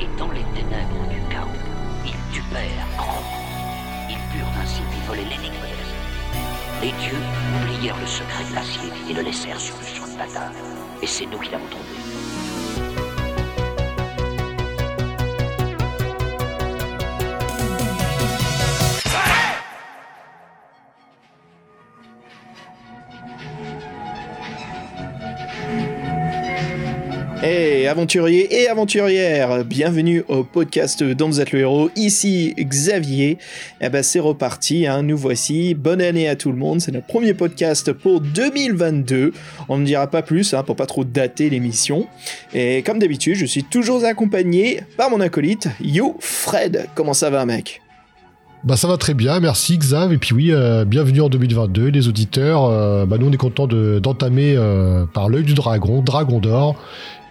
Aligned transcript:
Et 0.00 0.06
dans 0.16 0.30
les 0.30 0.44
ténèbres 0.54 1.08
du 1.10 1.20
chaos, 1.28 1.48
ils 2.06 2.32
tupèrent 2.32 2.86
grandement. 2.96 4.08
Ils 4.08 4.16
purent 4.32 4.52
ainsi 4.62 4.82
voler 5.08 5.24
l'énigme 5.24 5.50
de. 5.50 6.80
Les 6.80 6.92
dieux 6.92 7.18
oublièrent 7.56 7.98
le 7.98 8.06
secret 8.06 8.44
de 8.48 8.54
l'acier 8.54 8.88
et 9.10 9.14
le 9.14 9.22
laissèrent 9.22 9.58
sur 9.58 9.74
le 9.80 9.86
champ 9.86 10.06
de 10.06 10.16
bataille. 10.16 10.54
Et 11.02 11.08
c'est 11.08 11.26
nous 11.26 11.38
qui 11.38 11.50
l'avons 11.50 11.66
trouvé. 11.66 12.33
Aventuriers 27.86 28.62
et 28.62 28.68
aventurières, 28.68 29.64
bienvenue 29.64 30.24
au 30.28 30.42
podcast 30.42 31.02
dont 31.02 31.28
vous 31.28 31.40
êtes 31.40 31.52
le 31.52 31.60
héros, 31.60 31.90
ici 31.96 32.54
Xavier. 32.58 33.38
Eh 33.80 33.88
ben 33.88 34.02
c'est 34.02 34.20
reparti, 34.20 34.86
hein, 34.86 35.02
nous 35.02 35.16
voici, 35.16 35.74
bonne 35.74 36.00
année 36.00 36.28
à 36.28 36.36
tout 36.36 36.50
le 36.50 36.56
monde, 36.56 36.80
c'est 36.80 36.92
notre 36.92 37.06
premier 37.06 37.34
podcast 37.34 37.92
pour 37.92 38.20
2022, 38.20 39.32
on 39.68 39.78
ne 39.78 39.84
dira 39.84 40.06
pas 40.06 40.22
plus 40.22 40.54
hein, 40.54 40.62
pour 40.62 40.76
pas 40.76 40.86
trop 40.86 41.04
dater 41.04 41.50
l'émission. 41.50 42.06
Et 42.54 42.82
comme 42.82 42.98
d'habitude, 42.98 43.36
je 43.36 43.46
suis 43.46 43.64
toujours 43.64 44.04
accompagné 44.04 44.80
par 44.96 45.10
mon 45.10 45.20
acolyte, 45.20 45.68
Yo 45.80 46.16
Fred, 46.20 46.86
comment 46.94 47.14
ça 47.14 47.30
va 47.30 47.44
mec? 47.44 47.82
Bah 48.64 48.78
ça 48.78 48.88
va 48.88 48.96
très 48.96 49.12
bien, 49.12 49.40
merci 49.40 49.76
Xav. 49.76 50.14
Et 50.14 50.16
puis 50.16 50.34
oui, 50.34 50.50
euh, 50.50 50.86
bienvenue 50.86 51.20
en 51.20 51.28
2022, 51.28 51.88
les 51.88 52.08
auditeurs. 52.08 52.64
Euh, 52.64 53.04
bah 53.04 53.18
nous 53.18 53.28
on 53.28 53.30
est 53.30 53.36
content 53.36 53.66
d'entamer 53.66 54.54
euh, 54.56 55.04
par 55.04 55.28
l'œil 55.28 55.42
du 55.42 55.52
dragon, 55.52 56.00
Dragon 56.00 56.38
d'or. 56.38 56.74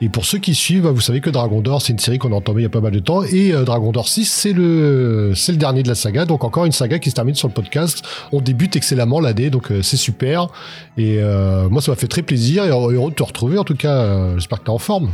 Et 0.04 0.10
pour 0.10 0.26
ceux 0.26 0.38
qui 0.38 0.54
suivent, 0.54 0.84
bah, 0.84 0.92
vous 0.92 1.00
savez 1.00 1.22
que 1.22 1.30
Dragon 1.30 1.62
d'or 1.62 1.82
c'est 1.82 1.94
une 1.94 2.00
série 2.00 2.18
qu'on 2.18 2.34
a 2.34 2.36
entamée 2.36 2.60
il 2.60 2.64
y 2.64 2.68
a 2.68 2.70
pas 2.70 2.82
mal 2.82 2.92
de 2.92 3.00
temps. 3.00 3.24
Et 3.24 3.52
Dragon 3.52 3.94
d'or 3.94 4.10
6 4.10 4.26
c'est 4.26 4.52
le 4.52 5.32
c'est 5.34 5.54
le 5.54 5.58
dernier 5.58 5.82
de 5.82 5.88
la 5.88 5.96
saga. 5.96 6.26
Donc 6.26 6.44
encore 6.44 6.66
une 6.66 6.74
saga 6.74 7.00
qui 7.00 7.10
se 7.10 7.16
termine 7.16 7.36
sur 7.36 7.48
le 7.48 7.54
podcast. 7.54 8.04
On 8.34 8.42
débute 8.42 8.76
excellemment 8.76 9.22
l'année, 9.22 9.50
donc 9.50 9.72
c'est 9.82 9.98
super. 9.98 10.50
Et 10.98 11.20
moi 11.70 11.82
ça 11.82 11.92
m'a 11.92 11.96
fait 11.96 12.08
très 12.08 12.22
plaisir 12.22 12.66
et 12.66 12.70
heureux 12.70 13.12
de 13.12 13.16
te 13.16 13.24
retrouver 13.24 13.58
en 13.58 13.64
tout 13.64 13.78
cas. 13.78 14.36
J'espère 14.36 14.60
que 14.60 14.66
t'es 14.66 14.72
en 14.72 14.78
forme. 14.78 15.12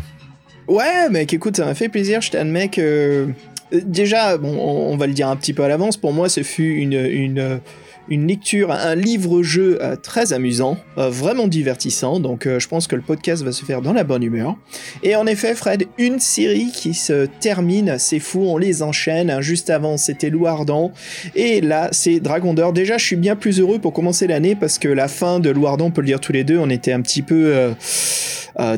Ouais, 0.68 1.10
mec, 1.10 1.34
écoute, 1.34 1.58
ça 1.58 1.66
m'a 1.66 1.74
fait 1.74 1.90
plaisir. 1.90 2.22
Je 2.22 2.32
t'admets 2.32 2.70
que 2.70 3.34
Déjà, 3.72 4.38
bon, 4.38 4.58
on 4.58 4.98
va 4.98 5.06
le 5.06 5.14
dire 5.14 5.28
un 5.28 5.36
petit 5.36 5.54
peu 5.54 5.64
à 5.64 5.68
l'avance, 5.68 5.96
pour 5.96 6.12
moi, 6.12 6.28
ce 6.28 6.42
fut 6.42 6.76
une, 6.78 7.60
une 8.10 8.28
lecture, 8.28 8.72
un 8.72 8.96
livre-jeu 8.96 9.78
euh, 9.82 9.96
très 9.96 10.34
amusant, 10.34 10.78
euh, 10.98 11.10
vraiment 11.10 11.48
divertissant, 11.48 12.20
donc 12.20 12.48
euh, 12.48 12.60
je 12.60 12.68
pense 12.68 12.88
que 12.88 12.96
le 12.96 13.02
podcast 13.02 13.44
va 13.44 13.52
se 13.52 13.64
faire 13.64 13.82
dans 13.82 13.94
la 13.94 14.04
bonne 14.04 14.24
humeur. 14.24 14.56
Et 15.04 15.16
en 15.16 15.28
effet, 15.28 15.54
Fred, 15.54 15.86
une 15.98 16.20
série 16.20 16.72
qui 16.74 16.96
se 16.96 17.28
termine, 17.40 17.98
c'est 18.00 18.20
fou, 18.20 18.46
on 18.48 18.58
les 18.58 18.82
enchaîne, 18.82 19.30
hein. 19.30 19.42
juste 19.42 19.70
avant 19.70 19.98
c'était 19.98 20.30
Loup 20.30 20.48
Ardent, 20.48 20.92
et 21.36 21.62
là 21.62 21.90
c'est 21.92 22.20
Dragon 22.20 22.54
d'Or. 22.54 22.74
Déjà, 22.74 22.98
je 22.98 23.06
suis 23.06 23.16
bien 23.16 23.36
plus 23.36 23.60
heureux 23.60 23.80
pour 23.80 23.94
commencer 23.94 24.26
l'année, 24.26 24.56
parce 24.56 24.80
que 24.80 24.88
la 24.88 25.08
fin 25.08 25.40
de 25.40 25.52
Loup 25.52 25.68
Ardent, 25.68 25.86
on 25.86 25.92
peut 25.92 26.02
le 26.02 26.08
dire 26.08 26.20
tous 26.20 26.34
les 26.34 26.44
deux, 26.44 26.58
on 26.58 26.70
était 26.70 26.92
un 26.92 27.02
petit 27.02 27.22
peu... 27.22 27.74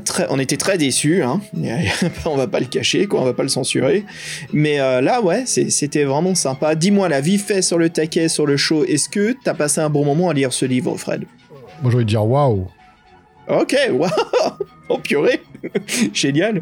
très, 0.05 0.27
on 0.29 0.39
était 0.39 0.57
très 0.57 0.77
déçus, 0.77 1.23
hein. 1.23 1.41
on 2.25 2.35
va 2.35 2.47
pas 2.47 2.59
le 2.59 2.65
cacher, 2.65 3.07
quoi, 3.07 3.21
on 3.21 3.25
va 3.25 3.33
pas 3.33 3.43
le 3.43 3.49
censurer. 3.49 4.03
Mais 4.51 4.77
là, 4.77 5.21
ouais, 5.21 5.43
c'était 5.45 6.03
vraiment 6.03 6.35
sympa. 6.35 6.75
Dis-moi, 6.75 7.07
la 7.07 7.21
vie 7.21 7.37
fait 7.37 7.61
sur 7.61 7.77
le 7.77 7.89
taquet, 7.89 8.27
sur 8.27 8.45
le 8.45 8.57
show, 8.57 8.83
est-ce 8.85 9.09
que 9.09 9.20
t'as 9.43 9.53
passé 9.53 9.81
un 9.81 9.89
bon 9.89 10.05
moment 10.05 10.29
à 10.29 10.33
lire 10.33 10.53
ce 10.53 10.65
livre, 10.65 10.95
Fred 10.97 11.23
Moi, 11.81 11.91
je 11.91 11.97
vais 11.97 12.05
dire 12.05 12.25
waouh. 12.25 12.67
Ok, 13.47 13.75
waouh 13.91 14.09
Oh 14.89 14.97
purée 14.97 15.41
Génial 16.13 16.61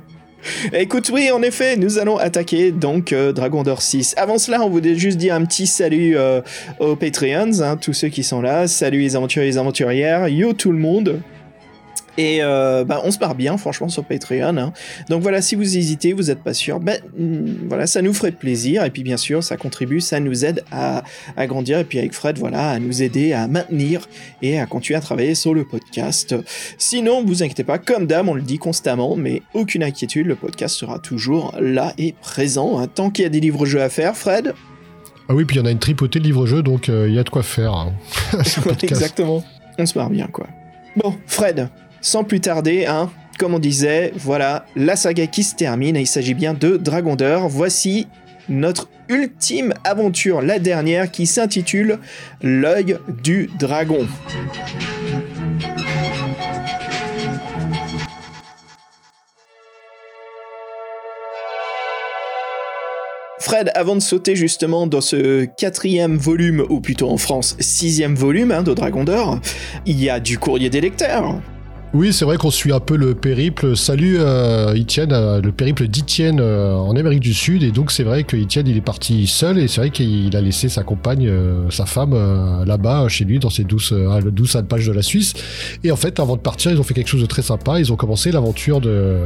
Écoute, 0.71 1.11
oui, 1.13 1.29
en 1.31 1.41
effet, 1.41 1.75
nous 1.75 1.99
allons 1.99 2.17
attaquer 2.17 2.71
donc 2.71 3.11
euh, 3.11 3.33
Dragon 3.33 3.63
d'Or 3.63 3.81
6. 3.81 4.15
Avant 4.17 4.37
cela, 4.37 4.61
on 4.61 4.69
voulait 4.69 4.95
juste 4.95 5.17
dire 5.17 5.35
un 5.35 5.43
petit 5.43 5.67
salut 5.67 6.17
euh, 6.17 6.41
aux 6.79 6.95
Patreons, 6.95 7.61
hein, 7.61 7.75
tous 7.75 7.91
ceux 7.93 8.07
qui 8.07 8.23
sont 8.23 8.41
là. 8.41 8.67
Salut 8.67 8.99
les 8.99 9.15
aventuriers 9.17 9.47
et 9.47 9.51
les 9.51 9.57
aventurières. 9.57 10.29
Yo 10.29 10.53
tout 10.53 10.71
le 10.71 10.77
monde 10.77 11.19
et 12.19 12.39
euh, 12.41 12.83
bah, 12.83 12.99
on 13.05 13.11
se 13.11 13.17
marre 13.17 13.33
bien, 13.33 13.55
franchement, 13.55 13.87
sur 13.87 14.03
Patreon. 14.03 14.57
Hein. 14.57 14.73
Donc 15.07 15.21
voilà, 15.21 15.41
si 15.41 15.55
vous 15.55 15.77
hésitez, 15.77 16.11
vous 16.11 16.23
n'êtes 16.23 16.43
pas 16.43 16.53
sûr, 16.53 16.81
ben 16.81 16.99
voilà, 17.69 17.87
ça 17.87 18.01
nous 18.01 18.13
ferait 18.13 18.33
plaisir. 18.33 18.83
Et 18.83 18.89
puis 18.89 19.03
bien 19.03 19.15
sûr, 19.15 19.41
ça 19.41 19.55
contribue, 19.55 20.01
ça 20.01 20.19
nous 20.19 20.43
aide 20.43 20.65
à, 20.69 21.05
à, 21.37 21.47
grandir. 21.47 21.79
Et 21.79 21.85
puis 21.85 21.97
avec 21.97 22.11
Fred, 22.11 22.37
voilà, 22.37 22.71
à 22.71 22.79
nous 22.79 23.03
aider 23.03 23.31
à 23.31 23.47
maintenir 23.47 24.05
et 24.41 24.59
à 24.59 24.65
continuer 24.65 24.97
à 24.97 25.01
travailler 25.01 25.33
sur 25.33 25.53
le 25.53 25.63
podcast. 25.63 26.35
Sinon, 26.77 27.23
vous 27.23 27.41
inquiétez 27.41 27.63
pas, 27.63 27.77
comme 27.77 28.05
d'hab, 28.05 28.27
on 28.27 28.33
le 28.33 28.41
dit 28.41 28.57
constamment, 28.57 29.15
mais 29.15 29.41
aucune 29.53 29.81
inquiétude, 29.81 30.27
le 30.27 30.35
podcast 30.35 30.75
sera 30.75 30.99
toujours 30.99 31.55
là 31.57 31.93
et 31.97 32.13
présent. 32.21 32.79
Hein. 32.79 32.87
Tant 32.87 33.11
qu'il 33.11 33.23
y 33.23 33.27
a 33.27 33.29
des 33.29 33.39
livres-jeux 33.39 33.81
à 33.81 33.87
faire, 33.87 34.17
Fred? 34.17 34.53
Ah 35.29 35.35
oui, 35.35 35.45
puis 35.45 35.55
il 35.55 35.59
y 35.59 35.61
en 35.61 35.65
a 35.65 35.71
une 35.71 35.79
tripotée 35.79 36.19
de 36.19 36.25
livres-jeux, 36.25 36.63
donc 36.63 36.89
euh, 36.89 37.07
il 37.07 37.15
y 37.15 37.19
a 37.19 37.23
de 37.23 37.29
quoi 37.29 37.43
faire. 37.43 37.73
Hein. 37.73 37.93
Exactement. 38.83 39.41
On 39.77 39.85
se 39.85 39.97
marre 39.97 40.09
bien, 40.09 40.27
quoi. 40.27 40.47
Bon, 40.97 41.15
Fred, 41.27 41.69
sans 42.01 42.23
plus 42.23 42.39
tarder, 42.39 42.85
hein, 42.85 43.09
comme 43.37 43.53
on 43.53 43.59
disait, 43.59 44.11
voilà, 44.17 44.65
la 44.75 44.95
saga 44.95 45.27
qui 45.27 45.43
se 45.43 45.55
termine 45.55 45.95
et 45.95 46.01
il 46.01 46.07
s'agit 46.07 46.33
bien 46.33 46.53
de 46.53 46.77
Dragon 46.77 47.15
d'Or. 47.15 47.47
Voici 47.47 48.07
notre 48.49 48.89
ultime 49.07 49.73
aventure, 49.83 50.41
la 50.41 50.59
dernière, 50.59 51.09
qui 51.11 51.25
s'intitule 51.25 51.99
L'œil 52.41 52.97
du 53.23 53.49
dragon. 53.59 54.07
Fred, 63.39 63.71
avant 63.73 63.95
de 63.95 64.01
sauter 64.01 64.35
justement 64.35 64.85
dans 64.85 65.01
ce 65.01 65.45
quatrième 65.45 66.17
volume, 66.17 66.65
ou 66.69 66.81
plutôt 66.81 67.09
en 67.09 67.17
France, 67.17 67.55
sixième 67.59 68.13
volume 68.13 68.51
hein, 68.51 68.63
de 68.63 68.73
Dragon 68.73 69.03
d'Or, 69.03 69.39
il 69.85 70.03
y 70.03 70.09
a 70.09 70.19
du 70.19 70.37
courrier 70.37 70.69
des 70.69 70.81
lecteurs. 70.81 71.41
Oui, 71.91 72.13
c'est 72.13 72.23
vrai 72.23 72.37
qu'on 72.37 72.51
suit 72.51 72.71
un 72.71 72.79
peu 72.79 72.95
le 72.95 73.15
périple. 73.15 73.75
Salut 73.75 74.17
euh, 74.19 74.75
Etienne, 74.75 75.11
euh, 75.11 75.41
le 75.41 75.51
périple 75.51 75.87
d'Etienne 75.87 76.39
euh, 76.39 76.75
en 76.75 76.95
Amérique 76.95 77.19
du 77.19 77.33
Sud. 77.33 77.63
Et 77.63 77.71
donc 77.71 77.91
c'est 77.91 78.03
vrai 78.03 78.23
que 78.25 78.37
Etienne, 78.37 78.67
il 78.67 78.77
est 78.77 78.81
parti 78.81 79.25
seul 79.25 79.57
et 79.57 79.67
c'est 79.67 79.81
vrai 79.81 79.89
qu'il 79.89 80.35
a 80.37 80.41
laissé 80.41 80.69
sa 80.69 80.83
compagne, 80.83 81.27
euh, 81.27 81.67
sa 81.71 81.87
femme, 81.87 82.13
là-bas 82.63 83.07
chez 83.07 83.25
lui 83.25 83.39
dans 83.39 83.49
ses 83.49 83.63
douces, 83.63 83.91
douces 83.91 84.55
alpages 84.55 84.85
de 84.85 84.91
la 84.91 85.01
Suisse. 85.01 85.33
Et 85.83 85.91
en 85.91 85.95
fait, 85.95 86.19
avant 86.19 86.35
de 86.35 86.41
partir, 86.41 86.69
ils 86.69 86.79
ont 86.79 86.83
fait 86.83 86.93
quelque 86.93 87.07
chose 87.07 87.21
de 87.21 87.25
très 87.25 87.41
sympa. 87.41 87.79
Ils 87.79 87.91
ont 87.91 87.95
commencé 87.95 88.31
l'aventure 88.31 88.81
de 88.81 89.21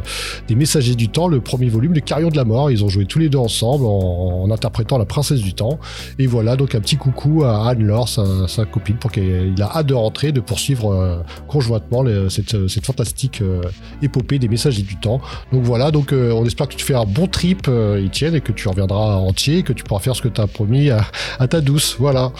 des 0.48 0.56
Messagers 0.56 0.96
du 0.96 1.10
Temps, 1.10 1.28
le 1.28 1.42
premier 1.42 1.68
volume, 1.68 1.94
le 1.94 2.00
Carillon 2.00 2.30
de 2.30 2.38
la 2.38 2.46
Mort. 2.46 2.72
Ils 2.72 2.82
ont 2.86 2.90
joué 2.90 3.06
tous 3.06 3.20
les 3.20 3.28
deux 3.28 3.40
ensemble 3.40 3.86
en, 3.86 4.44
en 4.44 4.52
interprétant 4.52 4.98
la 4.98 5.06
Princesse 5.06 5.42
du 5.42 5.54
Temps. 5.54 5.80
Et 6.18 6.28
voilà, 6.28 6.56
donc 6.56 6.76
un 6.76 6.80
petit 6.80 6.96
coucou 6.96 7.44
à 7.44 7.68
Anne-Laure, 7.68 8.08
sa, 8.08 8.48
sa, 8.48 8.64
copine, 8.64 8.96
pour 8.96 9.12
qu'il 9.12 9.54
a 9.62 9.78
hâte 9.80 9.88
de 9.88 9.94
rentrer, 9.94 10.32
de 10.32 10.40
poursuivre 10.40 11.26
conjointement 11.50 12.04
les, 12.04 12.30
cette 12.30 12.53
cette, 12.68 12.86
fantastique 12.86 13.42
euh, 13.42 13.62
épopée 14.02 14.40
des 14.40 14.48
messages 14.48 14.82
du 14.84 14.96
temps. 14.98 15.22
Donc 15.52 15.64
voilà, 15.64 15.92
donc 15.92 16.14
euh, 16.14 16.32
on 16.32 16.46
espère 16.46 16.68
que 16.68 16.76
tu 16.76 16.86
fais 16.86 16.96
un 16.96 17.06
bon 17.06 17.28
trip, 17.28 17.68
euh, 17.68 18.06
Etienne, 18.06 18.36
et 18.36 18.42
que 18.42 18.52
tu 18.52 18.68
reviendras 18.68 19.16
entier, 19.16 19.64
que 19.64 19.74
tu 19.74 19.84
pourras 19.84 20.02
faire 20.02 20.16
ce 20.16 20.22
que 20.22 20.28
tu 20.28 20.42
as 20.42 20.48
promis 20.48 20.90
à, 20.90 21.48
ta 21.48 21.62
douce. 21.62 21.96
Voilà. 22.00 22.32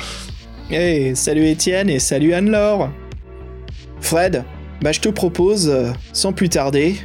Hey, 0.70 1.16
salut 1.16 1.52
Etienne 1.52 1.90
et 1.90 2.00
salut 2.00 2.34
Anne-Laure. 2.34 2.90
Fred, 4.02 4.44
bah, 4.82 4.92
je 4.92 5.00
te 5.00 5.10
propose, 5.10 5.72
sans 6.12 6.34
plus 6.34 6.50
tarder, 6.50 6.96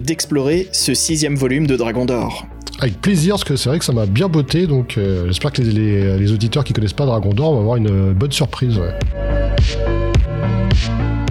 d'explorer 0.00 0.68
ce 0.72 0.94
sixième 0.94 1.36
volume 1.36 1.66
de 1.66 1.76
Dragon 1.76 2.04
d'Or. 2.04 2.46
Avec 2.80 3.00
plaisir, 3.00 3.34
parce 3.34 3.44
que 3.44 3.56
c'est 3.56 3.68
vrai 3.68 3.78
que 3.78 3.84
ça 3.84 3.92
m'a 3.92 4.06
bien 4.06 4.28
botté, 4.28 4.66
donc 4.66 4.98
j'espère 5.26 5.52
que 5.52 5.62
les, 5.62 6.18
les, 6.18 6.32
auditeurs 6.32 6.64
qui 6.64 6.72
connaissent 6.72 6.92
pas 6.92 7.06
Dragon 7.06 7.32
d'Or 7.32 7.54
vont 7.54 7.60
avoir 7.60 7.76
une 7.76 8.12
bonne 8.12 8.32
surprise. 8.32 8.78
Ouais. 8.78 9.93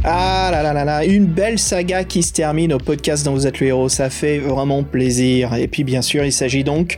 Ah 0.06 0.50
là 0.52 0.62
là 0.62 0.74
là 0.74 0.84
là, 0.84 1.06
une 1.06 1.26
belle 1.26 1.58
saga 1.58 2.04
qui 2.04 2.24
se 2.24 2.34
termine 2.34 2.74
au 2.74 2.78
podcast 2.78 3.24
dont 3.24 3.32
vous 3.32 3.48
êtes 3.48 3.62
le 3.62 3.68
héros, 3.68 3.88
ça 3.88 4.10
fait 4.10 4.38
vraiment 4.38 4.84
plaisir. 4.84 5.54
Et 5.56 5.70
puis 5.70 5.86
bien 5.86 6.02
sûr, 6.02 6.26
il 6.26 6.34
s'agit 6.34 6.66
donc 6.66 6.98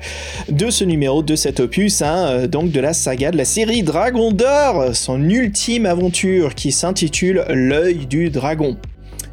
de 0.50 0.72
ce 0.72 0.84
numéro, 0.84 1.22
de 1.22 1.36
cet 1.36 1.60
opus, 1.60 2.02
hein, 2.02 2.26
euh, 2.30 2.48
donc 2.48 2.72
de 2.72 2.80
la 2.80 2.94
saga 2.94 3.30
de 3.30 3.38
la 3.38 3.46
série 3.46 3.84
Dragon 3.84 4.32
d'Or, 4.32 4.96
son 4.96 5.22
ultime 5.30 5.86
aventure 5.86 6.56
qui 6.56 6.72
s'intitule 6.72 7.46
L'œil 7.50 8.08
du 8.08 8.32
dragon. 8.32 8.76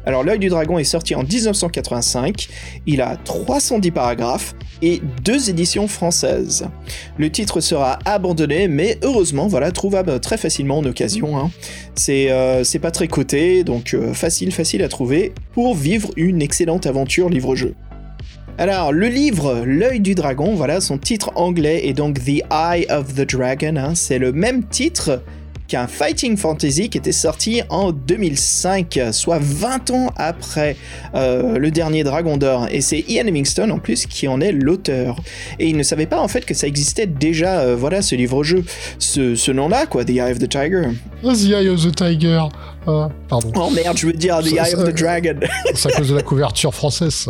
Alors 0.05 0.23
l'œil 0.23 0.39
du 0.39 0.49
dragon 0.49 0.77
est 0.79 0.83
sorti 0.83 1.15
en 1.15 1.23
1985, 1.23 2.47
il 2.85 3.01
a 3.01 3.15
310 3.17 3.91
paragraphes 3.91 4.55
et 4.81 5.01
deux 5.23 5.49
éditions 5.49 5.87
françaises. 5.87 6.67
Le 7.17 7.29
titre 7.29 7.61
sera 7.61 7.99
abandonné 8.05 8.67
mais 8.67 8.97
heureusement 9.01 9.47
voilà 9.47 9.71
trouvable 9.71 10.19
très 10.19 10.37
facilement 10.37 10.79
en 10.79 10.85
occasion. 10.85 11.37
Hein. 11.37 11.51
Euh, 12.09 12.63
c'est 12.63 12.79
pas 12.79 12.91
très 12.91 13.07
coté 13.07 13.63
donc 13.63 13.93
euh, 13.93 14.13
facile 14.13 14.51
facile 14.51 14.83
à 14.83 14.89
trouver 14.89 15.33
pour 15.53 15.75
vivre 15.75 16.09
une 16.17 16.41
excellente 16.41 16.85
aventure 16.85 17.29
livre-jeu. 17.29 17.75
Alors, 18.59 18.91
le 18.91 19.07
livre 19.07 19.63
L'œil 19.65 19.99
du 19.99 20.13
dragon, 20.13 20.53
voilà, 20.53 20.79
son 20.79 20.99
titre 20.99 21.31
anglais 21.33 21.87
est 21.87 21.93
donc 21.93 22.23
The 22.23 22.43
Eye 22.51 22.85
of 22.91 23.15
the 23.15 23.27
Dragon. 23.27 23.77
Hein. 23.77 23.95
c'est 23.95 24.19
le 24.19 24.31
même 24.31 24.63
titre 24.63 25.23
un 25.73 25.87
fighting 25.87 26.37
fantasy 26.37 26.89
qui 26.89 26.97
était 26.97 27.11
sorti 27.11 27.61
en 27.69 27.91
2005, 27.91 28.99
soit 29.11 29.39
20 29.39 29.91
ans 29.91 30.11
après 30.15 30.75
euh, 31.15 31.57
le 31.57 31.71
dernier 31.71 32.03
Dragon 32.03 32.37
d'Or. 32.37 32.67
Et 32.71 32.81
c'est 32.81 32.99
Ian 33.07 33.23
Livingstone 33.23 33.71
en 33.71 33.79
plus 33.79 34.05
qui 34.05 34.27
en 34.27 34.41
est 34.41 34.51
l'auteur. 34.51 35.21
Et 35.59 35.67
il 35.67 35.77
ne 35.77 35.83
savait 35.83 36.05
pas 36.05 36.19
en 36.19 36.27
fait 36.27 36.45
que 36.45 36.53
ça 36.53 36.67
existait 36.67 37.07
déjà, 37.07 37.61
euh, 37.61 37.75
voilà, 37.75 38.01
ce 38.01 38.15
livre-jeu. 38.15 38.63
Ce 38.99 39.51
nom-là, 39.51 39.85
quoi, 39.85 40.05
The 40.05 40.11
Eye 40.11 40.31
of 40.31 40.39
the 40.39 40.49
Tiger. 40.49 40.89
The 41.31 41.53
Eye 41.53 41.69
of 41.69 41.81
the 41.81 41.95
Tiger. 41.95 42.49
Ah, 42.85 43.09
pardon. 43.29 43.51
Oh 43.55 43.69
merde, 43.69 43.97
je 43.97 44.07
veux 44.07 44.13
dire 44.13 44.39
The 44.41 44.53
Eye 44.53 44.75
of 44.75 44.83
the 44.83 44.93
Dragon. 44.93 45.39
C'est 45.73 45.93
à 45.93 45.97
cause 45.97 46.09
de 46.09 46.15
la 46.15 46.21
couverture 46.21 46.73
française. 46.73 47.29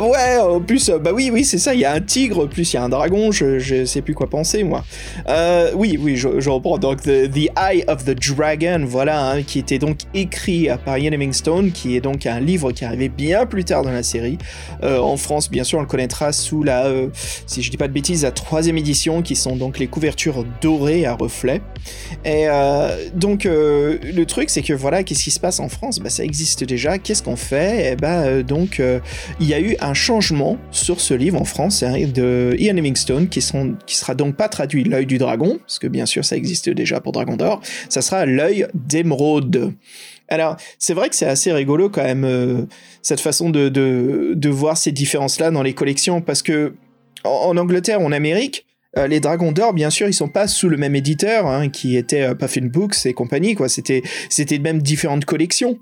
Ouais, 0.00 0.38
en 0.38 0.60
plus, 0.60 0.88
euh, 0.88 0.98
bah 0.98 1.10
oui, 1.12 1.30
oui, 1.32 1.44
c'est 1.44 1.58
ça. 1.58 1.74
Il 1.74 1.80
y 1.80 1.84
a 1.84 1.92
un 1.92 2.00
tigre, 2.00 2.46
plus 2.46 2.72
il 2.72 2.76
y 2.76 2.78
a 2.78 2.84
un 2.84 2.88
dragon. 2.88 3.32
Je, 3.32 3.58
je 3.58 3.84
sais 3.84 4.00
plus 4.00 4.14
quoi 4.14 4.28
penser, 4.28 4.62
moi. 4.62 4.84
Euh, 5.28 5.72
oui, 5.74 5.98
oui, 6.00 6.16
je, 6.16 6.28
reprends. 6.48 6.78
Donc, 6.78 7.02
the, 7.02 7.48
Eye 7.56 7.84
of 7.88 8.04
the 8.04 8.14
Dragon, 8.14 8.84
voilà, 8.86 9.30
hein, 9.30 9.42
qui 9.42 9.58
était 9.58 9.78
donc 9.78 9.98
écrit 10.14 10.68
par 10.84 10.98
Ian 10.98 11.12
Hemingstone, 11.12 11.72
qui 11.72 11.96
est 11.96 12.00
donc 12.00 12.26
un 12.26 12.40
livre 12.40 12.72
qui 12.72 12.84
arrivait 12.84 13.08
bien 13.08 13.46
plus 13.46 13.64
tard 13.64 13.82
dans 13.82 13.90
la 13.90 14.02
série. 14.02 14.38
Euh, 14.82 14.98
en 14.98 15.16
France, 15.16 15.50
bien 15.50 15.64
sûr, 15.64 15.78
on 15.78 15.82
le 15.82 15.88
connaîtra 15.88 16.32
sous 16.32 16.62
la, 16.62 16.90
si 17.46 17.62
je 17.62 17.70
dis 17.70 17.76
pas 17.76 17.88
de 17.88 17.92
bêtises, 17.92 18.22
la 18.22 18.30
troisième 18.30 18.78
édition, 18.78 19.22
qui 19.22 19.36
sont 19.36 19.56
donc 19.56 19.78
les 19.78 19.86
couvertures 19.86 20.44
dorées 20.60 21.06
à 21.06 21.14
reflets. 21.14 21.62
Et 22.24 22.48
donc, 23.14 23.44
le 23.44 24.24
truc, 24.24 24.50
c'est 24.50 24.62
que 24.62 24.72
voilà, 24.72 25.02
qu'est-ce 25.02 25.24
qui 25.24 25.30
se 25.30 25.40
passe 25.40 25.60
en 25.60 25.68
France? 25.68 25.98
Bah, 25.98 26.10
ça 26.10 26.24
existe 26.24 26.64
déjà. 26.64 26.98
Qu'est-ce 26.98 27.22
qu'on 27.22 27.36
fait? 27.36 27.86
Et 27.86 27.90
eh 27.92 27.96
bah, 27.96 28.42
donc 28.42 28.80
il 29.40 29.46
y 29.46 29.54
a 29.54 29.60
eu 29.60 29.76
un 29.80 29.94
changement 29.94 30.58
sur 30.70 31.00
ce 31.00 31.14
livre 31.14 31.40
en 31.40 31.44
France 31.44 31.82
hein, 31.82 31.94
de 32.12 32.54
Ian 32.58 32.74
Livingstone 32.74 33.28
qui, 33.28 33.40
sera 33.40 34.14
donc 34.14 34.36
pas 34.36 34.48
traduit 34.48 34.84
l'œil 34.84 35.06
du 35.06 35.18
dragon, 35.18 35.58
parce 35.58 35.78
que 35.78 35.86
bien 35.86 36.06
sûr 36.06 36.24
ça 36.24 36.36
existe 36.36 36.68
déjà 36.70 37.00
pour 37.00 37.12
Dragon 37.12 37.36
d'Or, 37.36 37.60
ça 37.88 38.02
sera 38.02 38.26
l'œil 38.26 38.66
d'émeraude. 38.74 39.74
Alors, 40.28 40.56
c'est 40.78 40.94
vrai 40.94 41.08
que 41.08 41.14
c'est 41.14 41.26
assez 41.26 41.52
rigolo 41.52 41.90
quand 41.90 42.02
même, 42.02 42.24
euh, 42.24 42.62
cette 43.02 43.20
façon 43.20 43.50
de, 43.50 44.48
voir 44.48 44.76
ces 44.76 44.92
différences-là 44.92 45.50
dans 45.50 45.62
les 45.62 45.74
collections, 45.74 46.20
parce 46.20 46.42
que 46.42 46.74
en, 47.24 47.56
Angleterre 47.56 48.00
ou 48.00 48.06
en 48.06 48.12
Amérique, 48.12 48.66
euh, 48.98 49.06
les 49.06 49.20
Dragons 49.20 49.52
d'Or, 49.52 49.72
bien 49.72 49.90
sûr, 49.90 50.06
ils 50.06 50.14
sont 50.14 50.28
pas 50.28 50.46
sous 50.46 50.68
le 50.68 50.76
même 50.76 50.94
éditeur, 50.94 51.46
hein, 51.46 51.68
qui 51.68 51.96
était 51.96 52.22
euh, 52.22 52.34
Puffin 52.34 52.66
Books 52.66 53.06
et 53.06 53.14
compagnie, 53.14 53.54
quoi. 53.54 53.68
C'était, 53.68 54.02
c'était 54.28 54.58
même 54.58 54.82
différentes 54.82 55.24
collections 55.24 55.78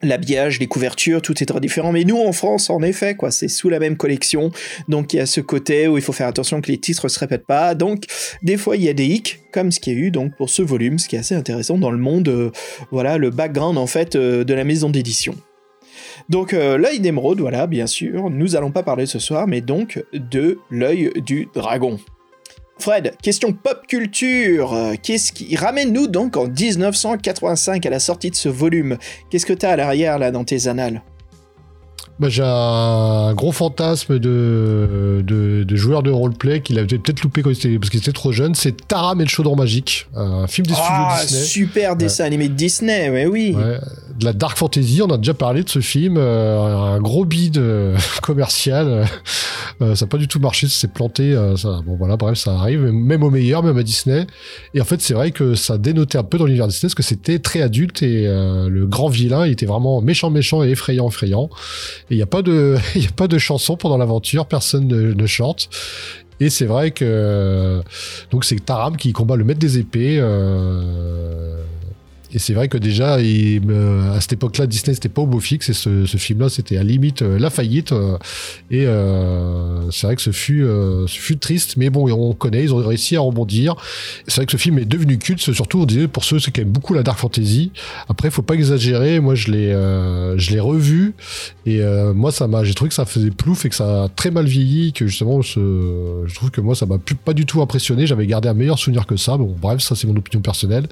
l'habillage, 0.00 0.60
les 0.60 0.68
couvertures, 0.68 1.20
tout 1.22 1.42
est 1.42 1.46
très 1.46 1.58
différent. 1.58 1.90
Mais 1.90 2.04
nous, 2.04 2.18
en 2.18 2.30
France, 2.30 2.70
en 2.70 2.82
effet, 2.82 3.16
quoi, 3.16 3.32
c'est 3.32 3.48
sous 3.48 3.68
la 3.68 3.80
même 3.80 3.96
collection. 3.96 4.52
Donc, 4.86 5.12
il 5.12 5.16
y 5.16 5.20
a 5.20 5.26
ce 5.26 5.40
côté 5.40 5.88
où 5.88 5.96
il 5.96 6.02
faut 6.04 6.12
faire 6.12 6.28
attention 6.28 6.60
que 6.60 6.70
les 6.70 6.78
titres 6.78 7.08
se 7.08 7.18
répètent 7.18 7.46
pas. 7.46 7.74
Donc, 7.74 8.04
des 8.42 8.56
fois, 8.56 8.76
il 8.76 8.84
y 8.84 8.88
a 8.88 8.92
des 8.92 9.06
hicks, 9.06 9.40
comme 9.52 9.72
ce 9.72 9.80
qui 9.80 9.90
a 9.90 9.94
eu 9.94 10.12
donc 10.12 10.36
pour 10.36 10.50
ce 10.50 10.62
volume, 10.62 11.00
ce 11.00 11.08
qui 11.08 11.16
est 11.16 11.18
assez 11.18 11.34
intéressant 11.34 11.78
dans 11.78 11.90
le 11.90 11.98
monde, 11.98 12.28
euh, 12.28 12.52
voilà, 12.92 13.18
le 13.18 13.30
background, 13.30 13.76
en 13.76 13.88
fait, 13.88 14.16
de 14.16 14.54
la 14.54 14.62
maison 14.62 14.88
d'édition. 14.88 15.34
Donc, 16.28 16.52
l'œil 16.52 17.00
d'émeraude, 17.00 17.40
voilà, 17.40 17.66
bien 17.66 17.86
sûr, 17.86 18.30
nous 18.30 18.54
allons 18.54 18.70
pas 18.70 18.82
parler 18.82 19.06
ce 19.06 19.18
soir, 19.18 19.46
mais 19.46 19.60
donc 19.62 20.04
de 20.12 20.58
l'œil 20.70 21.10
du 21.24 21.48
dragon. 21.54 21.98
Fred, 22.80 23.16
question 23.22 23.52
pop 23.52 23.86
culture. 23.88 24.76
Qu'est-ce 25.02 25.32
qui 25.32 25.56
ramène-nous 25.56 26.06
donc 26.06 26.36
en 26.36 26.46
1985 26.46 27.84
à 27.84 27.90
la 27.90 27.98
sortie 27.98 28.30
de 28.30 28.36
ce 28.36 28.48
volume? 28.48 28.98
Qu'est-ce 29.30 29.46
que 29.46 29.52
t'as 29.52 29.70
à 29.70 29.76
l'arrière 29.76 30.18
là 30.18 30.30
dans 30.30 30.44
tes 30.44 30.68
annales? 30.68 31.02
Bah, 32.20 32.28
j'ai 32.28 32.42
un 32.44 33.32
gros 33.34 33.52
fantasme 33.52 34.18
de, 34.18 35.22
de, 35.24 35.62
de 35.62 35.76
joueur 35.76 36.02
de 36.02 36.10
roleplay 36.10 36.60
qu'il 36.60 36.78
avait 36.78 36.86
peut-être 36.86 37.22
loupé 37.22 37.42
quand 37.42 37.50
il 37.50 37.56
était, 37.56 37.78
parce 37.78 37.90
qu'il 37.90 38.00
était 38.00 38.12
trop 38.12 38.32
jeune. 38.32 38.54
C'est 38.54 38.88
Taram 38.88 39.20
et 39.20 39.24
le 39.24 39.30
chaudron 39.30 39.54
magique, 39.54 40.08
un 40.16 40.46
film 40.48 40.66
des 40.66 40.74
studios 40.74 40.90
ah, 40.90 41.20
Disney. 41.22 41.42
Super 41.42 41.96
dessin 41.96 42.24
animé 42.24 42.48
de 42.48 42.54
Disney, 42.54 43.08
ouais, 43.10 43.26
oui. 43.26 43.54
de 43.54 44.24
la 44.24 44.32
dark 44.32 44.58
fantasy, 44.58 45.00
on 45.02 45.10
a 45.12 45.16
déjà 45.16 45.34
parlé 45.34 45.62
de 45.62 45.68
ce 45.68 45.80
film. 45.80 46.16
Euh, 46.16 46.94
un 46.96 47.00
gros 47.00 47.24
bide 47.24 47.58
euh, 47.58 47.96
commercial. 48.22 49.06
Euh, 49.80 49.94
ça 49.94 50.04
n'a 50.04 50.08
pas 50.08 50.18
du 50.18 50.26
tout 50.26 50.40
marché, 50.40 50.66
ça 50.66 50.74
s'est 50.74 50.88
planté. 50.88 51.36
ça, 51.56 51.80
bon 51.86 51.94
voilà, 51.96 52.16
bref, 52.16 52.36
ça 52.36 52.54
arrive, 52.54 52.80
même 52.80 53.22
au 53.22 53.30
meilleur, 53.30 53.62
même 53.62 53.78
à 53.78 53.84
Disney. 53.84 54.26
Et 54.74 54.80
en 54.80 54.84
fait, 54.84 55.00
c'est 55.00 55.14
vrai 55.14 55.30
que 55.30 55.54
ça 55.54 55.78
dénotait 55.78 56.18
un 56.18 56.24
peu 56.24 56.36
dans 56.36 56.46
l'univers 56.46 56.66
Disney 56.66 56.88
parce 56.88 56.96
que 56.96 57.04
c'était 57.04 57.38
très 57.38 57.62
adulte 57.62 58.02
et 58.02 58.24
le 58.26 58.86
grand 58.86 59.08
vilain, 59.08 59.46
il 59.46 59.52
était 59.52 59.66
vraiment 59.66 60.00
méchant, 60.00 60.30
méchant 60.30 60.64
et 60.64 60.70
effrayant, 60.70 61.08
effrayant. 61.08 61.48
Il 62.10 62.16
n'y 62.16 62.22
a 62.22 62.26
pas 62.26 62.42
de, 62.42 62.76
il 62.94 63.06
a 63.06 63.10
pas 63.10 63.28
de 63.28 63.38
chanson 63.38 63.76
pendant 63.76 63.98
l'aventure, 63.98 64.46
personne 64.46 64.86
ne, 64.88 65.26
chante. 65.26 65.68
Et 66.40 66.50
c'est 66.50 66.66
vrai 66.66 66.92
que 66.92 67.82
donc 68.30 68.44
c'est 68.44 68.64
Taram 68.64 68.96
qui 68.96 69.12
combat 69.12 69.34
le 69.36 69.44
maître 69.44 69.58
des 69.58 69.78
épées. 69.78 70.18
Euh, 70.20 71.64
et 72.32 72.38
c'est 72.38 72.52
vrai 72.52 72.68
que 72.68 72.76
déjà, 72.76 73.20
il, 73.20 73.62
à 74.14 74.20
cette 74.20 74.34
époque-là, 74.34 74.66
Disney 74.66 74.94
c'était 74.94 75.08
pas 75.08 75.22
au 75.22 75.26
beau 75.26 75.40
fixe 75.40 75.68
et 75.70 75.72
ce, 75.72 76.04
film-là 76.04 76.48
c'était 76.48 76.76
à 76.76 76.82
limite 76.82 77.22
euh, 77.22 77.38
la 77.38 77.50
faillite. 77.50 77.92
Euh, 77.92 78.18
et 78.70 78.86
euh, 78.86 79.90
c'est 79.90 80.06
vrai 80.06 80.16
que 80.16 80.22
ce 80.22 80.30
fut, 80.30 80.64
euh, 80.64 81.06
triste, 81.40 81.76
mais 81.76 81.90
bon, 81.90 82.10
on 82.10 82.34
connaît, 82.34 82.64
ils 82.64 82.74
ont 82.74 82.78
réussi 82.78 83.16
à 83.16 83.20
rebondir. 83.20 83.76
C'est 84.26 84.36
vrai 84.36 84.46
que 84.46 84.52
ce 84.52 84.56
film 84.56 84.78
est 84.78 84.84
devenu 84.84 85.18
culte, 85.18 85.40
surtout 85.40 85.80
on 85.80 85.86
disait 85.86 86.08
pour 86.08 86.24
ceux 86.24 86.38
qui 86.38 86.60
aiment 86.60 86.68
beaucoup 86.68 86.94
la 86.94 87.02
dark 87.02 87.18
fantasy. 87.18 87.72
Après, 88.08 88.30
faut 88.30 88.42
pas 88.42 88.54
exagérer. 88.54 89.20
Moi, 89.20 89.34
je 89.34 89.50
l'ai, 89.50 89.72
je 90.36 90.50
l'ai 90.50 90.60
revu 90.60 91.14
et 91.66 91.80
moi, 92.14 92.32
ça 92.32 92.46
m'a, 92.46 92.64
j'ai 92.64 92.74
trouvé 92.74 92.88
que 92.88 92.94
ça 92.94 93.04
faisait 93.04 93.30
plouf 93.30 93.64
et 93.64 93.68
que 93.68 93.74
ça 93.74 94.04
a 94.04 94.08
très 94.08 94.30
mal 94.30 94.46
vieilli, 94.46 94.92
que 94.92 95.06
justement, 95.06 95.40
je 95.42 96.34
trouve 96.34 96.50
que 96.50 96.60
moi, 96.60 96.74
ça 96.74 96.86
m'a 96.86 96.98
pas 97.24 97.32
du 97.32 97.46
tout 97.46 97.62
impressionné. 97.62 98.06
J'avais 98.06 98.26
gardé 98.26 98.48
un 98.48 98.54
meilleur 98.54 98.78
souvenir 98.78 99.06
que 99.06 99.16
ça. 99.16 99.36
Bon, 99.36 99.54
bref, 99.60 99.80
ça 99.80 99.94
c'est 99.94 100.06
mon 100.06 100.16
opinion 100.16 100.40
personnelle. 100.40 100.88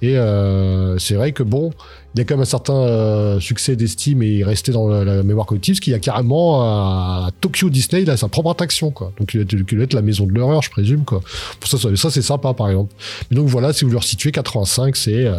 Et 0.00 0.16
euh, 0.16 0.57
c'est 0.98 1.14
vrai 1.14 1.32
que 1.32 1.42
bon, 1.42 1.72
il 2.14 2.18
y 2.18 2.22
a 2.22 2.24
quand 2.24 2.34
même 2.34 2.42
un 2.42 2.46
certain 2.46 2.74
euh, 2.74 3.40
succès 3.40 3.76
d'estime 3.76 4.22
et 4.22 4.28
il 4.28 4.44
restait 4.44 4.72
dans 4.72 4.88
la, 4.88 5.22
mémoire 5.22 5.46
collective, 5.46 5.76
ce 5.76 5.80
qu'il 5.80 5.92
y 5.92 5.96
a 5.96 5.98
carrément 5.98 6.62
à, 6.62 7.30
Tokyo 7.40 7.70
Disney, 7.70 8.02
il 8.02 8.10
a 8.10 8.16
sa 8.16 8.28
propre 8.28 8.50
attraction, 8.50 8.90
quoi. 8.90 9.12
Donc 9.18 9.34
il 9.34 9.44
doit 9.44 9.84
être 9.84 9.94
la 9.94 10.02
maison 10.02 10.26
de 10.26 10.32
l'horreur, 10.32 10.62
je 10.62 10.70
présume, 10.70 11.04
quoi. 11.04 11.20
Pour 11.60 11.68
ça, 11.68 11.76
ça, 11.96 12.10
c'est 12.10 12.22
sympa, 12.22 12.54
par 12.54 12.68
exemple. 12.70 12.94
Mais 13.30 13.36
donc 13.36 13.46
voilà, 13.48 13.72
si 13.72 13.84
vous 13.84 13.90
le 13.90 13.98
resituez, 13.98 14.32
85, 14.32 14.96
c'est 14.96 15.26
euh, 15.26 15.34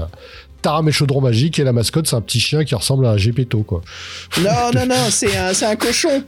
Taram 0.61 0.87
et 0.87 0.91
Chaudron 0.91 1.21
Magique 1.21 1.59
et 1.59 1.63
la 1.63 1.73
mascotte, 1.73 2.07
c'est 2.07 2.15
un 2.15 2.21
petit 2.21 2.39
chien 2.39 2.63
qui 2.63 2.75
ressemble 2.75 3.05
à 3.07 3.11
un 3.11 3.17
Gepetto, 3.17 3.63
quoi. 3.63 3.81
Non, 4.41 4.71
non, 4.73 4.85
non, 4.85 5.09
c'est 5.09 5.35
un, 5.35 5.51
un 5.69 5.75
cochon. 5.75 6.23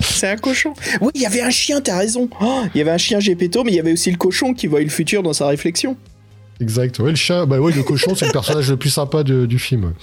C'est 0.00 0.28
un 0.28 0.36
cochon. 0.36 0.74
Oui, 1.00 1.10
il 1.14 1.22
y 1.22 1.26
avait 1.26 1.42
un 1.42 1.50
chien, 1.50 1.80
t'as 1.80 1.98
raison. 1.98 2.28
Oh, 2.40 2.62
il 2.74 2.78
y 2.78 2.80
avait 2.80 2.90
un 2.90 2.98
chien 2.98 3.20
Gepetto, 3.20 3.62
mais 3.62 3.72
il 3.72 3.76
y 3.76 3.80
avait 3.80 3.92
aussi 3.92 4.10
le 4.10 4.16
cochon 4.16 4.54
qui 4.54 4.66
voit 4.66 4.80
le 4.80 4.88
futur 4.88 5.22
dans 5.22 5.32
sa 5.32 5.46
réflexion. 5.46 5.96
Exact. 6.62 6.98
Ouais, 7.00 7.10
le 7.10 7.16
chat, 7.16 7.44
bah 7.44 7.56
le 7.56 7.82
cochon, 7.82 8.14
c'est 8.14 8.26
le 8.26 8.32
personnage 8.32 8.70
le 8.70 8.76
plus 8.76 8.90
sympa 8.90 9.24
du 9.24 9.58
film. 9.58 9.94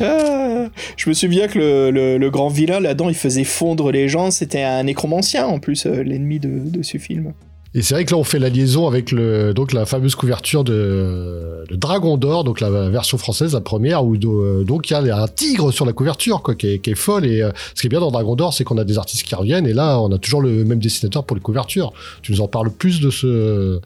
Ah, 0.00 0.68
je 0.96 1.08
me 1.08 1.14
souviens 1.14 1.46
que 1.46 1.58
le, 1.58 2.30
grand 2.30 2.48
vilain 2.48 2.80
là-dedans, 2.80 3.08
il 3.08 3.14
faisait 3.14 3.44
fondre 3.44 3.90
les 3.90 4.08
gens. 4.08 4.30
C'était 4.30 4.62
un 4.62 4.82
nécromancien 4.82 5.46
en 5.46 5.58
plus, 5.58 5.86
euh, 5.86 6.02
l'ennemi 6.02 6.40
de, 6.40 6.82
ce 6.82 6.98
film. 6.98 7.32
Et 7.74 7.80
c'est 7.80 7.94
vrai 7.94 8.04
que 8.04 8.10
là, 8.10 8.18
on 8.18 8.24
fait 8.24 8.38
la 8.38 8.50
liaison 8.50 8.86
avec 8.86 9.12
le, 9.12 9.54
donc 9.54 9.72
la 9.72 9.86
fameuse 9.86 10.14
couverture 10.14 10.62
de, 10.62 11.64
Dragon 11.70 12.18
d'Or, 12.18 12.44
donc 12.44 12.60
la 12.60 12.68
version 12.90 13.16
française, 13.16 13.54
la 13.54 13.62
première, 13.62 14.04
où 14.04 14.14
euh, 14.14 14.62
donc 14.62 14.90
il 14.90 14.92
y 14.92 15.10
a 15.10 15.22
un 15.22 15.28
tigre 15.28 15.72
sur 15.72 15.86
la 15.86 15.94
couverture, 15.94 16.42
quoi, 16.42 16.54
qui 16.54 16.66
est, 16.66 16.94
folle. 16.94 17.24
Et 17.24 17.40
euh, 17.40 17.50
ce 17.74 17.80
qui 17.80 17.86
est 17.86 17.90
bien 17.90 18.00
dans 18.00 18.10
Dragon 18.10 18.36
d'Or, 18.36 18.52
c'est 18.52 18.64
qu'on 18.64 18.76
a 18.76 18.84
des 18.84 18.98
artistes 18.98 19.22
qui 19.22 19.34
reviennent, 19.34 19.66
et 19.66 19.72
là, 19.72 19.98
on 20.00 20.12
a 20.12 20.18
toujours 20.18 20.42
le 20.42 20.64
même 20.64 20.80
dessinateur 20.80 21.24
pour 21.24 21.34
les 21.34 21.42
couvertures. 21.42 21.94
Tu 22.20 22.32
nous 22.32 22.42
en 22.42 22.48
parles 22.48 22.70
plus 22.70 23.00
de 23.00 23.08
ce, 23.08 23.80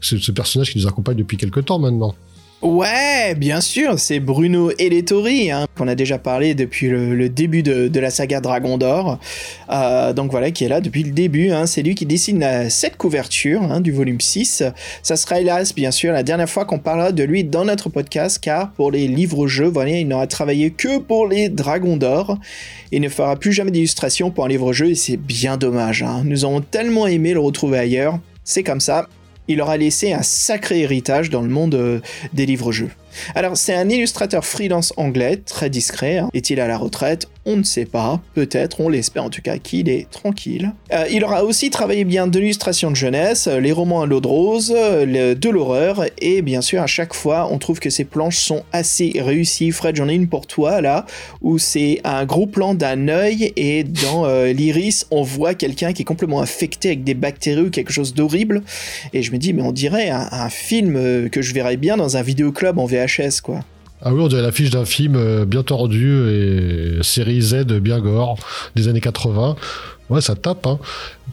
ce 0.00 0.30
personnage 0.30 0.70
qui 0.70 0.78
nous 0.78 0.86
accompagne 0.86 1.16
depuis 1.16 1.36
quelques 1.36 1.64
temps 1.64 1.80
maintenant. 1.80 2.14
Ouais, 2.62 3.34
bien 3.34 3.60
sûr, 3.60 3.98
c'est 3.98 4.20
Bruno 4.20 4.70
Eletori, 4.78 5.50
hein, 5.50 5.66
qu'on 5.76 5.88
a 5.88 5.96
déjà 5.96 6.18
parlé 6.18 6.54
depuis 6.54 6.86
le, 6.86 7.28
début 7.28 7.64
de, 7.64 7.98
la 7.98 8.08
saga 8.08 8.40
Dragon 8.40 8.78
d'Or. 8.78 9.18
Euh, 9.68 10.12
donc 10.12 10.30
voilà, 10.30 10.52
qui 10.52 10.62
est 10.62 10.68
là 10.68 10.80
depuis 10.80 11.02
le 11.02 11.10
début. 11.10 11.50
Hein. 11.50 11.66
c'est 11.66 11.82
lui 11.82 11.96
qui 11.96 12.06
dessine 12.06 12.70
cette 12.70 12.96
couverture 12.96 13.62
hein, 13.64 13.80
du 13.80 13.90
volume 13.90 14.20
6. 14.20 14.62
Ça 15.02 15.16
sera 15.16 15.40
hélas, 15.40 15.74
bien 15.74 15.90
sûr, 15.90 16.12
la 16.12 16.22
dernière 16.22 16.48
fois 16.48 16.64
qu'on 16.64 16.78
parlera 16.78 17.10
de 17.10 17.24
lui 17.24 17.42
dans 17.42 17.64
notre 17.64 17.88
podcast, 17.88 18.38
car 18.40 18.70
pour 18.70 18.92
les 18.92 19.08
livres-jeux, 19.08 19.66
voilà, 19.66 19.90
il 19.90 20.06
n'aura 20.06 20.28
travaillé 20.28 20.70
que 20.70 20.98
pour 20.98 21.26
les 21.26 21.48
Dragons 21.48 21.96
d'Or. 21.96 22.38
Il 22.92 23.00
ne 23.00 23.08
fera 23.08 23.34
plus 23.34 23.52
jamais 23.52 23.72
d'illustration 23.72 24.30
pour 24.30 24.44
un 24.44 24.48
livre-jeu, 24.48 24.90
et 24.90 24.94
c'est 24.94 25.16
bien 25.16 25.56
dommage. 25.56 26.04
Nous 26.24 26.44
avons 26.44 26.60
tellement 26.60 27.08
aimé 27.08 27.32
le 27.32 27.40
retrouver 27.40 27.78
ailleurs. 27.78 28.20
C'est 28.44 28.62
comme 28.62 28.80
ça 28.80 29.08
il 29.48 29.60
aura 29.60 29.76
laissé 29.76 30.12
un 30.12 30.22
sacré 30.22 30.80
héritage 30.80 31.30
dans 31.30 31.42
le 31.42 31.48
monde 31.48 31.74
euh, 31.74 32.00
des 32.32 32.46
livres-jeux. 32.46 32.90
Alors, 33.34 33.56
c'est 33.56 33.74
un 33.74 33.88
illustrateur 33.88 34.44
freelance 34.44 34.92
anglais, 34.96 35.36
très 35.44 35.70
discret. 35.70 36.18
Hein. 36.18 36.30
Est-il 36.34 36.60
à 36.60 36.66
la 36.66 36.78
retraite? 36.78 37.28
On 37.44 37.56
ne 37.56 37.64
sait 37.64 37.86
pas. 37.86 38.20
Peut-être, 38.34 38.80
on 38.80 38.88
l'espère 38.88 39.24
en 39.24 39.30
tout 39.30 39.42
cas 39.42 39.58
qu'il 39.58 39.88
est 39.88 40.08
tranquille. 40.10 40.72
Euh, 40.92 41.06
il 41.10 41.24
aura 41.24 41.42
aussi 41.42 41.70
travaillé 41.70 42.04
bien 42.04 42.28
de 42.28 42.38
l'illustration 42.38 42.90
de 42.90 42.96
jeunesse, 42.96 43.48
les 43.48 43.72
romans 43.72 44.02
à 44.02 44.06
l'eau 44.06 44.20
de 44.20 44.28
rose, 44.28 44.68
de 44.68 45.48
l'horreur, 45.50 46.04
et 46.20 46.40
bien 46.40 46.60
sûr, 46.60 46.80
à 46.80 46.86
chaque 46.86 47.14
fois, 47.14 47.48
on 47.50 47.58
trouve 47.58 47.80
que 47.80 47.90
ses 47.90 48.04
planches 48.04 48.38
sont 48.38 48.62
assez 48.72 49.12
réussies. 49.16 49.72
Fred, 49.72 49.96
j'en 49.96 50.08
ai 50.08 50.14
une 50.14 50.28
pour 50.28 50.46
toi 50.46 50.80
là, 50.80 51.04
où 51.40 51.58
c'est 51.58 52.00
un 52.04 52.24
gros 52.24 52.46
plan 52.46 52.74
d'un 52.74 53.08
œil, 53.08 53.52
et 53.56 53.84
dans 53.84 54.24
euh, 54.24 54.52
l'iris, 54.52 55.06
on 55.10 55.22
voit 55.22 55.54
quelqu'un 55.54 55.92
qui 55.92 56.02
est 56.02 56.04
complètement 56.04 56.40
infecté 56.40 56.88
avec 56.88 57.04
des 57.04 57.14
bactéries 57.14 57.62
ou 57.62 57.70
quelque 57.70 57.92
chose 57.92 58.14
d'horrible. 58.14 58.62
Et 59.12 59.22
je 59.22 59.32
me 59.32 59.38
dis, 59.38 59.52
mais 59.52 59.62
on 59.62 59.72
dirait 59.72 60.10
un, 60.10 60.48
film 60.48 60.96
euh, 60.96 61.28
que 61.28 61.40
je 61.40 61.54
verrais 61.54 61.76
bien 61.76 61.96
dans 61.96 62.16
un 62.16 62.22
vidéoclub 62.22 62.78
en 62.78 62.84
VR 62.84 63.01
quoi. 63.42 63.60
Ah 64.04 64.12
oui, 64.12 64.20
on 64.20 64.28
dirait 64.28 64.42
l'affiche 64.42 64.70
d'un 64.70 64.84
film 64.84 65.14
euh, 65.14 65.44
bien 65.44 65.62
tordu 65.62 66.28
et 66.28 67.02
série 67.02 67.40
Z 67.40 67.66
bien 67.80 68.00
gore 68.00 68.36
des 68.74 68.88
années 68.88 69.00
80. 69.00 69.54
Ouais, 70.10 70.20
ça 70.20 70.34
tape. 70.34 70.66
Hein. 70.66 70.78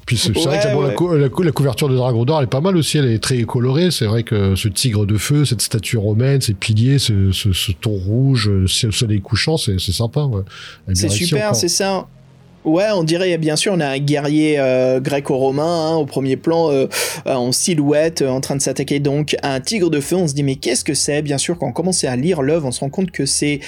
Puis 0.05 0.17
c'est 0.17 0.31
vrai 0.31 0.59
que 0.59 1.43
la, 1.43 1.51
couverture 1.51 1.89
de 1.89 1.95
Dragon 1.95 2.23
d'Or, 2.23 2.39
elle 2.39 2.43
est 2.45 2.47
pas 2.47 2.61
mal 2.61 2.77
aussi. 2.77 2.97
Elle 2.97 3.11
est 3.11 3.21
très 3.21 3.41
colorée. 3.43 3.91
C'est 3.91 4.05
vrai 4.05 4.23
que 4.23 4.55
ce 4.55 4.67
tigre 4.67 5.05
de 5.05 5.17
feu, 5.17 5.45
cette 5.45 5.61
statue 5.61 5.97
romaine, 5.97 6.39
ces 6.41 6.53
piliers, 6.53 6.99
ce, 6.99 7.31
ce, 7.31 7.71
ton 7.71 7.91
rouge, 7.91 8.49
ce 8.67 8.91
soleil 8.91 9.21
couchant, 9.21 9.57
c'est 9.57 9.79
sympa. 9.79 10.27
C'est 10.93 11.09
super, 11.09 11.55
c'est 11.55 11.67
ça. 11.67 12.07
Ouais, 12.65 12.87
on 12.93 13.03
dirait 13.03 13.37
bien 13.37 13.55
sûr, 13.55 13.71
on 13.73 13.79
a 13.79 13.87
un 13.87 13.99
guerrier 13.99 14.59
euh, 14.59 14.99
gréco-romain 14.99 15.91
hein, 15.91 15.95
au 15.95 16.05
premier 16.05 16.35
plan 16.35 16.69
euh, 16.71 16.87
en 17.25 17.53
silhouette 17.53 18.21
en 18.21 18.41
train 18.41 18.57
de 18.57 18.61
s'attaquer 18.61 18.99
donc 18.99 19.37
à 19.41 19.53
un 19.53 19.61
tigre 19.61 19.89
de 19.89 20.01
feu. 20.01 20.17
On 20.17 20.27
se 20.27 20.33
dit 20.33 20.43
mais 20.43 20.55
qu'est-ce 20.55 20.83
que 20.83 20.93
c'est? 20.93 21.21
Bien 21.21 21.37
sûr, 21.37 21.57
quand 21.57 21.67
on 21.67 21.71
commence 21.71 22.03
à 22.03 22.15
lire 22.17 22.41
l'œuvre, 22.41 22.67
on 22.67 22.71
se 22.71 22.81
rend 22.81 22.89
compte 22.89 23.11
que 23.11 23.25
c'est 23.25 23.61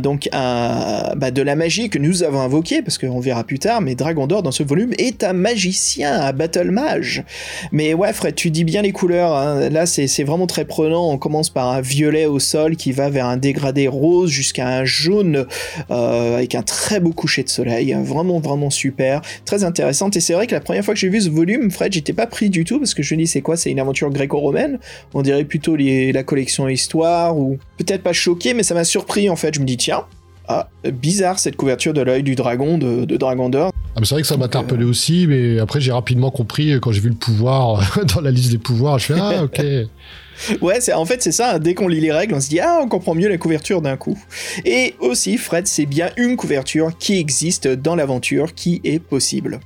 donc 0.00 0.28
un, 0.32 1.14
bah, 1.16 1.30
de 1.30 1.42
la 1.42 1.56
magie 1.56 1.88
que 1.88 1.98
nous 1.98 2.22
avons 2.22 2.40
invoquée, 2.40 2.82
parce 2.82 2.98
qu'on 2.98 3.20
verra 3.20 3.44
plus 3.44 3.58
tard, 3.58 3.80
mais 3.80 3.94
Dragon 3.94 4.26
d'Or 4.26 4.42
dans 4.42 4.52
ce 4.52 4.62
volume 4.62 4.92
est 4.98 5.24
un 5.24 5.32
magicien, 5.32 6.20
un 6.20 6.32
battle 6.32 6.70
mage. 6.70 7.24
Mais 7.72 7.94
ouais, 7.94 8.12
Fred, 8.12 8.34
tu 8.34 8.50
dis 8.50 8.64
bien 8.64 8.82
les 8.82 8.92
couleurs, 8.92 9.34
hein. 9.34 9.68
là 9.70 9.86
c'est 9.86 10.24
vraiment 10.24 10.46
très 10.46 10.64
prenant. 10.64 11.10
On 11.10 11.18
commence 11.18 11.50
par 11.50 11.68
un 11.68 11.80
violet 11.80 12.26
au 12.26 12.38
sol 12.38 12.76
qui 12.76 12.92
va 12.92 13.08
vers 13.08 13.26
un 13.26 13.36
dégradé 13.36 13.88
rose 13.88 14.30
jusqu'à 14.30 14.68
un 14.68 14.84
jaune 14.84 15.46
euh, 15.90 16.36
avec 16.36 16.54
un 16.54 16.62
très 16.62 17.00
beau 17.00 17.12
coucher 17.12 17.42
de 17.42 17.48
soleil. 17.48 17.96
Vraiment, 18.02 18.40
vraiment 18.40 18.70
super, 18.70 19.20
très 19.44 19.64
intéressante. 19.64 20.16
Et 20.16 20.20
c'est 20.20 20.34
vrai 20.34 20.46
que 20.46 20.54
la 20.54 20.60
première 20.60 20.84
fois 20.84 20.94
que 20.94 21.00
j'ai 21.00 21.08
vu 21.08 21.20
ce 21.20 21.30
volume, 21.30 21.70
Fred, 21.70 21.92
j'étais 21.92 22.12
pas 22.12 22.26
pris 22.26 22.50
du 22.50 22.64
tout 22.64 22.78
parce 22.78 22.94
que 22.94 23.02
je 23.02 23.14
me 23.14 23.20
dis 23.20 23.26
c'est 23.26 23.40
quoi? 23.40 23.56
C'est 23.56 23.70
une 23.70 23.80
aventure 23.80 24.10
gréco-romaine? 24.10 24.78
On 25.14 25.22
dirait 25.22 25.44
plutôt 25.44 25.76
la 25.76 26.22
collection 26.22 26.68
histoire 26.68 27.38
ou 27.38 27.58
peut-être 27.78 28.02
pas 28.02 28.12
choqué, 28.12 28.54
mais 28.54 28.62
ça 28.62 28.74
m'a 28.74 28.84
surpris 28.84 29.30
en 29.30 29.36
fait. 29.36 29.54
Je 29.54 29.60
me 29.60 29.66
dit 29.68 29.76
tiens, 29.76 30.04
ah, 30.48 30.66
bizarre 30.90 31.38
cette 31.38 31.56
couverture 31.56 31.92
de 31.92 32.00
l'œil 32.00 32.22
du 32.22 32.34
dragon 32.34 32.78
de, 32.78 33.04
Dragon 33.16 33.50
d'Or. 33.50 33.70
Ah, 33.94 34.00
c'est 34.02 34.14
vrai 34.14 34.22
que 34.22 34.28
ça 34.28 34.38
m'a 34.38 34.46
interpellé 34.46 34.84
aussi, 34.84 35.26
mais 35.26 35.58
après 35.58 35.78
j'ai 35.80 35.92
rapidement 35.92 36.30
compris 36.30 36.72
euh, 36.72 36.80
quand 36.80 36.90
j'ai 36.90 37.00
vu 37.00 37.10
le 37.10 37.14
pouvoir 37.14 37.82
dans 38.14 38.22
la 38.22 38.30
liste 38.30 38.50
des 38.50 38.58
pouvoirs, 38.58 38.98
je 38.98 39.06
fais 39.06 39.20
ah 39.20 39.44
ok. 39.44 39.60
Ouais, 40.62 40.80
c'est 40.80 40.92
en 40.92 41.04
fait 41.04 41.20
c'est 41.20 41.32
ça. 41.32 41.58
Dès 41.58 41.74
qu'on 41.74 41.88
lit 41.88 42.00
les 42.00 42.12
règles, 42.12 42.32
on 42.32 42.40
se 42.40 42.48
dit 42.48 42.60
ah 42.60 42.80
on 42.82 42.88
comprend 42.88 43.14
mieux 43.14 43.28
la 43.28 43.38
couverture 43.38 43.82
d'un 43.82 43.96
coup. 43.96 44.16
Et 44.64 44.94
aussi, 45.00 45.36
Fred, 45.36 45.66
c'est 45.66 45.84
bien 45.84 46.10
une 46.16 46.36
couverture 46.36 46.96
qui 46.96 47.18
existe 47.18 47.66
dans 47.66 47.96
l'aventure, 47.96 48.54
qui 48.54 48.80
est 48.84 49.00
possible. 49.00 49.58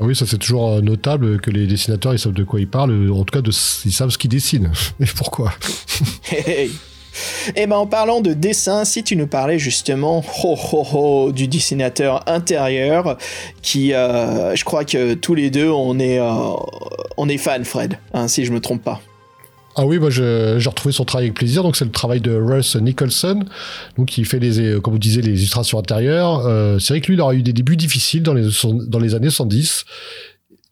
Ah 0.00 0.04
oui, 0.04 0.16
ça 0.16 0.26
c'est 0.26 0.38
toujours 0.38 0.70
euh, 0.70 0.80
notable 0.80 1.38
que 1.40 1.50
les 1.50 1.66
dessinateurs 1.66 2.14
ils 2.14 2.18
savent 2.18 2.32
de 2.32 2.44
quoi 2.44 2.60
ils 2.60 2.66
parlent. 2.66 3.10
En 3.12 3.24
tout 3.24 3.32
cas, 3.32 3.42
de, 3.42 3.50
ils 3.84 3.92
savent 3.92 4.10
ce 4.10 4.18
qu'ils 4.18 4.30
dessinent 4.30 4.72
et 5.00 5.06
pourquoi? 5.06 5.52
Et 7.48 7.62
eh 7.62 7.66
ben 7.66 7.76
en 7.76 7.86
parlant 7.86 8.20
de 8.20 8.32
dessin, 8.32 8.84
si 8.84 9.02
tu 9.04 9.16
nous 9.16 9.26
parlais 9.26 9.58
justement 9.58 10.24
oh, 10.44 10.58
oh, 10.72 10.86
oh, 10.92 11.32
du 11.32 11.48
dessinateur 11.48 12.28
intérieur, 12.28 13.18
qui 13.62 13.92
euh, 13.92 14.54
je 14.54 14.64
crois 14.64 14.84
que 14.84 15.14
tous 15.14 15.34
les 15.34 15.50
deux 15.50 15.68
on 15.70 15.98
est 15.98 16.18
euh, 16.18 16.52
on 17.16 17.28
est 17.28 17.38
fan 17.38 17.64
Fred, 17.64 17.98
hein, 18.12 18.28
si 18.28 18.44
je 18.44 18.52
me 18.52 18.60
trompe 18.60 18.82
pas. 18.82 19.00
Ah 19.76 19.86
oui, 19.86 19.98
j'ai 20.10 20.68
retrouvé 20.68 20.92
son 20.92 21.04
travail 21.04 21.26
avec 21.26 21.36
plaisir. 21.36 21.64
Donc 21.64 21.74
c'est 21.74 21.84
le 21.84 21.90
travail 21.90 22.20
de 22.20 22.32
Russ 22.32 22.76
Nicholson, 22.76 23.44
qui 24.06 24.24
fait 24.24 24.38
les, 24.38 24.80
comme 24.80 24.92
vous 24.92 25.00
disiez, 25.00 25.20
les 25.20 25.32
illustrations 25.32 25.78
intérieures. 25.78 26.46
Euh, 26.46 26.78
c'est 26.78 26.94
vrai 26.94 27.00
que 27.00 27.08
lui, 27.08 27.14
il 27.14 27.20
aura 27.20 27.34
eu 27.34 27.42
des 27.42 27.52
débuts 27.52 27.76
difficiles 27.76 28.22
dans 28.22 28.34
les 28.34 28.48
dans 28.86 29.00
les 29.00 29.16
années 29.16 29.30
110. 29.30 29.84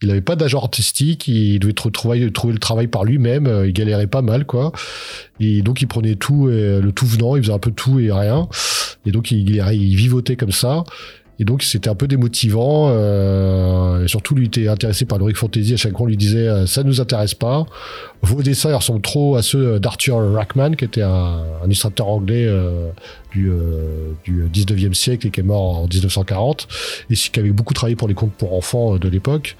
Il 0.02 0.09
n'avait 0.09 0.21
pas 0.21 0.37
d'agent 0.37 0.59
artistique, 0.59 1.28
il 1.28 1.59
devait 1.59 1.73
trouver, 1.73 2.30
trouver 2.32 2.52
le 2.52 2.59
travail 2.59 2.88
par 2.88 3.04
lui-même, 3.04 3.47
euh, 3.47 3.66
il 3.66 3.73
galérait 3.73 4.06
pas 4.06 4.23
mal, 4.23 4.44
quoi. 4.44 4.73
Et 5.40 5.62
donc 5.62 5.80
il 5.80 5.87
prenait 5.87 6.16
tout, 6.16 6.49
euh, 6.49 6.80
le 6.80 6.92
tout 6.92 7.06
venant, 7.06 7.37
il 7.37 7.42
faisait 7.42 7.54
un 7.54 7.59
peu 7.59 7.71
tout 7.71 8.00
et 8.00 8.11
rien. 8.11 8.49
Et 9.06 9.11
donc 9.11 9.30
il, 9.30 9.56
il 9.56 9.97
vivotait 9.97 10.37
comme 10.37 10.52
ça. 10.52 10.85
Et 11.42 11.44
donc 11.44 11.64
c'était 11.64 11.90
un 11.90 11.96
peu 11.96 12.06
démotivant. 12.06 12.87
Euh, 12.90 14.04
et 14.04 14.06
surtout, 14.06 14.37
lui 14.37 14.46
était 14.46 14.68
intéressé 14.68 15.06
par 15.06 15.18
l'Heroic 15.18 15.34
Fantasy. 15.34 15.75
À 15.75 15.76
chaque 15.76 15.90
fois, 15.90 16.02
on 16.02 16.06
lui 16.06 16.16
disait 16.16 16.46
euh, 16.46 16.66
ça 16.66 16.84
nous 16.84 17.00
intéresse 17.00 17.34
pas. 17.34 17.66
Vos 18.22 18.44
dessins 18.44 18.72
ressemblent 18.72 19.02
trop 19.02 19.34
à 19.34 19.42
ceux 19.42 19.80
d'Arthur 19.80 20.34
Rackman, 20.34 20.76
qui 20.76 20.84
était 20.84 21.02
un, 21.02 21.42
illustrateur 21.64 22.06
anglais 22.06 22.46
euh, 22.46 22.90
du, 23.32 23.50
euh, 23.50 24.12
du 24.22 24.44
19e 24.44 24.94
siècle 24.94 25.26
et 25.26 25.30
qui 25.30 25.40
est 25.40 25.42
mort 25.42 25.78
en 25.78 25.88
1940 25.88 26.68
et 27.11 27.14
qui 27.14 27.40
avait 27.40 27.50
beaucoup 27.50 27.75
travaillé 27.75 27.96
pour 27.96 28.06
les 28.06 28.14
contes 28.14 28.34
pour 28.34 28.54
enfants 28.54 28.99
de 28.99 29.08
l'époque. 29.08 29.56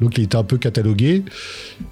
Donc 0.00 0.18
il 0.18 0.24
était 0.24 0.36
un 0.36 0.42
peu 0.42 0.58
catalogué. 0.58 1.22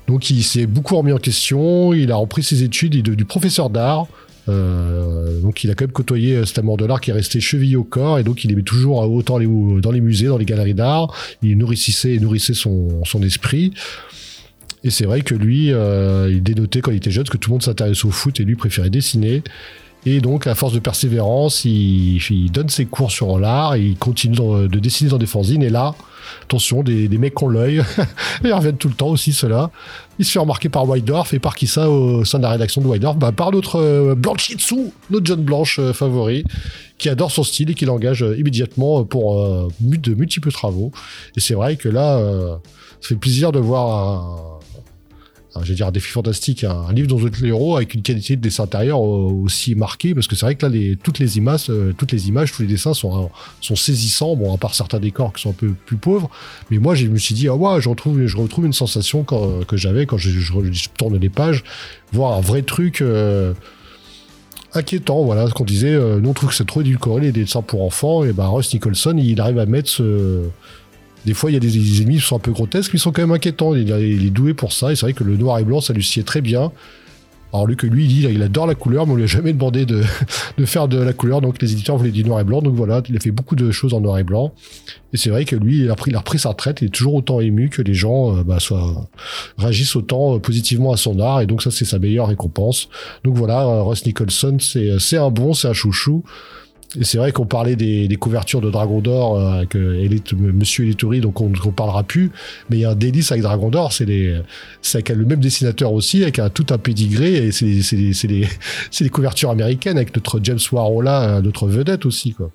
Donc 0.08 0.30
il 0.30 0.42
s'est 0.42 0.66
beaucoup 0.66 0.96
remis 0.96 1.12
en 1.12 1.18
question. 1.18 1.92
Il 1.92 2.10
a 2.10 2.16
repris 2.16 2.42
ses 2.42 2.64
études. 2.64 2.96
Il 2.96 3.00
est 3.00 3.02
devenu 3.02 3.24
professeur 3.24 3.70
d'art. 3.70 4.08
Euh, 4.48 5.40
donc 5.40 5.64
il 5.64 5.70
a 5.70 5.74
quand 5.74 5.84
même 5.84 5.92
côtoyé 5.92 6.36
euh, 6.36 6.44
cet 6.44 6.58
amour 6.58 6.76
de 6.76 6.86
l'art 6.86 7.00
qui 7.00 7.10
est 7.10 7.14
resté 7.14 7.40
chevillé 7.40 7.76
au 7.76 7.84
corps 7.84 8.18
et 8.18 8.24
donc 8.24 8.44
il 8.44 8.52
aimait 8.52 8.62
toujours 8.62 8.98
autant 9.10 9.38
les, 9.38 9.46
dans 9.46 9.90
les 9.90 10.00
musées, 10.00 10.26
dans 10.26 10.38
les 10.38 10.44
galeries 10.44 10.74
d'art. 10.74 11.14
Il 11.42 11.56
nourrissait 11.58 12.14
et 12.14 12.20
nourrissait 12.20 12.54
son, 12.54 13.02
esprit. 13.22 13.72
Et 14.84 14.90
c'est 14.90 15.04
vrai 15.04 15.22
que 15.22 15.34
lui, 15.34 15.72
euh, 15.72 16.30
il 16.30 16.42
dénotait 16.42 16.80
quand 16.80 16.92
il 16.92 16.98
était 16.98 17.10
jeune 17.10 17.24
que 17.24 17.36
tout 17.36 17.50
le 17.50 17.54
monde 17.54 17.62
s'intéressait 17.62 18.06
au 18.06 18.10
foot 18.10 18.38
et 18.40 18.44
lui 18.44 18.54
préférait 18.54 18.90
dessiner. 18.90 19.42
Et 20.10 20.20
donc, 20.22 20.46
à 20.46 20.54
force 20.54 20.72
de 20.72 20.78
persévérance, 20.78 21.66
il, 21.66 22.50
donne 22.50 22.70
ses 22.70 22.86
cours 22.86 23.10
sur 23.10 23.38
l'art, 23.38 23.76
il 23.76 23.94
continue 23.98 24.36
de 24.36 24.78
dessiner 24.78 25.10
dans 25.10 25.18
des 25.18 25.26
fanzines. 25.26 25.62
Et 25.62 25.68
là, 25.68 25.94
attention, 26.44 26.82
des, 26.82 27.08
mecs 27.18 27.42
ont 27.42 27.48
l'œil. 27.48 27.82
Ils 28.44 28.52
reviennent 28.54 28.78
tout 28.78 28.88
le 28.88 28.94
temps 28.94 29.08
aussi, 29.08 29.34
ceux-là. 29.34 29.70
Il 30.18 30.24
se 30.24 30.32
fait 30.32 30.38
remarquer 30.38 30.70
par 30.70 30.88
Whitedorf 30.88 31.34
et 31.34 31.38
par 31.38 31.54
qui 31.54 31.66
ça 31.66 31.90
au 31.90 32.24
sein 32.24 32.38
de 32.38 32.44
la 32.44 32.50
rédaction 32.50 32.80
de 32.80 32.86
Whitedorf 32.86 33.16
bah, 33.16 33.32
Par 33.32 33.52
notre 33.52 33.76
euh, 33.76 34.14
Blanchitsu, 34.14 34.92
notre 35.10 35.26
jeune 35.26 35.42
blanche 35.42 35.78
euh, 35.78 35.92
favori, 35.92 36.44
qui 36.96 37.10
adore 37.10 37.30
son 37.30 37.42
style 37.42 37.70
et 37.70 37.74
qui 37.74 37.84
l'engage 37.84 38.22
euh, 38.22 38.38
immédiatement 38.38 39.04
pour 39.04 39.38
euh, 39.38 39.68
de 39.80 40.14
multiples 40.14 40.50
travaux. 40.50 40.90
Et 41.36 41.40
c'est 41.40 41.54
vrai 41.54 41.76
que 41.76 41.90
là, 41.90 42.18
ça 43.00 43.08
fait 43.08 43.14
plaisir 43.16 43.52
de 43.52 43.58
voir 43.58 44.57
je 45.62 45.68
vais 45.68 45.74
dire 45.74 45.86
un 45.86 45.92
défi 45.92 46.08
fantastique, 46.08 46.64
un, 46.64 46.92
livre 46.92 47.08
dans 47.08 47.18
les 47.18 47.48
héros 47.48 47.76
avec 47.76 47.94
une 47.94 48.02
qualité 48.02 48.36
de 48.36 48.40
dessin 48.40 48.64
intérieur 48.64 49.00
aussi 49.00 49.74
marquée, 49.74 50.14
parce 50.14 50.26
que 50.26 50.36
c'est 50.36 50.46
vrai 50.46 50.54
que 50.54 50.66
là, 50.66 50.96
toutes 51.02 51.18
les 51.18 51.38
images, 51.38 51.66
euh, 51.70 51.92
toutes 51.96 52.12
les 52.12 52.28
images, 52.28 52.52
tous 52.52 52.62
les 52.62 52.68
dessins 52.68 52.94
sont, 52.94 53.30
sont 53.60 53.76
saisissants, 53.76 54.36
bon, 54.36 54.54
à 54.54 54.58
part 54.58 54.74
certains 54.74 55.00
décors 55.00 55.32
qui 55.32 55.42
sont 55.42 55.50
un 55.50 55.54
peu 55.54 55.74
plus 55.86 55.96
pauvres, 55.96 56.30
mais 56.70 56.78
moi, 56.78 56.94
je 56.94 57.06
me 57.06 57.18
suis 57.18 57.34
dit, 57.34 57.48
ah 57.48 57.54
ouais, 57.54 57.80
je 57.80 57.88
retrouve, 57.88 58.26
je 58.26 58.36
retrouve 58.36 58.66
une 58.66 58.72
sensation 58.72 59.24
que 59.24 59.76
j'avais 59.76 60.06
quand 60.06 60.18
je, 60.18 60.30
tourne 60.96 61.16
les 61.16 61.28
pages, 61.28 61.64
voir 62.12 62.32
un 62.36 62.40
vrai 62.40 62.62
truc, 62.62 63.00
euh, 63.00 63.54
inquiétant, 64.74 65.24
voilà, 65.24 65.48
ce 65.48 65.54
qu'on 65.54 65.64
disait, 65.64 65.94
euh, 65.94 66.20
nous 66.20 66.30
on 66.30 66.34
trouve 66.34 66.50
que 66.50 66.54
c'est 66.54 66.66
trop 66.66 66.80
édulcoré 66.80 67.22
les 67.22 67.32
dessins 67.32 67.62
pour 67.62 67.82
enfants, 67.82 68.24
et 68.24 68.32
ben 68.32 68.46
Russ 68.46 68.72
Nicholson, 68.72 69.16
il 69.18 69.40
arrive 69.40 69.58
à 69.58 69.66
mettre 69.66 69.88
ce, 69.88 70.42
des 71.28 71.34
fois, 71.34 71.50
il 71.50 71.54
y 71.54 71.56
a 71.58 71.60
des, 71.60 72.00
ennemis 72.00 72.16
qui 72.16 72.22
sont 72.22 72.36
un 72.36 72.40
peu 72.40 72.52
grotesques, 72.52 72.90
mais 72.94 72.98
ils 72.98 73.02
sont 73.02 73.12
quand 73.12 73.20
même 73.20 73.32
inquiétants. 73.32 73.74
Il, 73.74 73.90
est 73.90 74.30
doué 74.30 74.54
pour 74.54 74.72
ça, 74.72 74.92
et 74.92 74.96
c'est 74.96 75.04
vrai 75.04 75.12
que 75.12 75.24
le 75.24 75.36
noir 75.36 75.58
et 75.58 75.64
blanc, 75.64 75.82
ça 75.82 75.92
lui 75.92 76.02
sied 76.02 76.24
très 76.24 76.40
bien. 76.40 76.72
Alors 77.52 77.66
que 77.76 77.86
lui, 77.86 78.04
il 78.04 78.08
dit, 78.08 78.26
il 78.30 78.42
adore 78.42 78.66
la 78.66 78.74
couleur, 78.74 79.06
mais 79.06 79.12
on 79.12 79.16
lui 79.16 79.24
a 79.24 79.26
jamais 79.26 79.52
demandé 79.52 79.84
de, 79.86 80.02
faire 80.64 80.88
de 80.88 80.98
la 80.98 81.12
couleur, 81.12 81.42
donc 81.42 81.60
les 81.60 81.72
éditeurs 81.72 81.98
voulaient 81.98 82.12
du 82.12 82.24
noir 82.24 82.40
et 82.40 82.44
blanc, 82.44 82.62
donc 82.62 82.74
voilà, 82.74 83.02
il 83.10 83.16
a 83.16 83.20
fait 83.20 83.30
beaucoup 83.30 83.56
de 83.56 83.70
choses 83.70 83.92
en 83.92 84.00
noir 84.00 84.16
et 84.16 84.24
blanc. 84.24 84.54
Et 85.12 85.18
c'est 85.18 85.28
vrai 85.28 85.44
que 85.44 85.54
lui, 85.54 85.80
il 85.80 85.90
a, 85.90 85.96
pris, 85.96 86.16
repris 86.16 86.38
sa 86.38 86.48
retraite, 86.48 86.78
il 86.80 86.86
est 86.86 86.94
toujours 86.94 87.14
autant 87.14 87.40
ému 87.40 87.68
que 87.68 87.82
les 87.82 87.94
gens 87.94 88.38
euh, 88.38 88.42
bah, 88.42 88.56
réagissent 89.58 89.96
autant 89.96 90.36
euh, 90.36 90.38
positivement 90.38 90.92
à 90.92 90.96
son 90.96 91.20
art, 91.20 91.42
et 91.42 91.46
donc 91.46 91.62
ça, 91.62 91.70
c'est 91.70 91.84
sa 91.84 91.98
meilleure 91.98 92.28
récompense. 92.28 92.88
Donc 93.22 93.36
voilà, 93.36 93.60
euh, 93.60 93.82
Ross 93.82 94.06
Nicholson, 94.06 94.56
c'est 94.60 95.18
un 95.18 95.30
bon, 95.30 95.52
c'est 95.52 95.68
un 95.68 95.74
chouchou. 95.74 96.24
Et 96.96 97.04
c'est 97.04 97.18
vrai 97.18 97.32
qu'on 97.32 97.44
parlait 97.44 97.76
des, 97.76 98.16
couvertures 98.18 98.60
de 98.60 98.70
Dragon 98.70 99.00
d'Or 99.00 99.38
euh, 99.38 99.58
avec 99.58 99.76
euh, 99.76 100.08
Monsieur 100.36 100.84
Elitori, 100.84 101.20
donc 101.20 101.40
on 101.40 101.50
ne 101.50 101.70
parlera 101.70 102.02
plus. 102.02 102.30
Mais 102.70 102.78
il 102.78 102.80
y 102.80 102.84
a 102.84 102.90
un 102.90 102.94
délice 102.94 103.30
avec 103.30 103.42
Dragon 103.42 103.68
d'Or, 103.68 103.92
c'est 103.92 104.04
avec 104.94 105.08
le 105.10 105.24
même 105.24 105.40
dessinateur 105.40 105.92
aussi, 105.92 106.22
avec 106.22 106.38
un, 106.38 106.48
tout 106.48 106.66
un 106.70 106.78
pédigré, 106.78 107.48
et 107.48 107.52
c'est, 107.52 109.00
les 109.00 109.10
couvertures 109.10 109.50
américaines 109.50 109.96
avec 109.96 110.14
notre 110.14 110.40
James 110.42 110.58
Warhol 110.72 111.04
là, 111.04 111.40
notre 111.42 111.68
vedette 111.68 112.06
aussi, 112.06 112.32
quoi. 112.32 112.50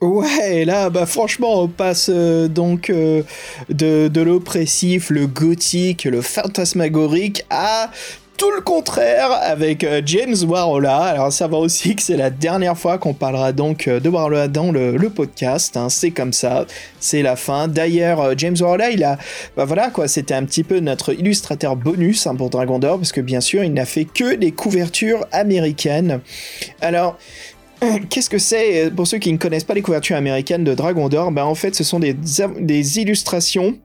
Ouais, 0.00 0.66
là, 0.66 0.90
bah 0.90 1.06
franchement, 1.06 1.62
on 1.62 1.68
passe 1.68 2.10
euh, 2.12 2.46
donc 2.46 2.90
de 2.90 4.20
l'oppressif, 4.20 5.08
le 5.08 5.26
gothique, 5.26 6.04
le 6.04 6.20
fantasmagorique 6.20 7.44
à 7.48 7.90
tout 8.36 8.50
le 8.50 8.60
contraire 8.60 9.30
avec 9.32 9.84
euh, 9.84 10.02
James 10.04 10.34
Warola. 10.46 10.98
Alors, 10.98 11.32
ça 11.32 11.46
va 11.46 11.56
aussi 11.58 11.94
que 11.94 12.02
c'est 12.02 12.16
la 12.16 12.30
dernière 12.30 12.76
fois 12.76 12.98
qu'on 12.98 13.14
parlera 13.14 13.52
donc 13.52 13.86
euh, 13.86 14.00
de 14.00 14.08
Warola 14.08 14.48
dans 14.48 14.72
le, 14.72 14.98
podcast. 15.08 15.76
Hein. 15.76 15.88
C'est 15.88 16.10
comme 16.10 16.32
ça, 16.32 16.66
c'est 16.98 17.22
la 17.22 17.36
fin. 17.36 17.68
D'ailleurs, 17.68 18.20
euh, 18.20 18.34
James 18.36 18.56
Warola, 18.58 18.90
il 18.90 19.04
a, 19.04 19.18
bah 19.56 19.64
voilà 19.64 19.90
quoi, 19.90 20.08
c'était 20.08 20.34
un 20.34 20.44
petit 20.44 20.64
peu 20.64 20.80
notre 20.80 21.12
illustrateur 21.12 21.76
bonus 21.76 22.26
hein, 22.26 22.34
pour 22.34 22.50
Dragon 22.50 22.78
d'Or, 22.78 22.98
parce 22.98 23.12
que 23.12 23.20
bien 23.20 23.40
sûr, 23.40 23.62
il 23.62 23.72
n'a 23.72 23.84
fait 23.84 24.04
que 24.04 24.34
des 24.34 24.52
couvertures 24.52 25.26
américaines. 25.32 26.20
Alors, 26.80 27.18
Qu'est-ce 28.08 28.30
que 28.30 28.38
c'est 28.38 28.90
Pour 28.94 29.06
ceux 29.06 29.18
qui 29.18 29.30
ne 29.30 29.36
connaissent 29.36 29.64
pas 29.64 29.74
les 29.74 29.82
couvertures 29.82 30.16
américaines 30.16 30.64
de 30.64 30.74
Dragon 30.74 31.08
d'Or, 31.10 31.32
bah 31.32 31.44
en 31.44 31.54
fait 31.54 31.74
ce 31.74 31.84
sont 31.84 32.00
des 32.00 32.98
illustrations 32.98 33.76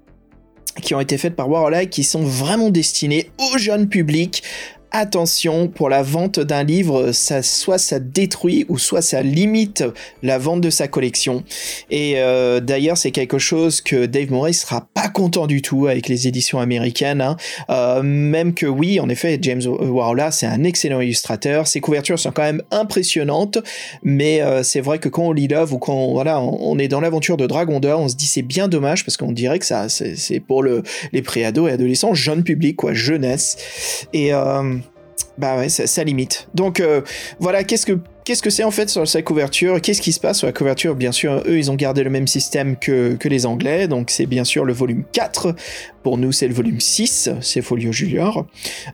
qui 0.80 0.96
ont 0.96 1.00
été 1.00 1.18
faites 1.18 1.36
par 1.36 1.50
Warhol 1.50 1.88
qui 1.90 2.04
sont 2.04 2.24
vraiment 2.24 2.70
destinées 2.70 3.30
au 3.38 3.58
jeune 3.58 3.88
public 3.88 4.44
attention 4.92 5.68
pour 5.68 5.90
la 5.90 6.04
vente 6.04 6.40
d'un 6.40 6.64
livre, 6.64 7.12
ça 7.12 7.42
soit 7.44 7.78
ça 7.78 8.00
détruit 8.00 8.66
ou 8.70 8.78
soit 8.78 9.02
ça 9.02 9.22
limite 9.22 9.84
la 10.24 10.38
vente 10.38 10.62
de 10.62 10.70
sa 10.70 10.88
collection. 10.88 11.44
Et 11.90 12.14
euh, 12.18 12.60
d'ailleurs, 12.60 12.98
c'est 12.98 13.12
quelque 13.12 13.38
chose 13.38 13.82
que 13.82 14.06
Dave 14.06 14.32
Morris 14.32 14.56
sera 14.56 14.88
pas 14.94 15.10
content 15.10 15.48
du 15.48 15.62
tout 15.62 15.88
avec 15.88 16.08
les 16.08 16.28
éditions 16.28 16.60
américaines. 16.60 17.22
Hein. 17.22 17.38
Euh, 17.70 18.02
même 18.04 18.54
que 18.54 18.66
oui, 18.66 19.00
en 19.00 19.10
effet, 19.10 19.38
James 19.42 19.62
Warola, 19.66 20.32
c'est 20.32 20.48
un 20.48 20.64
excellent 20.64 21.02
illustrateur. 21.02 21.68
Ses 21.68 21.82
couvertures 21.82 22.20
sont 22.20 22.32
quand 22.32 22.44
même 22.44 22.64
impressionnantes, 22.72 23.60
mais 24.04 24.42
euh, 24.42 24.64
c'est 24.64 24.82
vrai 24.82 25.00
que 25.00 25.10
quand 25.10 25.24
on 25.24 25.32
lit 25.32 25.48
l'œuvre 25.48 25.76
ou 25.76 25.80
quand 25.80 26.14
voilà, 26.14 26.42
on, 26.42 26.78
est 26.80 26.88
dans 26.88 27.02
l'aventure 27.02 27.38
de 27.38 27.48
Dragon 27.48 27.80
d'Or, 27.80 28.00
on 28.00 28.08
se 28.08 28.16
dit 28.16 28.26
c'est 28.26 28.42
bien 28.42 28.68
dommage 28.68 29.06
parce 29.06 29.18
qu'on 29.18 29.32
dirait 29.32 29.60
que 29.60 29.66
ça, 29.66 29.88
c'est 29.90 30.40
pour 30.40 30.64
le, 30.64 30.84
les 31.12 31.22
préados 31.22 31.68
et 31.68 31.72
adolescents, 31.72 32.14
jeune 32.14 32.44
public, 32.44 32.76
quoi, 32.76 32.94
jeunesse. 32.94 33.58
Et 34.14 34.32
bah 35.38 35.58
ouais, 35.58 35.70
ça, 35.70 36.04
limite. 36.04 36.50
Donc 36.54 36.80
euh, 36.80 37.02
voilà, 37.40 37.64
qu'est-ce 37.64 37.86
que 37.86 38.00
qu'est-ce 38.26 38.44
que 38.44 38.50
c'est 38.50 38.64
en 38.64 38.72
fait 38.72 38.90
sur 38.90 39.08
sa 39.08 39.22
couverture? 39.22 39.82
Qu'est-ce 39.82 40.02
qui 40.02 40.12
se 40.12 40.20
passe 40.20 40.40
sur 40.40 40.48
la 40.48 40.54
couverture? 40.54 40.96
Bien 40.96 41.12
sûr, 41.12 41.42
eux, 41.48 41.58
ils 41.58 41.72
ont 41.72 41.76
gardé 41.76 42.04
le 42.04 42.10
même 42.10 42.28
système 42.28 42.76
que, 42.76 43.16
que 43.16 43.28
les 43.30 43.46
Anglais, 43.46 43.88
donc 43.88 44.10
c'est 44.12 44.26
bien 44.26 44.44
sûr 44.44 44.66
le 44.66 44.74
volume 44.74 45.04
4. 45.12 45.56
Pour 46.04 46.18
nous, 46.18 46.32
c'est 46.32 46.48
le 46.48 46.54
volume 46.54 46.80
6, 46.80 47.30
c'est 47.42 47.62
Folio 47.62 47.92
Junior. 47.92 48.46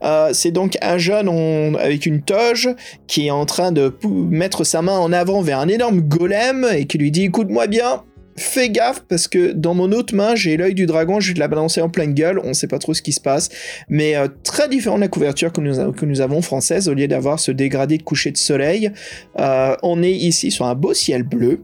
Euh, 0.04 0.30
c'est 0.34 0.52
donc 0.52 0.78
un 0.82 0.98
jeune 0.98 1.30
avec 1.78 2.06
une 2.06 2.22
toge 2.22 2.70
qui 3.08 3.28
est 3.28 3.32
en 3.32 3.46
train 3.46 3.72
de 3.72 3.94
mettre 4.06 4.64
sa 4.64 4.82
main 4.82 4.98
en 4.98 5.12
avant 5.12 5.42
vers 5.42 5.60
un 5.60 5.68
énorme 5.68 6.02
golem 6.02 6.68
et 6.76 6.86
qui 6.86 6.98
lui 6.98 7.12
dit 7.12 7.24
écoute-moi 7.24 7.68
bien, 7.68 8.04
fais 8.38 8.70
gaffe 8.70 9.04
parce 9.08 9.28
que 9.28 9.52
dans 9.52 9.74
mon 9.74 9.92
autre 9.92 10.16
main, 10.16 10.36
j'ai 10.36 10.58
l'œil 10.58 10.74
du 10.74 10.86
dragon, 10.86 11.20
je 11.20 11.34
vais 11.34 11.40
la 11.40 11.48
balancer 11.48 11.82
en 11.82 11.90
pleine 11.90 12.14
gueule, 12.14 12.40
on 12.44 12.54
sait 12.54 12.68
pas 12.68 12.80
trop 12.80 12.94
ce 12.94 13.02
qui 13.02 13.14
se 13.14 13.22
passe, 13.22 13.50
mais 13.90 14.16
euh, 14.16 14.28
très 14.44 14.68
différent 14.68 14.96
de 14.96 15.02
la 15.02 15.08
couverture 15.08 15.52
que 15.52 15.62
nous, 15.62 16.22
avons 16.22 16.42
française, 16.42 16.90
au 16.90 16.94
lieu 16.94 17.08
d'avoir 17.08 17.40
ce 17.40 17.52
dégradé 17.52 17.98
de 17.98 18.04
coucher 18.04 18.32
de 18.32 18.38
soleil, 18.38 18.92
euh, 19.40 19.76
on 19.84 20.04
est 20.04 20.12
ici 20.12 20.52
sur 20.52 20.66
un 20.66 20.76
beau 20.76 20.94
ciel 20.94 21.24
bleu, 21.24 21.62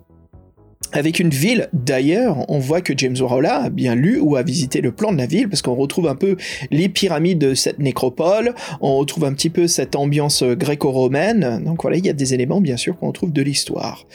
avec 0.93 1.19
une 1.19 1.29
ville, 1.29 1.69
d'ailleurs, 1.73 2.45
on 2.49 2.59
voit 2.59 2.81
que 2.81 2.93
James 2.97 3.15
Warola 3.19 3.63
a 3.63 3.69
bien 3.69 3.95
lu 3.95 4.19
ou 4.19 4.35
a 4.35 4.43
visité 4.43 4.81
le 4.81 4.91
plan 4.91 5.11
de 5.11 5.17
la 5.17 5.25
ville, 5.25 5.49
parce 5.49 5.61
qu'on 5.61 5.75
retrouve 5.75 6.07
un 6.07 6.15
peu 6.15 6.37
les 6.69 6.89
pyramides 6.89 7.39
de 7.39 7.53
cette 7.53 7.79
nécropole, 7.79 8.53
on 8.81 8.97
retrouve 8.97 9.25
un 9.25 9.33
petit 9.33 9.49
peu 9.49 9.67
cette 9.67 9.95
ambiance 9.95 10.43
gréco-romaine, 10.43 11.63
donc 11.65 11.81
voilà, 11.81 11.97
il 11.97 12.05
y 12.05 12.09
a 12.09 12.13
des 12.13 12.33
éléments, 12.33 12.61
bien 12.61 12.77
sûr, 12.77 12.97
qu'on 12.97 13.07
retrouve 13.07 13.31
de 13.31 13.41
l'histoire. 13.41 14.05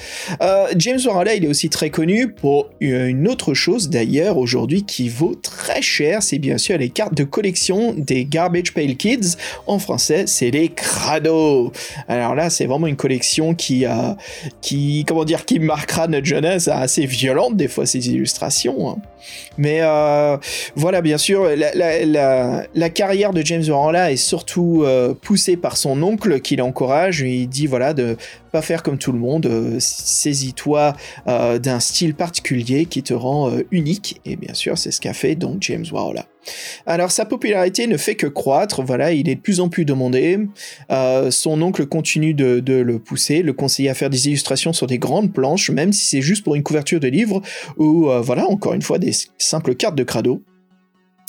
Euh, 0.42 0.66
James 0.76 1.00
Warola, 1.04 1.35
il 1.35 1.45
est 1.45 1.49
aussi 1.49 1.68
très 1.68 1.90
connu 1.90 2.28
pour 2.28 2.71
une 2.80 3.28
autre 3.28 3.54
chose, 3.54 3.90
d'ailleurs, 3.90 4.37
aujourd'hui, 4.37 4.85
qui 4.85 5.09
vaut 5.09 5.35
très 5.35 5.83
cher, 5.83 6.23
c'est 6.23 6.38
bien 6.38 6.59
sûr 6.59 6.78
les 6.78 6.90
cartes 6.90 7.14
de 7.14 7.25
collection 7.25 7.95
des 7.97 8.25
Garbage 8.25 8.75
Pail 8.75 8.97
Kids, 8.97 9.37
en 9.66 9.78
français, 9.78 10.25
c'est 10.26 10.50
les 10.50 10.68
crados. 10.68 11.73
Alors 12.09 12.35
là, 12.35 12.50
c'est 12.50 12.66
vraiment 12.66 12.87
une 12.87 12.97
collection 12.97 13.54
qui, 13.54 13.85
comment 15.06 15.25
dire, 15.25 15.45
qui 15.45 15.59
marquera 15.59 16.06
notre 16.09 16.26
jeunesse, 16.26 16.65
assez 16.68 17.06
violente 17.06 17.56
des 17.56 17.68
fois 17.68 17.87
ces 17.87 18.08
illustrations. 18.08 18.90
Hein. 18.90 18.96
Mais 19.58 19.78
euh, 19.80 20.37
voilà, 20.75 21.00
bien 21.00 21.18
sûr, 21.18 21.49
la, 21.56 22.90
carrière 22.90 23.32
de 23.32 23.42
James 23.44 23.64
là 23.92 24.12
est 24.12 24.16
surtout 24.16 24.82
euh, 24.85 25.14
poussée 25.14 25.56
par 25.56 25.76
son 25.76 26.02
oncle 26.02 26.40
qui 26.40 26.56
l'encourage. 26.56 27.20
Il 27.20 27.49
dit 27.49 27.66
voilà 27.66 27.94
de 27.94 28.16
pas 28.52 28.62
faire 28.62 28.82
comme 28.82 28.99
tout 28.99 29.12
le 29.12 29.18
monde, 29.18 29.46
euh, 29.46 29.76
saisis-toi 29.78 30.94
d'un 31.26 31.80
style 31.80 32.14
particulier 32.14 32.87
qui 32.87 33.02
te 33.02 33.14
rend 33.14 33.50
unique. 33.70 34.20
Et 34.25 34.37
bien 34.37 34.54
sûr, 34.54 34.78
c'est 34.78 34.90
ce 34.90 35.00
qu'a 35.00 35.14
fait 35.14 35.35
donc 35.35 35.58
James 35.62 35.85
Warhol. 35.90 36.23
Alors 36.86 37.10
sa 37.10 37.24
popularité 37.24 37.86
ne 37.86 37.96
fait 37.96 38.14
que 38.14 38.26
croître, 38.26 38.82
voilà, 38.82 39.12
il 39.12 39.28
est 39.28 39.34
de 39.34 39.40
plus 39.40 39.60
en 39.60 39.68
plus 39.68 39.84
demandé. 39.84 40.38
son 41.30 41.62
oncle 41.62 41.86
continue 41.86 42.34
de, 42.34 42.62
le 42.72 42.98
pousser, 42.98 43.42
le 43.42 43.52
conseiller 43.52 43.88
à 43.88 43.94
faire 43.94 44.11
des 44.11 44.28
illustrations 44.28 44.72
sur 44.72 44.87
des 44.87 44.98
grandes 44.98 45.32
planches, 45.32 45.70
même 45.70 45.92
si 45.92 46.06
c'est 46.06 46.22
juste 46.22 46.44
pour 46.44 46.54
une 46.54 46.62
couverture 46.62 47.00
de 47.00 47.09
livre, 47.09 47.42
ou 47.76 48.09
voilà, 48.22 48.46
encore 48.46 48.74
une 48.74 48.82
fois, 48.82 48.98
des 48.98 49.12
simple 49.38 49.74
carte 49.74 49.96
de 49.96 50.04
crado. 50.04 50.42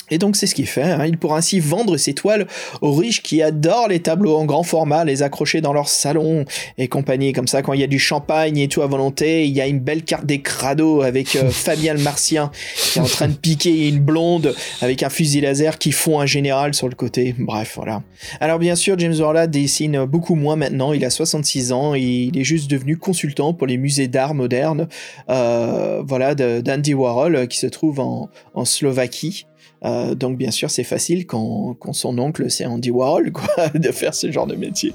Et 0.10 0.18
donc 0.18 0.36
c'est 0.36 0.48
ce 0.48 0.56
qu'il 0.56 0.68
fait, 0.68 0.84
hein. 0.84 1.06
il 1.06 1.18
pourra 1.18 1.38
ainsi 1.38 1.60
vendre 1.60 1.98
ses 1.98 2.14
toiles 2.14 2.48
aux 2.82 2.94
riches 2.94 3.22
qui 3.22 3.42
adorent 3.42 3.90
les 3.90 4.00
tableaux 4.00 4.38
en 4.38 4.46
grand 4.46 4.64
format, 4.64 5.04
les 5.04 5.22
accrocher 5.22 5.60
dans 5.60 5.74
leur 5.74 5.90
salon 5.90 6.46
et 6.78 6.88
compagnie, 6.88 7.34
comme 7.34 7.48
ça 7.48 7.62
quand 7.62 7.74
il 7.74 7.82
y 7.82 7.84
a 7.84 7.88
du 7.88 8.00
champagne 8.00 8.58
et 8.58 8.70
tout 8.70 8.82
à 8.82 8.88
volonté, 8.88 9.46
il 9.46 9.54
y 9.54 9.60
a 9.60 9.68
une 9.68 9.80
belle 9.80 10.04
carte 10.04 10.26
des 10.26 10.42
crados 10.42 11.02
avec 11.02 11.36
euh, 11.36 11.50
Fabien 11.50 11.94
le 11.94 12.02
Martien 12.02 12.52
qui 12.76 13.00
est 13.00 13.02
en 13.02 13.06
train 13.06 13.28
de 13.28 13.34
piquer 13.34 13.90
une 13.90 14.00
blonde 14.00 14.56
avec 14.82 15.04
un 15.04 15.10
fusil 15.10 15.42
laser 15.42 15.78
qui 15.78 15.92
fond 15.92 16.20
un 16.20 16.26
général 16.26 16.74
sur 16.74 16.88
le 16.88 16.96
côté, 16.96 17.36
bref 17.38 17.74
voilà. 17.76 18.02
Alors 18.40 18.60
bien 18.60 18.76
sûr 18.76 18.98
James 18.98 19.20
Orla 19.20 19.48
dessine 19.48 20.06
beaucoup 20.06 20.36
moins 20.36 20.56
maintenant, 20.56 20.94
il 20.94 21.04
a 21.04 21.10
66 21.10 21.74
ans 21.74 21.96
et 21.96 22.02
il 22.02 22.38
est 22.38 22.46
juste 22.46 22.70
devenu 22.72 22.96
consultant 22.98 23.54
pour 23.54 23.68
les 23.68 23.78
musées 23.78 24.08
d'art 24.08 24.34
moderne, 24.34 24.88
euh, 25.30 26.02
voilà, 26.06 26.36
d'Andy 26.36 26.94
Warhol 26.94 27.48
qui 27.48 27.58
se 27.58 27.68
trouve 27.68 28.00
en, 28.00 28.30
en 28.54 28.66
Slovaquie. 28.66 29.48
Euh, 29.88 30.16
donc 30.16 30.38
bien 30.38 30.52
sûr, 30.52 30.70
c'est 30.70 30.84
facile 30.84 31.26
quand, 31.26 31.78
son 31.94 32.18
oncle 32.20 32.50
c'est 32.52 32.66
Andy 32.66 32.92
Warhol, 32.92 33.32
de 33.74 33.92
faire 33.92 34.14
ce 34.14 34.32
genre 34.32 34.48
de 34.48 34.56
métier. 34.56 34.94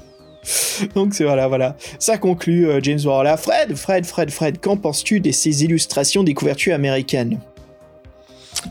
Donc 0.93 1.13
c'est 1.13 1.23
voilà, 1.23 1.47
voilà. 1.47 1.77
Ça 1.99 2.17
conclut 2.17 2.67
euh, 2.67 2.79
James 2.81 2.99
Warhol. 3.03 3.27
Fred, 3.37 3.75
Fred, 3.75 4.05
Fred, 4.05 4.29
Fred, 4.29 4.59
qu'en 4.59 4.77
penses-tu 4.77 5.19
de 5.19 5.31
ces 5.31 5.63
illustrations 5.63 6.23
des 6.23 6.33
couvertures 6.33 6.75
américaines? 6.75 7.39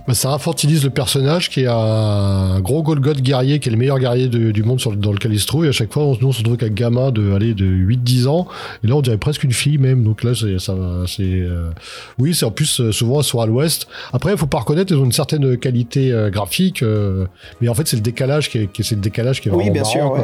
Bah, 0.07 0.14
ça 0.14 0.33
infantilise 0.33 0.85
le 0.85 0.90
personnage 0.90 1.50
qui 1.50 1.62
est 1.62 1.68
un 1.68 2.61
gros 2.61 2.83
Golgoth 2.83 3.20
guerrier, 3.20 3.59
qui 3.59 3.68
est 3.68 3.72
le 3.72 3.78
meilleur 3.78 3.98
guerrier 3.98 4.28
du 4.28 4.62
monde 4.62 4.81
sur, 4.81 4.92
dans 4.96 5.12
lequel 5.12 5.33
il 5.33 5.40
se 5.40 5.46
trouve. 5.46 5.64
Et 5.64 5.68
à 5.68 5.72
chaque 5.72 5.92
fois, 5.92 6.05
on, 6.05 6.16
nous, 6.20 6.28
on 6.28 6.33
se 6.33 6.42
trouve 6.42 6.55
avec 6.55 6.70
un 6.70 6.74
gamin 6.74 7.11
de, 7.11 7.33
allez, 7.33 7.55
de 7.55 7.64
8-10 7.64 8.26
ans. 8.26 8.48
Et 8.85 8.87
là, 8.87 8.96
on 8.96 9.02
dirait 9.02 9.18
presque 9.18 9.44
une 9.44 9.52
fille 9.52 9.78
même. 9.78 10.02
Donc 10.05 10.22
là, 10.22 10.33
c'est, 10.35 10.59
ça, 10.59 10.74
c'est, 11.07 11.22
euh, 11.22 11.70
oui, 12.18 12.35
c'est 12.35 12.44
en 12.44 12.50
plus, 12.50 12.81
euh, 12.81 12.92
souvent, 12.92 13.18
elles 13.18 13.24
sont 13.24 13.40
à 13.40 13.46
l'ouest. 13.46 13.87
Après, 14.12 14.33
il 14.33 14.38
faut 14.38 14.46
pas 14.46 14.61
reconnaître, 14.61 14.92
elles 14.92 14.98
ont 14.98 15.05
une 15.05 15.12
certaine 15.12 15.57
qualité 15.57 16.12
euh, 16.12 16.31
graphique. 16.31 16.85
mais 17.61 17.68
en 17.68 17.74
fait, 17.74 17.87
c'est 17.87 17.96
le 17.96 18.02
décalage 18.02 18.50
qui 18.50 18.59
est, 18.59 18.83
c'est 18.83 18.94
le 18.94 19.00
décalage 19.00 19.40
qui 19.40 19.48
est 19.48 19.50
vraiment 19.50 19.64
Oui, 19.64 19.70
bien 19.70 19.85
sûr, 19.85 20.11
ouais. 20.12 20.20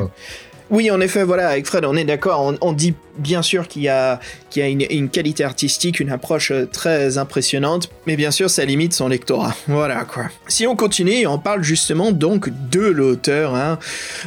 Oui, 0.70 0.90
en 0.90 1.00
effet, 1.00 1.22
voilà, 1.22 1.48
avec 1.48 1.66
Fred, 1.66 1.84
on 1.84 1.96
est 1.96 2.04
d'accord. 2.04 2.54
On, 2.60 2.72
dit 2.72 2.94
bien 3.16 3.42
sûr 3.42 3.68
qu'il 3.68 3.82
y 3.82 3.88
a, 3.88 4.20
une, 4.56 5.08
qualité 5.08 5.42
artistique, 5.44 5.98
une 5.98 6.10
approche 6.10 6.50
euh, 6.50 6.66
très 6.66 7.16
impressionnante, 7.16 7.90
mais 8.06 8.16
bien 8.16 8.30
sûr, 8.30 8.50
ça 8.50 8.64
limite 8.64 8.92
son 8.92 9.08
lectorat. 9.08 9.54
Voilà, 9.68 10.04
quoi. 10.04 10.24
Si 10.46 10.66
on 10.66 10.76
continue, 10.76 11.26
on 11.26 11.38
parle 11.38 11.62
justement 11.62 12.12
donc 12.12 12.50
de 12.70 12.80
l'auteur, 12.80 13.54
hein, 13.54 13.78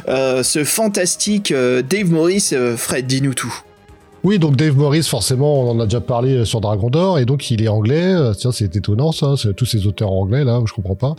euh, 0.08 0.42
ce 0.42 0.64
fantastique 0.64 1.52
euh, 1.52 1.82
Dave 1.82 2.10
Morris. 2.10 2.52
Fred, 2.76 3.06
dis-nous 3.06 3.34
tout. 3.34 3.54
Oui, 4.24 4.38
donc 4.38 4.56
Dave 4.56 4.76
Morris, 4.76 5.02
forcément, 5.02 5.62
on 5.62 5.70
en 5.70 5.80
a 5.80 5.84
déjà 5.84 6.00
parlé 6.00 6.44
sur 6.44 6.60
Dragon 6.60 6.90
d'Or, 6.90 7.18
et 7.18 7.24
donc 7.24 7.50
il 7.50 7.62
est 7.62 7.68
anglais. 7.68 8.14
Tiens, 8.38 8.52
c'est 8.52 8.76
étonnant 8.76 9.12
ça, 9.12 9.34
tous 9.56 9.66
ces 9.66 9.86
auteurs 9.86 10.12
anglais 10.12 10.44
là, 10.44 10.60
je 10.64 10.72
comprends 10.72 10.94
pas. 10.94 11.16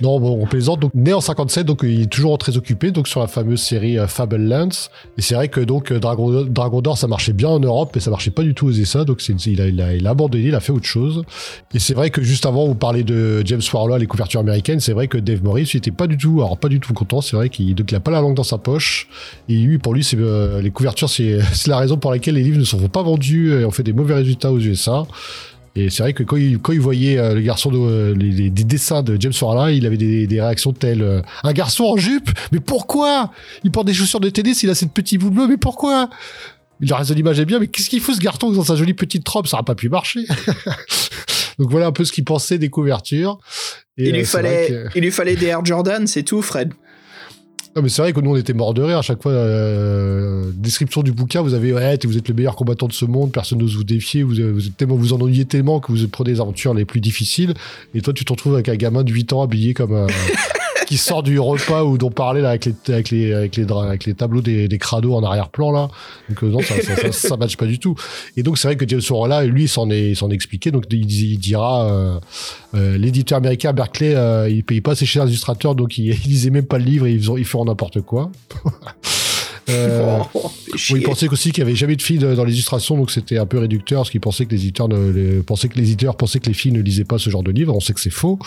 Non, 0.00 0.18
bon, 0.18 0.38
on 0.40 0.46
plaisante. 0.46 0.80
Donc 0.80 0.92
né 0.94 1.12
en 1.12 1.20
57, 1.20 1.66
donc 1.66 1.80
il 1.84 2.02
est 2.02 2.06
toujours 2.06 2.36
très 2.38 2.56
occupé 2.56 2.90
donc 2.90 3.08
sur 3.08 3.20
la 3.20 3.26
fameuse 3.26 3.60
série 3.60 3.98
euh, 3.98 4.06
Fable 4.06 4.36
Lands. 4.36 4.88
Et 5.18 5.22
c'est 5.22 5.34
vrai 5.34 5.48
que 5.48 5.60
donc 5.60 5.92
euh, 5.92 6.00
Dragon, 6.00 6.44
Dragon 6.44 6.80
d'Or, 6.80 6.98
ça 6.98 7.06
marchait 7.06 7.32
bien 7.32 7.48
en 7.48 7.60
Europe, 7.60 7.92
mais 7.94 8.00
ça 8.00 8.10
marchait 8.10 8.30
pas 8.30 8.42
du 8.42 8.54
tout 8.54 8.66
aux 8.66 8.72
USA. 8.72 9.04
Donc 9.04 9.22
il, 9.28 9.60
a, 9.60 9.68
il, 9.68 9.80
a, 9.80 9.94
il 9.94 10.06
a 10.06 10.10
abandonné, 10.10 10.44
il 10.44 10.54
a 10.54 10.60
fait 10.60 10.72
autre 10.72 10.86
chose. 10.86 11.22
Et 11.74 11.78
c'est 11.78 11.94
vrai 11.94 12.10
que 12.10 12.22
juste 12.22 12.46
avant, 12.46 12.66
vous 12.66 12.74
parlez 12.74 13.04
de 13.04 13.42
James 13.44 13.62
Warlow, 13.72 13.96
les 13.96 14.06
couvertures 14.06 14.40
américaines. 14.40 14.80
C'est 14.80 14.92
vrai 14.92 15.08
que 15.08 15.18
Dave 15.18 15.42
Morris, 15.44 15.70
il 15.74 15.76
était 15.76 15.90
pas 15.90 16.06
du 16.06 16.16
tout, 16.16 16.40
alors 16.42 16.58
pas 16.58 16.68
du 16.68 16.80
tout 16.80 16.92
content. 16.94 17.20
C'est 17.20 17.36
vrai 17.36 17.48
qu'il 17.48 17.74
donc 17.74 17.90
il 17.92 17.94
a 17.94 18.00
pas 18.00 18.10
la 18.10 18.20
langue 18.20 18.34
dans 18.34 18.42
sa 18.42 18.58
poche. 18.58 19.08
Et 19.48 19.54
lui, 19.54 19.78
pour 19.78 19.94
lui, 19.94 20.02
c'est 20.02 20.18
euh, 20.18 20.60
les 20.60 20.70
couvertures, 20.70 21.08
c'est 21.08 21.38
la 21.66 21.78
raison 21.78 21.96
pour 21.96 22.10
laquelle 22.10 22.38
les 22.42 22.50
livres 22.50 22.58
ne 22.58 22.64
sont 22.64 22.88
pas 22.88 23.02
vendus 23.02 23.52
et 23.52 23.64
ont 23.64 23.70
fait 23.70 23.84
des 23.84 23.92
mauvais 23.92 24.14
résultats 24.14 24.52
aux 24.52 24.58
USA. 24.58 25.06
Et 25.74 25.88
c'est 25.88 26.02
vrai 26.02 26.12
que 26.12 26.22
quand 26.22 26.36
il, 26.36 26.58
quand 26.58 26.72
il 26.72 26.80
voyait 26.80 27.18
euh, 27.18 27.34
le 27.34 27.40
garçon 27.40 27.70
de, 27.70 27.78
euh, 27.78 28.14
les, 28.14 28.50
des 28.50 28.64
dessins 28.64 29.02
de 29.02 29.16
James 29.18 29.32
Farley, 29.32 29.78
il 29.78 29.86
avait 29.86 29.96
des, 29.96 30.26
des 30.26 30.40
réactions 30.40 30.72
telles 30.72 31.02
euh, 31.02 31.22
un 31.44 31.52
garçon 31.52 31.84
en 31.84 31.96
jupe, 31.96 32.30
mais 32.50 32.60
pourquoi? 32.60 33.30
Il 33.64 33.70
porte 33.70 33.86
des 33.86 33.94
chaussures 33.94 34.20
de 34.20 34.28
tennis, 34.28 34.62
il 34.62 34.70
a 34.70 34.74
cette 34.74 34.92
petite 34.92 35.20
boule 35.20 35.30
bleue, 35.30 35.46
mais 35.46 35.56
pourquoi? 35.56 36.10
Le 36.80 36.92
reste 36.94 37.10
de 37.10 37.14
l'image 37.14 37.38
est 37.38 37.44
bien, 37.44 37.58
mais 37.58 37.68
qu'est-ce 37.68 37.88
qu'il 37.88 38.00
fout 38.00 38.16
ce 38.16 38.20
garçon 38.20 38.50
dans 38.50 38.64
sa 38.64 38.76
jolie 38.76 38.92
petite 38.92 39.26
robe? 39.26 39.46
Ça 39.46 39.58
n'a 39.58 39.62
pas 39.62 39.76
pu 39.76 39.88
marcher. 39.88 40.24
Donc 41.58 41.70
voilà 41.70 41.86
un 41.86 41.92
peu 41.92 42.04
ce 42.04 42.12
qu'il 42.12 42.24
pensait 42.24 42.58
des 42.58 42.68
couvertures. 42.68 43.38
il, 43.96 44.12
lui 44.12 44.24
fallait, 44.24 44.86
il 44.94 45.02
lui 45.02 45.12
fallait 45.12 45.36
des 45.36 45.46
Air 45.46 45.64
Jordan, 45.64 46.06
c'est 46.06 46.24
tout, 46.24 46.42
Fred. 46.42 46.72
Non, 47.74 47.80
mais 47.80 47.88
c'est 47.88 48.02
vrai 48.02 48.12
que 48.12 48.20
nous, 48.20 48.30
on 48.30 48.36
était 48.36 48.52
morts 48.52 48.74
de 48.74 48.82
rire 48.82 48.98
à 48.98 49.02
chaque 49.02 49.22
fois. 49.22 49.32
Euh, 49.32 50.50
description 50.54 51.02
du 51.02 51.12
bouquin, 51.12 51.40
vous 51.40 51.54
avez, 51.54 51.72
ouais, 51.72 51.98
vous 52.04 52.18
êtes 52.18 52.28
le 52.28 52.34
meilleur 52.34 52.54
combattant 52.54 52.86
de 52.86 52.92
ce 52.92 53.06
monde, 53.06 53.32
personne 53.32 53.58
n'ose 53.58 53.76
vous 53.76 53.84
défier, 53.84 54.22
vous, 54.22 54.34
vous, 54.52 54.66
êtes 54.66 54.76
tellement, 54.76 54.96
vous 54.96 55.14
ennuyez 55.14 55.46
tellement 55.46 55.80
que 55.80 55.90
vous 55.90 56.08
prenez 56.08 56.32
des 56.32 56.40
aventures 56.40 56.74
les 56.74 56.84
plus 56.84 57.00
difficiles. 57.00 57.54
Et 57.94 58.02
toi, 58.02 58.12
tu 58.12 58.26
te 58.26 58.32
retrouves 58.32 58.54
avec 58.54 58.68
un 58.68 58.76
gamin 58.76 59.04
de 59.04 59.12
8 59.12 59.32
ans 59.32 59.42
habillé 59.42 59.72
comme. 59.72 59.94
Euh, 59.94 60.06
qui 60.86 60.96
sort 60.96 61.22
du 61.22 61.38
repas 61.38 61.84
où 61.84 61.96
on 62.02 62.10
parlait 62.10 62.40
là, 62.40 62.50
avec, 62.50 62.66
les, 62.66 62.74
avec, 62.92 63.10
les, 63.10 63.32
avec, 63.32 63.56
les, 63.56 63.66
avec 63.70 64.04
les 64.04 64.14
tableaux 64.14 64.40
des, 64.40 64.68
des 64.68 64.78
crados 64.78 65.14
en 65.14 65.22
arrière-plan 65.22 65.72
là. 65.72 65.88
Donc 66.28 66.42
euh, 66.42 66.48
non, 66.48 66.60
ça, 66.60 66.74
ça, 66.80 67.12
ça, 67.12 67.36
matche 67.36 67.56
pas 67.56 67.66
du 67.66 67.78
tout. 67.78 67.94
Et 68.36 68.42
donc 68.42 68.58
c'est 68.58 68.68
vrai 68.68 68.76
que 68.76 68.88
James 68.88 69.00
là 69.28 69.44
lui, 69.44 69.68
s'en 69.68 69.90
est, 69.90 70.14
s'en 70.14 70.30
expliqué. 70.30 70.70
Donc 70.70 70.84
il, 70.90 71.10
il 71.10 71.38
dira, 71.38 71.86
euh, 71.86 72.18
euh, 72.74 72.98
l'éditeur 72.98 73.38
américain 73.38 73.72
Berkeley, 73.72 74.14
euh, 74.14 74.48
il 74.48 74.64
paye 74.64 74.80
pas 74.80 74.94
ses 74.94 75.06
chers 75.06 75.26
illustrateurs, 75.26 75.74
donc 75.74 75.98
il, 75.98 76.06
il 76.08 76.30
lisait 76.30 76.50
même 76.50 76.66
pas 76.66 76.78
le 76.78 76.84
livre 76.84 77.06
et 77.06 77.12
ils, 77.12 77.28
ils 77.38 77.44
feront 77.44 77.64
n'importe 77.64 78.00
quoi. 78.02 78.30
Euh, 79.70 80.18
oh, 80.34 80.50
il 80.90 81.02
pensait 81.02 81.28
aussi 81.28 81.52
qu'il 81.52 81.62
n'y 81.62 81.70
avait 81.70 81.76
jamais 81.76 81.96
de 81.96 82.02
filles 82.02 82.18
dans 82.18 82.44
l'illustration, 82.44 82.96
donc 82.96 83.10
c'était 83.10 83.38
un 83.38 83.46
peu 83.46 83.58
réducteur, 83.58 84.00
parce 84.00 84.10
qu'il 84.10 84.20
pensait 84.20 84.44
que 84.44 84.50
les 84.50 84.60
éditeurs 84.60 84.88
ne, 84.88 85.10
les, 85.10 85.42
pensait 85.42 85.68
que 85.68 85.76
les 85.76 85.84
éditeurs 85.92 86.16
pensaient 86.16 86.40
que 86.40 86.48
les 86.48 86.54
filles 86.54 86.72
ne 86.72 86.80
lisaient 86.80 87.04
pas 87.04 87.18
ce 87.18 87.30
genre 87.30 87.42
de 87.42 87.52
livre. 87.52 87.74
On 87.74 87.80
sait 87.80 87.92
que 87.92 88.00
c'est 88.00 88.10
faux. 88.10 88.38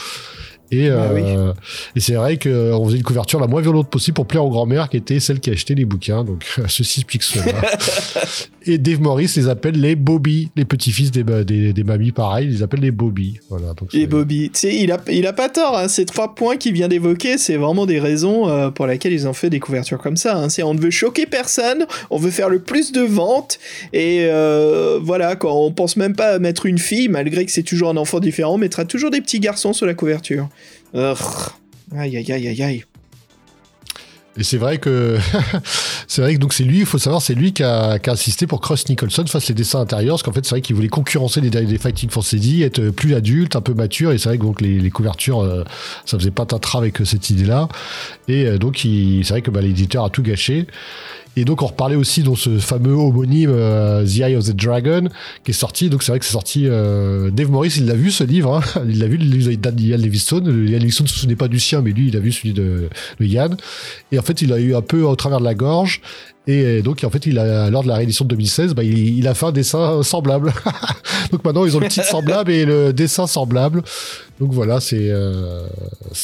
Et, 0.72 0.90
bah 0.90 1.12
euh, 1.12 1.54
et 1.96 2.00
c'est 2.00 2.16
vrai 2.16 2.38
qu'on 2.38 2.86
faisait 2.86 2.98
une 2.98 3.04
couverture 3.04 3.40
la 3.40 3.48
moins 3.48 3.62
violente 3.62 3.90
possible 3.90 4.16
pour 4.16 4.26
plaire 4.26 4.44
aux 4.44 4.50
grand-mères 4.50 4.90
qui 4.90 4.98
étaient 4.98 5.20
celles 5.20 5.40
qui 5.40 5.52
achetaient 5.52 5.76
les 5.76 5.86
bouquins. 5.86 6.24
Donc 6.24 6.44
ceci 6.68 7.02
explique 7.02 7.24
cela. 7.24 7.46
et 8.66 8.78
Dave 8.78 9.00
Morris 9.00 9.32
les 9.36 9.48
appelle 9.48 9.80
les 9.80 9.96
Bobby, 9.96 10.50
les 10.56 10.66
petits-fils 10.66 11.12
des, 11.12 11.24
des, 11.24 11.74
des, 11.74 11.84
mamies 11.84 12.12
pareil, 12.12 12.48
ils 12.48 12.54
les 12.54 12.64
appellent 12.64 12.82
les 12.82 12.92
Bobby. 12.92 13.40
Voilà, 13.50 13.74
donc 13.74 13.94
les 13.94 14.08
Bobby. 14.08 14.50
Tu 14.54 14.60
sais, 14.60 14.76
il 14.76 14.92
a, 14.92 15.00
il 15.12 15.28
a 15.28 15.34
pas 15.34 15.50
tort. 15.50 15.78
Hein. 15.78 15.88
Ces 15.88 16.06
trois 16.06 16.34
points 16.34 16.58
qu'il 16.58 16.74
vient 16.74 16.88
d'évoquer, 16.88 17.38
c'est 17.38 17.58
vraiment 17.58 17.86
des 17.86 18.00
raisons 18.00 18.50
euh, 18.50 18.72
pour 18.72 18.88
lesquelles 18.88 19.14
ils 19.14 19.28
ont 19.28 19.34
fait 19.34 19.50
des 19.50 19.60
couvertures 19.60 20.00
comme 20.00 20.18
ça. 20.18 20.36
Hein. 20.36 20.50
C'est 20.50 20.64
on 20.64 20.74
ne 20.74 20.80
veut 20.80 20.92
choquer 20.92 21.28
personne, 21.28 21.86
on 22.10 22.18
veut 22.18 22.32
faire 22.32 22.50
le 22.50 22.60
plus 22.60 22.92
de 22.92 23.02
ventes. 23.02 23.60
Et 23.94 24.26
euh, 24.30 25.00
voilà, 25.02 25.36
quand 25.36 25.56
on 25.56 25.72
pense 25.72 25.96
même 25.96 26.16
pas 26.16 26.30
à 26.30 26.40
mettre 26.40 26.66
une 26.66 26.80
fille, 26.80 27.08
malgré 27.08 27.46
que 27.46 27.52
c'est 27.52 27.64
toujours 27.64 27.90
un 27.90 27.98
enfant 27.98 28.20
différent, 28.20 28.56
on 28.56 28.58
mettra 28.58 28.86
toujours 28.86 29.12
des 29.12 29.22
petits 29.22 29.40
garçons 29.40 29.74
sur 29.74 29.86
la 29.86 29.94
couverture. 29.94 30.50
Aïe, 30.96 32.18
aïe, 32.18 32.32
aïe, 32.32 32.48
aïe, 32.48 32.64
aïe. 32.64 32.86
Et 34.38 34.44
c'est 34.44 34.58
vrai 34.58 34.80
que 34.80 35.18
c'est 36.08 36.22
vrai 36.22 36.36
que 36.36 36.40
donc 36.40 36.54
c'est 36.54 36.64
lui, 36.66 36.80
il 36.80 36.86
faut 36.86 36.98
savoir, 36.98 37.22
c'est 37.22 37.36
lui 37.36 37.54
qui 37.54 37.64
a, 37.64 38.00
qui 38.00 38.10
a, 38.10 38.14
insisté 38.14 38.48
pour 38.48 38.60
que 38.60 38.66
Cross 38.66 38.90
Nicholson 38.90 39.26
fasse 39.28 39.48
les 39.48 39.56
dessins 39.56 39.80
intérieurs, 39.80 40.16
parce 40.16 40.24
qu'en 40.24 40.34
fait 40.34 40.44
c'est 40.44 40.52
vrai 40.52 40.62
qu'il 40.62 40.76
voulait 40.76 40.90
concurrencer 40.90 41.40
les, 41.40 41.50
les 41.50 41.78
Fighting 41.78 42.10
Fantasy, 42.10 42.64
être 42.64 42.90
plus 42.90 43.16
adulte, 43.16 43.56
un 43.56 43.62
peu 43.62 43.74
mature, 43.74 44.12
et 44.12 44.18
c'est 44.18 44.30
vrai 44.30 44.38
que 44.38 44.44
donc 44.44 44.62
les, 44.62 44.80
les 44.80 44.90
couvertures, 44.90 45.42
euh, 45.42 45.64
ça 46.06 46.18
faisait 46.18 46.32
pas 46.32 46.46
tatra 46.46 46.80
avec 46.80 47.00
euh, 47.00 47.06
cette 47.06 47.30
idée-là, 47.30 47.70
et 48.28 48.46
euh, 48.46 48.58
donc 48.58 48.80
c'est 48.80 49.30
vrai 49.30 49.42
que 49.42 49.52
bah, 49.52 49.62
l'éditeur 49.62 50.04
a 50.04 50.10
tout 50.10 50.24
gâché. 50.24 50.68
Et 51.36 51.46
donc 51.46 51.62
on 51.62 51.68
reparlait 51.68 51.96
aussi 51.96 52.24
dans 52.24 52.36
ce 52.36 52.60
fameux 52.60 52.94
homonyme 52.94 53.52
euh, 53.54 54.06
The 54.06 54.20
Eye 54.20 54.36
of 54.36 54.46
the 54.46 54.56
Dragon 54.56 55.10
qui 55.44 55.52
est 55.52 55.54
sorti. 55.54 55.90
Donc 55.90 56.04
c'est 56.04 56.12
vrai 56.12 56.20
que 56.20 56.26
c'est 56.26 56.32
sorti. 56.32 56.68
Euh, 56.68 57.30
Dave 57.32 57.52
Morris, 57.52 57.76
il 57.78 57.86
l'a 57.86 57.96
vu 57.96 58.12
ce 58.12 58.24
livre. 58.24 58.56
Hein. 58.56 58.82
Il 58.88 59.00
l'a 59.00 59.08
vu 59.08 59.18
livre 59.18 59.52
de 59.52 59.82
Ian 59.82 59.98
Livingstone. 59.98 60.46
Ian 60.68 60.78
Livingstone 60.80 61.06
ne 61.06 61.10
se 61.10 61.20
souvenait 61.20 61.36
pas 61.36 61.48
du 61.48 61.60
sien, 61.60 61.82
mais 61.82 61.92
lui, 61.92 62.08
il 62.08 62.16
a 62.16 62.20
vu 62.20 62.32
celui 62.32 62.54
de, 62.54 62.90
de 63.20 63.26
Yann. 63.26 63.58
Et 64.12 64.20
en 64.20 64.22
fait, 64.22 64.42
il 64.42 64.54
a 64.54 64.60
eu 64.60 64.76
un 64.76 64.82
peu 64.82 65.04
au 65.04 65.16
travers 65.16 65.40
de 65.40 65.46
la 65.46 65.56
gorge. 65.56 66.02
Et 66.48 66.82
donc, 66.82 67.04
en 67.04 67.10
fait, 67.10 67.26
il 67.26 67.40
a, 67.40 67.70
lors 67.72 67.84
de 67.84 67.88
la 67.88 67.96
réédition 67.96 68.24
de 68.24 68.30
2016, 68.30 68.76
bah, 68.76 68.84
il, 68.84 69.18
il, 69.18 69.28
a 69.28 69.34
fait 69.34 69.48
un 69.48 69.52
dessin 69.52 70.04
semblable. 70.04 70.54
donc 71.32 71.44
maintenant, 71.44 71.66
ils 71.66 71.76
ont 71.76 71.80
le 71.80 71.88
titre 71.88 72.06
semblable 72.06 72.52
et 72.52 72.66
le 72.66 72.94
dessin 72.94 73.26
semblable. 73.26 73.82
Donc 74.40 74.52
voilà, 74.52 74.80
c'est 74.80 75.10
euh, 75.10 75.66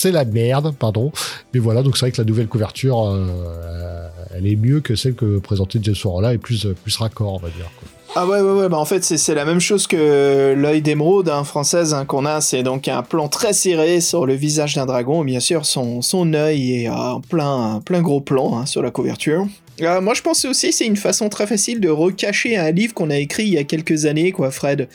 la 0.06 0.26
merde, 0.26 0.76
pardon. 0.78 1.12
Mais 1.54 1.60
voilà, 1.60 1.82
donc 1.82 1.98
c'est 1.98 2.06
vrai 2.06 2.12
que 2.12 2.22
la 2.22 2.26
nouvelle 2.26 2.48
couverture, 2.48 3.08
euh, 3.08 4.08
elle 4.36 4.46
est 4.46 4.56
mieux 4.56 4.82
que 4.82 4.96
celle 4.96 5.16
que 5.16 5.40
présentait 5.40 5.80
James 5.82 5.96
là 6.22 6.34
et 6.34 6.38
plus 6.38 6.68
plus 6.84 6.98
raccord, 6.98 7.34
on 7.34 7.40
va 7.40 7.50
dire. 7.50 7.72
Quoi. 7.80 8.01
Ah 8.14 8.28
ouais, 8.28 8.42
ouais, 8.42 8.52
ouais, 8.52 8.68
bah 8.68 8.78
en 8.78 8.84
fait, 8.84 9.06
c'est 9.06 9.36
la 9.36 9.46
même 9.46 9.62
chose 9.62 9.88
que 9.88 10.54
l'œil 10.54 10.82
d'émeraude 10.82 11.30
hein, 11.30 11.46
française 11.46 11.94
hein, 11.94 12.04
qu'on 12.04 12.26
a. 12.26 12.42
C'est 12.42 12.62
donc 12.62 12.90
un 12.90 13.04
plan 13.04 13.30
très 13.30 13.54
serré 13.54 14.02
sur 14.02 14.26
le 14.26 14.34
visage 14.34 14.76
d'un 14.76 14.86
dragon. 14.86 15.24
Bien 15.24 15.40
sûr, 15.40 15.66
son, 15.66 16.02
son 16.02 16.34
œil 16.34 16.84
est 16.84 16.90
en 16.90 17.22
plein, 17.22 17.82
plein 17.86 18.02
gros 18.02 18.20
plan 18.20 18.58
hein, 18.58 18.66
sur 18.66 18.82
la 18.82 18.92
couverture. 18.92 19.48
Euh, 19.82 20.02
moi, 20.02 20.14
je 20.14 20.22
pense 20.22 20.44
aussi 20.44 20.74
c'est 20.74 20.86
une 20.86 20.98
façon 20.98 21.30
très 21.30 21.48
facile 21.48 21.80
de 21.80 21.88
recacher 21.88 22.58
un 22.58 22.72
livre 22.72 22.94
qu'on 22.94 23.10
a 23.10 23.18
écrit 23.18 23.44
il 23.44 23.54
y 23.54 23.58
a 23.58 23.64
quelques 23.64 24.06
années, 24.06 24.34
quoi, 24.34 24.52
Fred. 24.52 24.90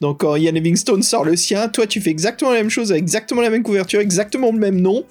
Donc, 0.00 0.20
quand 0.20 0.36
Ian 0.36 0.52
Livingstone 0.52 1.02
sort 1.02 1.24
le 1.24 1.34
sien, 1.34 1.68
toi, 1.68 1.88
tu 1.88 2.00
fais 2.00 2.10
exactement 2.10 2.52
la 2.52 2.58
même 2.58 2.70
chose, 2.70 2.92
avec 2.92 3.02
exactement 3.02 3.40
la 3.40 3.50
même 3.50 3.64
couverture, 3.64 4.00
exactement 4.00 4.52
le 4.52 4.58
même 4.58 4.80
nom 4.80 5.04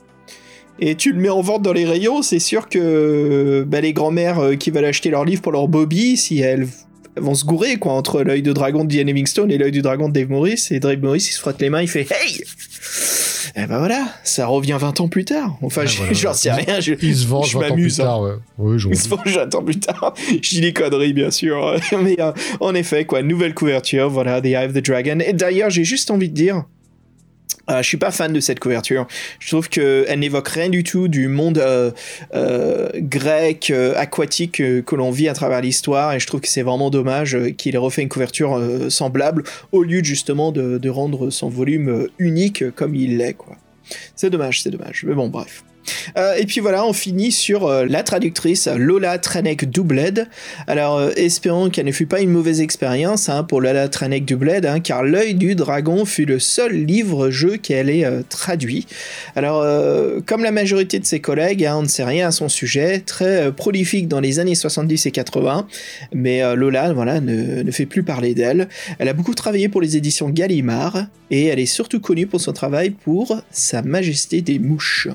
et 0.82 0.96
tu 0.96 1.12
le 1.12 1.20
mets 1.20 1.30
en 1.30 1.42
vente 1.42 1.62
dans 1.62 1.74
les 1.74 1.84
rayons, 1.84 2.22
c'est 2.22 2.40
sûr 2.40 2.70
que 2.70 3.66
bah, 3.68 3.82
les 3.82 3.92
grands-mères 3.92 4.40
euh, 4.40 4.56
qui 4.56 4.72
veulent 4.72 4.86
acheter 4.86 5.10
leur 5.10 5.26
livre 5.26 5.42
pour 5.42 5.52
leur 5.52 5.68
Bobby, 5.68 6.16
si 6.16 6.40
elles 6.40 6.70
vont 7.20 7.36
se 7.36 7.46
gourer, 7.46 7.78
quoi, 7.78 7.94
entre 7.94 8.22
l'œil 8.22 8.42
de 8.42 8.54
dragon 8.54 8.84
de 8.84 8.90
Diane 8.90 9.08
Livingstone 9.08 9.52
et 9.52 9.58
l'œil 9.58 9.72
du 9.72 9.82
dragon 9.82 10.10
de 10.10 10.14
Dave 10.14 10.30
Morris. 10.30 10.68
Et 10.72 10.80
Dave 10.80 11.00
Morris, 11.00 11.26
il 11.30 11.34
se 11.34 11.40
frotte 11.40 11.62
les 11.62 11.70
mains, 11.70 11.82
il 11.82 11.88
fait 11.88 12.08
Hey 12.12 12.44
Et 13.56 13.68
ben 13.68 13.80
voilà, 13.80 14.08
ça 14.24 14.48
revient 14.48 14.78
20 14.80 15.02
ans 15.02 15.08
plus 15.08 15.26
tard. 15.26 15.58
Enfin, 15.62 15.84
j'en 15.86 16.34
sais 16.34 16.52
rien. 16.52 16.80
Je, 16.80 16.94
il 17.02 17.16
se 17.16 17.28
venge 17.28 17.56
20 17.56 17.72
ans 17.72 17.76
plus 17.76 17.96
tard, 17.96 18.22
ouais. 18.22 18.34
oui, 18.58 18.78
il 18.90 18.98
se 18.98 19.10
venge 19.10 19.36
20 19.36 19.56
ans 19.56 19.64
plus 19.64 19.80
tard. 19.80 20.14
je 20.30 20.50
dis 20.50 20.62
des 20.62 20.74
conneries, 20.74 21.14
bien 21.14 21.32
sûr. 21.32 21.76
Mais 22.04 22.20
euh, 22.20 22.32
en 22.60 22.76
effet, 22.76 23.06
quoi, 23.06 23.22
nouvelle 23.22 23.54
couverture, 23.54 24.10
voilà, 24.10 24.42
The 24.42 24.46
Eye 24.46 24.66
of 24.66 24.74
the 24.74 24.86
Dragon. 24.86 25.20
Et 25.20 25.34
d'ailleurs, 25.34 25.70
j'ai 25.70 25.84
juste 25.84 26.12
envie 26.12 26.30
de 26.30 26.36
dire, 26.36 26.66
euh, 27.70 27.82
je 27.82 27.88
suis 27.88 27.98
pas 27.98 28.12
fan 28.12 28.34
de 28.34 28.40
cette 28.40 28.60
couverture. 28.60 29.08
Je 29.40 29.50
trouve 29.50 29.70
qu'elle 29.70 30.20
n'évoque 30.20 30.48
rien 30.48 30.70
du 30.70 30.84
tout 30.84 31.08
du 31.08 31.28
monde 31.28 31.60
euh, 31.60 31.92
euh, 32.34 32.90
grec, 32.96 33.72
aquatique 33.96 34.58
que 34.58 34.96
l'on 34.96 35.12
vit 35.12 35.30
à 35.30 35.34
travers 35.34 35.62
l'histoire, 35.62 36.14
et 36.14 36.20
je 36.20 36.28
trouve 36.28 36.42
que 36.42 36.48
c'est 36.48 36.64
vraiment 36.64 36.90
dommage 36.90 37.38
qu'il 37.58 37.76
ait 37.76 37.80
refait 37.80 38.02
une 38.02 38.10
couverture 38.10 38.60
semblable, 38.90 39.44
au 39.72 39.84
lieu 39.84 40.04
justement 40.04 40.52
de, 40.52 40.90
rendre 40.90 41.30
son 41.30 41.50
volume 41.50 42.08
unique 42.18 42.72
comme 42.72 42.96
il 42.96 43.18
l'est. 43.18 43.38
C'est 44.16 44.32
dommage, 44.32 44.64
c'est 44.64 44.72
dommage. 44.72 45.04
Mais 45.08 45.14
bon, 45.14 45.28
bref. 45.28 45.64
Euh, 46.18 46.36
et 46.36 46.46
puis 46.46 46.60
voilà, 46.60 46.86
on 46.86 46.94
finit 46.94 47.32
sur 47.32 47.68
euh, 47.68 47.86
la 47.86 48.04
traductrice 48.04 48.68
Lola 48.68 49.18
Tranek 49.18 49.70
Doubled. 49.70 50.28
Alors, 50.68 50.98
euh, 50.98 51.12
espérons 51.16 51.70
qu'elle 51.70 51.86
ne 51.86 51.92
fut 51.92 52.06
pas 52.06 52.22
une 52.22 52.30
mauvaise 52.30 52.62
expérience 52.62 53.30
hein, 53.30 53.44
pour 53.44 53.62
Lola 53.62 53.88
Tranek 53.88 54.26
Doubled, 54.26 54.66
hein, 54.66 54.80
car 54.80 55.04
L'œil 55.04 55.34
du 55.34 55.56
dragon 55.56 56.06
fut 56.06 56.26
le 56.26 56.40
seul 56.40 56.74
livre-jeu 56.74 57.58
qu'elle 57.58 57.90
ait 57.90 58.06
traduit. 58.28 58.86
Alors, 59.36 59.66
comme 60.26 60.44
la 60.44 60.52
majorité 60.52 61.00
de 61.00 61.06
ses 61.06 61.20
collègues, 61.20 61.66
hein, 61.66 61.78
on 61.78 61.84
ne 61.84 61.88
sait 61.88 62.04
rien 62.04 62.28
à 62.28 62.32
son 62.32 62.50
sujet, 62.50 63.00
très 63.00 63.52
prolifique 63.52 64.08
dans 64.08 64.20
les 64.20 64.40
années 64.40 64.56
70 64.56 65.06
et 65.06 65.12
80, 65.12 65.68
mais 66.14 66.56
Lola, 66.56 66.94
voilà, 66.94 67.22
ne 67.22 67.72
fait 67.72 67.86
plus 67.86 68.04
parler 68.04 68.36
d'elle. 68.36 68.68
Elle 69.00 69.08
a 69.08 69.14
beaucoup 69.14 69.34
travaillé 69.34 69.70
pour 69.70 69.82
les 69.82 69.98
éditions 69.98 70.30
Gallimard, 70.30 71.08
et 71.32 71.46
elle 71.46 71.60
est 71.60 71.66
surtout 71.66 72.02
connue 72.02 72.28
pour 72.28 72.42
son 72.42 72.54
travail 72.54 72.92
pour 72.92 73.42
Sa 73.52 73.82
Majesté 73.82 74.42
des 74.42 74.60
Mouches. 74.60 75.08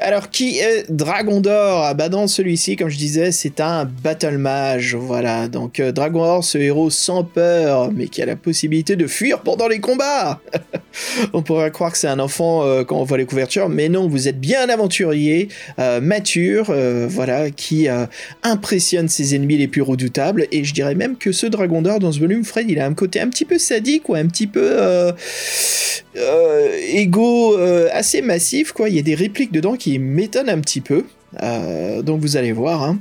Alors, 0.00 0.30
qui 0.30 0.58
est 0.58 0.90
Dragon 0.90 1.40
d'Or? 1.40 1.84
Ah 1.84 1.94
bah 1.94 2.08
dans 2.08 2.26
celui-ci, 2.26 2.76
comme 2.76 2.88
je 2.88 2.98
disais, 2.98 3.32
c'est 3.32 3.60
un 3.60 3.84
Battle 3.84 4.38
Mage, 4.38 4.94
voilà. 4.94 5.48
Donc 5.48 5.80
euh, 5.80 5.92
Dragon 5.92 6.22
d'Or, 6.22 6.44
ce 6.44 6.58
héros 6.58 6.90
sans 6.90 7.24
peur, 7.24 7.90
mais 7.92 8.08
qui 8.08 8.22
a 8.22 8.26
la 8.26 8.36
possibilité 8.36 8.96
de 8.96 9.06
fuir 9.06 9.40
pendant 9.40 9.68
les 9.68 9.80
combats 9.80 10.40
On 11.32 11.42
pourrait 11.42 11.70
croire 11.70 11.92
que 11.92 11.98
c'est 11.98 12.08
un 12.08 12.18
enfant 12.18 12.64
euh, 12.64 12.84
quand 12.84 12.98
on 12.98 13.04
voit 13.04 13.18
les 13.18 13.24
couvertures, 13.24 13.68
mais 13.68 13.88
non, 13.88 14.08
vous 14.08 14.28
êtes 14.28 14.40
bien 14.40 14.68
aventurier, 14.68 15.48
euh, 15.78 16.00
mature, 16.00 16.74
voilà, 17.08 17.50
qui 17.50 17.88
impressionne 18.42 19.08
ses 19.08 19.34
ennemis 19.34 19.56
les 19.56 19.68
plus 19.68 19.82
redoutables, 19.82 20.46
et 20.52 20.64
je 20.64 20.74
dirais 20.74 20.94
même 20.94 21.16
que 21.16 21.32
ce 21.32 21.46
Dragon 21.46 21.82
d'Or, 21.82 21.98
dans 21.98 22.12
ce 22.12 22.20
volume, 22.20 22.44
Fred, 22.44 22.70
il 22.70 22.78
a 22.78 22.86
un 22.86 22.94
côté 22.94 23.20
un 23.20 23.28
petit 23.28 23.44
peu 23.44 23.58
sadique, 23.58 24.08
ou 24.08 24.14
un 24.14 24.26
petit 24.26 24.46
peu 24.46 25.12
égo 26.94 27.56
assez 27.92 28.22
massif, 28.22 28.72
quoi. 28.72 28.88
Il 28.88 28.96
y 28.96 28.98
a 28.98 29.02
des 29.02 29.14
répliques 29.14 29.52
de 29.52 29.60
dedans 29.62 29.76
qui 29.76 29.98
m'étonne 30.00 30.50
un 30.50 30.60
petit 30.60 30.80
peu. 30.80 31.04
Euh, 31.42 32.02
donc 32.02 32.20
vous 32.20 32.36
allez 32.36 32.52
voir. 32.52 32.82
Hein. 32.82 32.98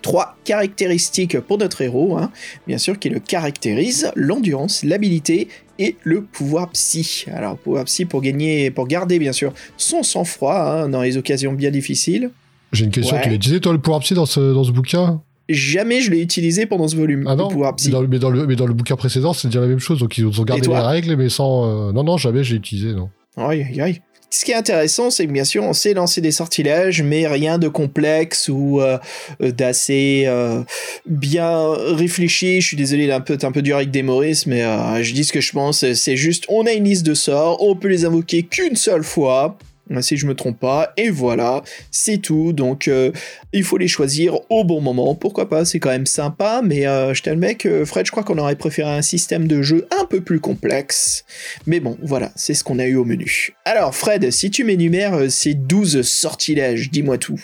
Trois 0.00 0.36
caractéristiques 0.44 1.38
pour 1.40 1.58
notre 1.58 1.82
héros, 1.82 2.16
hein. 2.16 2.30
bien 2.66 2.78
sûr, 2.78 2.98
qui 2.98 3.10
le 3.10 3.20
caractérise 3.20 4.10
l'endurance, 4.16 4.84
l'habilité 4.84 5.48
et 5.78 5.96
le 6.04 6.22
pouvoir 6.22 6.70
psy. 6.70 7.26
Alors, 7.32 7.58
pouvoir 7.58 7.84
psy 7.84 8.04
pour 8.04 8.22
gagner, 8.22 8.70
pour 8.70 8.86
garder, 8.86 9.18
bien 9.18 9.32
sûr, 9.32 9.52
son 9.76 10.02
sang-froid 10.02 10.54
hein, 10.54 10.88
dans 10.88 11.02
les 11.02 11.16
occasions 11.16 11.52
bien 11.52 11.70
difficiles. 11.70 12.30
J'ai 12.72 12.84
une 12.84 12.90
question, 12.90 13.16
ouais. 13.16 13.22
tu 13.22 13.28
l'as 13.28 13.34
utilisé 13.34 13.60
toi 13.60 13.72
le 13.72 13.80
pouvoir 13.80 14.00
psy 14.00 14.14
dans 14.14 14.26
ce, 14.26 14.54
dans 14.54 14.64
ce 14.64 14.72
bouquin? 14.72 15.20
Jamais 15.48 16.00
je 16.00 16.10
l'ai 16.10 16.20
utilisé 16.20 16.66
pendant 16.66 16.88
ce 16.88 16.96
volume. 16.96 17.24
Ah 17.26 17.34
non, 17.34 17.48
pouvoir 17.48 17.74
psy. 17.76 17.90
Dans 17.90 18.00
le, 18.00 18.08
mais, 18.08 18.18
dans 18.18 18.30
le, 18.30 18.46
mais 18.46 18.56
dans 18.56 18.66
le 18.66 18.74
bouquin 18.74 18.96
précédent, 18.96 19.32
c'est 19.32 19.48
déjà 19.48 19.60
la 19.60 19.66
même 19.66 19.78
chose. 19.78 19.98
Donc 19.98 20.16
ils 20.16 20.26
ont 20.26 20.44
gardé 20.44 20.68
les 20.68 20.78
règles, 20.78 21.16
mais 21.16 21.28
sans. 21.28 21.88
Euh... 21.88 21.92
Non, 21.92 22.04
non, 22.04 22.16
jamais 22.18 22.44
je 22.44 22.52
l'ai 22.52 22.58
utilisé, 22.58 22.92
non. 22.92 23.08
Aïe, 23.36 23.62
aïe, 23.62 23.80
aïe. 23.80 24.00
Ce 24.30 24.44
qui 24.44 24.52
est 24.52 24.56
intéressant, 24.56 25.10
c'est 25.10 25.26
que 25.26 25.32
bien 25.32 25.44
sûr, 25.44 25.64
on 25.64 25.72
sait 25.72 25.94
lancer 25.94 26.20
des 26.20 26.32
sortilèges, 26.32 27.02
mais 27.02 27.26
rien 27.26 27.58
de 27.58 27.68
complexe 27.68 28.48
ou 28.48 28.80
euh, 28.80 28.98
d'assez 29.40 30.24
euh, 30.26 30.62
bien 31.06 31.72
réfléchi. 31.72 32.60
Je 32.60 32.66
suis 32.66 32.76
désolé 32.76 33.06
d'un 33.06 33.20
peu, 33.20 33.38
un 33.40 33.52
peu 33.52 33.62
dur 33.62 33.76
avec 33.76 33.90
des 33.90 34.02
Maurice, 34.02 34.46
mais 34.46 34.62
euh, 34.62 35.02
je 35.02 35.14
dis 35.14 35.24
ce 35.24 35.32
que 35.32 35.40
je 35.40 35.52
pense. 35.52 35.92
C'est 35.94 36.16
juste, 36.16 36.44
on 36.48 36.66
a 36.66 36.72
une 36.72 36.84
liste 36.84 37.06
de 37.06 37.14
sorts, 37.14 37.62
on 37.62 37.74
peut 37.74 37.88
les 37.88 38.04
invoquer 38.04 38.42
qu'une 38.42 38.76
seule 38.76 39.04
fois. 39.04 39.56
Si 40.00 40.16
je 40.16 40.26
me 40.26 40.34
trompe 40.34 40.58
pas. 40.58 40.92
Et 40.96 41.10
voilà, 41.10 41.62
c'est 41.90 42.18
tout. 42.18 42.52
Donc, 42.52 42.88
euh, 42.88 43.12
il 43.52 43.64
faut 43.64 43.78
les 43.78 43.88
choisir 43.88 44.38
au 44.50 44.64
bon 44.64 44.80
moment. 44.80 45.14
Pourquoi 45.14 45.48
pas 45.48 45.64
C'est 45.64 45.78
quand 45.78 45.90
même 45.90 46.06
sympa. 46.06 46.60
Mais 46.64 46.86
euh, 46.86 47.14
je 47.14 47.28
mec, 47.30 47.66
euh, 47.66 47.84
Fred, 47.84 48.06
je 48.06 48.10
crois 48.10 48.24
qu'on 48.24 48.38
aurait 48.38 48.56
préféré 48.56 48.90
un 48.90 49.02
système 49.02 49.46
de 49.46 49.62
jeu 49.62 49.86
un 50.00 50.04
peu 50.04 50.20
plus 50.20 50.40
complexe. 50.40 51.24
Mais 51.66 51.80
bon, 51.80 51.96
voilà, 52.02 52.32
c'est 52.36 52.54
ce 52.54 52.64
qu'on 52.64 52.78
a 52.78 52.86
eu 52.86 52.96
au 52.96 53.04
menu. 53.04 53.54
Alors, 53.64 53.94
Fred, 53.94 54.30
si 54.30 54.50
tu 54.50 54.64
m'énumères 54.64 55.30
ces 55.30 55.54
12 55.54 56.02
sortilèges, 56.02 56.90
dis-moi 56.90 57.18
tout. 57.18 57.40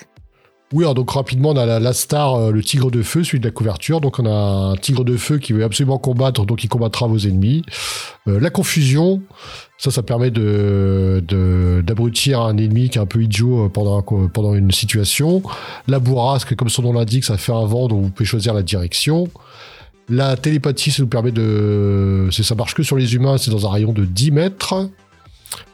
Oui, 0.72 0.84
donc 0.94 1.10
rapidement, 1.10 1.50
on 1.50 1.56
a 1.56 1.78
la, 1.78 1.92
star, 1.92 2.50
le 2.50 2.62
tigre 2.62 2.90
de 2.90 3.02
feu, 3.02 3.22
celui 3.22 3.38
de 3.38 3.44
la 3.44 3.52
couverture. 3.52 4.00
Donc 4.00 4.18
on 4.18 4.26
a 4.26 4.72
un 4.72 4.76
tigre 4.76 5.04
de 5.04 5.16
feu 5.16 5.38
qui 5.38 5.52
veut 5.52 5.62
absolument 5.62 5.98
combattre, 5.98 6.44
donc 6.46 6.64
il 6.64 6.68
combattra 6.68 7.06
vos 7.06 7.18
ennemis. 7.18 7.62
la 8.26 8.50
confusion, 8.50 9.22
ça, 9.78 9.90
ça 9.90 10.02
permet 10.02 10.30
de, 10.30 11.22
d'abrutir 11.84 12.40
un 12.40 12.56
ennemi 12.56 12.88
qui 12.88 12.98
est 12.98 13.00
un 13.00 13.06
peu 13.06 13.22
idiot 13.22 13.66
euh, 13.66 13.68
pendant, 13.68 14.02
pendant 14.02 14.54
une 14.54 14.70
situation. 14.70 15.42
La 15.88 15.98
bourrasque, 15.98 16.54
comme 16.54 16.68
son 16.68 16.82
nom 16.82 16.92
l'indique, 16.92 17.24
ça 17.24 17.36
fait 17.36 17.52
un 17.52 17.66
vent 17.66 17.88
dont 17.88 18.00
vous 18.00 18.10
pouvez 18.10 18.24
choisir 18.24 18.54
la 18.54 18.62
direction. 18.62 19.28
La 20.08 20.36
télépathie, 20.36 20.90
ça 20.90 21.02
nous 21.02 21.08
permet 21.08 21.32
de... 21.32 22.28
Ça 22.30 22.54
marche 22.54 22.74
que 22.74 22.82
sur 22.82 22.96
les 22.96 23.14
humains, 23.14 23.38
c'est 23.38 23.50
dans 23.50 23.66
un 23.66 23.70
rayon 23.70 23.92
de 23.92 24.04
10 24.04 24.30
mètres. 24.32 24.74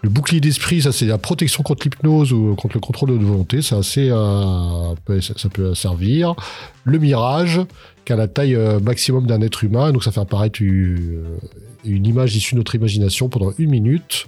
Le 0.03 0.09
bouclier 0.09 0.41
d'esprit, 0.41 0.83
ça 0.83 0.93
c'est 0.93 1.07
la 1.07 1.19
protection 1.19 1.63
contre 1.63 1.85
l'hypnose 1.85 2.33
ou 2.33 2.55
contre 2.55 2.75
le 2.77 2.81
contrôle 2.81 3.19
de 3.19 3.25
volonté, 3.25 3.59
euh, 3.59 4.95
ça 5.21 5.49
peut 5.53 5.75
servir. 5.75 6.35
Le 6.85 6.99
mirage, 6.99 7.61
qui 8.05 8.13
a 8.13 8.17
la 8.17 8.29
taille 8.29 8.55
euh, 8.55 8.81
maximum 8.81 9.27
d'un 9.27 9.41
être 9.43 9.63
humain, 9.63 9.93
donc 9.93 10.05
ça 10.05 10.11
fait 10.11 10.21
apparaître 10.21 10.61
une, 10.63 11.27
image 11.85 12.35
issue 12.37 12.55
de 12.55 12.61
notre 12.61 12.75
imagination 12.75 13.29
pendant 13.29 13.53
une 13.59 13.71
minute. 13.71 14.27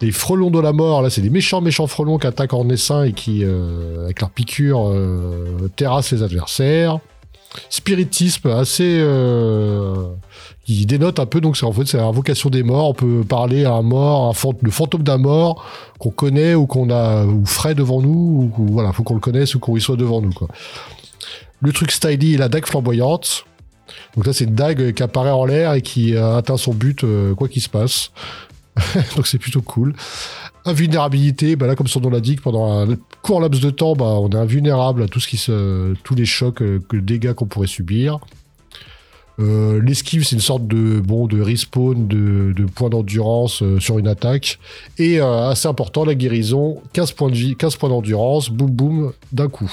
Les 0.00 0.12
frelons 0.12 0.50
de 0.50 0.60
la 0.60 0.72
mort, 0.72 1.02
là 1.02 1.10
c'est 1.10 1.20
des 1.20 1.30
méchants 1.30 1.60
méchants 1.60 1.86
frelons 1.86 2.18
qui 2.18 2.26
attaquent 2.26 2.54
en 2.54 2.68
essaim 2.70 3.04
et 3.04 3.12
qui, 3.12 3.44
euh, 3.44 4.04
avec 4.04 4.20
leur 4.20 4.30
piqûre, 4.30 4.94
terrassent 5.76 6.12
les 6.12 6.22
adversaires. 6.22 7.00
Spiritisme 7.68 8.48
assez 8.48 9.02
dénote 10.86 11.18
un 11.18 11.26
peu 11.26 11.40
donc 11.40 11.56
c'est 11.56 11.66
en 11.66 11.72
fait 11.72 11.86
c'est 11.86 11.96
l'invocation 11.96 12.50
des 12.50 12.62
morts. 12.62 12.88
On 12.90 12.94
peut 12.94 13.24
parler 13.26 13.64
à 13.64 13.72
un 13.72 13.82
mort 13.82 14.30
un 14.30 14.52
le 14.62 14.70
fantôme 14.70 15.02
d'un 15.02 15.18
mort 15.18 15.64
qu'on 15.98 16.10
connaît 16.10 16.54
ou 16.54 16.66
qu'on 16.66 16.90
a 16.90 17.24
ou 17.24 17.44
frais 17.46 17.74
devant 17.74 18.00
nous 18.00 18.52
ou, 18.56 18.66
voilà 18.72 18.92
faut 18.92 19.02
qu'on 19.02 19.14
le 19.14 19.20
connaisse 19.20 19.54
ou 19.54 19.58
qu'on 19.58 19.76
y 19.76 19.80
soit 19.80 19.96
devant 19.96 20.20
nous 20.20 20.32
quoi. 20.32 20.48
Le 21.60 21.72
truc 21.72 21.90
styly 21.90 22.36
la 22.36 22.48
dague 22.48 22.66
flamboyante. 22.66 23.44
Donc 24.16 24.26
là 24.26 24.32
c'est 24.32 24.44
une 24.44 24.54
dague 24.54 24.92
qui 24.92 25.02
apparaît 25.02 25.30
en 25.30 25.44
l'air 25.44 25.74
et 25.74 25.82
qui 25.82 26.16
atteint 26.16 26.56
son 26.56 26.72
but 26.72 27.04
euh, 27.04 27.34
quoi 27.34 27.48
qu'il 27.48 27.62
se 27.62 27.68
passe. 27.68 28.12
Donc 29.16 29.26
c'est 29.26 29.38
plutôt 29.38 29.62
cool. 29.62 29.94
Invulnérabilité 30.64 31.56
bah 31.56 31.66
là 31.66 31.74
comme 31.74 31.86
son 31.86 32.00
nom 32.00 32.10
l'indique 32.10 32.42
pendant 32.42 32.70
un 32.70 32.96
court 33.22 33.40
laps 33.40 33.60
de 33.62 33.70
temps 33.70 33.94
bah 33.94 34.04
on 34.04 34.28
est 34.30 34.36
invulnérable 34.36 35.02
à 35.02 35.08
tout 35.08 35.18
ce 35.18 35.26
qui 35.26 35.36
se 35.36 35.94
tous 36.04 36.14
les 36.14 36.26
chocs 36.26 36.62
euh, 36.62 36.80
que 36.88 36.96
dégâts 36.96 37.32
qu'on 37.32 37.46
pourrait 37.46 37.66
subir 37.66 38.20
euh, 39.40 39.80
l'esquive, 39.82 40.24
c'est 40.24 40.36
une 40.36 40.42
sorte 40.42 40.66
de 40.66 41.00
bon 41.00 41.26
de 41.26 41.40
respawn, 41.40 42.06
de, 42.06 42.52
de 42.54 42.64
points 42.66 42.90
d'endurance 42.90 43.62
euh, 43.62 43.80
sur 43.80 43.98
une 43.98 44.08
attaque. 44.08 44.58
Et 44.98 45.20
euh, 45.20 45.48
assez 45.48 45.68
important, 45.68 46.04
la 46.04 46.14
guérison, 46.14 46.80
15 46.92 47.12
points 47.12 47.30
de 47.30 47.34
vie, 47.34 47.56
15 47.56 47.76
points 47.76 47.88
d'endurance, 47.88 48.50
boum 48.50 48.70
boum, 48.70 49.12
d'un 49.32 49.48
coup. 49.48 49.70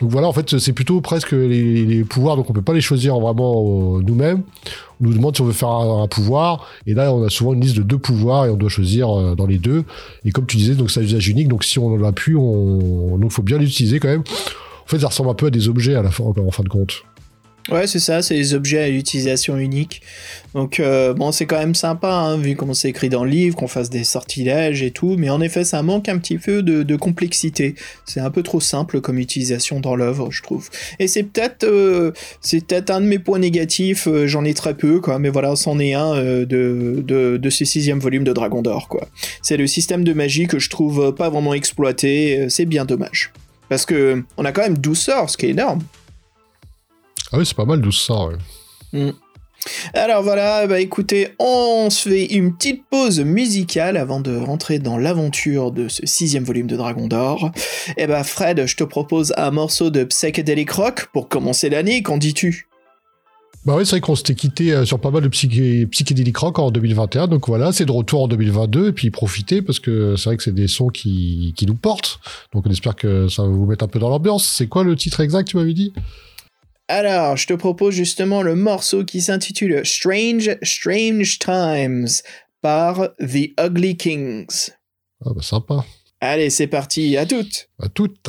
Donc 0.00 0.10
voilà, 0.10 0.28
en 0.28 0.32
fait, 0.32 0.58
c'est 0.58 0.72
plutôt 0.72 1.02
presque 1.02 1.32
les, 1.32 2.04
pouvoirs, 2.04 2.36
donc 2.36 2.48
on 2.48 2.54
peut 2.54 2.62
pas 2.62 2.72
les 2.72 2.80
choisir 2.80 3.20
vraiment 3.20 4.00
nous-mêmes. 4.00 4.44
On 4.98 5.04
nous 5.04 5.12
demande 5.12 5.36
si 5.36 5.42
on 5.42 5.44
veut 5.44 5.52
faire 5.52 5.68
un, 5.68 6.08
pouvoir, 6.08 6.66
et 6.86 6.94
là 6.94 7.12
on 7.12 7.22
a 7.22 7.28
souvent 7.28 7.52
une 7.52 7.60
liste 7.60 7.76
de 7.76 7.82
deux 7.82 7.98
pouvoirs 7.98 8.46
et 8.46 8.48
on 8.48 8.56
doit 8.56 8.70
choisir 8.70 9.36
dans 9.36 9.44
les 9.44 9.58
deux. 9.58 9.84
Et 10.24 10.30
comme 10.30 10.46
tu 10.46 10.56
disais, 10.56 10.74
donc 10.74 10.90
c'est 10.90 11.00
un 11.00 11.02
usage 11.02 11.28
unique, 11.28 11.48
donc 11.48 11.64
si 11.64 11.78
on 11.78 11.88
en 11.88 12.02
a 12.02 12.12
plus, 12.12 12.34
on, 12.34 13.18
donc 13.18 13.30
faut 13.30 13.42
bien 13.42 13.58
l'utiliser 13.58 14.00
quand 14.00 14.08
même. 14.08 14.24
En 14.84 14.88
fait, 14.88 15.00
ça 15.00 15.08
ressemble 15.08 15.28
un 15.28 15.34
peu 15.34 15.46
à 15.46 15.50
des 15.50 15.68
objets 15.68 15.94
à 15.94 16.02
la 16.02 16.10
fin, 16.10 16.24
en 16.24 16.50
fin 16.50 16.62
de 16.62 16.70
compte. 16.70 17.04
Ouais, 17.70 17.86
c'est 17.86 18.00
ça, 18.00 18.22
c'est 18.22 18.34
des 18.34 18.54
objets 18.54 18.80
à 18.80 18.88
utilisation 18.88 19.56
unique. 19.56 20.02
Donc, 20.54 20.80
euh, 20.80 21.14
bon, 21.14 21.30
c'est 21.30 21.46
quand 21.46 21.58
même 21.58 21.74
sympa, 21.74 22.10
hein, 22.10 22.36
vu 22.36 22.56
comment 22.56 22.74
c'est 22.74 22.88
écrit 22.88 23.08
dans 23.08 23.24
le 23.24 23.30
livre, 23.30 23.54
qu'on 23.54 23.68
fasse 23.68 23.90
des 23.90 24.02
sortilèges 24.02 24.82
et 24.82 24.90
tout, 24.90 25.14
mais 25.16 25.30
en 25.30 25.40
effet, 25.40 25.62
ça 25.62 25.82
manque 25.82 26.08
un 26.08 26.18
petit 26.18 26.38
peu 26.38 26.62
de, 26.62 26.96
complexité. 26.96 27.76
C'est 28.04 28.20
un 28.20 28.30
peu 28.30 28.42
trop 28.42 28.60
simple 28.60 29.00
comme 29.00 29.18
utilisation 29.18 29.80
dans 29.80 29.94
l'œuvre, 29.94 30.30
je 30.30 30.42
trouve. 30.42 30.68
Et 30.98 31.06
c'est 31.06 31.22
peut-être 31.22 31.64
euh, 31.64 32.12
peut-être 32.50 32.90
un 32.90 33.00
de 33.00 33.06
mes 33.06 33.18
points 33.18 33.38
négatifs, 33.38 34.08
euh, 34.08 34.26
j'en 34.26 34.44
ai 34.44 34.54
très 34.54 34.74
peu, 34.74 35.00
quoi, 35.00 35.18
mais 35.18 35.28
voilà, 35.28 35.54
c'en 35.56 35.78
est 35.78 35.94
un 35.94 36.14
de 36.44 37.50
ce 37.50 37.64
sixième 37.64 38.00
volume 38.00 38.24
de 38.24 38.32
Dragon 38.32 38.62
d'Or, 38.62 38.88
quoi. 38.88 39.08
C'est 39.42 39.56
le 39.56 39.66
système 39.66 40.04
de 40.04 40.12
magie 40.12 40.46
que 40.46 40.58
je 40.58 40.68
trouve 40.68 41.14
pas 41.14 41.30
vraiment 41.30 41.54
exploité, 41.54 42.46
c'est 42.48 42.66
bien 42.66 42.84
dommage. 42.84 43.32
Parce 43.68 43.86
que 43.86 44.24
on 44.36 44.44
a 44.44 44.52
quand 44.52 44.62
même 44.62 44.78
12 44.78 44.98
sorts, 44.98 45.30
ce 45.30 45.36
qui 45.36 45.46
est 45.46 45.50
énorme. 45.50 45.80
Ah 47.32 47.38
oui, 47.38 47.46
c'est 47.46 47.56
pas 47.56 47.64
mal 47.64 47.80
12 47.80 48.00
ça, 48.00 48.26
ouais. 48.26 48.36
Mm. 48.92 49.12
Alors 49.92 50.22
voilà, 50.22 50.66
bah 50.66 50.80
écoutez, 50.80 51.28
on 51.38 51.90
se 51.90 52.08
fait 52.08 52.24
une 52.26 52.56
petite 52.56 52.84
pause 52.90 53.20
musicale 53.20 53.96
avant 53.96 54.20
de 54.20 54.34
rentrer 54.34 54.78
dans 54.78 54.96
l'aventure 54.96 55.70
de 55.70 55.88
ce 55.88 56.06
sixième 56.06 56.44
volume 56.44 56.66
de 56.66 56.76
Dragon 56.76 57.06
d'Or. 57.08 57.50
Et 57.88 58.04
eh 58.04 58.06
bah 58.06 58.24
Fred, 58.24 58.66
je 58.66 58.76
te 58.76 58.84
propose 58.84 59.34
un 59.36 59.50
morceau 59.50 59.90
de 59.90 60.04
Psychedelic 60.04 60.70
Rock 60.70 61.08
pour 61.12 61.28
commencer 61.28 61.68
l'année, 61.68 62.02
qu'en 62.02 62.16
dis-tu? 62.16 62.68
Bah 63.66 63.74
oui, 63.76 63.84
c'est 63.84 63.90
vrai 63.90 64.00
qu'on 64.00 64.16
s'était 64.16 64.34
quitté 64.34 64.72
euh, 64.72 64.86
sur 64.86 64.98
pas 64.98 65.10
mal 65.10 65.22
de 65.22 65.28
psyché 65.28 65.86
psychédélique 65.86 66.38
rock 66.38 66.58
en 66.58 66.70
2021, 66.70 67.26
donc 67.26 67.46
voilà, 67.46 67.72
c'est 67.72 67.84
de 67.84 67.92
retour 67.92 68.22
en 68.22 68.28
2022, 68.28 68.88
et 68.88 68.92
puis 68.92 69.10
profitez, 69.10 69.60
parce 69.60 69.78
que 69.80 70.16
c'est 70.16 70.30
vrai 70.30 70.38
que 70.38 70.42
c'est 70.42 70.54
des 70.54 70.66
sons 70.66 70.88
qui, 70.88 71.52
qui 71.54 71.66
nous 71.66 71.74
portent, 71.74 72.20
donc 72.54 72.64
on 72.66 72.70
espère 72.70 72.96
que 72.96 73.28
ça 73.28 73.42
va 73.42 73.48
vous 73.48 73.66
mettre 73.66 73.84
un 73.84 73.88
peu 73.88 73.98
dans 73.98 74.08
l'ambiance. 74.08 74.46
C'est 74.46 74.66
quoi 74.66 74.82
le 74.82 74.96
titre 74.96 75.20
exact, 75.20 75.48
tu 75.48 75.58
m'avais 75.58 75.74
dit? 75.74 75.92
Alors, 76.90 77.36
je 77.36 77.46
te 77.46 77.54
propose 77.54 77.94
justement 77.94 78.42
le 78.42 78.56
morceau 78.56 79.04
qui 79.04 79.20
s'intitule 79.20 79.86
Strange, 79.86 80.58
Strange 80.62 81.38
Times 81.38 82.08
par 82.60 83.10
The 83.20 83.52
Ugly 83.60 83.96
Kings. 83.96 84.70
Ah 85.24 85.30
bah 85.34 85.42
sympa. 85.42 85.84
Allez, 86.20 86.50
c'est 86.50 86.66
parti, 86.66 87.16
à 87.16 87.26
toutes. 87.26 87.68
À 87.78 87.88
toutes. 87.88 88.28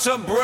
to 0.00 0.16
break. 0.16 0.39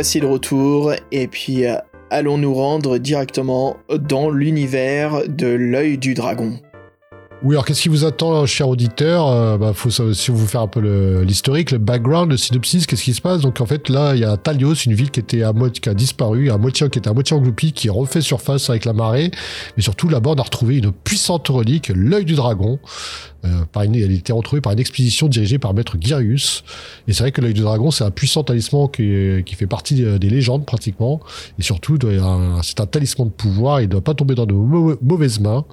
Voici 0.00 0.18
de 0.18 0.24
retour, 0.24 0.94
et 1.12 1.28
puis 1.28 1.66
euh, 1.66 1.74
allons 2.08 2.38
nous 2.38 2.54
rendre 2.54 2.96
directement 2.96 3.76
dans 3.90 4.30
l'univers 4.30 5.28
de 5.28 5.48
l'œil 5.48 5.98
du 5.98 6.14
dragon. 6.14 6.58
Oui, 7.42 7.54
alors 7.54 7.64
qu'est-ce 7.64 7.80
qui 7.80 7.88
vous 7.88 8.04
attend, 8.04 8.44
cher 8.44 8.68
auditeur 8.68 9.26
Euh, 9.28 9.56
bah, 9.56 9.72
faut 9.72 9.88
si 9.90 10.30
vous 10.30 10.46
faire 10.46 10.60
un 10.60 10.66
peu 10.66 11.22
l'historique, 11.22 11.70
le 11.70 11.78
background, 11.78 12.30
le 12.30 12.36
synopsis, 12.36 12.86
qu'est-ce 12.86 13.02
qui 13.02 13.14
se 13.14 13.22
passe? 13.22 13.40
Donc 13.40 13.62
en 13.62 13.66
fait, 13.66 13.88
là, 13.88 14.14
il 14.14 14.20
y 14.20 14.24
a 14.24 14.36
Talios, 14.36 14.74
une 14.74 14.92
ville 14.92 15.10
qui 15.10 15.20
était 15.20 15.42
à 15.42 15.54
qui 15.72 15.88
a 15.88 15.94
disparu, 15.94 16.50
à 16.50 16.58
moitié, 16.58 16.90
qui 16.90 16.98
était 16.98 17.08
à 17.08 17.14
moitié 17.14 17.34
engloupie, 17.34 17.72
qui 17.72 17.88
refait 17.88 18.20
surface 18.20 18.68
avec 18.68 18.84
la 18.84 18.92
marée. 18.92 19.30
Mais 19.78 19.82
surtout, 19.82 20.10
là-bas, 20.10 20.32
on 20.32 20.34
a 20.34 20.42
retrouvé 20.42 20.76
une 20.78 20.92
puissante 20.92 21.48
relique, 21.48 21.90
l'œil 21.94 22.26
du 22.26 22.34
dragon. 22.34 22.78
Euh, 23.46 23.64
par 23.72 23.84
une, 23.84 23.94
elle 23.94 24.10
a 24.10 24.12
été 24.12 24.34
retrouvée 24.34 24.60
par 24.60 24.74
une 24.74 24.80
expédition 24.80 25.26
dirigée 25.26 25.58
par 25.58 25.72
Maître 25.72 25.96
Gyrius. 25.98 26.62
Et 27.08 27.14
c'est 27.14 27.22
vrai 27.22 27.32
que 27.32 27.40
l'œil 27.40 27.54
du 27.54 27.62
dragon, 27.62 27.90
c'est 27.90 28.04
un 28.04 28.10
puissant 28.10 28.44
talisman 28.44 28.86
qui, 28.90 29.42
qui 29.46 29.54
fait 29.54 29.66
partie 29.66 29.94
des, 29.94 30.18
des 30.18 30.28
légendes 30.28 30.66
pratiquement. 30.66 31.20
Et 31.58 31.62
surtout, 31.62 31.96
c'est 32.62 32.80
un 32.80 32.86
talisman 32.86 33.28
de 33.28 33.32
pouvoir. 33.32 33.80
Il 33.80 33.84
ne 33.84 33.92
doit 33.92 34.02
pas 34.04 34.12
tomber 34.12 34.34
dans 34.34 34.44
de 34.44 34.52
mau- 34.52 34.98
mauvaises 35.00 35.40
mains. 35.40 35.64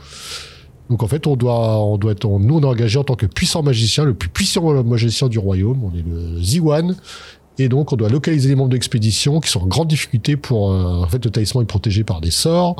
Donc 0.89 1.04
en 1.04 1.08
fait, 1.08 1.28
on 1.28 1.36
doit, 1.36 1.84
on 1.84 1.97
doit 1.97 2.13
être, 2.13 2.28
nous 2.28 2.58
on 2.58 2.62
est 2.62 2.65
engagé 2.65 2.97
en 2.97 3.04
tant 3.04 3.15
que 3.15 3.26
puissant 3.26 3.63
magicien, 3.63 4.06
le 4.06 4.13
plus 4.13 4.30
puissant 4.30 4.84
magicien 4.84 5.28
du 5.28 5.39
royaume. 5.39 5.84
On 5.84 5.97
est 5.97 6.04
le 6.04 6.41
Ziwan. 6.41 6.95
Et 7.60 7.69
donc, 7.69 7.91
on 7.91 7.95
doit 7.95 8.10
localiser 8.10 8.50
les 8.50 8.56
membres 8.56 8.69
de 8.69 8.76
l'expédition 8.76 9.39
qui 9.39 9.50
sont 9.50 9.62
en 9.62 9.65
grande 9.65 9.88
difficulté 9.88 10.38
pour, 10.38 10.71
euh, 10.71 11.02
en 11.02 11.08
fait, 11.08 11.26
le 11.26 11.32
talisman 11.32 11.63
est 11.63 11.67
protégé 11.67 12.04
par 12.04 12.21
des 12.21 12.30
sorts. 12.30 12.76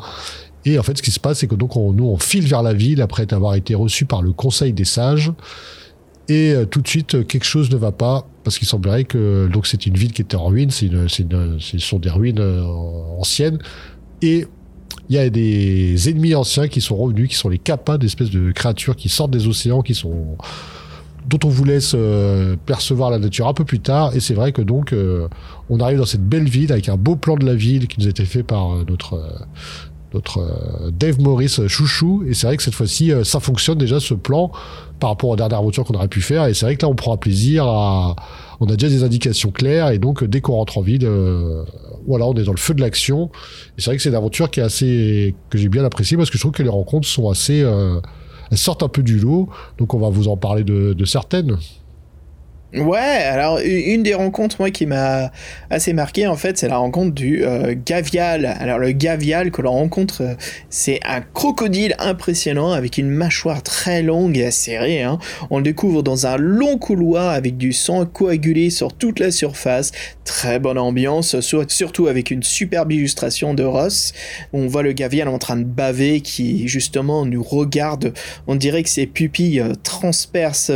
Et 0.64 0.78
en 0.78 0.82
fait, 0.82 0.96
ce 0.96 1.02
qui 1.02 1.10
se 1.10 1.18
passe, 1.18 1.38
c'est 1.38 1.48
que 1.48 1.56
donc, 1.56 1.76
on, 1.76 1.92
nous, 1.92 2.04
on 2.04 2.16
file 2.16 2.46
vers 2.46 2.62
la 2.62 2.74
ville 2.74 3.02
après 3.02 3.32
avoir 3.32 3.54
été 3.54 3.74
reçu 3.74 4.04
par 4.04 4.22
le 4.22 4.32
Conseil 4.32 4.72
des 4.72 4.84
Sages. 4.84 5.32
Et 6.28 6.52
euh, 6.52 6.64
tout 6.66 6.80
de 6.80 6.88
suite, 6.88 7.26
quelque 7.26 7.44
chose 7.44 7.70
ne 7.70 7.76
va 7.76 7.90
pas 7.90 8.28
parce 8.44 8.58
qu'il 8.58 8.68
semblerait 8.68 9.04
que 9.04 9.48
donc 9.52 9.66
c'est 9.66 9.86
une 9.86 9.96
ville 9.96 10.12
qui 10.12 10.22
était 10.22 10.36
en 10.36 10.46
ruine. 10.46 10.70
C'est 10.70 10.90
ce 10.90 11.78
sont 11.78 11.98
des 11.98 12.10
ruines 12.10 12.38
euh, 12.38 12.62
anciennes. 13.18 13.58
Et 14.22 14.46
il 15.08 15.16
y 15.16 15.18
a 15.18 15.30
des 15.30 16.08
ennemis 16.08 16.34
anciens 16.34 16.68
qui 16.68 16.80
sont 16.80 16.96
revenus, 16.96 17.28
qui 17.28 17.34
sont 17.34 17.48
les 17.48 17.58
kappas, 17.58 17.98
d'espèces 17.98 18.30
de 18.30 18.52
créatures 18.52 18.96
qui 18.96 19.08
sortent 19.08 19.30
des 19.30 19.46
océans, 19.46 19.82
qui 19.82 19.94
sont 19.94 20.36
dont 21.28 21.38
on 21.44 21.48
vous 21.48 21.64
laisse 21.64 21.92
euh, 21.94 22.56
percevoir 22.64 23.10
la 23.10 23.18
nature 23.18 23.48
un 23.48 23.54
peu 23.54 23.64
plus 23.64 23.80
tard. 23.80 24.16
Et 24.16 24.20
c'est 24.20 24.34
vrai 24.34 24.52
que 24.52 24.62
donc 24.62 24.92
euh, 24.92 25.28
on 25.68 25.80
arrive 25.80 25.98
dans 25.98 26.06
cette 26.06 26.26
belle 26.26 26.48
ville 26.48 26.72
avec 26.72 26.88
un 26.88 26.96
beau 26.96 27.16
plan 27.16 27.36
de 27.36 27.44
la 27.44 27.54
ville 27.54 27.86
qui 27.86 28.00
nous 28.00 28.06
a 28.06 28.10
été 28.10 28.24
fait 28.24 28.42
par 28.42 28.72
euh, 28.72 28.84
notre 28.88 29.14
euh, 29.14 29.30
notre 30.14 30.38
euh, 30.38 30.90
Dave 30.90 31.20
Morris 31.20 31.60
chouchou. 31.68 32.24
Et 32.26 32.32
c'est 32.32 32.46
vrai 32.46 32.56
que 32.56 32.62
cette 32.62 32.74
fois-ci, 32.74 33.12
ça 33.24 33.40
fonctionne 33.40 33.76
déjà 33.76 34.00
ce 34.00 34.14
plan 34.14 34.50
par 35.00 35.10
rapport 35.10 35.28
aux 35.28 35.36
dernières 35.36 35.58
aventures 35.58 35.84
qu'on 35.84 35.94
aurait 35.94 36.08
pu 36.08 36.22
faire. 36.22 36.46
Et 36.46 36.54
c'est 36.54 36.64
vrai 36.64 36.76
que 36.76 36.82
là, 36.82 36.88
on 36.88 36.94
prend 36.94 37.12
un 37.12 37.18
plaisir 37.18 37.66
à. 37.66 38.16
On 38.60 38.66
a 38.66 38.76
déjà 38.76 38.88
des 38.88 39.04
indications 39.04 39.50
claires 39.50 39.90
et 39.90 39.98
donc 39.98 40.24
dès 40.24 40.40
qu'on 40.40 40.54
rentre 40.54 40.78
en 40.78 40.80
ville, 40.80 41.04
euh, 41.04 41.64
voilà, 42.06 42.26
on 42.26 42.34
est 42.34 42.44
dans 42.44 42.52
le 42.52 42.58
feu 42.58 42.74
de 42.74 42.80
l'action. 42.80 43.30
Et 43.76 43.80
c'est 43.80 43.90
vrai 43.90 43.96
que 43.96 44.02
c'est 44.02 44.08
une 44.08 44.14
aventure 44.14 44.50
qui 44.50 44.60
est 44.60 44.64
assez 44.64 45.34
que 45.50 45.58
j'ai 45.58 45.68
bien 45.68 45.84
appréciée 45.84 46.16
parce 46.16 46.30
que 46.30 46.38
je 46.38 46.42
trouve 46.42 46.52
que 46.52 46.62
les 46.62 46.68
rencontres 46.68 47.06
sont 47.06 47.30
assez, 47.30 47.62
euh, 47.62 48.00
elles 48.50 48.58
sortent 48.58 48.82
un 48.82 48.88
peu 48.88 49.02
du 49.02 49.18
lot. 49.18 49.48
Donc 49.78 49.94
on 49.94 49.98
va 49.98 50.08
vous 50.08 50.28
en 50.28 50.36
parler 50.36 50.64
de 50.64 51.04
certaines. 51.04 51.56
Ouais, 52.74 52.98
alors 52.98 53.60
une 53.64 54.02
des 54.02 54.12
rencontres 54.12 54.56
moi 54.58 54.70
qui 54.70 54.84
m'a 54.84 55.32
assez 55.70 55.94
marqué 55.94 56.26
en 56.26 56.36
fait, 56.36 56.58
c'est 56.58 56.68
la 56.68 56.76
rencontre 56.76 57.14
du 57.14 57.42
euh, 57.42 57.74
gavial. 57.74 58.44
Alors 58.44 58.78
le 58.78 58.92
gavial 58.92 59.50
que 59.50 59.62
l'on 59.62 59.72
rencontre, 59.72 60.22
euh, 60.22 60.34
c'est 60.68 61.00
un 61.06 61.22
crocodile 61.22 61.94
impressionnant 61.98 62.72
avec 62.72 62.98
une 62.98 63.08
mâchoire 63.08 63.62
très 63.62 64.02
longue 64.02 64.36
et 64.36 64.44
acérée. 64.44 65.02
Hein. 65.02 65.18
On 65.48 65.58
le 65.58 65.62
découvre 65.62 66.02
dans 66.02 66.26
un 66.26 66.36
long 66.36 66.76
couloir 66.76 67.30
avec 67.30 67.56
du 67.56 67.72
sang 67.72 68.04
coagulé 68.04 68.68
sur 68.68 68.92
toute 68.92 69.18
la 69.18 69.30
surface. 69.30 69.92
Très 70.26 70.58
bonne 70.58 70.76
ambiance, 70.76 71.40
surtout 71.40 72.06
avec 72.06 72.30
une 72.30 72.42
superbe 72.42 72.92
illustration 72.92 73.54
de 73.54 73.64
Ross. 73.64 74.12
On 74.52 74.66
voit 74.66 74.82
le 74.82 74.92
gavial 74.92 75.28
en 75.28 75.38
train 75.38 75.56
de 75.56 75.64
baver 75.64 76.20
qui 76.20 76.68
justement 76.68 77.24
nous 77.24 77.42
regarde. 77.42 78.12
On 78.46 78.56
dirait 78.56 78.82
que 78.82 78.90
ses 78.90 79.06
pupilles 79.06 79.60
euh, 79.60 79.72
transpercent 79.82 80.70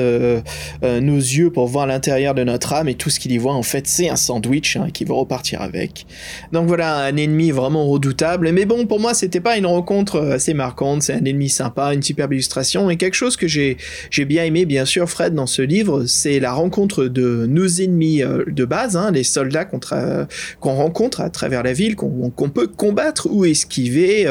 nos 0.83 1.17
yeux 1.17 1.51
pour 1.51 1.67
voir 1.67 1.82
à 1.83 1.87
l'intérieur 1.87 2.35
de 2.35 2.45
notre 2.45 2.73
âme 2.73 2.89
et 2.89 2.95
tout 2.95 3.11
ce 3.11 3.21
qu'il 3.21 3.33
y 3.33 3.39
voit 3.39 3.55
en 3.55 3.63
fait 3.63 3.87
c'est 3.87 4.09
un 4.09 4.17
sandwich 4.17 4.77
hein, 4.77 4.89
qui 4.93 5.05
va 5.05 5.15
repartir 5.15 5.61
avec. 5.63 6.07
Donc 6.53 6.69
voilà 6.69 6.97
un 6.97 7.17
ennemi 7.17 7.51
vraiment 7.51 7.87
redoutable. 7.87 8.51
Mais 8.53 8.65
bon 8.65 8.87
pour 8.87 9.01
moi 9.01 9.15
c'était 9.15 9.41
pas 9.41 9.57
une 9.57 9.67
rencontre 9.67 10.17
euh, 10.17 10.35
assez 10.35 10.55
marquante, 10.55 11.03
c'est 11.03 11.15
un 11.15 11.25
ennemi 11.25 11.49
sympa, 11.49 11.95
une 11.95 12.03
superbe 12.03 12.33
illustration 12.33 12.91
et 12.91 12.97
quelque 12.97 13.15
chose 13.15 13.37
que 13.37 13.49
j'ai 13.49 13.77
j'ai 14.11 14.25
bien 14.25 14.45
aimé 14.45 14.65
bien 14.65 14.85
sûr 14.85 15.09
Fred 15.09 15.35
dans 15.35 15.47
ce 15.47 15.63
livre, 15.63 16.05
c'est 16.07 16.41
la 16.41 16.53
rencontre 16.53 17.05
de 17.05 17.47
nos 17.49 17.67
ennemis 17.67 18.23
euh, 18.23 18.45
de 18.47 18.65
base, 18.65 18.97
hein, 18.97 19.11
les 19.11 19.25
soldats 19.25 19.69
euh, 19.93 20.27
qu'on 20.61 20.75
rencontre 20.75 21.21
à 21.21 21.31
travers 21.31 21.63
la 21.63 21.73
ville, 21.73 21.97
qu'on 21.97 22.51
peut 22.51 22.67
combattre 22.67 23.29
ou 23.31 23.45
esquiver, 23.45 24.27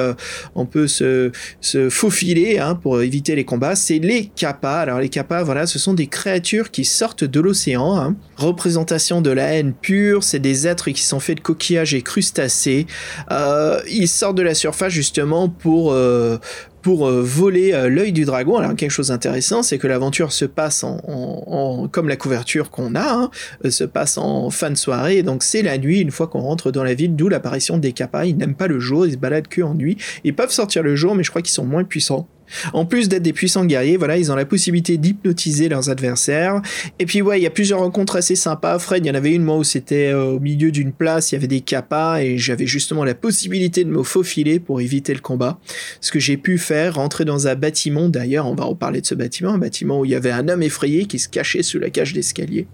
on 0.56 0.66
peut 0.66 0.88
se, 0.88 1.32
se 1.60 1.90
faufiler 1.90 2.60
hein, 2.60 2.76
pour 2.76 3.02
éviter 3.02 3.36
les 3.36 3.46
combats. 3.46 3.76
C'est 3.76 4.00
les 4.00 4.26
kappas. 4.36 4.80
Alors 4.80 5.00
les 5.00 5.10
kappas 5.10 5.44
voilà 5.44 5.66
ce 5.66 5.80
sont 5.80 5.94
des 5.94 6.08
créatures 6.08 6.72
qui 6.72 6.86
sortent 6.86 7.24
de 7.24 7.40
l'océan. 7.42 7.96
Hein. 7.98 8.16
Représentation 8.38 9.22
de 9.22 9.30
la 9.30 9.54
haine 9.54 9.74
pure, 9.74 10.24
c'est 10.24 10.40
des 10.40 10.68
êtres 10.68 10.90
qui 10.92 11.04
sont 11.04 11.20
faits 11.20 11.38
de 11.38 11.42
coquillages 11.42 11.94
et 11.94 12.02
crustacés. 12.02 12.88
Euh, 13.32 13.80
ils 13.90 14.08
sortent 14.08 14.38
de 14.38 14.42
la 14.42 14.54
surface 14.54 14.94
justement 14.94 15.50
pour, 15.50 15.92
euh, 15.92 16.38
pour 16.82 17.08
euh, 17.08 17.22
voler 17.22 17.72
l'œil 17.90 18.12
du 18.12 18.26
dragon. 18.26 18.58
Alors 18.58 18.76
quelque 18.76 18.92
chose 18.92 19.10
d'intéressant, 19.10 19.64
c'est 19.64 19.78
que 19.78 19.88
l'aventure 19.88 20.32
se 20.32 20.46
passe 20.46 20.84
en, 20.84 21.88
comme 21.92 22.08
la 22.08 22.16
couverture 22.16 22.72
qu'on 22.72 22.96
a, 22.96 23.14
hein, 23.14 23.32
se 23.70 23.84
passe 23.84 24.18
en 24.18 24.50
fin 24.50 24.70
de 24.70 24.76
soirée. 24.76 25.24
Donc 25.24 25.44
c'est 25.44 25.62
la 25.62 25.78
nuit 25.78 26.00
une 26.00 26.12
fois 26.12 26.28
qu'on 26.28 26.42
rentre 26.42 26.72
dans 26.72 26.84
la 26.84 26.94
ville, 26.94 27.16
d'où 27.16 27.30
l'apparition 27.30 27.78
des 27.78 27.92
kappas. 27.92 28.26
Ils 28.26 28.38
n'aiment 28.38 28.56
pas 28.56 28.68
le 28.68 28.80
jour, 28.80 29.06
ils 29.06 29.14
se 29.14 29.18
baladent 29.18 29.48
que 29.48 29.62
en 29.62 29.76
nuit. 29.76 29.98
Ils 30.24 30.36
peuvent 30.36 30.52
sortir 30.52 30.84
le 30.84 30.96
jour, 30.96 31.16
mais 31.16 31.24
je 31.24 31.30
crois 31.30 31.42
qu'ils 31.42 31.54
sont 31.54 31.66
moins 31.66 31.84
puissants. 31.84 32.28
En 32.74 32.86
plus 32.86 33.10
d'être 33.10 33.24
des 33.24 33.34
puissants 33.34 33.66
guerriers, 33.66 33.98
voilà, 33.98 34.18
ils 34.18 34.32
ont 34.32 34.36
la 34.36 34.46
possibilité 34.46 34.98
d'hypnotiser 34.98 35.70
leurs 35.70 35.90
adversaires. 35.90 36.62
Et 37.00 37.06
puis 37.06 37.22
ouais, 37.22 37.40
il 37.40 37.44
y 37.44 37.48
a 37.48 37.52
plusieurs 37.52 37.80
rencontres 37.80 38.16
assez 38.16 38.36
sympas. 38.36 38.80
Fred, 38.80 39.06
il 39.06 39.08
y 39.08 39.12
en 39.12 39.16
avait 39.16 39.34
une 39.34 39.44
moi 39.44 39.58
où 39.58 39.64
c'était 39.64 40.12
euh, 40.12 40.24
au 40.24 40.40
milieu 40.40 40.72
d'une 40.72 40.92
place, 40.92 41.32
il 41.32 41.36
y 41.36 41.38
avait 41.38 41.48
des 41.48 41.62
capas 41.62 42.22
et 42.22 42.38
j'avais 42.38 42.68
justement 42.68 43.04
la 43.04 43.16
possibilité 43.16 43.84
de 43.84 43.90
me 43.90 44.04
faufiler 44.04 44.60
pour 44.60 44.82
éviter 44.82 45.14
le 45.14 45.20
combat. 45.20 45.60
Ce 46.00 46.12
que 46.12 46.20
j'ai 46.20 46.38
pu 46.38 46.58
faire, 46.58 46.96
rentrer 46.96 47.26
dans 47.26 47.48
un 47.48 47.56
bâtiment. 47.56 48.10
D'ailleurs, 48.10 48.48
on 48.48 48.56
va 48.56 48.66
reparler 48.66 49.02
de 49.02 49.06
ce 49.06 49.16
bâtiment, 49.16 49.52
un 49.52 49.58
bâtiment 49.58 50.00
où 50.00 50.06
il 50.06 50.12
y 50.12 50.16
avait 50.16 50.32
un 50.32 50.48
homme 50.48 50.64
effrayé 50.64 51.06
qui 51.06 51.20
se 51.20 51.30
cachait 51.30 51.64
sous 51.64 51.80
la 51.80 51.90
cage 51.90 52.14
d'escalier. 52.14 52.68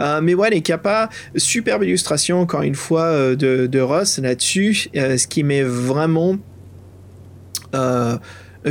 Euh, 0.00 0.20
mais 0.20 0.34
ouais, 0.34 0.50
les 0.50 0.62
capas, 0.62 1.08
superbe 1.36 1.84
illustration 1.84 2.40
encore 2.40 2.62
une 2.62 2.74
fois 2.74 3.04
euh, 3.04 3.36
de, 3.36 3.80
Ross 3.80 4.18
là-dessus, 4.18 4.88
ce 4.94 5.26
qui 5.26 5.44
met 5.44 5.62
vraiment 5.62 6.38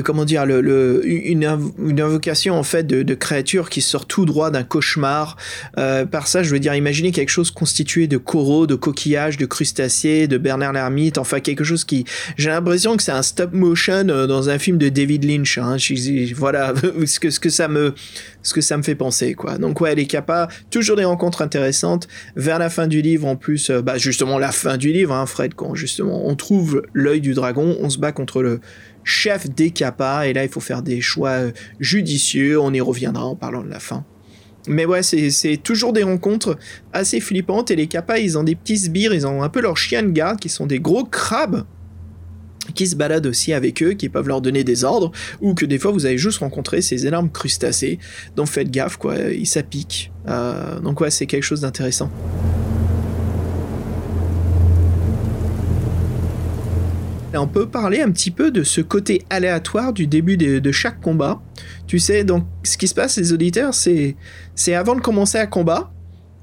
comment 0.01 0.25
dire, 0.25 0.43
une, 0.45 1.45
invocation 1.45 2.57
en 2.57 2.63
fait 2.63 2.85
de, 2.85 3.13
créatures 3.13 3.69
qui 3.69 3.81
sort 3.81 4.05
tout 4.05 4.25
droit 4.25 4.51
d'un 4.51 4.63
cauchemar. 4.63 5.37
Euh, 5.77 6.05
par 6.05 6.27
ça, 6.27 6.43
je 6.43 6.49
veux 6.49 6.59
dire, 6.59 6.75
imaginez 6.75 7.11
quelque 7.11 7.29
chose 7.29 7.51
constitué 7.51 8.07
de 8.07 8.17
coraux, 8.17 8.67
de 8.67 8.75
coquillages, 8.75 9.37
de 9.37 9.45
crustacés, 9.45 10.27
de 10.27 10.37
Bernard 10.37 10.73
l'ermite, 10.73 11.17
enfin 11.17 11.39
quelque 11.39 11.63
chose 11.63 11.85
qui, 11.85 12.05
j'ai 12.37 12.49
l'impression 12.49 12.97
que 12.97 13.03
c'est 13.03 13.11
un 13.11 13.21
stop 13.21 13.53
motion 13.53 14.09
euh, 14.09 14.27
dans 14.27 14.49
un 14.49 14.59
film 14.59 14.77
de 14.77 14.89
David 14.89 15.23
Lynch. 15.23 15.57
Hein. 15.57 15.77
voilà 16.35 16.73
ce 17.05 17.19
que 17.39 17.49
ça 17.49 17.67
me 17.67 18.83
fait 18.83 18.95
penser. 18.95 19.35
Donc 19.59 19.81
ouais, 19.81 19.95
les 19.95 20.07
capas, 20.07 20.47
toujours 20.69 20.97
des 20.97 21.05
rencontres 21.05 21.41
intéressantes. 21.41 22.07
Vers 22.35 22.59
la 22.59 22.69
fin 22.69 22.87
du 22.87 23.01
livre, 23.01 23.27
en 23.27 23.35
plus, 23.35 23.71
bah 23.71 23.97
justement 23.97 24.37
la 24.39 24.51
fin 24.51 24.77
du 24.77 24.91
livre, 24.91 25.13
hein, 25.13 25.25
Fred, 25.25 25.53
quand 25.53 25.75
justement 25.75 26.27
on 26.27 26.35
trouve 26.35 26.83
l'œil 26.93 27.21
du 27.21 27.33
dragon, 27.33 27.77
on 27.79 27.89
se 27.89 27.97
bat 27.97 28.11
contre 28.11 28.41
le 28.41 28.59
chef 29.05 29.49
des 29.49 29.71
capas, 29.71 30.25
et 30.25 30.33
là 30.33 30.43
il 30.43 30.49
faut 30.49 30.59
faire 30.59 30.81
des 30.81 30.99
choix 30.99 31.29
euh, 31.29 31.51
judicieux, 31.79 32.59
on 32.59 32.73
y 32.73 32.81
reviendra 32.81 33.25
en 33.25 33.35
parlant 33.35 33.63
de 33.63 33.69
la 33.69 33.79
fin. 33.79 34.03
Mais 34.67 34.85
ouais, 34.85 35.03
c'est 35.03 35.57
toujours 35.63 35.93
des 35.93 36.01
rencontres 36.01 36.57
assez 36.91 37.21
flippantes, 37.21 37.71
et 37.71 37.75
les 37.75 37.87
capas 37.87 38.17
ils 38.17 38.37
ont 38.37 38.43
des 38.43 38.55
petits 38.55 38.77
sbires, 38.77 39.13
ils 39.13 39.25
ont 39.25 39.43
un 39.43 39.49
peu 39.49 39.61
leurs 39.61 39.77
chiens 39.77 40.03
de 40.03 40.09
garde 40.09 40.39
qui 40.39 40.49
sont 40.49 40.65
des 40.65 40.79
gros 40.79 41.05
crabes 41.05 41.63
qui 42.73 42.87
se 42.87 42.95
baladent 42.95 43.27
aussi 43.27 43.53
avec 43.53 43.83
eux, 43.83 43.93
qui 43.93 44.09
peuvent 44.09 44.27
leur 44.27 44.41
donner 44.41 44.63
des 44.63 44.83
ordres, 44.83 45.11
ou 45.39 45.53
que 45.53 45.65
des 45.65 45.77
fois 45.77 45.91
vous 45.91 46.07
avez 46.07 46.17
juste 46.17 46.39
rencontré 46.39 46.81
ces 46.81 47.05
énormes 47.05 47.29
crustacés, 47.29 47.99
donc 48.35 48.47
faites 48.47 48.71
gaffe 48.71 48.97
quoi, 48.97 49.15
ils 49.17 49.45
s'appiquent. 49.45 50.11
Euh, 50.27 50.79
donc 50.79 50.99
ouais, 50.99 51.11
c'est 51.11 51.27
quelque 51.27 51.43
chose 51.43 51.61
d'intéressant. 51.61 52.09
On 57.37 57.47
peut 57.47 57.67
parler 57.67 58.01
un 58.01 58.11
petit 58.11 58.31
peu 58.31 58.51
de 58.51 58.63
ce 58.63 58.81
côté 58.81 59.23
aléatoire 59.29 59.93
du 59.93 60.07
début 60.07 60.37
de, 60.37 60.71
chaque 60.71 61.01
combat. 61.01 61.41
Tu 61.87 61.99
sais, 61.99 62.23
donc 62.23 62.45
ce 62.63 62.77
qui 62.77 62.87
se 62.87 62.95
passe, 62.95 63.17
les 63.17 63.33
auditeurs, 63.33 63.73
c'est, 63.73 64.15
c'est 64.55 64.75
avant 64.75 64.95
de 64.95 65.01
commencer 65.01 65.37
un 65.37 65.45
combat, 65.45 65.91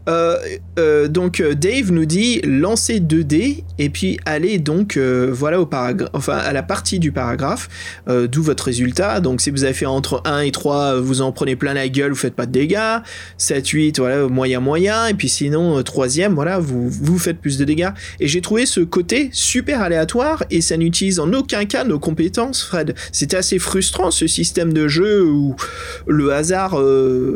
euh, 0.09 0.37
euh, 0.81 1.07
donc 1.07 1.41
euh, 1.41 1.55
Dave 1.55 1.93
nous 1.93 2.07
dit 2.07 2.41
lancer 2.43 2.99
2 2.99 3.23
dés 3.23 3.65
et 3.79 3.89
puis 3.89 4.19
allez 4.25 4.59
donc 4.59 4.99
voilà 4.99 5.61
au 5.61 5.67
paragraphe 5.67 6.11
enfin 6.13 6.37
à 6.37 6.53
la 6.53 6.63
partie 6.63 6.99
du 6.99 7.13
paragraphe 7.13 7.69
d'où 8.09 8.43
votre 8.43 8.65
résultat. 8.65 9.21
Donc 9.21 9.41
si 9.41 9.51
vous 9.51 9.65
avez 9.65 9.73
fait 9.73 9.87
entre 9.87 10.23
1 10.25 10.41
et 10.41 10.51
3 10.51 11.01
vous 11.01 11.21
en 11.21 11.33
prenez 11.33 11.57
plein 11.57 11.75
la 11.75 11.89
gueule 11.89 12.11
vous 12.11 12.17
faites 12.17 12.35
pas 12.35 12.47
de 12.47 12.53
dégâts. 12.53 12.99
7 13.39 13.67
8 13.67 13.99
voilà 13.99 14.27
moyen 14.29 14.61
moyen. 14.61 15.07
Et 15.07 15.15
puis 15.15 15.29
sinon 15.29 15.83
troisième 15.83 16.35
voilà 16.35 16.59
vous 16.59 16.89
vous 16.89 17.19
faites 17.19 17.39
plus 17.39 17.59
de 17.59 17.65
dégâts. 17.65 17.91
Et 18.21 18.29
j'ai 18.29 18.41
trouvé 18.41 18.67
ce 18.67 18.81
côté 18.81 19.31
super 19.33 19.83
aléatoire 19.83 20.45
et 20.51 20.61
ça 20.61 20.77
n'utilise 20.77 21.21
en 21.21 21.33
aucun 21.33 21.65
cas 21.65 21.85
nos 21.85 21.99
compétences 21.99 22.63
Fred. 22.65 22.95
C'était 23.13 23.37
assez 23.37 23.59
frustrant 23.59 24.11
ce 24.11 24.27
système 24.27 24.73
de 24.73 24.89
jeu 24.89 25.25
où 25.25 25.57
le 26.07 26.33
hasard 26.33 26.81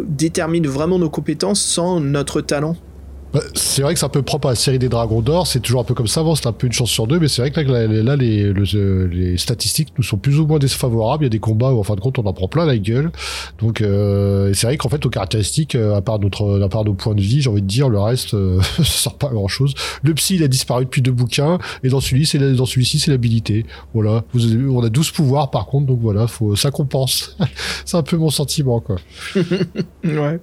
détermine 0.09 0.67
vraiment 0.67 0.99
nos 0.99 1.11
compétences 1.11 1.63
sans 1.63 2.01
notre 2.01 2.41
talent 2.41 2.56
bah, 3.37 3.43
c'est 3.55 3.83
vrai 3.83 3.93
que 3.93 4.01
c'est 4.01 4.07
un 4.07 4.11
peu 4.11 4.23
propre 4.23 4.47
à 4.47 4.53
la 4.53 4.57
série 4.57 4.79
des 4.79 4.89
Dragons 4.89 5.21
d'Or, 5.21 5.47
c'est 5.47 5.61
toujours 5.61 5.81
un 5.81 5.85
peu 5.85 5.93
comme 5.95 6.07
ça, 6.07 6.21
avant 6.21 6.35
c'est 6.35 6.47
un 6.47 6.53
peu 6.53 6.69
une 6.69 6.73
chance 6.73 6.91
sur 6.91 7.07
deux, 7.07 7.19
mais 7.19 7.29
c'est 7.29 7.43
vrai 7.43 7.51
que 7.51 7.61
là, 7.61 8.17
les, 8.17 9.37
statistiques 9.37 9.93
nous 9.99 10.05
sont 10.05 10.17
plus 10.17 10.39
ou 10.39 10.47
moins 10.47 10.59
défavorables, 10.59 11.25
il 11.25 11.27
y 11.27 11.29
a 11.29 11.31
des 11.31 11.39
combats 11.39 11.73
où 11.73 11.79
en 11.79 11.83
fin 11.83 11.97
de 11.97 12.01
compte 12.01 12.19
on 12.19 12.25
en 12.25 12.33
prend 12.33 12.49
plein 12.49 12.65
la 12.65 12.79
gueule, 12.79 13.11
donc 13.59 13.81
euh, 13.81 14.53
c'est 14.55 14.69
vrai 14.69 14.77
qu'en 14.77 14.89
fait 14.89 15.05
aux 15.05 15.11
caractéristiques, 15.11 15.75
euh, 15.75 15.97
à 15.97 16.03
part, 16.03 16.19
notre, 16.19 16.63
à 16.63 16.69
part 16.69 16.85
nos 16.85 16.95
points 16.95 17.15
de 17.15 17.21
vie, 17.21 17.43
j'ai 17.43 17.51
envie 17.51 17.63
de 17.63 17.67
dire, 17.67 17.89
le 17.89 17.99
reste, 17.99 18.33
euh, 18.33 18.61
ça 18.79 18.85
sort 18.85 19.19
pas 19.19 19.29
grand 19.29 19.49
chose. 19.49 19.75
Le 20.03 20.15
psy 20.15 20.37
il 20.37 20.43
a 20.43 20.49
disparu 20.49 20.85
depuis 20.85 21.03
deux 21.03 21.13
bouquins, 21.13 21.59
et 21.83 21.89
dans 21.89 22.01
celui-ci 22.01 22.39
c'est, 22.39 22.53
dans 22.55 22.67
celui-ci 22.67 23.01
c'est 23.01 23.11
l'habilité, 23.11 23.67
voilà, 23.93 24.25
on 24.35 24.83
a 24.83 24.89
12 24.89 25.11
pouvoirs 25.11 25.51
par 25.51 25.67
contre, 25.67 25.87
donc 25.87 25.99
voilà, 26.01 26.27
faut, 26.27 26.57
ça 26.57 26.71
compense, 26.71 27.37
c'est 27.85 27.97
un 27.97 28.03
peu 28.03 28.17
mon 28.17 28.31
sentiment 28.31 28.81
quoi. 28.81 28.97
ouais. 30.05 30.41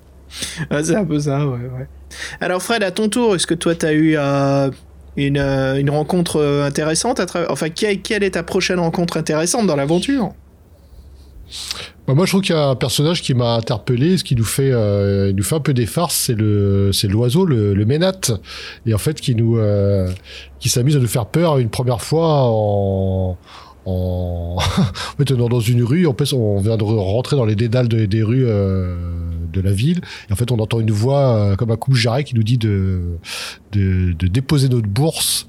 c'est 0.84 0.96
un 0.96 1.06
peu 1.06 1.20
ça, 1.20 1.48
ouais, 1.48 1.54
ouais. 1.54 1.88
Alors 2.42 2.62
Fred, 2.62 2.84
à 2.84 2.92
ton 2.92 3.10
tour, 3.10 3.36
est-ce 3.36 3.48
que 3.48 3.54
toi 3.54 3.76
tu 3.76 3.86
as 3.86 3.94
eu 3.94 4.16
euh, 4.18 4.70
une, 5.18 5.38
euh, 5.38 5.76
une, 5.76 5.90
rencontre 5.90 6.38
euh, 6.38 6.66
intéressante 6.66 7.20
à 7.20 7.26
Enfin, 7.50 7.70
quelle, 7.70 8.24
est 8.24 8.32
ta 8.32 8.44
prochaine 8.44 8.80
rencontre 8.80 9.18
intéressante 9.18 9.68
dans 9.68 9.76
l'aventure? 9.76 10.34
Bah, 12.08 12.16
moi, 12.16 12.26
je 12.26 12.32
trouve 12.32 12.42
qu'il 12.42 12.56
y 12.56 12.58
a 12.58 12.68
un 12.68 12.76
personnage 12.76 13.22
qui 13.22 13.34
m'a 13.34 13.54
interpellé, 13.54 14.18
ce 14.18 14.24
qui 14.24 14.36
nous 14.36 14.44
fait, 14.44 14.72
nous 15.34 15.44
fait 15.44 15.56
un 15.56 15.60
peu 15.60 15.74
des 15.74 15.86
farces, 15.86 16.16
c'est 16.16 16.36
le, 16.36 16.92
c'est 16.92 17.08
l'oiseau, 17.08 17.46
le, 17.46 17.74
le 17.74 17.86
ménate, 17.86 18.32
et 18.86 18.94
en 18.94 18.98
fait, 18.98 19.22
qui 19.22 19.36
nous, 19.36 19.60
qui 20.60 20.70
s'amuse 20.70 20.98
à 20.98 21.00
nous 21.00 21.08
faire 21.08 21.28
peur 21.28 21.60
une 21.60 21.70
première 21.70 22.02
fois 22.02 22.42
en, 22.44 23.38
en, 23.86 24.58
fait, 25.18 25.32
dans 25.32 25.60
une 25.60 25.84
rue. 25.84 26.08
En 26.08 26.14
plus, 26.14 26.34
on 26.34 26.60
vient 26.60 26.76
de 26.76 26.84
rentrer 26.84 27.36
dans 27.36 27.46
les 27.46 27.56
dédales 27.56 27.88
des 27.88 28.24
rues 28.24 28.48
de 29.54 29.62
la 29.62 29.72
ville. 29.72 30.02
Et 30.30 30.34
en 30.34 30.36
fait, 30.36 30.52
on 30.52 30.60
entend 30.60 30.80
une 30.80 30.92
voix 30.92 31.36
euh, 31.36 31.56
comme 31.56 31.72
un 31.72 31.78
coup 31.78 31.94
jarret 31.96 32.24
qui 32.24 32.36
nous 32.36 32.44
dit 32.44 32.58
de, 32.58 33.18
de, 33.72 34.14
de, 34.14 34.28
déposer 34.28 34.68
notre 34.70 34.88
bourse. 34.88 35.48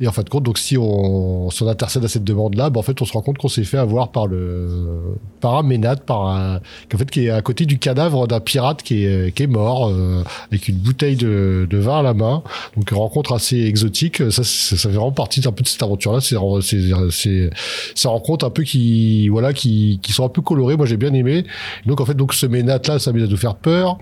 Et 0.00 0.08
en 0.08 0.12
fin 0.12 0.22
de 0.22 0.30
compte, 0.30 0.44
donc 0.44 0.58
si 0.58 0.78
on, 0.78 1.50
si 1.50 1.62
intercède 1.68 2.04
à 2.04 2.08
cette 2.08 2.24
demande-là, 2.24 2.70
bah, 2.70 2.80
en 2.80 2.82
fait, 2.82 3.00
on 3.02 3.04
se 3.04 3.12
rend 3.12 3.20
compte 3.20 3.36
qu'on 3.36 3.48
s'est 3.48 3.64
fait 3.64 3.76
avoir 3.76 4.10
par 4.10 4.26
le 4.26 5.16
par 5.40 5.56
un 5.56 5.62
ménat, 5.62 5.96
par 5.96 6.26
un, 6.26 6.56
en 6.56 6.98
fait, 6.98 7.10
qui 7.10 7.26
est 7.26 7.30
à 7.30 7.42
côté 7.42 7.66
du 7.66 7.78
cadavre 7.78 8.26
d'un 8.26 8.40
pirate 8.40 8.82
qui 8.82 9.04
est, 9.04 9.34
qui 9.34 9.42
est 9.42 9.46
mort 9.46 9.88
euh, 9.88 10.22
avec 10.50 10.68
une 10.68 10.76
bouteille 10.76 11.16
de, 11.16 11.66
de 11.68 11.78
vin 11.78 11.98
à 11.98 12.02
la 12.02 12.14
main. 12.14 12.42
Donc 12.76 12.90
une 12.90 12.96
rencontre 12.96 13.32
assez 13.32 13.60
exotique. 13.60 14.22
Ça, 14.30 14.42
ça, 14.42 14.76
fait 14.76 14.88
vraiment 14.88 15.12
partie 15.12 15.46
un 15.46 15.52
peu 15.52 15.62
de 15.62 15.68
cette 15.68 15.82
aventure-là. 15.82 16.20
C'est 16.20 16.36
c'est 16.62 16.80
c'est 17.10 17.50
ces 17.94 18.08
rencontres 18.08 18.46
un 18.46 18.50
peu 18.50 18.62
qui 18.62 19.28
voilà 19.28 19.52
qui 19.52 20.00
qui 20.02 20.12
sont 20.12 20.24
un 20.24 20.30
peu 20.30 20.40
colorées. 20.40 20.76
Moi, 20.76 20.86
j'ai 20.86 20.96
bien 20.96 21.12
aimé. 21.12 21.44
Donc 21.84 22.00
en 22.00 22.06
fait, 22.06 22.14
donc 22.14 22.32
ce 22.32 22.46
ménat-là, 22.46 22.98
ça 22.98 23.12
m'a 23.12 23.20
de 23.20 23.36
faire 23.36 23.54
peur. 23.54 23.98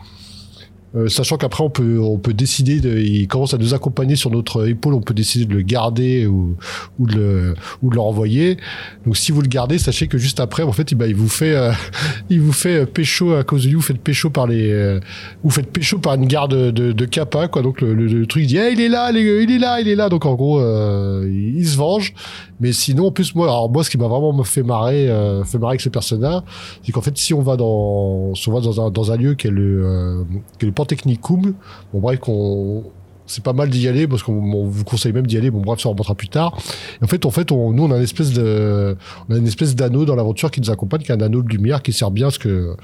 Euh, 0.96 1.08
sachant 1.08 1.36
qu'après 1.36 1.62
on 1.62 1.68
peut 1.68 2.00
on 2.00 2.16
peut 2.16 2.32
décider 2.32 2.80
de, 2.80 2.96
il 2.98 3.28
commence 3.28 3.52
à 3.52 3.58
nous 3.58 3.74
accompagner 3.74 4.16
sur 4.16 4.30
notre 4.30 4.66
épaule 4.66 4.94
on 4.94 5.02
peut 5.02 5.12
décider 5.12 5.44
de 5.44 5.52
le 5.52 5.60
garder 5.60 6.26
ou, 6.26 6.56
ou 6.98 7.06
de 7.06 7.14
le 7.14 7.54
ou 7.82 7.90
de 7.90 7.94
le 7.94 8.00
renvoyer. 8.00 8.56
Donc 9.04 9.18
si 9.18 9.30
vous 9.30 9.42
le 9.42 9.48
gardez 9.48 9.76
sachez 9.76 10.08
que 10.08 10.16
juste 10.16 10.40
après 10.40 10.62
en 10.62 10.72
fait 10.72 10.90
il, 10.90 10.94
bah, 10.94 11.06
il 11.06 11.14
vous 11.14 11.28
fait 11.28 11.54
euh, 11.54 11.72
il 12.30 12.40
vous 12.40 12.54
fait 12.54 12.86
pécho 12.86 13.34
à 13.34 13.44
cause 13.44 13.64
de 13.64 13.68
lui 13.68 13.74
vous 13.74 13.82
faites 13.82 14.00
pécho 14.00 14.30
par 14.30 14.46
les 14.46 14.70
euh, 14.72 14.98
vous 15.44 15.50
faites 15.50 15.70
pécho 15.70 15.98
par 15.98 16.14
une 16.14 16.26
garde 16.26 16.72
de, 16.72 16.92
de 16.92 17.04
Kappa 17.04 17.48
quoi. 17.48 17.60
Donc 17.60 17.82
le, 17.82 17.92
le, 17.92 18.06
le 18.06 18.26
truc 18.26 18.46
dit 18.46 18.56
hey, 18.56 18.72
il 18.72 18.80
est 18.80 18.88
là 18.88 19.10
il 19.10 19.18
est 19.18 19.58
là 19.58 19.80
il 19.82 19.88
est 19.88 19.94
là. 19.94 20.08
Donc 20.08 20.24
en 20.24 20.36
gros 20.36 20.58
euh, 20.58 21.30
il 21.30 21.68
se 21.68 21.76
venge 21.76 22.14
mais 22.60 22.72
sinon 22.72 23.06
en 23.06 23.10
plus 23.12 23.34
moi 23.34 23.46
alors 23.46 23.70
moi 23.70 23.84
ce 23.84 23.90
qui 23.90 23.98
m'a 23.98 24.08
vraiment 24.08 24.42
fait 24.44 24.62
marrer 24.62 25.08
euh, 25.08 25.44
fait 25.44 25.58
marrer 25.58 25.72
avec 25.72 25.80
ce 25.80 25.88
personnage 25.88 26.42
c'est 26.82 26.92
qu'en 26.92 27.00
fait 27.00 27.16
si 27.16 27.34
on 27.34 27.42
va 27.42 27.56
dans 27.56 28.34
si 28.34 28.48
on 28.48 28.52
va 28.52 28.60
dans 28.60 28.86
un 28.86 28.90
dans 28.90 29.12
un 29.12 29.16
lieu 29.16 29.34
qui 29.34 29.46
est 29.46 29.50
le 29.50 29.84
euh, 29.84 30.24
qui 30.58 30.64
est 30.64 30.68
le 30.68 30.72
Pantechnicum. 30.72 31.54
Bon 31.92 32.00
bref, 32.00 32.20
qu'on 32.20 32.84
c'est 33.28 33.44
pas 33.44 33.52
mal 33.52 33.70
d'y 33.70 33.86
aller 33.86 34.08
parce 34.08 34.22
qu'on 34.22 34.52
on 34.52 34.64
vous 34.66 34.84
conseille 34.84 35.12
même 35.12 35.26
d'y 35.26 35.36
aller. 35.36 35.50
Bon 35.50 35.60
bref, 35.60 35.80
ça 35.80 35.88
on 35.88 35.92
remontera 35.92 36.14
plus 36.14 36.28
tard. 36.28 36.58
Et 37.00 37.04
en 37.04 37.06
fait, 37.06 37.24
en 37.26 37.30
fait, 37.30 37.52
on, 37.52 37.72
nous 37.72 37.84
on 37.84 37.92
a 37.92 37.96
une 37.96 38.02
espèce 38.02 38.32
de, 38.32 38.96
on 39.28 39.34
a 39.34 39.38
une 39.38 39.46
espèce 39.46 39.76
d'anneau 39.76 40.04
dans 40.04 40.16
l'aventure 40.16 40.50
qui 40.50 40.60
nous 40.60 40.70
accompagne, 40.70 41.02
qui 41.02 41.12
est 41.12 41.14
un 41.14 41.20
anneau 41.20 41.42
de 41.42 41.48
lumière 41.48 41.82
qui 41.82 41.92
sert 41.92 42.10
bien 42.10 42.26
parce 42.26 42.38
que 42.38 42.74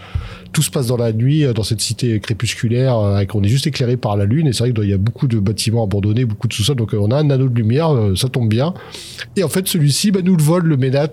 tout 0.53 0.63
se 0.63 0.71
passe 0.71 0.87
dans 0.87 0.97
la 0.97 1.13
nuit, 1.13 1.45
dans 1.53 1.65
cette 1.65 1.81
cité 1.81 2.21
crépusculaire, 2.21 2.97
euh, 2.99 3.19
et 3.19 3.27
qu'on 3.27 3.43
est 3.43 3.49
juste 3.49 3.67
éclairé 3.67 3.97
par 3.97 4.17
la 4.17 4.25
lune. 4.25 4.47
Et 4.47 4.53
c'est 4.53 4.65
vrai 4.65 4.73
qu'il 4.73 4.89
y 4.89 4.93
a 4.93 4.99
beaucoup 4.99 5.27
de 5.27 5.39
bâtiments 5.39 5.85
abandonnés, 5.85 6.25
beaucoup 6.25 6.47
de 6.47 6.53
sous-sols. 6.53 6.77
Donc 6.77 6.95
euh, 6.95 6.99
on 7.01 7.11
a 7.11 7.17
un 7.17 7.31
anneau 7.31 7.49
de 7.49 7.55
lumière, 7.55 7.93
euh, 7.93 8.15
ça 8.15 8.29
tombe 8.29 8.49
bien. 8.49 8.75
Et 9.37 9.43
en 9.43 9.49
fait, 9.49 9.67
celui-ci, 9.67 10.11
bah, 10.11 10.21
nous 10.23 10.37
le 10.37 10.43
vole, 10.43 10.65
le 10.65 10.77
Ménat, 10.77 11.11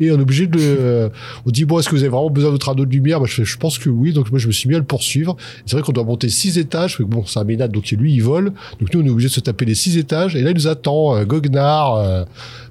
et 0.00 0.10
on 0.10 0.18
est 0.18 0.22
obligé 0.22 0.46
de, 0.46 0.58
euh, 0.58 1.08
on 1.46 1.50
dit 1.50 1.64
bon, 1.64 1.78
est-ce 1.78 1.88
que 1.88 1.94
vous 1.94 2.02
avez 2.02 2.10
vraiment 2.10 2.30
besoin 2.30 2.50
de 2.50 2.54
votre 2.54 2.68
anneau 2.68 2.86
de 2.86 2.90
lumière? 2.90 3.20
Bah, 3.20 3.26
je, 3.28 3.44
je 3.44 3.56
pense 3.56 3.78
que 3.78 3.90
oui. 3.90 4.12
Donc 4.12 4.30
moi, 4.30 4.38
je 4.38 4.46
me 4.46 4.52
suis 4.52 4.68
mis 4.68 4.74
à 4.74 4.78
le 4.78 4.84
poursuivre. 4.84 5.36
C'est 5.66 5.76
vrai 5.76 5.82
qu'on 5.82 5.92
doit 5.92 6.04
monter 6.04 6.28
six 6.28 6.58
étages. 6.58 7.00
Bon, 7.00 7.24
c'est 7.26 7.38
un 7.38 7.44
Ménat, 7.44 7.68
donc 7.68 7.90
lui, 7.90 8.14
il 8.14 8.20
vole. 8.22 8.52
Donc 8.80 8.92
nous, 8.92 9.00
on 9.00 9.06
est 9.06 9.10
obligé 9.10 9.28
de 9.28 9.32
se 9.32 9.40
taper 9.40 9.64
les 9.64 9.74
six 9.74 9.98
étages. 9.98 10.36
Et 10.36 10.42
là, 10.42 10.50
il 10.50 10.54
nous 10.54 10.68
attend 10.68 11.16
euh, 11.16 11.24
Goguenard 11.24 11.94
euh, 11.96 12.24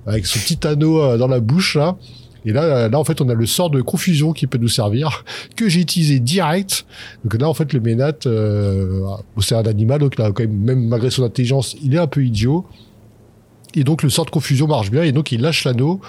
avec 0.05 0.25
son 0.25 0.39
petit 0.39 0.65
anneau 0.65 1.01
euh, 1.01 1.17
dans 1.17 1.27
la 1.27 1.39
bouche 1.39 1.75
là. 1.75 1.97
Et 2.47 2.53
là, 2.53 2.63
euh, 2.63 2.89
là, 2.89 2.97
en 2.97 3.03
fait, 3.03 3.19
on 3.19 3.27
a 3.27 3.33
le 3.33 3.45
sort 3.45 3.69
de 3.69 3.81
confusion 3.81 4.31
qui 4.31 4.47
peut 4.47 4.57
nous 4.57 4.69
servir, 4.69 5.25
que 5.57 5.67
j'ai 5.67 5.81
utilisé 5.81 6.19
direct. 6.19 6.85
Donc 7.23 7.39
là, 7.39 7.49
en 7.49 7.53
fait, 7.53 7.73
le 7.73 7.81
Ménat, 7.81 8.13
euh, 8.25 9.01
c'est 9.41 9.55
un 9.55 9.65
animal, 9.65 9.99
donc 9.99 10.17
là, 10.17 10.31
quand 10.31 10.43
même, 10.43 10.57
même 10.57 10.87
malgré 10.87 11.09
son 11.09 11.23
intelligence, 11.23 11.75
il 11.83 11.93
est 11.93 11.99
un 11.99 12.07
peu 12.07 12.23
idiot. 12.23 12.65
Et 13.75 13.83
donc, 13.83 14.01
le 14.01 14.09
sort 14.09 14.25
de 14.25 14.29
confusion 14.29 14.65
marche 14.65 14.91
bien, 14.91 15.03
et 15.03 15.11
donc, 15.11 15.33
il 15.33 15.41
lâche 15.41 15.65
l'anneau. 15.65 15.99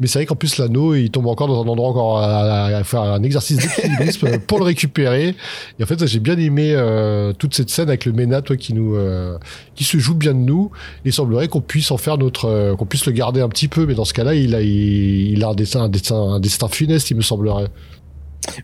Mais 0.00 0.06
c'est 0.06 0.18
vrai 0.18 0.26
qu'en 0.26 0.34
plus, 0.34 0.56
l'anneau, 0.56 0.94
il 0.94 1.10
tombe 1.10 1.26
encore 1.26 1.46
dans 1.46 1.62
un 1.62 1.68
endroit 1.68 1.90
encore 1.90 2.18
à, 2.18 2.66
à 2.66 2.84
faire 2.84 3.02
un 3.02 3.22
exercice 3.22 3.58
d'équilibrisme 3.58 4.38
pour 4.46 4.58
le 4.58 4.64
récupérer. 4.64 5.34
Et 5.78 5.82
en 5.82 5.86
fait, 5.86 6.06
j'ai 6.06 6.20
bien 6.20 6.38
aimé 6.38 6.72
euh, 6.74 7.32
toute 7.34 7.54
cette 7.54 7.68
scène 7.70 7.88
avec 7.88 8.06
le 8.06 8.12
Ménat, 8.12 8.40
toi, 8.40 8.56
qui 8.56 8.72
nous, 8.72 8.96
euh, 8.96 9.38
qui 9.74 9.84
se 9.84 9.98
joue 9.98 10.14
bien 10.14 10.32
de 10.32 10.38
nous. 10.38 10.70
Il 11.04 11.12
semblerait 11.12 11.48
qu'on 11.48 11.60
puisse 11.60 11.90
en 11.90 11.98
faire 11.98 12.16
notre, 12.16 12.46
euh, 12.46 12.76
qu'on 12.76 12.86
puisse 12.86 13.04
le 13.04 13.12
garder 13.12 13.42
un 13.42 13.48
petit 13.50 13.68
peu. 13.68 13.84
Mais 13.84 13.94
dans 13.94 14.06
ce 14.06 14.14
cas-là, 14.14 14.34
il 14.34 14.54
a, 14.54 14.62
il, 14.62 15.32
il 15.32 15.44
a 15.44 15.48
un 15.48 15.54
destin, 15.54 15.82
un 15.82 15.88
destin, 15.88 16.16
un 16.16 16.40
destin 16.40 16.68
funeste, 16.68 17.10
il 17.10 17.16
me 17.16 17.22
semblerait. 17.22 17.68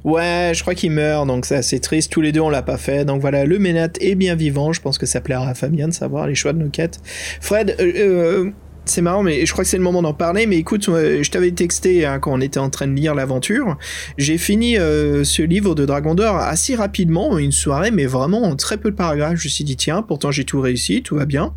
Ouais, 0.05 0.53
je 0.55 0.63
crois 0.63 0.75
qu'il 0.75 0.91
meurt, 0.91 1.27
donc 1.27 1.45
c'est 1.45 1.57
assez 1.57 1.81
triste. 1.81 2.11
Tous 2.11 2.21
les 2.21 2.33
deux, 2.33 2.41
on 2.41 2.49
l'a 2.49 2.63
pas 2.63 2.79
fait. 2.79 3.05
Donc 3.05 3.21
voilà, 3.21 3.45
le 3.45 3.59
Ménat 3.59 3.89
est 4.01 4.15
bien 4.15 4.35
vivant. 4.35 4.73
Je 4.73 4.81
pense 4.81 4.99
que 4.99 5.07
ça 5.07 5.21
plaira 5.21 5.49
à 5.49 5.55
Fabien 5.55 5.89
de 5.89 5.93
savoir 5.93 6.27
les 6.27 6.35
choix 6.35 6.53
de 6.53 6.59
nos 6.59 6.71
quêtes. 6.71 7.01
Fred, 7.41 7.77
euh, 7.79 8.51
c'est 8.87 9.03
marrant, 9.03 9.23
mais 9.23 9.45
je 9.47 9.53
crois 9.53 9.65
que 9.65 9.71
c'est 9.71 9.77
le 9.77 9.83
moment 9.83 10.03
d'en 10.03 10.15
parler. 10.15 10.47
Mais 10.47 10.57
écoute, 10.57 10.89
euh, 10.89 11.23
je 11.23 11.31
t'avais 11.31 11.51
texté 11.51 12.05
hein, 12.05 12.19
quand 12.19 12.33
on 12.33 12.41
était 12.41 12.59
en 12.59 12.71
train 12.71 12.87
de 12.87 12.95
lire 12.95 13.15
l'aventure. 13.15 13.77
J'ai 14.19 14.39
fini 14.39 14.79
euh, 14.79 15.25
ce 15.25 15.43
livre 15.43 15.75
de 15.75 15.85
Dragon 15.85 16.15
d'Or 16.15 16.37
assez 16.37 16.75
rapidement, 16.75 17.39
une 17.39 17.53
soirée, 17.53 17.91
mais 17.91 18.07
vraiment 18.07 18.43
en 18.43 18.57
très 18.57 18.77
peu 18.77 18.91
de 18.91 18.97
paragraphes. 18.97 19.37
Je 19.37 19.49
me 19.49 19.51
suis 19.51 19.65
dit, 19.65 19.77
tiens, 19.77 20.03
pourtant 20.03 20.31
j'ai 20.31 20.45
tout 20.45 20.61
réussi, 20.61 21.03
tout 21.03 21.17
va 21.17 21.27
bien. 21.27 21.53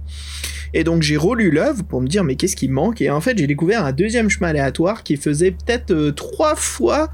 Et 0.73 0.83
donc 0.83 1.01
j'ai 1.01 1.17
relu 1.17 1.51
l'œuvre 1.51 1.83
pour 1.83 2.01
me 2.01 2.07
dire, 2.07 2.23
mais 2.23 2.35
qu'est-ce 2.35 2.55
qui 2.55 2.67
me 2.67 2.73
manque? 2.73 3.01
Et 3.01 3.09
en 3.09 3.21
fait, 3.21 3.37
j'ai 3.37 3.47
découvert 3.47 3.85
un 3.85 3.91
deuxième 3.91 4.29
chemin 4.29 4.49
aléatoire 4.49 5.03
qui 5.03 5.17
faisait 5.17 5.51
peut-être 5.51 5.91
euh, 5.91 6.11
trois 6.11 6.55
fois 6.55 7.09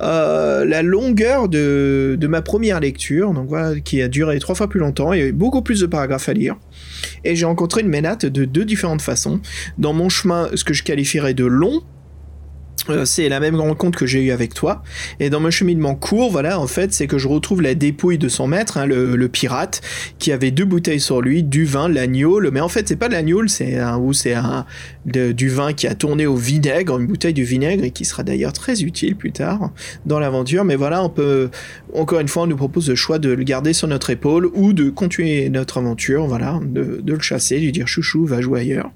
euh, 0.00 0.64
la 0.64 0.82
longueur 0.82 1.48
de, 1.48 2.18
ma 2.28 2.42
première 2.42 2.80
lecture, 2.80 3.32
donc 3.32 3.50
qui 3.82 4.00
a 4.02 4.08
duré 4.08 4.38
trois 4.38 4.54
fois 4.54 4.68
plus 4.68 4.80
longtemps, 4.80 5.12
il 5.12 5.18
y 5.18 5.22
avait 5.22 5.32
beaucoup 5.32 5.62
plus 5.62 5.80
de 5.80 5.86
paragraphes 5.86 6.28
à 6.28 6.32
lire. 6.32 6.56
Et 7.24 7.34
j'ai 7.36 7.46
rencontré 7.46 7.80
une 7.80 7.88
ménate 7.88 8.26
de 8.26 8.44
deux 8.44 8.64
différentes 8.64 9.02
façons. 9.02 9.40
Dans 9.78 9.92
mon 9.92 10.08
chemin, 10.08 10.48
ce 10.54 10.64
que 10.64 10.74
je 10.74 10.82
qualifierais 10.82 11.34
de 11.34 11.44
long, 11.44 11.82
c'est 13.04 13.28
la 13.28 13.40
même 13.40 13.56
rencontre 13.56 13.98
que 13.98 14.06
j'ai 14.06 14.22
eue 14.22 14.30
avec 14.30 14.54
toi. 14.54 14.82
Et 15.20 15.30
dans 15.30 15.40
mon 15.40 15.50
cheminement 15.50 15.94
court, 15.94 16.30
voilà, 16.30 16.60
en 16.60 16.66
fait, 16.66 16.92
c'est 16.92 17.06
que 17.06 17.18
je 17.18 17.28
retrouve 17.28 17.62
la 17.62 17.74
dépouille 17.74 18.18
de 18.18 18.28
son 18.28 18.46
maître, 18.46 18.76
hein, 18.78 18.86
le, 18.86 19.28
pirate, 19.28 19.80
qui 20.18 20.32
avait 20.32 20.50
deux 20.50 20.64
bouteilles 20.64 21.00
sur 21.00 21.20
lui, 21.20 21.42
du 21.42 21.64
vin, 21.64 21.88
l'agneau. 21.88 22.40
Mais 22.50 22.60
en 22.60 22.68
fait, 22.68 22.88
c'est 22.88 22.96
pas 22.96 23.08
de 23.08 23.12
l'agneau, 23.12 23.46
c'est 23.46 23.78
un, 23.78 23.98
ou 23.98 24.12
c'est 24.12 24.34
un, 24.34 24.64
du 25.06 25.48
vin 25.48 25.72
qui 25.72 25.86
a 25.86 25.94
tourné 25.94 26.26
au 26.26 26.36
vinaigre, 26.36 26.98
une 26.98 27.06
bouteille 27.06 27.34
de 27.34 27.42
vinaigre, 27.42 27.84
et 27.84 27.90
qui 27.90 28.04
sera 28.04 28.22
d'ailleurs 28.22 28.52
très 28.52 28.82
utile 28.82 29.16
plus 29.16 29.32
tard 29.32 29.70
dans 30.06 30.18
l'aventure. 30.18 30.64
Mais 30.64 30.76
voilà, 30.76 31.02
on 31.02 31.10
peut, 31.10 31.50
encore 31.94 32.20
une 32.20 32.28
fois, 32.28 32.44
on 32.44 32.46
nous 32.46 32.56
propose 32.56 32.88
le 32.88 32.94
choix 32.94 33.18
de 33.18 33.30
le 33.30 33.44
garder 33.44 33.72
sur 33.72 33.88
notre 33.88 34.10
épaule 34.10 34.50
ou 34.54 34.72
de 34.72 34.90
continuer 34.90 35.48
notre 35.50 35.78
aventure, 35.78 36.26
voilà, 36.26 36.60
de, 36.64 37.00
de 37.02 37.12
le 37.12 37.20
chasser, 37.20 37.58
lui 37.58 37.72
dire 37.72 37.88
chouchou, 37.88 38.24
va 38.24 38.40
jouer 38.40 38.60
ailleurs. 38.60 38.90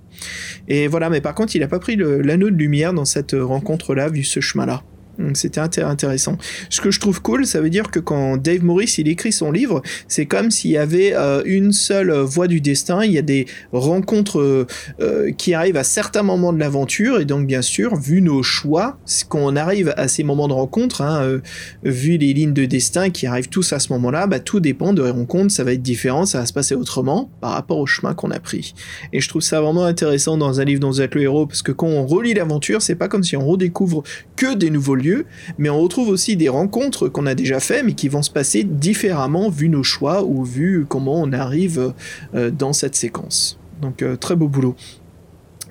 Et 0.69 0.87
voilà, 0.87 1.11
mais 1.11 1.21
par 1.21 1.35
contre, 1.35 1.57
il 1.57 1.63
a 1.63 1.69
pas 1.69 1.79
pris 1.79 1.97
l'anneau 1.97 2.51
de 2.51 2.57
lumière 2.57 2.93
dans 2.93 3.05
cette 3.05 3.37
rencontre-là, 3.39 4.09
vu 4.09 4.23
ce 4.23 4.41
chemin-là. 4.41 4.83
Donc 5.23 5.37
c'était 5.37 5.61
inté- 5.61 5.85
intéressant. 5.85 6.37
Ce 6.69 6.81
que 6.81 6.91
je 6.91 7.01
trouve 7.01 7.23
cool, 7.23 7.47
ça 7.47 7.61
veut 7.61 7.71
dire 7.71 7.91
que 7.91 8.01
quand 8.01 8.37
Dave 8.37 8.65
Morris 8.65 8.95
il 8.99 9.09
écrit 9.09 9.33
son 9.33 9.51
livre, 9.53 9.83
c'est 10.09 10.27
comme 10.27 10.51
s'il 10.51 10.73
y 10.73 10.77
avait 10.77 11.15
euh, 11.15 11.43
une 11.45 11.73
seule 11.73 12.11
euh, 12.11 12.25
voie 12.25 12.49
du 12.49 12.61
destin. 12.61 13.05
Il 13.05 13.13
y 13.13 13.19
a 13.19 13.23
des 13.23 13.47
rencontres 13.73 14.67
euh, 15.01 15.31
qui 15.39 15.55
arrivent 15.55 15.77
à 15.77 15.85
certains 15.85 16.23
moments 16.23 16.53
de 16.53 16.59
l'aventure, 16.59 17.21
et 17.21 17.25
donc 17.25 17.47
bien 17.47 17.63
sûr, 17.63 17.97
vu 17.97 18.21
nos 18.21 18.43
choix, 18.43 18.99
c'est 19.05 19.29
qu'on 19.29 19.57
arrive 19.57 19.95
à 19.97 20.09
ces 20.09 20.25
moments 20.25 20.49
de 20.49 20.53
rencontre, 20.53 21.03
hein, 21.03 21.41
vu 21.83 22.17
les 22.17 22.33
lignes 22.33 22.53
de 22.53 22.65
destin 22.65 23.11
qui 23.11 23.27
arrivent 23.27 23.49
tous 23.49 23.73
à 23.73 23.79
ce 23.79 23.93
moment-là, 23.93 24.27
bah, 24.27 24.41
tout 24.41 24.61
dépend 24.61 24.93
de 24.93 25.03
les 25.03 25.11
rencontres, 25.11 25.53
ça 25.53 25.65
va 25.65 25.73
être 25.73 25.83
différent, 25.83 26.27
ça 26.27 26.41
va 26.41 26.47
se 26.47 26.53
passer 26.53 26.75
autrement 26.75 27.31
par 27.41 27.53
rapport 27.53 27.79
au 27.79 27.87
chemin 27.87 28.15
qu'on 28.15 28.31
a 28.31 28.41
pris. 28.41 28.75
Et 29.13 29.21
je 29.21 29.29
trouve 29.29 29.43
ça 29.43 29.61
vraiment 29.61 29.85
intéressant 29.85 30.37
dans 30.37 30.61
un 30.61 30.65
livre 30.65 30.81
dont 30.81 30.91
vous 30.91 31.01
êtes 31.01 31.15
le 31.15 31.23
héros, 31.23 31.47
parce 31.47 31.63
que 31.63 31.73
quand 31.73 31.87
on 31.87 32.07
relit 32.07 32.35
l'aventure, 32.35 32.83
c'est 32.83 32.95
pas 32.95 33.09
comme 33.09 33.23
si 33.23 33.37
on 33.37 33.47
redécouvre 33.47 34.03
que 34.37 34.55
des 34.55 34.71
nouveaux 34.71 34.95
lieux, 34.95 35.12
mais 35.59 35.69
on 35.71 35.81
retrouve 35.81 36.09
aussi 36.09 36.37
des 36.37 36.49
rencontres 36.49 37.09
qu'on 37.09 37.27
a 37.27 37.35
déjà 37.35 37.61
fait, 37.61 37.83
mais 37.83 37.95
qui 37.95 38.09
vont 38.09 38.23
se 38.23 38.31
passer 38.31 38.65
différemment 38.65 39.49
vu 39.49 39.69
nos 39.69 39.83
choix 39.83 40.25
ou 40.25 40.45
vu 40.45 40.87
comment 40.89 41.21
on 41.21 41.33
arrive 41.33 41.93
euh, 42.35 42.51
dans 42.51 42.73
cette 42.73 42.95
séquence. 42.95 43.59
Donc 43.81 44.03
euh, 44.03 44.17
très 44.17 44.37
beau 44.37 44.49
boulot. 44.49 44.77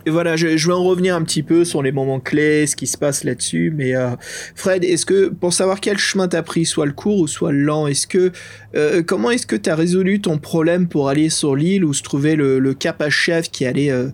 Et 0.05 0.09
voilà, 0.09 0.35
je, 0.35 0.47
vais 0.47 0.73
en 0.73 0.83
revenir 0.83 1.15
un 1.15 1.21
petit 1.23 1.43
peu 1.43 1.63
sur 1.63 1.83
les 1.83 1.91
moments 1.91 2.19
clés, 2.19 2.65
ce 2.67 2.75
qui 2.75 2.87
se 2.87 2.97
passe 2.97 3.23
là-dessus. 3.23 3.73
Mais 3.75 3.95
euh, 3.95 4.11
Fred, 4.55 4.83
est-ce 4.83 5.05
que 5.05 5.29
pour 5.29 5.53
savoir 5.53 5.79
quel 5.79 5.97
chemin 5.97 6.27
t'as 6.27 6.41
pris, 6.41 6.65
soit 6.65 6.85
le 6.85 6.93
court 6.93 7.19
ou 7.19 7.27
soit 7.27 7.51
le 7.51 7.63
lent, 7.63 7.87
est-ce 7.87 8.07
que 8.07 8.31
euh, 8.75 9.03
comment 9.03 9.31
est-ce 9.31 9.45
que 9.45 9.55
t'as 9.55 9.75
résolu 9.75 10.21
ton 10.21 10.37
problème 10.37 10.87
pour 10.87 11.09
aller 11.09 11.29
sur 11.29 11.55
l'île 11.55 11.85
où 11.85 11.93
se 11.93 12.03
trouvait 12.03 12.35
le, 12.35 12.73
cap 12.73 13.01
à 13.01 13.09
chef 13.09 13.51
qui 13.51 13.65
allait 13.65 13.91
euh, 13.91 14.09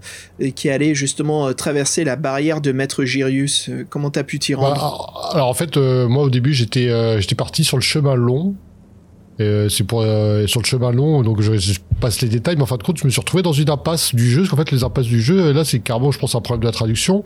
qui 0.55 0.69
allait 0.69 0.95
justement 0.95 1.53
traverser 1.53 2.03
la 2.03 2.15
barrière 2.15 2.59
de 2.59 2.71
Maître 2.71 3.05
Girius 3.05 3.69
Comment 3.89 4.09
t'as 4.09 4.23
pu 4.23 4.39
t'y 4.39 4.55
rendre? 4.55 4.75
Voilà, 4.75 5.33
alors 5.33 5.47
en 5.47 5.53
fait, 5.53 5.77
moi 5.77 6.23
au 6.23 6.29
début 6.29 6.53
j'étais 6.53 6.89
j'étais 7.21 7.35
parti 7.35 7.63
sur 7.63 7.77
le 7.77 7.83
chemin 7.83 8.15
long. 8.15 8.55
Et, 9.39 9.43
euh, 9.43 9.69
c'est 9.69 9.83
pour 9.83 10.01
euh, 10.01 10.47
sur 10.47 10.61
le 10.61 10.65
chemin 10.65 10.91
long, 10.91 11.21
donc 11.21 11.41
je, 11.41 11.57
je 11.57 11.73
passe 11.99 12.21
les 12.21 12.27
détails, 12.27 12.55
mais 12.55 12.63
en 12.63 12.67
fin 12.67 12.77
de 12.77 12.83
compte, 12.83 12.97
je 12.97 13.05
me 13.05 13.09
suis 13.09 13.19
retrouvé 13.19 13.43
dans 13.43 13.53
une 13.53 13.69
impasse 13.69 14.13
du 14.15 14.29
jeu. 14.29 14.41
Parce 14.41 14.49
qu'en 14.49 14.57
fait, 14.57 14.71
les 14.71 14.83
impasses 14.83 15.05
du 15.05 15.21
jeu, 15.21 15.51
là, 15.51 15.63
c'est 15.63 15.79
carrément, 15.79 16.11
je 16.11 16.19
pense, 16.19 16.35
un 16.35 16.41
problème 16.41 16.61
de 16.61 16.65
la 16.67 16.71
traduction. 16.71 17.23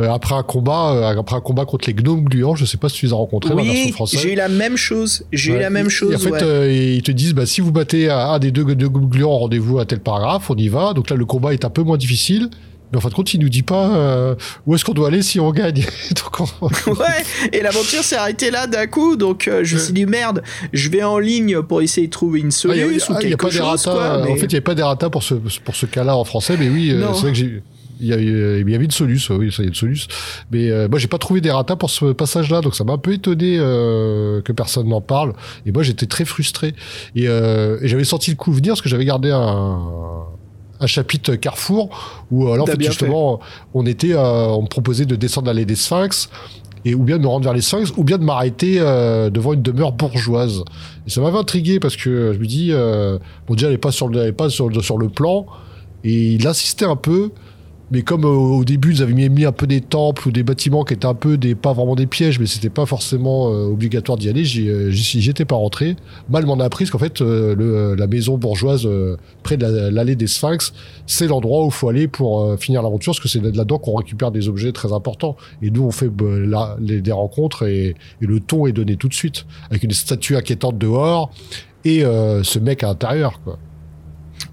Euh, 0.00 0.10
après 0.10 0.34
un 0.34 0.42
combat, 0.42 0.92
euh, 0.92 1.18
après 1.18 1.36
un 1.36 1.40
combat 1.40 1.64
contre 1.66 1.88
les 1.88 1.94
gnomes 1.94 2.24
gluants, 2.24 2.56
je 2.56 2.64
sais 2.64 2.76
pas 2.78 2.88
si 2.88 2.96
tu 2.98 3.06
les 3.06 3.12
as 3.12 3.16
rencontrés 3.16 3.50
dans 3.50 3.56
la 3.56 3.62
version 3.62 3.86
Oui, 3.86 3.92
française. 3.92 4.20
j'ai 4.20 4.32
eu 4.32 4.36
la 4.36 4.48
même 4.48 4.76
chose. 4.76 5.24
J'ai 5.32 5.52
eu 5.52 5.58
la 5.58 5.70
même 5.70 5.88
chose. 5.88 6.12
Et 6.12 6.16
en 6.16 6.18
fait, 6.18 6.30
ouais. 6.30 6.42
euh, 6.42 6.72
ils 6.72 7.02
te 7.02 7.12
disent, 7.12 7.34
bah, 7.34 7.46
si 7.46 7.60
vous 7.60 7.70
battez 7.70 8.10
un 8.10 8.18
un 8.18 8.38
des 8.40 8.50
deux, 8.50 8.64
deux 8.74 8.88
gluants, 8.88 9.38
rendez-vous 9.38 9.78
à 9.78 9.84
tel 9.84 10.00
paragraphe, 10.00 10.50
on 10.50 10.56
y 10.56 10.68
va. 10.68 10.92
Donc 10.94 11.10
là, 11.10 11.16
le 11.16 11.24
combat 11.24 11.52
est 11.52 11.64
un 11.64 11.70
peu 11.70 11.82
moins 11.82 11.96
difficile. 11.96 12.48
Mais 12.94 12.98
en 12.98 13.00
fin 13.00 13.08
de 13.08 13.14
compte, 13.14 13.34
il 13.34 13.40
nous 13.40 13.48
dit 13.48 13.64
pas 13.64 13.88
euh, 13.96 14.34
où 14.66 14.74
est-ce 14.74 14.84
qu'on 14.84 14.92
doit 14.94 15.08
aller 15.08 15.20
si 15.22 15.40
on 15.40 15.50
gagne. 15.50 15.84
Donc, 16.14 16.40
on- 16.40 16.66
Ouais, 16.92 17.24
et 17.52 17.60
l'aventure 17.60 18.04
s'est 18.04 18.14
arrêtée 18.16 18.50
là 18.52 18.68
d'un 18.68 18.86
coup, 18.86 19.16
donc 19.16 19.48
euh, 19.48 19.64
je 19.64 19.74
me 19.74 19.80
suis 19.80 19.92
dit 19.92 20.06
merde, 20.06 20.42
je 20.72 20.88
vais 20.88 21.02
en 21.02 21.18
ligne 21.18 21.60
pour 21.62 21.82
essayer 21.82 22.06
de 22.06 22.12
trouver 22.12 22.38
une 22.40 22.46
Ah, 22.48 22.50
solution 22.52 23.14
ou 23.14 23.16
ah, 23.16 23.22
il 23.22 23.30
y 23.30 23.34
a 23.34 23.36
quelque 23.36 23.50
chose. 23.50 23.82
quoi, 23.82 24.20
En 24.22 24.36
fait, 24.36 24.42
il 24.42 24.48
n'y 24.48 24.54
avait 24.54 24.60
pas 24.60 24.74
d'errata 24.76 25.10
pour 25.10 25.22
ce, 25.24 25.34
pour 25.34 25.74
ce 25.74 25.86
cas-là 25.86 26.16
en 26.16 26.24
français, 26.24 26.56
mais 26.58 26.68
oui, 26.68 26.90
euh, 26.92 27.12
c'est 27.14 27.20
vrai 27.22 27.32
que 27.32 27.38
j'ai. 27.38 27.62
Il 28.00 28.08
y, 28.08 28.12
avait, 28.12 28.24
il 28.60 28.68
y 28.68 28.74
avait 28.74 28.84
une 28.84 28.90
solution, 28.90 29.36
oui, 29.36 29.52
ça 29.52 29.62
y 29.62 29.66
a 29.66 29.68
une 29.68 29.74
solution. 29.74 30.08
Mais 30.50 30.68
euh, 30.68 30.88
moi, 30.88 30.98
j'ai 30.98 31.06
pas 31.06 31.16
trouvé 31.18 31.40
d'errata 31.40 31.76
pour 31.76 31.90
ce 31.90 32.06
passage-là, 32.12 32.60
donc 32.60 32.74
ça 32.74 32.82
m'a 32.82 32.92
un 32.94 32.98
peu 32.98 33.12
étonné 33.12 33.56
euh, 33.58 34.42
que 34.42 34.50
personne 34.52 34.88
n'en 34.88 35.00
parle. 35.00 35.32
Et 35.64 35.70
moi, 35.70 35.84
j'étais 35.84 36.06
très 36.06 36.24
frustré. 36.24 36.74
Et, 37.14 37.28
euh, 37.28 37.78
et 37.82 37.88
j'avais 37.88 38.02
senti 38.04 38.30
le 38.32 38.36
coup 38.36 38.52
venir 38.52 38.72
parce 38.72 38.82
que 38.82 38.88
j'avais 38.88 39.04
gardé 39.04 39.30
un, 39.30 39.78
un 40.84 40.86
chapitre 40.86 41.34
Carrefour 41.34 42.24
où 42.30 42.46
euh, 42.46 42.58
en 42.60 42.66
fait, 42.66 42.76
bien 42.76 42.90
justement, 42.90 43.40
on 43.72 43.84
était, 43.86 44.12
euh, 44.12 44.46
on 44.48 44.62
me 44.62 44.68
proposait 44.68 45.06
de 45.06 45.16
descendre 45.16 45.48
l'allée 45.48 45.64
des 45.64 45.74
Sphinx 45.74 46.28
et 46.84 46.94
ou 46.94 47.02
bien 47.02 47.16
de 47.16 47.22
me 47.22 47.28
rendre 47.28 47.44
vers 47.44 47.54
les 47.54 47.62
Sphinx, 47.62 47.92
ou 47.96 48.04
bien 48.04 48.18
de 48.18 48.24
m'arrêter 48.24 48.76
euh, 48.78 49.30
devant 49.30 49.54
une 49.54 49.62
demeure 49.62 49.92
bourgeoise. 49.92 50.62
Et 51.06 51.10
ça 51.10 51.22
m'avait 51.22 51.38
intrigué 51.38 51.80
parce 51.80 51.96
que 51.96 52.32
je 52.34 52.38
me 52.38 52.46
dis, 52.46 52.72
bon 53.46 53.54
déjà 53.54 53.68
elle 53.68 53.74
est 53.74 53.78
pas 53.78 53.92
sur 53.92 54.08
le, 54.08 54.20
elle 54.20 54.28
est 54.28 54.32
pas 54.32 54.50
sur, 54.50 54.84
sur 54.84 54.98
le 54.98 55.08
plan, 55.08 55.46
et 56.04 56.32
il 56.32 56.46
insistait 56.46 56.84
un 56.84 56.96
peu. 56.96 57.30
Mais 57.94 58.02
comme 58.02 58.24
euh, 58.24 58.28
au 58.28 58.64
début 58.64 58.92
ils 58.92 59.02
avaient 59.04 59.12
mis, 59.12 59.44
un 59.44 59.52
peu 59.52 59.68
des 59.68 59.80
temples 59.80 60.26
ou 60.26 60.32
des 60.32 60.42
bâtiments 60.42 60.82
qui 60.82 60.94
étaient 60.94 61.06
un 61.06 61.14
peu 61.14 61.38
des 61.38 61.54
pas 61.54 61.72
vraiment 61.72 61.94
des 61.94 62.06
pièges, 62.08 62.40
mais 62.40 62.46
c'était 62.46 62.68
pas 62.68 62.86
forcément 62.86 63.52
euh, 63.52 63.66
obligatoire 63.66 64.18
d'y 64.18 64.28
aller, 64.28 64.42
euh, 64.68 64.90
j'y- 64.90 65.30
étais 65.30 65.44
pas 65.44 65.54
rentré. 65.54 65.94
Mal 66.28 66.44
m'en 66.44 66.58
a 66.58 66.64
appris 66.64 66.86
qu'en 66.86 66.98
fait 66.98 67.20
le, 67.20 67.94
la 67.96 68.06
maison 68.08 68.36
bourgeoise 68.36 68.88
près 69.44 69.56
de 69.56 69.64
la- 69.64 69.92
l'allée 69.92 70.16
des 70.16 70.26
Sphinx, 70.26 70.72
c'est 71.06 71.28
l'endroit 71.28 71.62
où 71.62 71.66
il 71.68 71.72
faut 71.72 71.88
aller 71.88 72.08
pour 72.08 72.58
finir 72.58 72.82
l'aventure, 72.82 73.12
parce 73.12 73.20
que 73.20 73.28
c'est 73.28 73.40
là-dedans 73.40 73.78
qu'on 73.78 73.94
récupère 73.94 74.32
des 74.32 74.48
objets 74.48 74.72
très 74.72 74.92
importants. 74.92 75.36
Et 75.62 75.70
nous, 75.70 75.84
on 75.84 75.92
fait 75.92 76.08
bah, 76.08 76.76
des 76.80 77.12
rencontres 77.12 77.62
et, 77.68 77.94
le 78.18 78.40
ton 78.40 78.66
est 78.66 78.72
donné 78.72 78.96
tout 78.96 79.08
de 79.08 79.14
suite, 79.14 79.46
avec 79.70 79.84
une 79.84 79.92
statue 79.92 80.34
inquiétante 80.36 80.78
dehors 80.78 81.30
et 81.84 82.00
ce 82.00 82.58
mec 82.58 82.82
à 82.82 82.88
l'intérieur. 82.88 83.40
Quoi. 83.44 83.58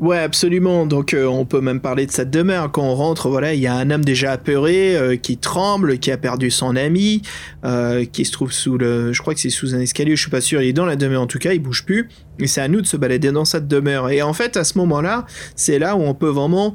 Ouais, 0.02 0.18
absolument. 0.18 0.88
Donc, 0.88 1.14
euh, 1.14 1.28
on 1.28 1.45
peut 1.45 1.62
même 1.62 1.80
parler 1.80 2.08
de 2.08 2.12
cette 2.12 2.32
demeure. 2.32 2.72
Quand 2.72 2.82
on 2.82 2.95
rentre, 2.95 3.30
voilà, 3.30 3.54
il 3.54 3.60
y 3.60 3.68
a 3.68 3.76
un 3.76 3.91
homme 3.91 4.04
déjà 4.04 4.32
apeuré 4.32 4.97
euh, 4.97 5.16
qui 5.16 5.38
tremble, 5.38 5.99
qui 5.99 6.10
a 6.10 6.18
perdu 6.18 6.49
son 6.49 6.76
ami, 6.76 7.22
euh, 7.66 8.04
qui 8.06 8.26
se 8.26 8.32
trouve 8.32 8.52
sous 8.52 8.80
le. 8.80 9.14
Je 9.14 9.22
crois 9.22 9.36
que 9.36 9.39
c'est 9.39 9.52
sous 9.52 9.76
un 9.76 9.80
escalier. 9.80 10.16
Je 10.16 10.22
suis 10.24 10.32
pas 10.32 10.41
sûr. 10.41 10.60
Il 10.64 10.70
est 10.70 10.74
dans 10.74 10.88
la 10.88 10.95
demeure 10.95 11.22
en 11.22 11.28
tout 11.28 11.38
cas. 11.38 11.54
Il 11.54 11.60
bouge 11.60 11.86
plus. 11.86 12.10
Et 12.39 12.47
c'est 12.47 12.62
à 12.62 12.68
nous 12.68 12.82
de 12.82 12.88
se 12.88 12.97
balader 12.97 13.32
dans 13.32 13.45
cette 13.45 13.68
demeure. 13.68 14.10
Et 14.10 14.24
en 14.24 14.34
fait, 14.34 14.58
à 14.58 14.64
ce 14.64 14.80
moment-là, 14.80 15.28
c'est 15.56 15.78
là 15.78 15.95
où 15.95 16.02
on 16.02 16.16
peut 16.16 16.30
vraiment 16.30 16.74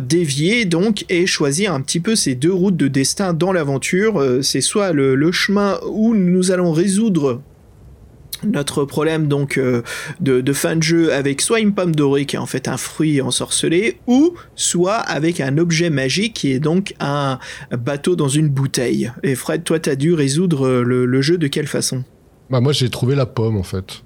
dévier 0.00 0.64
donc 0.64 1.04
et 1.10 1.26
choisir 1.26 1.74
un 1.74 1.82
petit 1.82 2.00
peu 2.00 2.16
ces 2.16 2.34
deux 2.34 2.54
routes 2.54 2.78
de 2.78 2.88
destin 2.88 3.34
dans 3.34 3.52
l'aventure. 3.52 4.24
C'est 4.40 4.62
soit 4.62 4.92
le, 4.92 5.14
le 5.14 5.32
chemin 5.32 5.78
où 5.86 6.14
nous 6.14 6.50
allons 6.50 6.72
résoudre 6.72 7.42
notre 8.44 8.84
problème 8.84 9.28
donc 9.28 9.58
euh, 9.58 9.82
de, 10.20 10.40
de 10.40 10.52
fin 10.52 10.76
de 10.76 10.82
jeu 10.82 11.12
avec 11.12 11.40
soit 11.40 11.60
une 11.60 11.74
pomme 11.74 11.94
dorée 11.94 12.26
qui 12.26 12.36
est 12.36 12.38
en 12.38 12.46
fait 12.46 12.68
un 12.68 12.76
fruit 12.76 13.20
ensorcelé 13.20 13.98
ou 14.06 14.34
soit 14.54 14.96
avec 14.96 15.40
un 15.40 15.58
objet 15.58 15.90
magique 15.90 16.34
qui 16.34 16.52
est 16.52 16.60
donc 16.60 16.94
un 17.00 17.38
bateau 17.70 18.16
dans 18.16 18.28
une 18.28 18.48
bouteille. 18.48 19.12
Et 19.22 19.34
Fred, 19.34 19.64
toi 19.64 19.78
t'as 19.78 19.94
dû 19.94 20.14
résoudre 20.14 20.66
euh, 20.66 20.82
le, 20.82 21.06
le 21.06 21.22
jeu 21.22 21.38
de 21.38 21.46
quelle 21.46 21.66
façon? 21.66 22.04
Bah, 22.50 22.60
moi, 22.60 22.72
j'ai 22.72 22.90
trouvé 22.90 23.14
la 23.14 23.26
pomme 23.26 23.56
en 23.56 23.62
fait. 23.62 24.02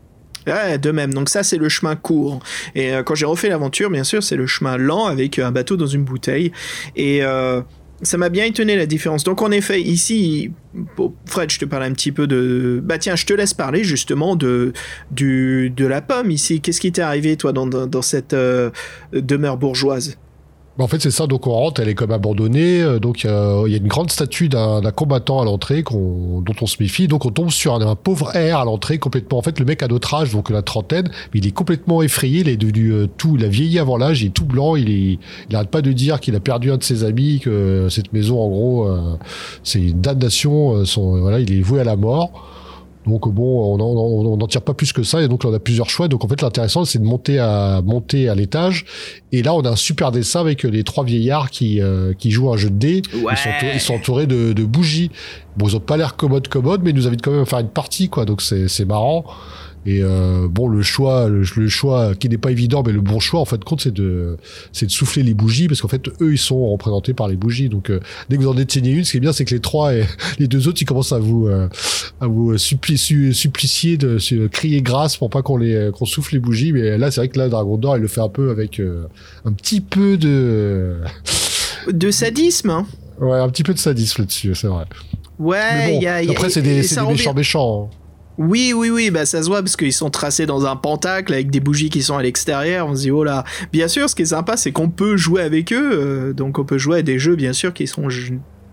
Ouais, 0.46 0.78
de 0.78 0.90
même. 0.90 1.12
Donc 1.12 1.28
ça, 1.28 1.42
c'est 1.42 1.58
le 1.58 1.68
chemin 1.68 1.96
court. 1.96 2.40
Et 2.74 2.94
euh, 2.94 3.02
quand 3.02 3.14
j'ai 3.14 3.26
refait 3.26 3.50
l'aventure, 3.50 3.90
bien 3.90 4.04
sûr, 4.04 4.22
c'est 4.22 4.36
le 4.36 4.46
chemin 4.46 4.78
lent 4.78 5.04
avec 5.04 5.38
un 5.38 5.52
bateau 5.52 5.76
dans 5.76 5.86
une 5.86 6.04
bouteille. 6.04 6.50
Et 6.96 7.22
euh, 7.22 7.60
ça 8.02 8.16
m'a 8.16 8.28
bien 8.28 8.44
étonné 8.44 8.76
la 8.76 8.86
différence. 8.86 9.24
Donc 9.24 9.42
en 9.42 9.50
effet, 9.50 9.80
ici, 9.80 10.52
Fred, 11.26 11.50
je 11.50 11.58
te 11.58 11.64
parle 11.64 11.84
un 11.84 11.92
petit 11.92 12.12
peu 12.12 12.26
de... 12.26 12.80
Bah 12.82 12.98
tiens, 12.98 13.16
je 13.16 13.26
te 13.26 13.32
laisse 13.32 13.54
parler 13.54 13.84
justement 13.84 14.36
de, 14.36 14.72
de 15.10 15.86
la 15.86 16.00
pomme 16.00 16.30
ici. 16.30 16.60
Qu'est-ce 16.60 16.80
qui 16.80 16.92
t'est 16.92 17.02
arrivé, 17.02 17.36
toi, 17.36 17.52
dans, 17.52 18.02
cette 18.02 18.32
euh, 18.32 18.70
demeure 19.12 19.56
bourgeoise? 19.56 20.16
En 20.78 20.88
fait, 20.88 21.02
c'est 21.02 21.10
ça. 21.10 21.26
Donc, 21.26 21.46
on 21.46 21.52
rentre, 21.52 21.80
elle 21.80 21.88
est 21.88 21.94
comme 21.94 22.12
abandonnée. 22.12 22.80
euh, 22.80 22.98
Donc, 22.98 23.24
euh, 23.24 23.64
il 23.66 23.72
y 23.72 23.74
a 23.74 23.78
une 23.78 23.88
grande 23.88 24.10
statue 24.10 24.48
d'un 24.48 24.80
combattant 24.92 25.40
à 25.40 25.44
l'entrée 25.44 25.82
dont 25.82 26.54
on 26.60 26.66
se 26.66 26.76
méfie. 26.80 27.08
Donc, 27.08 27.26
on 27.26 27.30
tombe 27.30 27.50
sur 27.50 27.74
un, 27.74 27.94
pauvre 27.96 28.34
air 28.36 28.58
à 28.58 28.64
l'entrée, 28.64 28.98
complètement. 28.98 29.38
En 29.38 29.42
fait, 29.42 29.58
le 29.58 29.64
mec 29.64 29.82
a 29.82 29.88
notre 29.88 30.14
âge, 30.14 30.32
donc 30.32 30.50
la 30.50 30.62
trentaine, 30.62 31.10
mais 31.32 31.40
il 31.40 31.46
est 31.46 31.52
complètement 31.52 32.02
effrayé. 32.02 32.40
Il 32.40 32.48
est 32.48 32.56
devenu 32.56 32.92
euh, 32.92 33.06
tout. 33.16 33.36
Il 33.38 33.44
a 33.44 33.48
vieilli 33.48 33.78
avant 33.78 33.96
l'âge. 33.96 34.22
Il 34.22 34.28
est 34.28 34.30
tout 34.30 34.44
blanc. 34.46 34.76
Il 34.76 34.90
est. 34.90 35.18
Il 35.50 35.66
pas 35.70 35.82
de 35.82 35.92
dire 35.92 36.20
qu'il 36.20 36.34
a 36.36 36.40
perdu 36.40 36.70
un 36.70 36.78
de 36.78 36.82
ses 36.82 37.04
amis, 37.04 37.40
que 37.40 37.88
cette 37.90 38.12
maison, 38.12 38.40
en 38.40 38.48
gros, 38.48 38.88
euh, 38.88 39.16
c'est 39.62 39.80
une 39.80 40.00
damnation. 40.00 40.76
euh, 40.76 40.84
voilà, 40.96 41.40
il 41.40 41.52
est 41.52 41.62
voué 41.62 41.80
à 41.80 41.84
la 41.84 41.96
mort. 41.96 42.30
Donc 43.10 43.28
bon, 43.28 43.76
on 43.76 44.36
n'en 44.36 44.46
tire 44.46 44.62
pas 44.62 44.72
plus 44.72 44.92
que 44.92 45.02
ça, 45.02 45.20
et 45.20 45.26
donc 45.26 45.42
là, 45.42 45.50
on 45.50 45.54
a 45.54 45.58
plusieurs 45.58 45.90
choix. 45.90 46.06
Donc 46.06 46.24
en 46.24 46.28
fait, 46.28 46.40
l'intéressant, 46.42 46.84
c'est 46.84 47.00
de 47.00 47.04
monter 47.04 47.40
à 47.40 47.82
monter 47.84 48.28
à 48.28 48.36
l'étage. 48.36 48.84
Et 49.32 49.42
là, 49.42 49.52
on 49.52 49.62
a 49.62 49.70
un 49.70 49.76
super 49.76 50.12
dessin 50.12 50.40
avec 50.40 50.62
les 50.62 50.84
trois 50.84 51.02
vieillards 51.02 51.50
qui 51.50 51.80
euh, 51.80 52.12
qui 52.16 52.30
jouent 52.30 52.52
un 52.52 52.56
jeu 52.56 52.70
de 52.70 52.76
dés. 52.76 53.02
Ouais. 53.14 53.32
Ils, 53.32 53.36
sont 53.36 53.48
entourés, 53.50 53.72
ils 53.74 53.80
sont 53.80 53.94
entourés 53.94 54.26
de, 54.26 54.52
de 54.52 54.64
bougies. 54.64 55.10
Bon, 55.56 55.66
ils 55.66 55.74
ont 55.74 55.80
pas 55.80 55.96
l'air 55.96 56.14
commodes 56.14 56.46
commodes, 56.46 56.82
mais 56.84 56.90
ils 56.90 56.96
nous 56.96 57.08
invitent 57.08 57.22
quand 57.22 57.32
même 57.32 57.42
à 57.42 57.46
faire 57.46 57.58
une 57.58 57.68
partie, 57.68 58.08
quoi. 58.08 58.24
Donc 58.24 58.42
c'est 58.42 58.68
c'est 58.68 58.84
marrant. 58.84 59.24
Et 59.86 60.00
euh, 60.02 60.46
bon, 60.48 60.68
le 60.68 60.82
choix, 60.82 61.28
le, 61.28 61.42
le 61.56 61.68
choix 61.68 62.14
qui 62.14 62.28
n'est 62.28 62.36
pas 62.38 62.50
évident, 62.50 62.82
mais 62.86 62.92
le 62.92 63.00
bon 63.00 63.18
choix, 63.18 63.40
en 63.40 63.46
fait, 63.46 63.64
compte, 63.64 63.80
c'est 63.80 63.94
de, 63.94 64.36
c'est 64.72 64.84
de 64.84 64.90
souffler 64.90 65.22
les 65.22 65.32
bougies, 65.32 65.68
parce 65.68 65.80
qu'en 65.80 65.88
fait, 65.88 66.06
eux, 66.20 66.32
ils 66.32 66.38
sont 66.38 66.70
représentés 66.70 67.14
par 67.14 67.28
les 67.28 67.36
bougies. 67.36 67.70
Donc, 67.70 67.88
euh, 67.90 67.98
dès 68.28 68.36
que 68.36 68.42
vous 68.42 68.48
en 68.48 68.54
déteignez 68.54 68.90
une, 68.92 69.04
ce 69.04 69.12
qui 69.12 69.16
est 69.16 69.20
bien, 69.20 69.32
c'est 69.32 69.46
que 69.46 69.54
les 69.54 69.60
trois 69.60 69.94
et 69.94 70.04
les 70.38 70.48
deux 70.48 70.68
autres, 70.68 70.82
ils 70.82 70.84
commencent 70.84 71.12
à 71.12 71.18
vous, 71.18 71.46
euh, 71.48 71.66
à 72.20 72.26
vous 72.26 72.54
suppli- 72.56 72.98
su- 72.98 73.32
supplicier 73.32 73.96
de, 73.96 74.18
crier 74.48 74.82
grâce 74.82 75.16
pour 75.16 75.30
pas 75.30 75.40
qu'on 75.42 75.56
les, 75.56 75.90
qu'on 75.96 76.04
souffle 76.04 76.34
les 76.34 76.40
bougies. 76.40 76.72
Mais 76.72 76.98
là, 76.98 77.10
c'est 77.10 77.20
vrai 77.22 77.28
que 77.28 77.38
là, 77.38 77.48
Dragon 77.48 77.78
d'Or, 77.78 77.96
il 77.96 78.00
le 78.02 78.08
fait 78.08 78.20
un 78.20 78.28
peu 78.28 78.50
avec 78.50 78.80
euh, 78.80 79.04
un 79.46 79.52
petit 79.52 79.80
peu 79.80 80.16
de, 80.18 80.96
De 81.90 82.10
sadisme, 82.10 82.68
hein 82.70 82.86
ouais, 83.18 83.38
un 83.38 83.48
petit 83.48 83.62
peu 83.62 83.72
de 83.72 83.78
sadisme 83.78 84.20
là-dessus, 84.22 84.54
c'est 84.54 84.66
vrai. 84.66 84.84
Ouais, 85.38 85.58
bon, 85.92 85.96
il 85.98 86.02
y 86.02 86.06
a... 86.06 86.22
y 86.22 86.28
a- 86.28 86.32
après, 86.32 86.50
c'est 86.50 86.60
des, 86.60 86.82
des 86.82 87.06
méchants 87.06 87.32
méchants. 87.34 87.90
hein. 87.90 87.96
Oui, 88.40 88.72
oui, 88.74 88.88
oui, 88.88 89.10
bah 89.10 89.26
ça 89.26 89.42
se 89.42 89.48
voit 89.48 89.60
parce 89.60 89.76
qu'ils 89.76 89.92
sont 89.92 90.08
tracés 90.08 90.46
dans 90.46 90.64
un 90.64 90.74
pentacle 90.74 91.34
avec 91.34 91.50
des 91.50 91.60
bougies 91.60 91.90
qui 91.90 92.02
sont 92.02 92.16
à 92.16 92.22
l'extérieur. 92.22 92.86
On 92.86 92.96
se 92.96 93.02
dit, 93.02 93.10
oh 93.10 93.22
là. 93.22 93.44
Bien 93.70 93.86
sûr, 93.86 94.08
ce 94.08 94.14
qui 94.14 94.22
est 94.22 94.26
sympa, 94.26 94.56
c'est 94.56 94.72
qu'on 94.72 94.88
peut 94.88 95.18
jouer 95.18 95.42
avec 95.42 95.74
eux. 95.74 95.90
euh, 95.92 96.32
donc, 96.32 96.58
on 96.58 96.64
peut 96.64 96.78
jouer 96.78 97.00
à 97.00 97.02
des 97.02 97.18
jeux, 97.18 97.36
bien 97.36 97.52
sûr, 97.52 97.74
qui 97.74 97.86
sont 97.86 98.08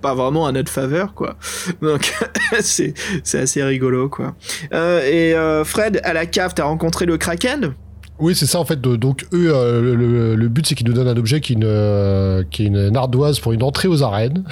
pas 0.02 0.16
vraiment 0.16 0.48
à 0.48 0.54
notre 0.54 0.72
faveur, 0.72 1.14
quoi. 1.14 1.36
Donc, 1.82 2.14
c'est 2.62 2.94
c'est 3.24 3.40
assez 3.40 3.62
rigolo, 3.62 4.08
quoi. 4.08 4.36
Euh, 4.74 5.02
et 5.06 5.34
euh, 5.34 5.66
Fred, 5.66 6.00
à 6.06 6.14
la 6.14 6.26
cave, 6.26 6.54
t'as 6.56 6.64
rencontré 6.64 7.06
le 7.06 7.18
Kraken? 7.18 7.74
Oui, 8.20 8.36
c'est 8.36 8.48
ça 8.48 8.60
en 8.60 8.66
fait. 8.66 8.82
donc 8.82 9.28
eux, 9.32 9.52
euh, 9.54 10.36
le, 10.36 10.48
but 10.48 10.66
c'est 10.66 10.74
qu'ils 10.74 10.88
nous 10.88 10.94
donnent 10.94 11.08
un 11.08 11.18
objet 11.18 11.40
qui 11.40 11.54
est 11.54 11.56
une, 11.56 11.66
euh, 11.66 12.92
ardoise 12.96 13.40
pour 13.40 13.54
une 13.54 13.62
entrée 13.62 13.88
aux 13.88 14.02
arènes. 14.02 14.44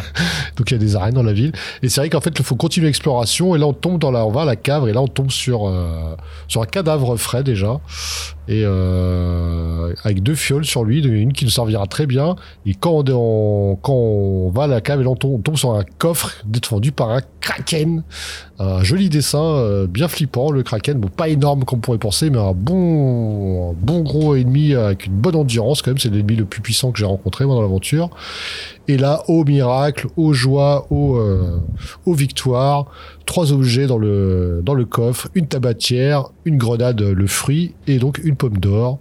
donc 0.56 0.70
il 0.70 0.72
y 0.72 0.74
a 0.74 0.78
des 0.78 0.94
arènes 0.94 1.14
dans 1.14 1.22
la 1.22 1.32
ville. 1.32 1.52
Et 1.82 1.88
c'est 1.88 2.02
vrai 2.02 2.10
qu'en 2.10 2.20
fait 2.20 2.38
il 2.38 2.44
faut 2.44 2.56
continuer 2.56 2.88
l'exploration. 2.88 3.54
Et 3.54 3.58
là 3.58 3.66
on 3.66 3.72
tombe 3.72 3.98
dans 3.98 4.10
la, 4.10 4.26
on 4.26 4.30
va 4.30 4.42
à 4.42 4.44
la 4.44 4.56
cave 4.56 4.88
et 4.88 4.92
là 4.92 5.00
on 5.00 5.08
tombe 5.08 5.30
sur 5.30 5.66
euh, 5.66 6.14
sur 6.48 6.60
un 6.60 6.66
cadavre 6.66 7.16
frais 7.16 7.42
déjà 7.42 7.80
et 8.46 8.62
euh, 8.64 9.94
avec 10.04 10.22
deux 10.22 10.34
fioles 10.34 10.64
sur 10.64 10.84
lui, 10.84 11.02
une 11.02 11.32
qui 11.32 11.44
nous 11.44 11.50
servira 11.50 11.86
très 11.86 12.06
bien. 12.06 12.36
Et 12.66 12.74
quand 12.74 13.08
on, 13.08 14.50
va 14.54 14.64
à 14.64 14.66
la 14.66 14.80
cave, 14.80 15.00
et 15.00 15.04
là 15.04 15.10
on 15.10 15.16
tombe, 15.16 15.34
on 15.34 15.38
tombe 15.38 15.56
sur 15.56 15.72
un 15.72 15.84
coffre 15.98 16.32
défendu 16.44 16.92
par 16.92 17.10
un 17.10 17.20
kraken. 17.40 18.02
Un 18.58 18.82
joli 18.84 19.08
dessin, 19.08 19.42
euh, 19.42 19.86
bien 19.86 20.08
flippant, 20.08 20.50
le 20.50 20.62
kraken. 20.62 20.98
Bon, 20.98 21.08
pas 21.08 21.28
énorme 21.28 21.64
comme 21.64 21.78
on 21.78 21.82
pourrait 21.82 21.98
penser, 21.98 22.30
mais 22.30 22.38
un 22.38 22.52
bon, 22.52 23.70
un 23.70 23.74
bon 23.74 24.02
gros 24.02 24.36
ennemi 24.36 24.74
avec 24.74 25.06
une 25.06 25.14
bonne 25.14 25.36
endurance 25.36 25.82
quand 25.82 25.90
même. 25.90 25.98
C'est 25.98 26.10
l'ennemi 26.10 26.36
le 26.36 26.44
plus 26.44 26.60
puissant 26.60 26.92
que 26.92 26.98
j'ai 26.98 27.06
rencontré 27.06 27.46
moi 27.46 27.54
dans 27.54 27.62
l'aventure. 27.62 28.10
Et 28.86 28.96
là, 28.96 29.22
au 29.28 29.44
miracle, 29.44 30.08
aux 30.16 30.32
joies, 30.32 30.86
aux, 30.90 31.16
euh, 31.16 31.60
victoires, 32.06 32.86
trois 33.24 33.52
objets 33.52 33.86
dans 33.86 33.98
le, 33.98 34.60
dans 34.62 34.74
le 34.74 34.84
coffre, 34.84 35.28
une 35.34 35.46
tabatière, 35.46 36.30
une 36.44 36.58
grenade, 36.58 37.00
le 37.00 37.26
fruit, 37.26 37.74
et 37.86 37.98
donc 37.98 38.18
une 38.22 38.36
pomme 38.36 38.58
d'or. 38.58 38.98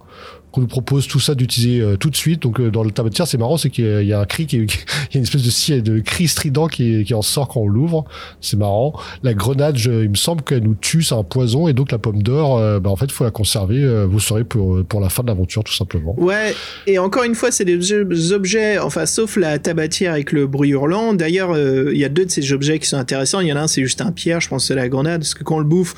Qu'on 0.54 0.62
nous 0.62 0.68
propose 0.68 1.08
tout 1.08 1.20
ça 1.20 1.34
d'utiliser 1.36 1.82
euh, 1.82 1.98
tout 1.98 2.10
de 2.12 2.16
suite. 2.16 2.44
Donc 2.44 2.60
euh, 2.60 2.70
dans 2.72 2.84
le 2.84 2.92
tabatière, 2.92 3.28
c'est 3.28 3.40
marrant, 3.40 3.58
c'est 3.58 3.70
qu'il 3.72 4.04
y 4.06 4.14
a- 4.14 4.20
un 4.20 4.26
cri, 4.26 4.46
qui, 4.46 4.58
il 4.60 4.62
y 4.62 4.68
a 4.68 5.18
une 5.18 5.24
espèce 5.24 5.42
de, 5.42 5.80
de 5.80 6.00
cri 6.00 6.28
strident 6.28 6.68
qui, 6.68 7.04
qui 7.04 7.14
en 7.16 7.22
sort 7.24 7.48
quand 7.48 7.62
on 7.62 7.68
l'ouvre. 7.68 8.06
C'est 8.40 8.56
marrant. 8.58 8.94
La 9.24 9.34
grenade, 9.34 9.76
je- 9.78 10.04
il 10.04 10.10
me 10.12 10.16
semble 10.16 10.44
qu'elle 10.44 10.62
nous 10.64 10.76
tue, 10.76 11.02
c'est 11.04 11.16
un 11.16 11.24
poison, 11.24 11.68
et 11.68 11.74
donc 11.74 11.92
la 11.92 11.98
pomme 11.98 12.22
d'or, 12.22 12.58
euh, 12.60 12.80
bah, 12.80 12.92
en 12.92 12.96
fait, 12.96 13.12
faut 13.12 13.24
la 13.24 13.32
conserver. 13.32 13.84
euh, 13.84 14.06
vous 14.06 14.20
saurez 14.20 14.44
pour, 14.44 14.84
pour 14.86 15.00
la 15.02 15.10
fin 15.10 15.24
de 15.24 15.28
l'aventure, 15.28 15.64
tout 15.64 15.74
simplement. 15.74 16.14
Ouais, 16.20 16.54
et 16.86 17.00
encore 17.00 17.24
une 17.24 17.34
fois, 17.36 17.50
c'est 17.52 17.66
des 17.66 17.92
objets- 18.32 18.78
enfin, 18.78 19.08
sauf 19.08 19.36
la 19.38 19.58
tabatière 19.58 20.14
avec 20.14 20.32
le 20.32 20.46
bruit 20.46 20.70
hurlant. 20.70 21.14
D'ailleurs, 21.14 21.52
euh, 21.56 21.90
il 21.94 21.98
y 22.00 22.06
a 22.06 22.10
deux 22.10 22.26
de 22.26 22.30
ces 22.32 22.54
objets 22.54 22.78
qui 22.78 22.88
sont 22.88 22.98
intéressants. 22.98 23.40
Il 23.40 23.48
y 23.48 23.54
en 23.54 23.56
a 23.56 23.62
un, 23.62 23.68
c'est 23.68 23.82
juste 23.82 24.02
un 24.02 24.12
pierre, 24.12 24.40
je 24.40 24.50
pense 24.50 24.68
c'est 24.68 24.76
la 24.76 24.88
grenade, 24.88 25.22
parce 25.22 25.34
que 25.34 25.44
quand 25.44 25.56
on 25.56 25.60
le 25.60 25.66
bouffe, 25.66 25.96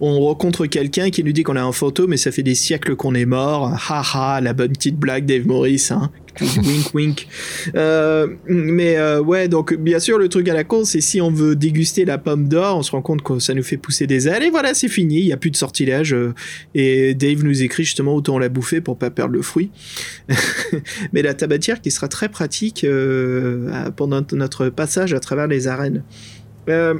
on 0.00 0.20
rencontre 0.20 0.66
quelqu'un 0.66 1.10
qui 1.10 1.24
nous 1.24 1.32
dit 1.32 1.42
qu'on 1.42 1.56
a 1.56 1.62
un 1.62 1.72
fantôme 1.72 2.12
et 2.12 2.16
ça 2.16 2.30
fait 2.30 2.42
des 2.42 2.54
siècles 2.54 2.96
qu'on 2.96 3.14
est 3.14 3.26
mort. 3.26 3.72
Ha 3.88 4.02
ha, 4.14 4.40
la 4.40 4.52
bonne 4.52 4.72
petite 4.72 4.96
blague 4.96 5.26
Dave 5.26 5.46
Morris, 5.46 5.88
hein. 5.90 6.10
wink 6.40 6.94
wink. 6.94 7.28
Euh, 7.74 8.28
mais 8.46 8.96
euh, 8.98 9.20
ouais, 9.20 9.48
donc 9.48 9.74
bien 9.74 9.98
sûr, 9.98 10.18
le 10.18 10.28
truc 10.28 10.48
à 10.48 10.54
la 10.54 10.64
con, 10.64 10.84
c'est 10.84 11.00
si 11.00 11.20
on 11.20 11.30
veut 11.30 11.56
déguster 11.56 12.04
la 12.04 12.18
pomme 12.18 12.48
d'or, 12.48 12.76
on 12.76 12.82
se 12.82 12.90
rend 12.90 13.00
compte 13.00 13.22
que 13.22 13.38
ça 13.38 13.54
nous 13.54 13.62
fait 13.62 13.78
pousser 13.78 14.06
des 14.06 14.28
ailes, 14.28 14.42
et 14.42 14.50
voilà, 14.50 14.74
c'est 14.74 14.88
fini, 14.88 15.20
il 15.20 15.26
n'y 15.26 15.32
a 15.32 15.38
plus 15.38 15.50
de 15.50 15.56
sortilège. 15.56 16.12
euh, 16.12 16.34
et 16.74 17.14
Dave 17.14 17.42
nous 17.42 17.62
écrit 17.62 17.84
justement 17.84 18.14
autant 18.14 18.38
la 18.38 18.50
bouffer 18.50 18.82
pour 18.82 18.98
pas 18.98 19.10
perdre 19.10 19.32
le 19.32 19.42
fruit. 19.42 19.70
mais 21.12 21.22
la 21.22 21.32
tabatière 21.32 21.80
qui 21.80 21.90
sera 21.90 22.08
très 22.08 22.28
pratique 22.28 22.86
pendant 23.96 24.20
notre 24.32 24.68
passage 24.68 25.14
à 25.14 25.20
travers 25.20 25.46
les 25.46 25.68
arènes. 25.68 26.02
Euh, 26.68 26.94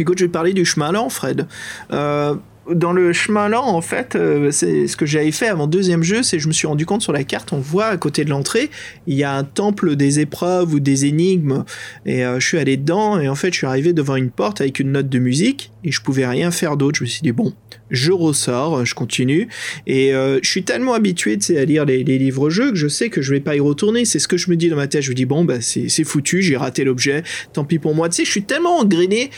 écoute, 0.00 0.18
je 0.18 0.24
vais 0.24 0.30
parler 0.30 0.52
du 0.52 0.64
chemin 0.64 0.92
lent, 0.92 1.08
Fred. 1.08 1.46
Euh, 1.92 2.34
dans 2.72 2.92
le 2.92 3.12
chemin 3.12 3.48
lent, 3.48 3.66
en 3.66 3.80
fait, 3.80 4.14
euh, 4.14 4.50
c'est 4.52 4.86
ce 4.86 4.96
que 4.96 5.06
j'avais 5.06 5.32
fait 5.32 5.52
mon 5.54 5.66
deuxième 5.66 6.02
jeu, 6.02 6.22
c'est 6.22 6.38
je 6.38 6.46
me 6.46 6.52
suis 6.52 6.66
rendu 6.66 6.86
compte 6.86 7.02
sur 7.02 7.12
la 7.12 7.24
carte, 7.24 7.52
on 7.52 7.58
voit 7.58 7.86
à 7.86 7.96
côté 7.96 8.24
de 8.24 8.30
l'entrée, 8.30 8.70
il 9.06 9.16
y 9.16 9.24
a 9.24 9.34
un 9.34 9.42
temple 9.42 9.96
des 9.96 10.20
épreuves 10.20 10.74
ou 10.74 10.78
des 10.78 11.06
énigmes, 11.06 11.64
et 12.06 12.24
euh, 12.24 12.38
je 12.38 12.46
suis 12.46 12.58
allé 12.58 12.76
dedans, 12.76 13.18
et 13.18 13.28
en 13.28 13.34
fait, 13.34 13.52
je 13.52 13.58
suis 13.58 13.66
arrivé 13.66 13.92
devant 13.92 14.14
une 14.14 14.30
porte 14.30 14.60
avec 14.60 14.78
une 14.78 14.92
note 14.92 15.08
de 15.08 15.18
musique, 15.18 15.72
et 15.82 15.90
je 15.90 16.00
pouvais 16.00 16.26
rien 16.26 16.50
faire 16.50 16.76
d'autre. 16.76 16.98
Je 16.98 17.04
me 17.04 17.08
suis 17.08 17.22
dit, 17.22 17.32
bon, 17.32 17.54
je 17.90 18.12
ressors, 18.12 18.84
je 18.84 18.94
continue, 18.94 19.48
et 19.86 20.10
je 20.12 20.48
suis 20.48 20.62
tellement 20.62 20.92
habitué 20.92 21.38
à 21.56 21.64
lire 21.64 21.86
les, 21.86 22.04
les 22.04 22.18
livres-jeux 22.18 22.70
que 22.70 22.76
je 22.76 22.86
sais 22.86 23.08
que 23.08 23.22
je 23.22 23.32
vais 23.32 23.40
pas 23.40 23.56
y 23.56 23.60
retourner. 23.60 24.04
C'est 24.04 24.18
ce 24.18 24.28
que 24.28 24.36
je 24.36 24.50
me 24.50 24.56
dis 24.56 24.68
dans 24.68 24.76
ma 24.76 24.86
tête. 24.86 25.02
Je 25.02 25.10
me 25.10 25.14
dis, 25.14 25.24
bon, 25.24 25.44
bah, 25.44 25.60
c'est 25.60 26.04
foutu, 26.04 26.42
j'ai 26.42 26.56
raté 26.56 26.84
l'objet, 26.84 27.22
tant 27.52 27.64
pis 27.64 27.78
pour 27.78 27.94
moi. 27.94 28.10
Tu 28.10 28.16
sais, 28.16 28.24
je 28.24 28.30
suis 28.30 28.42
tellement 28.42 28.78
engrainé 28.78 29.30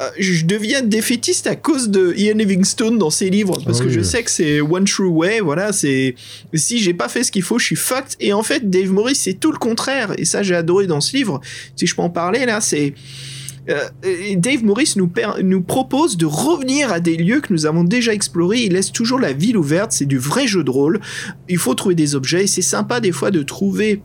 euh, 0.00 0.10
je 0.18 0.44
deviens 0.44 0.82
défaitiste 0.82 1.46
à 1.46 1.56
cause 1.56 1.88
de 1.88 2.14
Ian 2.16 2.36
Livingstone 2.36 2.98
dans 2.98 3.10
ses 3.10 3.30
livres 3.30 3.58
parce 3.64 3.80
Ah 3.80 3.84
que 3.84 3.88
oui, 3.88 3.94
je 3.94 4.00
sais 4.02 4.22
que 4.22 4.30
c'est 4.30 4.60
one 4.60 4.84
true 4.84 5.08
way 5.08 5.40
voilà 5.40 5.72
c'est 5.72 6.14
si 6.54 6.78
j'ai 6.78 6.94
pas 6.94 7.08
fait 7.08 7.24
ce 7.24 7.32
qu'il 7.32 7.42
faut 7.42 7.58
je 7.58 7.64
suis 7.64 7.76
fucked 7.76 8.16
et 8.20 8.32
en 8.32 8.42
fait 8.42 8.70
Dave 8.70 8.90
Morris 8.90 9.16
c'est 9.16 9.34
tout 9.34 9.50
le 9.50 9.58
contraire 9.58 10.12
et 10.16 10.24
ça 10.24 10.42
j'ai 10.42 10.54
adoré 10.54 10.86
dans 10.86 11.00
ce 11.00 11.16
livre 11.16 11.40
si 11.74 11.86
je 11.86 11.94
peux 11.94 12.02
en 12.02 12.10
parler 12.10 12.46
là 12.46 12.60
c'est 12.60 12.94
euh, 13.68 13.88
Dave 14.36 14.64
Morris 14.64 14.94
nous, 14.96 15.10
nous 15.42 15.62
propose 15.62 16.16
de 16.16 16.26
revenir 16.26 16.92
à 16.92 17.00
des 17.00 17.16
lieux 17.16 17.40
que 17.40 17.52
nous 17.52 17.66
avons 17.66 17.84
déjà 17.84 18.14
explorés. 18.14 18.60
Il 18.60 18.72
laisse 18.72 18.92
toujours 18.92 19.18
la 19.18 19.32
ville 19.32 19.58
ouverte. 19.58 19.92
C'est 19.92 20.06
du 20.06 20.18
vrai 20.18 20.46
jeu 20.46 20.64
de 20.64 20.70
rôle. 20.70 21.00
Il 21.48 21.58
faut 21.58 21.74
trouver 21.74 21.94
des 21.94 22.14
objets. 22.14 22.44
Et 22.44 22.46
c'est 22.46 22.62
sympa 22.62 23.00
des 23.00 23.12
fois 23.12 23.30
de 23.30 23.42
trouver 23.42 24.00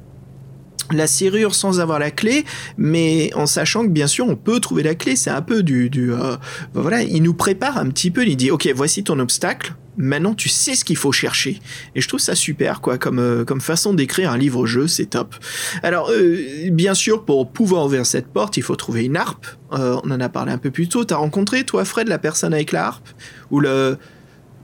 la 0.92 1.08
serrure 1.08 1.56
sans 1.56 1.80
avoir 1.80 2.00
la 2.00 2.12
clé, 2.12 2.46
mais 2.78 3.32
en 3.36 3.46
sachant 3.46 3.84
que 3.84 3.90
bien 3.90 4.08
sûr 4.08 4.28
on 4.28 4.36
peut 4.36 4.60
trouver 4.60 4.84
la 4.84 4.96
clé. 4.96 5.16
C'est 5.16 5.30
un 5.30 5.42
peu 5.42 5.64
du, 5.64 5.90
du 5.90 6.12
euh, 6.14 6.36
ben 6.74 6.82
voilà. 6.82 7.04
Il 7.04 7.24
nous 7.24 7.34
prépare 7.34 7.78
un 7.78 7.90
petit 7.90 8.12
peu. 8.12 8.26
Il 8.26 8.36
dit 8.36 8.52
ok 8.52 8.70
voici 8.76 9.04
ton 9.04 9.20
obstacle. 9.20 9.76
Maintenant 9.96 10.34
tu 10.34 10.50
sais 10.50 10.74
ce 10.76 10.84
qu'il 10.84 10.98
faut 10.98 11.12
chercher. 11.12 11.60
Et 11.96 12.02
je 12.02 12.08
trouve 12.08 12.20
ça 12.20 12.34
super 12.36 12.82
quoi 12.82 12.98
comme 12.98 13.20
euh, 13.20 13.46
comme 13.46 13.62
façon 13.62 13.94
d'écrire 13.94 14.32
un 14.32 14.38
livre-jeu. 14.38 14.88
C'est 14.88 15.06
top. 15.06 15.36
Alors 15.84 16.10
euh, 16.10 16.70
bien 16.72 16.94
sûr 16.94 17.26
pour 17.26 17.52
pouvoir 17.52 17.86
ouvrir 17.86 18.06
cette 18.06 18.28
porte 18.28 18.58
il 18.58 18.64
faut 18.64 18.76
trouver 18.76 19.06
une 19.06 19.18
harpe. 19.18 19.46
On 19.72 20.12
en 20.12 20.20
a 20.20 20.30
parlé 20.30 20.52
un 20.52 20.58
peu 20.58 20.72
plus 20.72 20.88
tôt. 20.88 21.04
T'as 21.04 21.16
rencontré 21.16 21.64
toi 21.64 21.86
Fred 21.86 22.08
la 22.08 22.20
personne 22.20 22.54
avec 22.54 22.72
la 22.72 22.88
harpe? 22.88 23.10
Ou 23.52 23.60
le 23.60 23.98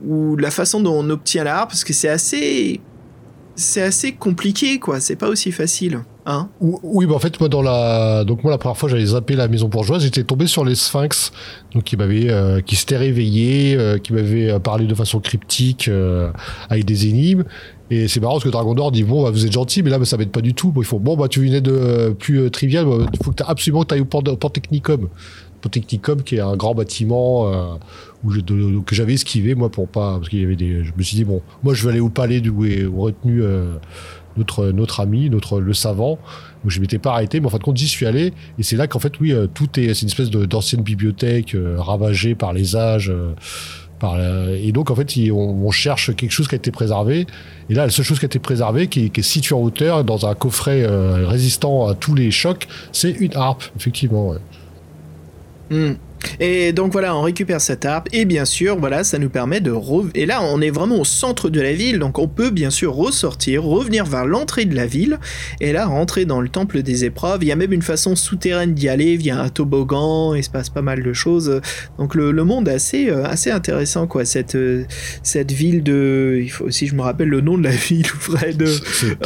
ou 0.04 0.36
la 0.36 0.50
façon 0.50 0.80
dont 0.80 0.94
on 0.94 1.10
obtient 1.10 1.44
la 1.44 1.58
harpe? 1.58 1.70
Parce 1.70 1.84
que 1.84 1.92
c'est 1.92 2.08
assez 2.08 2.80
c'est 3.56 3.82
assez 3.82 4.12
compliqué 4.12 4.78
quoi. 4.78 5.00
C'est 5.00 5.16
pas 5.16 5.28
aussi 5.28 5.52
facile. 5.52 6.00
Hein 6.26 6.48
Ou- 6.60 6.78
Oui, 6.82 7.06
bah 7.06 7.14
en 7.14 7.18
fait, 7.18 7.38
moi, 7.40 7.48
dans 7.48 7.62
la... 7.62 8.24
donc 8.24 8.44
moi, 8.44 8.52
la 8.52 8.58
première 8.58 8.76
fois, 8.76 8.88
j'avais 8.88 9.04
zappé 9.06 9.34
la 9.34 9.48
maison 9.48 9.68
bourgeoise, 9.68 10.02
j'étais 10.02 10.22
tombé 10.22 10.46
sur 10.46 10.64
les 10.64 10.74
sphinx, 10.74 11.32
qui 11.84 11.96
m'avaient, 11.96 12.30
euh, 12.30 12.60
qui 12.60 12.76
s'étaient 12.76 12.98
réveillés, 12.98 13.74
euh, 13.76 13.98
qui 13.98 14.12
m'avaient 14.12 14.50
euh, 14.50 14.58
parlé 14.58 14.86
de 14.86 14.94
façon 14.94 15.18
cryptique, 15.20 15.90
avec 16.68 16.84
des 16.84 17.08
énigmes. 17.08 17.44
Et 17.90 18.06
c'est 18.06 18.20
marrant 18.20 18.34
parce 18.34 18.44
que 18.44 18.50
Dragon 18.50 18.74
Nord 18.74 18.92
dit 18.92 19.02
bon 19.02 19.24
bah, 19.24 19.30
vous 19.32 19.44
êtes 19.46 19.50
gentil 19.52 19.82
mais 19.82 19.90
là 19.90 19.98
bah, 19.98 20.04
ça 20.04 20.16
m'aide 20.16 20.30
pas 20.30 20.42
du 20.42 20.54
tout. 20.54 20.70
Bon, 20.70 20.80
ils 20.80 20.84
font 20.84 21.00
bon 21.00 21.16
bah 21.16 21.26
tu 21.26 21.40
venais 21.40 21.60
de 21.60 22.14
plus 22.16 22.42
euh, 22.42 22.50
trivial, 22.50 22.84
bah, 22.84 22.98
il 23.12 23.24
faut 23.24 23.32
que 23.32 23.42
absolument 23.44 23.82
que 23.82 23.88
t'ailles 23.88 24.00
au 24.00 24.04
Port-. 24.04 24.22
Pantechnicum 25.60 26.22
qui 26.22 26.36
est 26.36 26.40
un 26.40 26.56
grand 26.56 26.74
bâtiment 26.74 27.52
où 28.24 28.30
je- 28.30 28.40
de- 28.40 28.80
que 28.80 28.94
j'avais 28.94 29.14
esquivé 29.14 29.54
moi 29.54 29.70
pour 29.70 29.88
pas 29.88 30.16
parce 30.18 30.28
qu'il 30.28 30.40
y 30.40 30.44
avait 30.44 30.56
des 30.56 30.84
je 30.84 30.92
me 30.96 31.02
suis 31.02 31.16
dit 31.16 31.24
bon 31.24 31.40
moi 31.62 31.72
je 31.74 31.84
vais 31.84 31.90
aller 31.92 32.00
au 32.00 32.08
palais 32.10 32.40
d'où 32.40 32.64
est 32.66 32.84
retenu 32.84 33.42
euh, 33.42 33.76
notre 34.36 34.66
notre 34.72 35.00
ami 35.00 35.30
notre 35.30 35.60
le 35.60 35.72
savant 35.72 36.18
où 36.64 36.70
je 36.70 36.80
m'étais 36.80 36.98
pas 36.98 37.12
arrêté 37.12 37.40
mais 37.40 37.46
en 37.46 37.50
fin 37.50 37.58
de 37.58 37.62
compte 37.62 37.76
j'y 37.78 37.88
suis 37.88 38.04
allé 38.06 38.32
et 38.58 38.62
c'est 38.62 38.76
là 38.76 38.86
qu'en 38.86 38.98
fait 38.98 39.18
oui 39.20 39.32
euh, 39.32 39.46
tout 39.46 39.68
est 39.80 39.94
c'est 39.94 40.02
une 40.02 40.08
espèce 40.08 40.30
d'ancienne 40.30 40.82
bibliothèque 40.82 41.54
euh, 41.54 41.76
ravagée 41.80 42.34
par 42.34 42.52
les 42.52 42.76
âges 42.76 43.10
euh, 43.10 43.32
par 43.98 44.16
la- 44.18 44.52
et 44.52 44.72
donc 44.72 44.90
en 44.90 44.94
fait 44.94 45.14
on, 45.32 45.70
cherche 45.70 46.14
quelque 46.14 46.30
chose 46.32 46.46
qui 46.48 46.54
a 46.54 46.58
été 46.58 46.70
préservé 46.70 47.26
et 47.70 47.74
là 47.74 47.84
la 47.84 47.90
seule 47.90 48.04
chose 48.04 48.18
qui 48.18 48.24
a 48.24 48.28
été 48.28 48.38
préservée 48.38 48.86
qui, 48.88 49.06
est- 49.06 49.08
qui 49.10 49.20
est 49.20 49.22
située 49.22 49.54
en 49.54 49.60
hauteur 49.60 50.04
dans 50.04 50.26
un 50.26 50.34
coffret 50.34 50.82
euh, 50.84 51.26
résistant 51.26 51.86
à 51.88 51.94
tous 51.94 52.14
les 52.14 52.30
chocs 52.30 52.66
c'est 52.92 53.10
une 53.12 53.34
harpe 53.34 53.64
effectivement 53.78 54.28
ouais. 54.28 54.38
Hmm. 55.70 55.94
Et 56.38 56.72
donc 56.72 56.92
voilà, 56.92 57.14
on 57.16 57.22
récupère 57.22 57.60
cette 57.60 57.84
harpe 57.84 58.08
et 58.12 58.24
bien 58.24 58.44
sûr, 58.44 58.78
voilà, 58.78 59.04
ça 59.04 59.18
nous 59.18 59.30
permet 59.30 59.60
de 59.60 59.74
et 60.14 60.26
là 60.26 60.42
on 60.42 60.60
est 60.60 60.70
vraiment 60.70 60.98
au 60.98 61.04
centre 61.04 61.48
de 61.48 61.60
la 61.60 61.72
ville, 61.72 61.98
donc 61.98 62.18
on 62.18 62.28
peut 62.28 62.50
bien 62.50 62.70
sûr 62.70 62.94
ressortir, 62.94 63.64
revenir 63.64 64.04
vers 64.04 64.26
l'entrée 64.26 64.64
de 64.64 64.74
la 64.74 64.86
ville 64.86 65.18
et 65.60 65.72
là 65.72 65.86
rentrer 65.86 66.24
dans 66.24 66.40
le 66.40 66.48
temple 66.48 66.82
des 66.82 67.04
épreuves. 67.04 67.42
Il 67.42 67.48
y 67.48 67.52
a 67.52 67.56
même 67.56 67.72
une 67.72 67.82
façon 67.82 68.16
souterraine 68.16 68.74
d'y 68.74 68.88
aller 68.88 69.16
via 69.16 69.40
un 69.40 69.48
toboggan, 69.48 70.34
il 70.34 70.44
se 70.44 70.50
passe 70.50 70.68
pas 70.68 70.82
mal 70.82 71.02
de 71.02 71.12
choses. 71.12 71.60
Donc 71.98 72.14
le, 72.14 72.30
le 72.30 72.44
monde 72.44 72.68
est 72.68 72.74
assez 72.74 73.10
euh, 73.10 73.24
assez 73.24 73.50
intéressant 73.50 74.06
quoi. 74.06 74.24
Cette 74.24 74.54
euh, 74.54 74.84
cette 75.22 75.52
ville 75.52 75.82
de, 75.82 76.40
il 76.42 76.50
faut 76.50 76.64
aussi 76.64 76.86
je 76.86 76.94
me 76.94 77.02
rappelle 77.02 77.28
le 77.28 77.40
nom 77.40 77.58
de 77.58 77.64
la 77.64 77.70
ville, 77.88 78.06
Fred. 78.06 78.66
c'est 78.66 79.18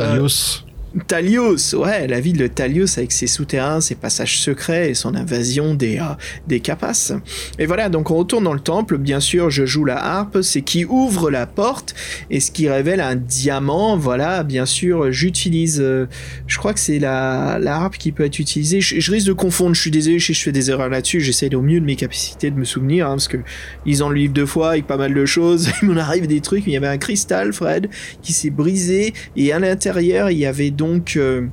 Talios 1.07 1.75
ouais, 1.75 2.07
la 2.07 2.21
ville 2.21 2.37
de 2.37 2.47
Talios 2.47 2.99
avec 2.99 3.11
ses 3.11 3.27
souterrains, 3.27 3.81
ses 3.81 3.95
passages 3.97 4.39
secrets 4.39 4.91
et 4.91 4.95
son 4.95 5.15
invasion 5.15 5.75
des, 5.75 5.99
euh, 5.99 6.15
des 6.47 6.61
capaces. 6.61 7.13
Et 7.59 7.67
voilà, 7.67 7.89
donc 7.89 8.11
on 8.11 8.17
retourne 8.17 8.45
dans 8.45 8.53
le 8.53 8.61
temple, 8.61 8.99
bien 8.99 9.21
sûr, 9.21 9.51
je 9.51 9.67
joue 9.67 9.85
la 9.85 10.03
harpe, 10.03 10.43
c'est 10.43 10.63
qui 10.63 10.85
ouvre 10.85 11.31
la 11.31 11.47
porte 11.47 11.95
et 12.31 12.41
ce 12.41 12.51
qui 12.51 12.69
révèle 12.69 13.01
un 13.01 13.17
diamant, 13.17 13.97
voilà, 13.97 14.45
bien 14.45 14.67
sûr, 14.67 15.11
j'utilise, 15.11 15.81
euh, 15.81 16.07
je 16.47 16.59
crois 16.59 16.73
que 16.73 16.81
c'est 16.81 16.99
la, 16.99 17.55
harpe 17.55 17.97
qui 17.99 18.13
peut 18.13 18.25
être 18.25 18.39
utilisée, 18.39 18.81
je, 18.81 19.01
je 19.01 19.11
risque 19.11 19.27
de 19.27 19.33
confondre, 19.33 19.75
je 19.75 19.81
suis 19.81 19.91
désolé 19.91 20.21
si 20.21 20.33
je 20.33 20.43
fais 20.43 20.53
des 20.53 20.71
erreurs 20.71 20.89
là-dessus, 20.89 21.21
j'essaie 21.21 21.53
au 21.55 21.63
mieux 21.63 21.81
de 21.81 21.85
mes 21.85 21.97
capacités 21.97 22.51
de 22.51 22.57
me 22.57 22.65
souvenir, 22.65 23.07
hein, 23.07 23.15
parce 23.15 23.29
que 23.29 23.39
lisant 23.85 24.09
le 24.09 24.17
livre 24.17 24.33
deux 24.33 24.47
fois 24.47 24.71
avec 24.71 24.87
pas 24.87 24.97
mal 24.97 25.13
de 25.13 25.27
choses, 25.27 25.71
il 25.83 25.89
m'en 25.89 26.01
arrive 26.01 26.27
des 26.27 26.41
trucs, 26.41 26.67
il 26.67 26.73
y 26.73 26.77
avait 26.77 26.87
un 26.87 26.99
cristal, 26.99 27.53
Fred, 27.53 27.89
qui 28.23 28.33
s'est 28.33 28.51
brisé 28.51 29.13
et 29.37 29.53
à 29.53 29.59
l'intérieur 29.59 30.31
il 30.31 30.39
y 30.39 30.47
avait 30.47 30.71
donc 30.71 30.84
euh, 31.17 31.49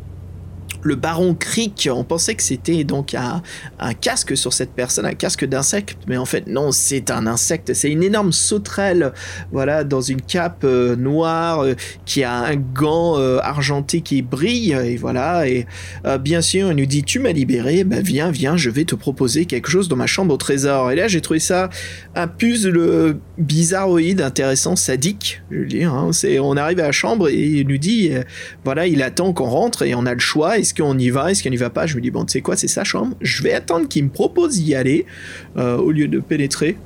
le 0.83 0.95
baron 0.95 1.35
Crick, 1.35 1.89
on 1.91 2.03
pensait 2.03 2.35
que 2.35 2.43
c'était 2.43 2.83
donc 2.83 3.13
un, 3.13 3.41
casque 3.93 4.35
sur 4.35 4.53
cette 4.53 4.71
personne, 4.71 5.05
un 5.05 5.13
casque 5.13 5.45
d'insecte, 5.45 5.97
mais 6.07 6.17
en 6.17 6.25
fait 6.25 6.47
non, 6.47 6.71
c'est 6.71 7.11
un 7.11 7.27
insecte, 7.27 7.73
c'est 7.73 7.89
une 7.89 8.03
énorme 8.03 8.31
sauterelle, 8.31 9.13
voilà, 9.51 9.83
dans 9.83 10.01
une 10.01 10.21
cape 10.21 10.63
euh, 10.63 10.95
noire, 10.95 11.63
euh, 11.63 11.75
qui 12.05 12.23
a 12.23 12.33
un 12.33 12.55
gant 12.55 13.19
euh, 13.19 13.39
argenté 13.41 14.01
qui 14.01 14.21
brille, 14.21 14.73
et 14.73 14.97
voilà, 14.97 15.47
et 15.47 15.65
bien 16.19 16.41
sûr, 16.41 16.71
il 16.71 16.77
nous 16.77 16.85
dit, 16.85 17.03
tu 17.03 17.19
m'as 17.19 17.31
libéré, 17.31 17.83
bah 17.83 18.01
viens, 18.01 18.31
viens, 18.31 18.57
je 18.57 18.69
vais 18.69 18.85
te 18.85 18.95
proposer 18.95 19.45
quelque 19.45 19.69
chose 19.69 19.87
dans 19.87 19.95
ma 19.95 20.07
chambre 20.07 20.33
au 20.33 20.37
trésor, 20.37 20.91
et 20.91 20.95
là 20.95 21.07
j'ai 21.07 21.21
trouvé 21.21 21.39
ça 21.39 21.69
un 22.15 22.27
puzzle 22.27 23.17
bizarroïde, 23.37 24.21
intéressant, 24.21 24.75
sadique, 24.75 25.41
je 25.51 25.57
veux 25.57 25.65
dire, 25.65 25.93
hein, 25.93 26.11
on 26.41 26.57
arrive 26.57 26.79
à 26.79 26.83
la 26.83 26.91
chambre 26.91 27.29
et 27.29 27.39
il 27.39 27.67
nous 27.67 27.77
dit, 27.77 28.11
voilà, 28.63 28.87
il 28.87 29.01
attend 29.03 29.33
qu'on 29.33 29.49
rentre 29.49 29.83
et 29.83 29.95
on 29.95 30.05
a 30.05 30.13
le 30.13 30.19
choix. 30.19 30.57
Est-ce 30.71 30.81
qu'on 30.81 30.97
y 30.97 31.09
va 31.09 31.29
Est-ce 31.29 31.43
qu'on 31.43 31.49
n'y 31.49 31.57
va 31.57 31.69
pas 31.69 31.85
Je 31.85 31.97
me 31.97 32.01
dis, 32.01 32.11
bon, 32.11 32.23
tu 32.23 32.31
sais 32.31 32.41
quoi, 32.41 32.55
c'est 32.55 32.69
sa 32.69 32.85
chambre. 32.85 33.17
Je 33.19 33.43
vais 33.43 33.51
attendre 33.51 33.89
qu'il 33.89 34.05
me 34.05 34.09
propose 34.09 34.57
d'y 34.57 34.73
aller 34.73 35.05
euh, 35.57 35.75
au 35.75 35.91
lieu 35.91 36.07
de 36.07 36.19
pénétrer. 36.19 36.77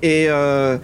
Et, 0.00 0.26
euh, 0.28 0.78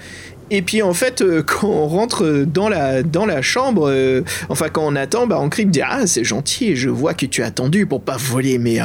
et 0.50 0.62
puis 0.62 0.82
en 0.82 0.94
fait, 0.94 1.22
euh, 1.22 1.42
quand 1.46 1.68
on 1.68 1.86
rentre 1.86 2.44
dans 2.46 2.68
la, 2.68 3.02
dans 3.02 3.26
la 3.26 3.42
chambre, 3.42 3.88
euh, 3.90 4.22
enfin 4.48 4.68
quand 4.68 4.86
on 4.86 4.96
attend, 4.96 5.26
bah, 5.26 5.38
on 5.40 5.48
crie, 5.48 5.66
dit 5.66 5.80
Ah, 5.82 6.06
c'est 6.06 6.24
gentil, 6.24 6.76
je 6.76 6.88
vois 6.88 7.14
que 7.14 7.26
tu 7.26 7.42
as 7.42 7.46
attendu 7.46 7.86
pour 7.86 8.02
pas 8.02 8.16
voler 8.16 8.58
mes, 8.58 8.80
euh, 8.80 8.84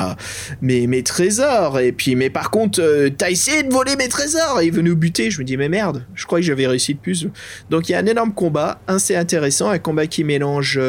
mes, 0.61 0.87
mes 0.87 1.03
trésors. 1.03 1.79
Et 1.79 1.91
puis, 1.91 2.15
mais 2.15 2.29
par 2.29 2.51
contre, 2.51 2.81
euh, 2.81 3.09
t'as 3.15 3.29
essayé 3.29 3.63
de 3.63 3.71
voler 3.71 3.95
mes 3.95 4.07
trésors? 4.07 4.59
Et 4.61 4.67
il 4.67 4.71
veut 4.71 4.81
nous 4.81 4.95
buter. 4.95 5.31
Je 5.31 5.39
me 5.39 5.43
dis, 5.43 5.57
mais 5.57 5.69
merde, 5.69 6.05
je 6.15 6.25
crois 6.25 6.39
que 6.39 6.45
j'avais 6.45 6.67
réussi 6.67 6.93
le 6.93 6.99
puzzle. 6.99 7.31
Donc 7.69 7.89
il 7.89 7.93
y 7.93 7.95
a 7.95 7.99
un 7.99 8.05
énorme 8.05 8.33
combat, 8.33 8.79
assez 8.87 9.15
intéressant, 9.15 9.69
un 9.69 9.79
combat 9.79 10.07
qui 10.07 10.23
mélange 10.23 10.79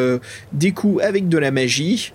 des 0.53 0.73
coups 0.73 1.03
avec 1.03 1.29
de 1.29 1.39
la 1.39 1.51
magie. 1.51 2.13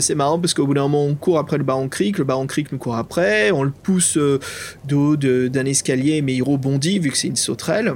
C'est 0.00 0.14
marrant 0.14 0.38
parce 0.38 0.54
qu'au 0.54 0.66
bout 0.66 0.74
d'un 0.74 0.82
moment, 0.82 1.04
on 1.04 1.14
court 1.14 1.38
après 1.38 1.58
le 1.58 1.64
baron 1.64 1.88
Crick, 1.88 2.18
le 2.18 2.24
baron 2.24 2.46
Crick 2.46 2.72
nous 2.72 2.78
court 2.78 2.96
après, 2.96 3.50
on 3.52 3.62
le 3.62 3.70
pousse 3.70 4.16
euh, 4.16 4.38
de 4.86 4.94
haut 4.94 5.16
de- 5.16 5.48
d'un 5.48 5.64
escalier, 5.66 6.22
mais 6.22 6.34
il 6.34 6.42
rebondit 6.42 6.98
vu 6.98 7.10
que 7.10 7.18
c'est 7.18 7.28
une 7.28 7.36
sauterelle. 7.36 7.94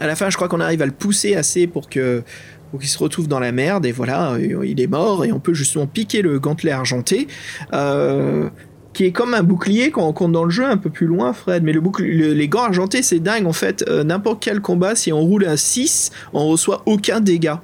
À 0.00 0.06
la 0.06 0.16
fin, 0.16 0.28
je 0.30 0.36
crois 0.36 0.48
qu'on 0.48 0.60
arrive 0.60 0.82
à 0.82 0.86
le 0.86 0.92
pousser 0.92 1.34
assez 1.36 1.66
pour 1.66 1.88
que 1.88 2.22
pour 2.70 2.80
qu'il 2.80 2.88
se 2.88 2.98
retrouve 2.98 3.28
dans 3.28 3.38
la 3.38 3.52
merde 3.52 3.86
et 3.86 3.92
voilà, 3.92 4.32
euh, 4.32 4.66
il 4.66 4.80
est 4.80 4.88
mort 4.88 5.24
et 5.24 5.30
on 5.32 5.38
peut 5.38 5.54
justement 5.54 5.86
piquer 5.86 6.22
le 6.22 6.40
gantelet 6.40 6.72
argenté. 6.72 7.28
Euh, 7.72 8.48
qui 8.92 9.04
est 9.06 9.12
comme 9.12 9.34
un 9.34 9.42
bouclier 9.42 9.90
qu'on 9.90 10.02
rencontre 10.02 10.30
dans 10.32 10.44
le 10.44 10.50
jeu 10.50 10.64
un 10.64 10.76
peu 10.76 10.88
plus 10.88 11.06
loin, 11.08 11.32
Fred. 11.32 11.64
Mais 11.64 11.72
le 11.72 11.80
le- 11.98 12.32
les 12.32 12.48
gants 12.48 12.62
argentés, 12.62 13.02
c'est 13.02 13.18
dingue 13.18 13.46
en 13.46 13.52
fait. 13.52 13.84
Euh, 13.88 14.04
N'importe 14.04 14.40
quel 14.40 14.60
combat, 14.60 14.94
si 14.94 15.12
on 15.12 15.20
roule 15.20 15.46
un 15.46 15.56
6, 15.56 16.10
on 16.32 16.46
reçoit 16.46 16.82
aucun 16.86 17.20
dégât. 17.20 17.60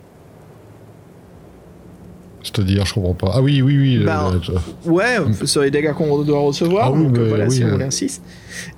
C'est-à-dire, 2.42 2.86
je 2.86 2.94
comprends 2.94 3.14
pas. 3.14 3.32
Ah 3.34 3.42
oui, 3.42 3.60
oui, 3.62 3.76
oui. 3.78 4.04
Bah, 4.04 4.32
euh, 4.32 4.90
Ouais, 4.90 5.16
sur 5.44 5.60
les 5.62 5.70
dégâts 5.70 5.92
qu'on 5.92 6.22
doit 6.22 6.40
recevoir. 6.40 6.86
Ah 6.86 6.92
oui, 6.92 7.04
donc, 7.04 7.18
voilà, 7.18 7.44
oui, 7.46 7.54
si 7.56 7.64
on 7.64 7.78
euh. 7.80 7.86
insiste. 7.86 8.22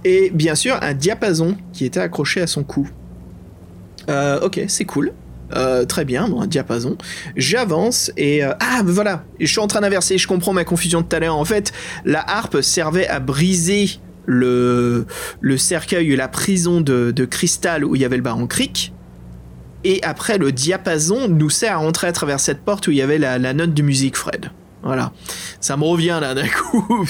Et 0.04 0.30
bien 0.34 0.54
sûr, 0.54 0.76
un 0.82 0.94
diapason 0.94 1.56
qui 1.72 1.84
était 1.84 2.00
accroché 2.00 2.40
à 2.40 2.46
son 2.46 2.64
cou. 2.64 2.88
Euh, 4.08 4.40
ok, 4.40 4.62
c'est 4.68 4.84
cool. 4.84 5.12
Euh, 5.54 5.84
très 5.84 6.04
bien, 6.04 6.28
bon, 6.28 6.40
un 6.40 6.46
diapason. 6.46 6.96
J'avance 7.36 8.10
et... 8.16 8.42
euh, 8.42 8.52
ah, 8.60 8.82
voilà, 8.84 9.24
je 9.38 9.46
suis 9.46 9.60
en 9.60 9.66
train 9.66 9.82
d'inverser, 9.82 10.16
je 10.16 10.26
comprends 10.26 10.52
ma 10.52 10.64
confusion 10.64 11.02
de 11.02 11.06
tout 11.06 11.16
à 11.16 11.20
l'heure. 11.20 11.36
En 11.36 11.44
fait, 11.44 11.72
la 12.04 12.20
harpe 12.26 12.62
servait 12.62 13.06
à 13.06 13.20
briser 13.20 13.90
le, 14.24 15.06
le 15.40 15.56
cercueil, 15.58 16.16
la 16.16 16.28
prison 16.28 16.80
de, 16.80 17.24
cristal 17.24 17.84
où 17.84 17.94
il 17.94 18.00
y 18.00 18.04
avait 18.04 18.16
le 18.16 18.22
baron 18.22 18.46
Crick. 18.46 18.92
Et 19.84 20.02
après, 20.04 20.38
le 20.38 20.52
diapason 20.52 21.28
nous 21.28 21.50
sert 21.50 21.74
à 21.74 21.76
rentrer 21.76 22.06
à 22.06 22.12
travers 22.12 22.40
cette 22.40 22.60
porte 22.60 22.86
où 22.86 22.92
il 22.92 22.96
y 22.96 23.02
avait 23.02 23.18
la 23.18 23.52
note 23.52 23.74
de 23.74 23.82
musique, 23.82 24.16
Fred. 24.16 24.50
Voilà. 24.82 25.12
Ça 25.60 25.76
me 25.76 25.84
revient 25.84 26.18
là 26.20 26.34
d'un 26.34 26.48
coup. 26.48 27.06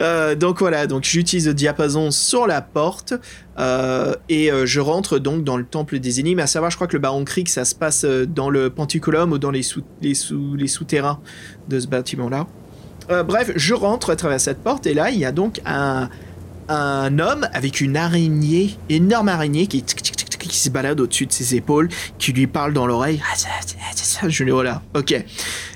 Euh, 0.00 0.34
donc 0.34 0.60
voilà, 0.60 0.86
donc 0.86 1.04
j'utilise 1.04 1.46
le 1.46 1.54
diapason 1.54 2.10
sur 2.10 2.46
la 2.46 2.62
porte 2.62 3.14
euh, 3.58 4.14
et 4.28 4.50
euh, 4.50 4.64
je 4.66 4.80
rentre 4.80 5.18
donc 5.18 5.44
dans 5.44 5.56
le 5.56 5.64
temple 5.64 5.98
des 5.98 6.20
énigmes. 6.20 6.40
À 6.40 6.46
savoir, 6.46 6.70
je 6.70 6.76
crois 6.76 6.86
que 6.86 6.94
le 6.94 7.00
baron 7.00 7.24
Crick, 7.24 7.48
ça 7.48 7.64
se 7.64 7.74
passe 7.74 8.04
dans 8.04 8.48
le 8.48 8.70
Panticulum 8.70 9.32
ou 9.32 9.38
dans 9.38 9.50
les, 9.50 9.62
sous, 9.62 9.82
les, 10.00 10.14
sous, 10.14 10.54
les 10.54 10.68
souterrains 10.68 11.20
de 11.68 11.78
ce 11.78 11.86
bâtiment-là. 11.86 12.46
Bref, 13.26 13.52
je 13.54 13.74
rentre 13.74 14.08
à 14.08 14.16
travers 14.16 14.40
cette 14.40 14.62
porte 14.62 14.86
et 14.86 14.94
là, 14.94 15.10
il 15.10 15.18
y 15.18 15.26
a 15.26 15.32
donc 15.32 15.60
un, 15.66 16.08
un 16.68 17.18
homme 17.18 17.46
avec 17.52 17.82
une 17.82 17.98
araignée, 17.98 18.78
énorme 18.88 19.28
araignée 19.28 19.66
qui, 19.66 19.82
tic, 19.82 20.02
tic, 20.02 20.16
tic, 20.16 20.38
qui 20.38 20.58
se 20.58 20.70
balade 20.70 21.00
au-dessus 21.00 21.26
de 21.26 21.32
ses 21.32 21.54
épaules, 21.54 21.88
qui 22.18 22.32
lui 22.32 22.46
parle 22.46 22.72
dans 22.72 22.86
l'oreille. 22.86 23.22
Je 24.28 24.44
lui 24.44 24.50
voilà, 24.52 24.82
ok. 24.94 25.24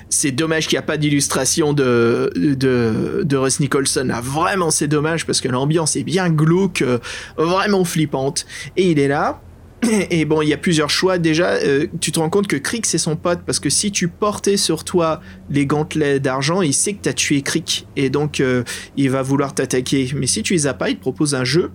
C'est 0.09 0.31
dommage 0.31 0.67
qu'il 0.67 0.75
n'y 0.75 0.79
a 0.79 0.83
pas 0.83 0.97
d'illustration 0.97 1.73
de, 1.73 2.31
de, 2.35 3.21
de 3.23 3.37
Russ 3.37 3.59
Nicholson. 3.59 4.05
Là. 4.07 4.21
Vraiment, 4.21 4.71
c'est 4.71 4.87
dommage 4.87 5.25
parce 5.25 5.39
que 5.39 5.47
l'ambiance 5.47 5.95
est 5.95 6.03
bien 6.03 6.29
glauque, 6.29 6.81
euh, 6.81 6.97
vraiment 7.37 7.83
flippante. 7.83 8.45
Et 8.75 8.89
il 8.91 8.99
est 8.99 9.07
là. 9.07 9.41
Et 10.09 10.25
bon, 10.25 10.41
il 10.41 10.49
y 10.49 10.53
a 10.53 10.57
plusieurs 10.57 10.89
choix. 10.89 11.17
Déjà, 11.17 11.51
euh, 11.51 11.87
tu 12.01 12.11
te 12.11 12.19
rends 12.19 12.29
compte 12.29 12.47
que 12.47 12.55
Crick, 12.55 12.85
c'est 12.85 12.97
son 12.97 13.15
pote 13.15 13.41
parce 13.45 13.59
que 13.59 13.69
si 13.69 13.91
tu 13.91 14.07
portais 14.07 14.57
sur 14.57 14.83
toi 14.83 15.21
les 15.49 15.65
gantelets 15.65 16.19
d'argent, 16.19 16.61
il 16.61 16.73
sait 16.73 16.93
que 16.93 17.03
tu 17.03 17.09
as 17.09 17.13
tué 17.13 17.41
Crick. 17.41 17.87
Et 17.95 18.09
donc, 18.09 18.39
euh, 18.39 18.63
il 18.97 19.09
va 19.09 19.21
vouloir 19.21 19.53
t'attaquer. 19.53 20.11
Mais 20.15 20.27
si 20.27 20.43
tu 20.43 20.53
les 20.53 20.67
as 20.67 20.73
pas, 20.73 20.89
il 20.89 20.97
te 20.97 21.01
propose 21.01 21.35
un 21.35 21.43
jeu. 21.43 21.71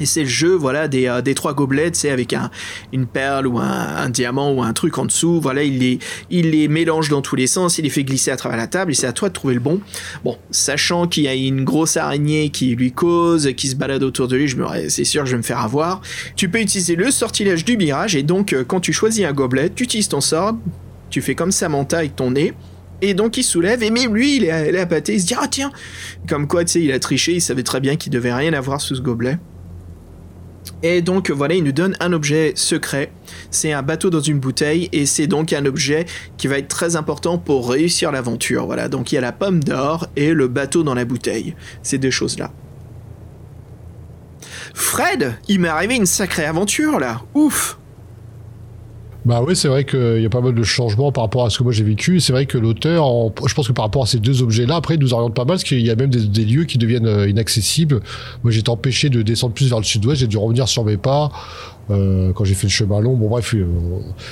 Et 0.00 0.06
c'est 0.06 0.22
le 0.22 0.28
jeu, 0.28 0.54
voilà, 0.54 0.88
des, 0.88 1.06
euh, 1.06 1.22
des 1.22 1.34
trois 1.34 1.54
gobelets, 1.54 1.90
c'est 1.92 2.10
avec 2.10 2.32
un, 2.32 2.50
une 2.92 3.06
perle 3.06 3.46
ou 3.46 3.58
un, 3.58 4.08
diamant 4.10 4.52
ou 4.52 4.62
un 4.62 4.72
truc 4.72 4.98
en 4.98 5.06
dessous. 5.06 5.40
Voilà, 5.40 5.62
il 5.62 5.78
les, 5.78 5.98
il 6.30 6.50
les 6.50 6.68
mélange 6.68 7.08
dans 7.08 7.22
tous 7.22 7.36
les 7.36 7.46
sens, 7.46 7.78
il 7.78 7.82
les 7.82 7.90
fait 7.90 8.04
glisser 8.04 8.30
à 8.30 8.36
travers 8.36 8.58
la 8.58 8.66
table 8.66 8.92
et 8.92 8.94
c'est 8.94 9.06
à 9.06 9.12
toi 9.12 9.28
de 9.28 9.34
trouver 9.34 9.54
le 9.54 9.60
bon. 9.60 9.80
Bon, 10.24 10.36
sachant 10.50 11.06
qu'il 11.06 11.24
y 11.24 11.28
a 11.28 11.34
une 11.34 11.64
grosse 11.64 11.96
araignée 11.96 12.50
qui 12.50 12.74
lui 12.74 12.92
cause, 12.92 13.50
qui 13.56 13.68
se 13.68 13.76
balade 13.76 14.02
autour 14.02 14.28
de 14.28 14.36
lui, 14.36 14.48
je 14.48 14.56
me, 14.56 14.88
c'est 14.88 15.04
sûr 15.04 15.26
je 15.26 15.32
vais 15.32 15.38
me 15.38 15.42
faire 15.42 15.60
avoir. 15.60 16.00
Tu 16.36 16.48
peux 16.48 16.60
utiliser 16.60 16.96
le 16.96 17.10
sortilège 17.10 17.64
du 17.64 17.76
mirage 17.76 18.16
et 18.16 18.22
donc 18.22 18.52
euh, 18.52 18.64
quand 18.66 18.80
tu 18.80 18.92
choisis 18.92 19.24
un 19.24 19.32
gobelet, 19.32 19.70
tu 19.70 19.84
utilises 19.84 20.08
ton 20.08 20.20
sort, 20.20 20.56
tu 21.10 21.22
fais 21.22 21.34
comme 21.34 21.52
Samantha 21.52 21.98
avec 21.98 22.16
ton 22.16 22.32
nez. 22.32 22.52
Et 23.02 23.12
donc 23.12 23.36
il 23.36 23.42
soulève, 23.42 23.82
et 23.82 23.90
même 23.90 24.14
lui, 24.14 24.36
il 24.36 24.44
est, 24.44 24.68
il 24.68 24.76
est 24.76 25.08
il 25.08 25.20
se 25.20 25.26
dit 25.26 25.34
Ah 25.38 25.48
tiens 25.48 25.70
Comme 26.28 26.46
quoi, 26.46 26.64
tu 26.64 26.72
sais, 26.72 26.82
il 26.82 26.92
a 26.92 26.98
triché, 26.98 27.32
il 27.32 27.42
savait 27.42 27.62
très 27.62 27.80
bien 27.80 27.96
qu'il 27.96 28.10
devait 28.10 28.32
rien 28.32 28.52
avoir 28.52 28.80
sous 28.80 28.94
ce 28.94 29.00
gobelet. 29.02 29.38
Et 30.82 31.02
donc 31.02 31.30
voilà, 31.30 31.54
il 31.54 31.64
nous 31.64 31.72
donne 31.72 31.96
un 32.00 32.12
objet 32.12 32.52
secret. 32.56 33.12
C'est 33.50 33.72
un 33.72 33.82
bateau 33.82 34.10
dans 34.10 34.20
une 34.20 34.38
bouteille 34.38 34.88
et 34.92 35.06
c'est 35.06 35.26
donc 35.26 35.52
un 35.52 35.64
objet 35.66 36.06
qui 36.36 36.46
va 36.46 36.58
être 36.58 36.68
très 36.68 36.96
important 36.96 37.38
pour 37.38 37.70
réussir 37.70 38.12
l'aventure. 38.12 38.66
Voilà, 38.66 38.88
donc 38.88 39.12
il 39.12 39.16
y 39.16 39.18
a 39.18 39.20
la 39.20 39.32
pomme 39.32 39.62
d'or 39.62 40.08
et 40.16 40.32
le 40.32 40.48
bateau 40.48 40.82
dans 40.82 40.94
la 40.94 41.04
bouteille. 41.04 41.54
Ces 41.82 41.98
deux 41.98 42.10
choses-là. 42.10 42.52
Fred, 44.74 45.36
il 45.48 45.60
m'est 45.60 45.68
arrivé 45.68 45.96
une 45.96 46.06
sacrée 46.06 46.44
aventure 46.44 46.98
là. 46.98 47.22
Ouf. 47.34 47.78
Bah 49.24 49.42
oui, 49.46 49.56
c'est 49.56 49.68
vrai 49.68 49.84
qu'il 49.84 50.20
y 50.20 50.26
a 50.26 50.30
pas 50.30 50.42
mal 50.42 50.54
de 50.54 50.62
changements 50.62 51.10
par 51.10 51.24
rapport 51.24 51.46
à 51.46 51.50
ce 51.50 51.56
que 51.56 51.62
moi 51.62 51.72
j'ai 51.72 51.82
vécu. 51.82 52.20
C'est 52.20 52.34
vrai 52.34 52.44
que 52.44 52.58
l'auteur, 52.58 53.06
je 53.46 53.54
pense 53.54 53.66
que 53.66 53.72
par 53.72 53.86
rapport 53.86 54.02
à 54.02 54.06
ces 54.06 54.18
deux 54.18 54.42
objets-là, 54.42 54.76
après, 54.76 54.96
il 54.96 55.00
nous 55.00 55.14
oriente 55.14 55.34
pas 55.34 55.46
mal 55.46 55.56
parce 55.56 55.64
qu'il 55.64 55.80
y 55.80 55.90
a 55.90 55.96
même 55.96 56.10
des, 56.10 56.26
des 56.26 56.44
lieux 56.44 56.64
qui 56.64 56.76
deviennent 56.76 57.06
euh, 57.06 57.28
inaccessibles. 57.28 58.00
Moi, 58.42 58.52
j'étais 58.52 58.68
empêché 58.68 59.08
de 59.08 59.22
descendre 59.22 59.54
plus 59.54 59.70
vers 59.70 59.78
le 59.78 59.84
sud-ouest. 59.84 60.20
J'ai 60.20 60.26
dû 60.26 60.36
revenir 60.36 60.68
sur 60.68 60.84
mes 60.84 60.98
pas 60.98 61.32
euh, 61.90 62.32
quand 62.32 62.44
j'ai 62.44 62.54
fait 62.54 62.66
le 62.66 62.72
chemin 62.72 63.00
long. 63.00 63.14
Bon, 63.14 63.28
bref, 63.28 63.54
euh, 63.54 63.66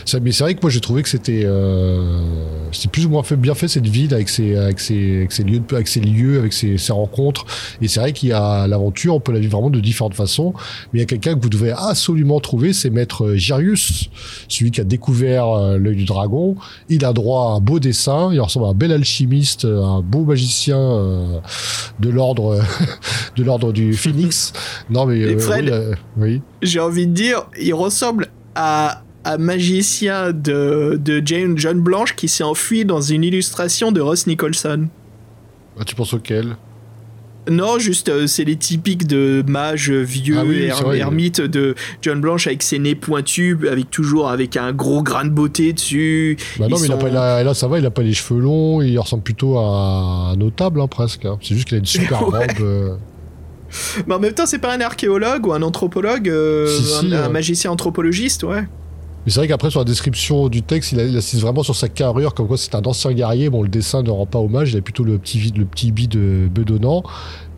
ça, 0.05 0.21
mais 0.21 0.33
c'est 0.33 0.45
vrai 0.45 0.55
que 0.55 0.61
moi 0.63 0.71
j'ai 0.71 0.81
trouvé 0.81 1.03
que 1.03 1.09
c'était 1.09 1.43
euh, 1.45 2.21
c'était 2.73 2.89
plus 2.89 3.07
ou 3.07 3.11
moins 3.11 3.23
fait, 3.23 3.37
bien 3.37 3.55
fait 3.55 3.69
cette 3.69 3.87
ville 3.87 4.15
avec 4.15 4.29
ses 4.29 4.57
avec 4.57 4.81
ses 4.81 5.19
avec 5.19 5.33
ses 5.33 5.45
lieux 5.45 5.63
avec 5.73 5.89
ses 5.89 6.01
lieux 6.01 6.39
avec 6.39 6.53
ses, 6.53 6.79
ses 6.79 6.93
rencontres. 6.93 7.45
Et 7.81 7.89
c'est 7.89 8.01
vrai 8.01 8.13
qu'il 8.13 8.31
y 8.31 8.33
a 8.33 8.67
l'aventure, 8.67 9.15
on 9.15 9.21
peut 9.21 9.33
la 9.33 9.41
vivre 9.41 9.53
vraiment 9.53 9.71
de 9.71 9.81
différentes 9.81 10.15
façons. 10.15 10.55
Mais 10.93 10.99
il 10.99 11.03
y 11.03 11.05
a 11.05 11.07
quelqu'un 11.07 11.35
que 11.35 11.41
vous 11.43 11.49
devez 11.49 11.73
absolument 11.73 12.41
trouver, 12.41 12.73
c'est 12.73 12.91
Maître 12.91 13.35
Jirius, 13.35 14.11
celui 14.49 14.71
qui 14.71 14.81
a 14.81 14.85
découvert 14.85 15.49
euh, 15.49 15.79
l'œil 15.79 15.97
du 15.97 16.05
dragon. 16.05 16.57
Il 16.89 17.05
a 17.05 17.13
droit 17.13 17.53
à 17.53 17.57
un 17.57 17.61
beau 17.61 17.79
dessin, 17.79 18.31
il 18.33 18.41
ressemble 18.41 18.67
à 18.67 18.69
un 18.71 18.75
bel 18.75 18.93
alchimiste, 18.93 19.65
euh, 19.65 19.83
un 19.83 20.01
beau 20.01 20.25
magicien 20.25 20.79
euh, 20.79 21.39
de 22.01 22.11
l'ordre 22.11 22.61
de 23.37 23.43
l'ordre 23.43 23.73
du 23.73 23.95
phénix. 23.95 24.53
Non 24.91 25.07
mais 25.07 25.23
euh, 25.23 25.39
Fred 25.39 25.65
oui, 25.65 25.71
euh, 25.73 25.95
oui. 26.17 26.43
J'ai 26.63 26.81
envie 26.81 27.07
de 27.07 27.13
dire, 27.13 27.42
il 27.61 27.75
ressemble 27.75 28.29
à 28.55 29.03
un 29.25 29.39
magicien 29.39 30.33
de, 30.33 30.99
de 31.03 31.23
Jane 31.25 31.57
John 31.57 31.81
Blanche 31.81 32.17
qui 32.17 32.29
s'est 32.29 32.43
enfui 32.45 32.85
dans 32.85 33.01
une 33.01 33.23
illustration 33.25 33.93
de 33.93 34.01
Ross 34.01 34.27
Nicholson. 34.27 34.89
Ah, 35.79 35.85
tu 35.85 35.95
penses 35.95 36.13
auquel? 36.15 36.57
Non, 37.51 37.81
juste, 37.81 38.09
euh, 38.09 38.29
c'est 38.29 38.45
les 38.45 38.55
typiques 38.55 39.07
de 39.07 39.43
mages 39.49 39.91
vieux 39.91 40.37
Ah 40.39 40.45
oui, 40.45 40.69
et 40.95 40.99
ermites 40.99 41.41
de 41.41 41.75
John 42.01 42.21
Blanche 42.21 42.47
avec 42.47 42.63
ses 42.63 42.79
nez 42.79 42.95
pointus, 42.95 43.57
avec 43.69 43.91
toujours 43.91 44.29
avec 44.29 44.57
un 44.57 44.73
gros 44.73 45.03
grain 45.03 45.25
de 45.25 45.31
beauté 45.31 45.73
dessus. 45.73 46.37
Bah 46.59 46.69
non, 46.69 46.77
Ils 46.77 46.83
mais 46.83 46.87
il 46.87 46.93
a 46.93 46.95
sont- 46.95 47.01
pas, 47.03 47.09
il 47.09 47.17
a- 47.17 47.43
là, 47.43 47.55
ça 47.55 47.67
va, 47.67 47.81
il 47.81 47.87
a 47.87 47.91
pas 47.91 48.03
les 48.03 48.13
cheveux 48.13 48.41
longs, 48.41 48.81
il 48.81 48.97
ressemble 48.97 49.25
plutôt 49.25 49.59
à 49.59 50.31
un 50.33 50.37
notable, 50.37 50.81
hein, 50.81 50.87
presque. 50.87 51.25
hein. 51.25 51.37
C'est 51.43 51.57
juste 51.57 51.67
qu'il 51.67 51.77
a 51.77 51.79
une 51.81 51.85
super 51.87 52.23
Ouais. 52.29 52.39
robe. 52.47 52.61
euh. 52.61 52.95
Mais 54.07 54.15
en 54.15 54.19
même 54.19 54.33
temps, 54.35 54.47
c'est 54.47 54.59
pas 54.59 54.73
un 54.73 54.81
archéologue 54.81 55.47
ou 55.47 55.53
un 55.53 55.63
anthropologue, 55.63 56.29
euh, 56.29 56.67
Si, 56.67 56.85
si, 56.85 56.95
un, 57.07 57.13
un 57.13 57.27
euh. 57.27 57.29
magicien 57.29 57.71
anthropologiste, 57.71 58.43
ouais. 58.45 58.65
Mais 59.25 59.31
c'est 59.31 59.39
vrai 59.41 59.47
qu'après, 59.49 59.71
sur 59.71 59.79
la 59.81 59.85
description 59.85 60.49
du 60.49 60.63
texte, 60.63 60.93
il, 60.93 60.99
il 60.99 61.17
insiste 61.17 61.43
vraiment 61.43 61.63
sur 61.63 61.77
sa 61.77 61.89
carrure, 61.89 62.35
comme 62.35 62.49
quoi 62.49 62.57
c'est 62.57 62.75
un 62.75 62.83
ancien 62.83 63.13
guerrier. 63.13 63.51
Bon, 63.51 63.63
le 63.63 63.69
dessin 63.69 64.03
ne 64.03 64.11
rend 64.11 64.27
pas 64.27 64.39
hommage, 64.41 64.73
il 64.73 64.79
a 64.79 64.81
plutôt 64.83 65.05
le 65.05 65.19
petit, 65.19 65.53
le 65.57 65.65
petit 65.65 65.93
bid 65.93 66.17
bedonnant. 66.51 67.03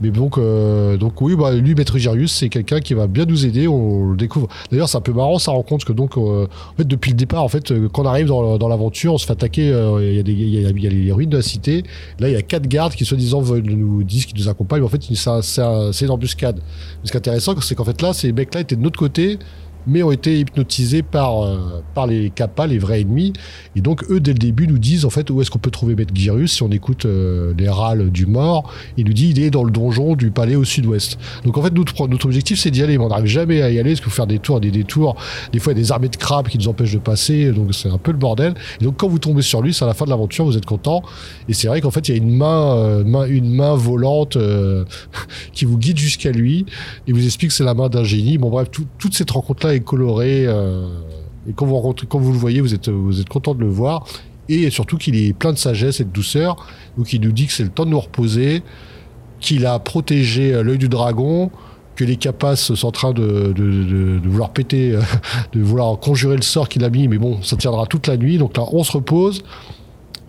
Mais 0.02 0.10
donc, 0.10 0.36
euh, 0.36 0.96
donc 0.98 1.20
oui, 1.22 1.36
bah, 1.36 1.52
lui, 1.54 1.74
Maître 1.74 1.96
Girius, 1.96 2.32
c'est 2.32 2.48
quelqu'un 2.50 2.80
qui 2.80 2.92
va 2.94 3.06
bien 3.06 3.24
nous 3.24 3.46
aider. 3.46 3.66
On 3.68 4.10
le 4.10 4.16
découvre. 4.16 4.48
D'ailleurs, 4.70 4.88
c'est 4.88 4.98
un 4.98 5.00
peu 5.00 5.12
marrant 5.12 5.38
sa 5.38 5.52
rencontre, 5.52 5.86
que 5.86 5.92
donc, 5.92 6.18
euh, 6.18 6.46
en 6.46 6.76
fait, 6.76 6.86
depuis 6.86 7.12
le 7.12 7.16
départ, 7.16 7.42
en 7.42 7.48
fait, 7.48 7.70
euh, 7.70 7.88
quand 7.90 8.02
on 8.02 8.06
arrive 8.06 8.26
dans, 8.26 8.68
l'aventure, 8.68 9.14
on 9.14 9.18
se 9.18 9.24
fait 9.24 9.32
attaquer. 9.32 9.70
euh, 9.72 10.04
Il 10.06 10.16
y, 10.16 10.18
a 10.18 10.22
des- 10.22 10.32
y, 10.32 10.60
y 10.60 10.86
a 10.86 10.90
les 10.90 11.12
ruines 11.12 11.30
de 11.30 11.36
la 11.36 11.42
cité. 11.42 11.84
Là, 12.18 12.28
il 12.28 12.32
y 12.32 12.36
a 12.36 12.42
quatre 12.42 12.66
gardes 12.66 12.92
qui, 12.94 13.04
soi-disant, 13.06 13.42
nous 13.42 14.02
disent 14.04 14.26
qu'ils 14.26 14.38
nous 14.38 14.48
accompagnent. 14.50 14.80
Mais 14.80 14.86
en 14.86 14.90
fait, 14.90 15.02
c'est 15.42 16.04
une 16.04 16.10
embuscade. 16.10 16.56
Mais 16.56 17.06
ce 17.06 17.10
qui 17.12 17.16
est 17.16 17.20
intéressant, 17.20 17.54
c'est 17.60 17.74
qu'en 17.74 17.84
fait, 17.84 18.02
là, 18.02 18.12
ces 18.12 18.32
mecs-là 18.32 18.60
étaient 18.60 18.76
de 18.76 18.82
notre 18.82 18.98
côté 18.98 19.38
mais 19.86 20.02
ont 20.02 20.10
été 20.12 20.38
hypnotisés 20.40 21.02
par, 21.02 21.42
euh, 21.44 21.82
par 21.94 22.06
les 22.06 22.30
Kappa, 22.30 22.66
les 22.66 22.78
vrais 22.78 23.00
ennemis. 23.02 23.32
Et 23.76 23.80
donc, 23.80 24.04
eux, 24.10 24.20
dès 24.20 24.32
le 24.32 24.38
début, 24.38 24.66
nous 24.66 24.78
disent 24.78 25.04
en 25.04 25.10
fait 25.10 25.30
où 25.30 25.40
est-ce 25.40 25.50
qu'on 25.50 25.58
peut 25.58 25.70
trouver 25.70 25.94
Maître 25.94 26.14
Gyrus 26.14 26.52
si 26.52 26.62
on 26.62 26.70
écoute 26.70 27.04
euh, 27.06 27.52
les 27.58 27.68
râles 27.68 28.10
du 28.10 28.26
mort. 28.26 28.70
Il 28.96 29.06
nous 29.06 29.12
dit 29.12 29.30
il 29.30 29.40
est 29.42 29.50
dans 29.50 29.64
le 29.64 29.70
donjon 29.70 30.14
du 30.16 30.30
palais 30.30 30.56
au 30.56 30.64
sud-ouest. 30.64 31.18
Donc, 31.44 31.56
en 31.58 31.62
fait, 31.62 31.72
notre, 31.72 32.06
notre 32.08 32.26
objectif, 32.26 32.58
c'est 32.58 32.70
d'y 32.70 32.82
aller, 32.82 32.98
mais 32.98 33.04
on 33.04 33.08
n'arrive 33.08 33.26
jamais 33.26 33.62
à 33.62 33.70
y 33.70 33.78
aller 33.78 33.90
parce 33.90 34.00
qu'il 34.00 34.10
faut 34.10 34.16
faire 34.16 34.26
des 34.26 34.38
tours, 34.38 34.60
des 34.60 34.70
détours. 34.70 35.16
Des 35.52 35.58
fois, 35.58 35.72
il 35.72 35.76
y 35.76 35.80
a 35.80 35.82
des 35.82 35.92
armées 35.92 36.08
de 36.08 36.16
crabes 36.16 36.48
qui 36.48 36.58
nous 36.58 36.68
empêchent 36.68 36.92
de 36.94 36.98
passer, 36.98 37.52
donc 37.52 37.74
c'est 37.74 37.88
un 37.90 37.98
peu 37.98 38.12
le 38.12 38.18
bordel. 38.18 38.54
Et 38.80 38.84
donc, 38.84 38.96
quand 38.96 39.08
vous 39.08 39.18
tombez 39.18 39.42
sur 39.42 39.60
lui, 39.62 39.74
c'est 39.74 39.84
à 39.84 39.88
la 39.88 39.94
fin 39.94 40.04
de 40.04 40.10
l'aventure, 40.10 40.44
vous 40.44 40.56
êtes 40.56 40.66
content. 40.66 41.02
Et 41.48 41.52
c'est 41.54 41.68
vrai 41.68 41.80
qu'en 41.80 41.90
fait, 41.90 42.08
il 42.08 42.12
y 42.12 42.14
a 42.14 42.18
une 42.18 42.34
main, 42.34 42.76
euh, 42.76 43.04
main- 43.04 43.26
une 43.26 43.50
main 43.54 43.74
volante 43.74 44.36
euh, 44.36 44.84
qui 45.52 45.64
vous 45.64 45.78
guide 45.78 45.98
jusqu'à 45.98 46.30
lui 46.30 46.66
et 47.06 47.12
vous 47.12 47.24
explique 47.24 47.50
que 47.50 47.54
c'est 47.56 47.64
la 47.64 47.74
main 47.74 47.88
d'un 47.88 48.04
génie. 48.04 48.38
Bon 48.38 48.50
bref, 48.50 48.68
tout- 48.70 48.86
toute 48.98 49.14
cette 49.14 49.30
rencontre-là 49.30 49.73
est 49.74 49.80
colorée 49.80 50.44
euh, 50.46 50.86
et 51.48 51.52
quand 51.52 51.66
vous, 51.66 51.94
quand 52.08 52.18
vous 52.18 52.32
le 52.32 52.38
voyez, 52.38 52.60
vous 52.60 52.74
êtes, 52.74 52.88
vous 52.88 53.20
êtes 53.20 53.28
content 53.28 53.54
de 53.54 53.60
le 53.60 53.68
voir 53.68 54.06
et 54.48 54.68
surtout 54.70 54.98
qu'il 54.98 55.16
est 55.16 55.32
plein 55.32 55.52
de 55.52 55.58
sagesse 55.58 56.00
et 56.00 56.04
de 56.04 56.10
douceur. 56.10 56.56
Donc 56.98 57.12
il 57.12 57.20
nous 57.20 57.32
dit 57.32 57.46
que 57.46 57.52
c'est 57.52 57.62
le 57.62 57.70
temps 57.70 57.84
de 57.86 57.90
nous 57.90 58.00
reposer, 58.00 58.62
qu'il 59.40 59.66
a 59.66 59.78
protégé 59.78 60.52
euh, 60.54 60.62
l'œil 60.62 60.78
du 60.78 60.88
dragon, 60.88 61.50
que 61.96 62.04
les 62.04 62.16
capaces 62.16 62.74
sont 62.74 62.88
en 62.88 62.92
train 62.92 63.12
de, 63.12 63.52
de, 63.54 64.18
de- 64.20 64.28
vouloir 64.28 64.50
péter, 64.50 64.92
euh, 64.92 65.00
de 65.52 65.60
vouloir 65.62 65.98
conjurer 65.98 66.36
le 66.36 66.42
sort 66.42 66.68
qu'il 66.68 66.84
a 66.84 66.90
mis, 66.90 67.08
mais 67.08 67.18
bon, 67.18 67.42
ça 67.42 67.56
tiendra 67.56 67.86
toute 67.86 68.06
la 68.06 68.16
nuit. 68.16 68.38
Donc 68.38 68.56
là, 68.56 68.64
on 68.72 68.82
se 68.84 68.92
repose 68.92 69.42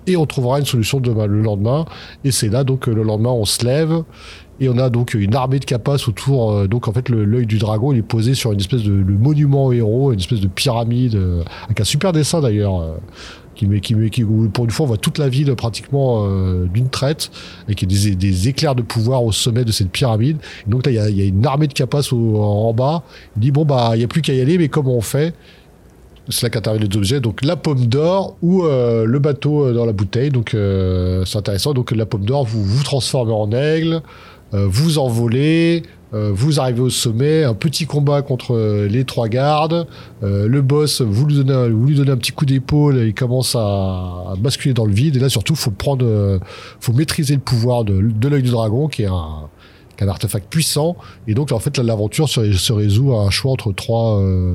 et 0.08 0.16
on 0.18 0.26
trouvera 0.26 0.60
une 0.60 0.66
solution 0.66 1.00
demain, 1.00 1.26
le 1.26 1.42
lendemain. 1.42 1.86
Et 2.24 2.32
c'est 2.32 2.50
là 2.50 2.64
donc 2.64 2.88
le 2.88 3.04
lendemain, 3.04 3.32
on 3.32 3.46
se 3.46 3.66
lève 3.66 4.04
et 4.60 4.70
on 4.70 4.78
a 4.78 4.90
donc 4.90 5.14
une 5.14 5.36
armée 5.36 5.60
de 5.60 5.66
capaces 5.66 6.08
autour. 6.08 6.52
euh, 6.52 6.68
donc 6.68 6.88
en 6.88 6.94
fait, 6.94 7.10
l'œil 7.10 7.46
du 7.46 7.58
dragon, 7.58 7.92
il 7.92 8.00
est 8.00 8.02
posé 8.02 8.34
sur 8.34 8.52
une 8.52 8.60
espèce 8.60 8.84
de 8.84 8.92
monument 8.92 9.66
au 9.66 9.74
héros, 9.74 10.14
une 10.14 10.20
espèce 10.20 10.40
de 10.40 10.48
pyramide 10.48 11.16
euh, 11.16 11.44
avec 11.66 11.82
un 11.82 11.84
super 11.84 12.14
dessin 12.14 12.42
d'ailleurs. 12.42 12.80
euh, 12.80 12.96
qui, 13.56 13.68
qui, 13.80 13.96
qui, 14.10 14.24
pour 14.26 14.66
une 14.66 14.72
fois, 14.72 14.84
on 14.84 14.88
voit 14.88 14.98
toute 14.98 15.18
la 15.18 15.30
ville 15.30 15.56
pratiquement 15.56 16.28
d'une 16.66 16.90
traite, 16.90 17.32
et 17.70 17.74
qui 17.76 17.88
des, 17.88 18.14
des 18.14 18.50
éclairs 18.50 18.76
de 18.76 18.82
pouvoir 18.82 19.24
au 19.24 19.32
sommet 19.32 19.64
de 19.64 19.72
cette 19.72 19.92
pyramide. 19.92 20.40
Donc 20.68 20.86
là, 20.86 20.92
il 20.92 21.16
y 21.18 21.22
a, 21.22 21.26
une 21.26 21.46
armée 21.46 21.68
de 21.68 21.74
capaces 21.74 22.12
au- 22.12 22.36
en 22.38 22.74
bas. 22.74 23.04
Il 23.38 23.44
dit, 23.44 23.52
bon, 23.52 23.64
bah, 23.64 23.92
il 23.94 24.00
n'y 24.00 24.04
a 24.04 24.10
plus 24.10 24.22
qu'à 24.22 24.34
y 24.34 24.42
aller, 24.42 24.58
mais 24.58 24.68
comment 24.68 24.96
on 24.96 25.00
fait? 25.02 25.34
C'est 26.28 26.44
là 26.44 26.50
qu'interviennent 26.50 26.90
les 26.90 26.98
objets. 26.98 27.22
Donc 27.22 27.46
la 27.46 27.56
pomme 27.56 27.86
d'or 27.86 28.36
ou 28.42 28.64
le 28.64 29.18
bateau 29.20 29.72
dans 29.72 29.86
la 29.86 29.94
bouteille. 29.94 30.32
Donc 30.32 30.50
c'est 30.54 31.38
intéressant. 31.38 31.74
Donc 31.74 31.92
la 31.92 32.06
pomme 32.06 32.26
d'or, 32.26 32.44
vous 32.46 32.62
vous 32.62 32.84
transformez 32.84 33.32
en 33.32 33.50
aigle, 33.54 34.02
vous 34.68 34.98
envolez, 34.98 35.84
euh, 36.16 36.32
vous 36.34 36.60
arrivez 36.60 36.82
au 36.82 36.90
sommet, 36.90 37.44
un 37.44 37.54
petit 37.54 37.86
combat 37.86 38.22
contre 38.22 38.56
euh, 38.56 38.88
les 38.88 39.04
trois 39.04 39.28
gardes. 39.28 39.86
Euh, 40.24 40.48
le 40.48 40.62
boss, 40.62 41.02
vous 41.02 41.26
lui 41.26 41.36
donnez 41.36 41.54
un, 41.54 41.70
vous 41.70 41.88
lui 41.88 41.96
donnez 41.96 42.12
un 42.12 42.18
petit 42.18 42.32
coup 42.32 42.46
d'épaule, 42.46 42.98
il 42.98 43.14
commence 43.14 43.56
à, 43.56 44.34
basculer 44.38 44.74
dans 44.74 44.86
le 44.86 44.94
vide. 44.94 45.18
Et 45.18 45.20
là 45.20 45.30
surtout, 45.30 45.56
faut 45.56 45.72
prendre, 45.72 46.06
euh, 46.06 46.40
faut 46.80 46.94
maîtriser 46.94 47.34
le 47.34 47.42
pouvoir 47.42 47.84
de, 47.84 48.00
de 48.00 48.28
l'œil 48.30 48.44
du 48.44 48.52
dragon, 48.52 48.88
qui 48.88 49.04
est 49.04 49.08
un 49.08 49.50
qui 49.98 50.04
est 50.04 50.08
un 50.08 50.10
artefact 50.10 50.48
puissant. 50.50 50.96
Et 51.28 51.34
donc 51.34 51.52
en 51.52 51.60
fait 51.60 51.78
l'aventure 51.78 52.30
se, 52.30 52.74
résout 52.74 53.14
à 53.14 53.22
un 53.22 53.30
choix 53.30 53.52
entre 53.52 53.72
trois 53.74 54.20
euh, 54.20 54.54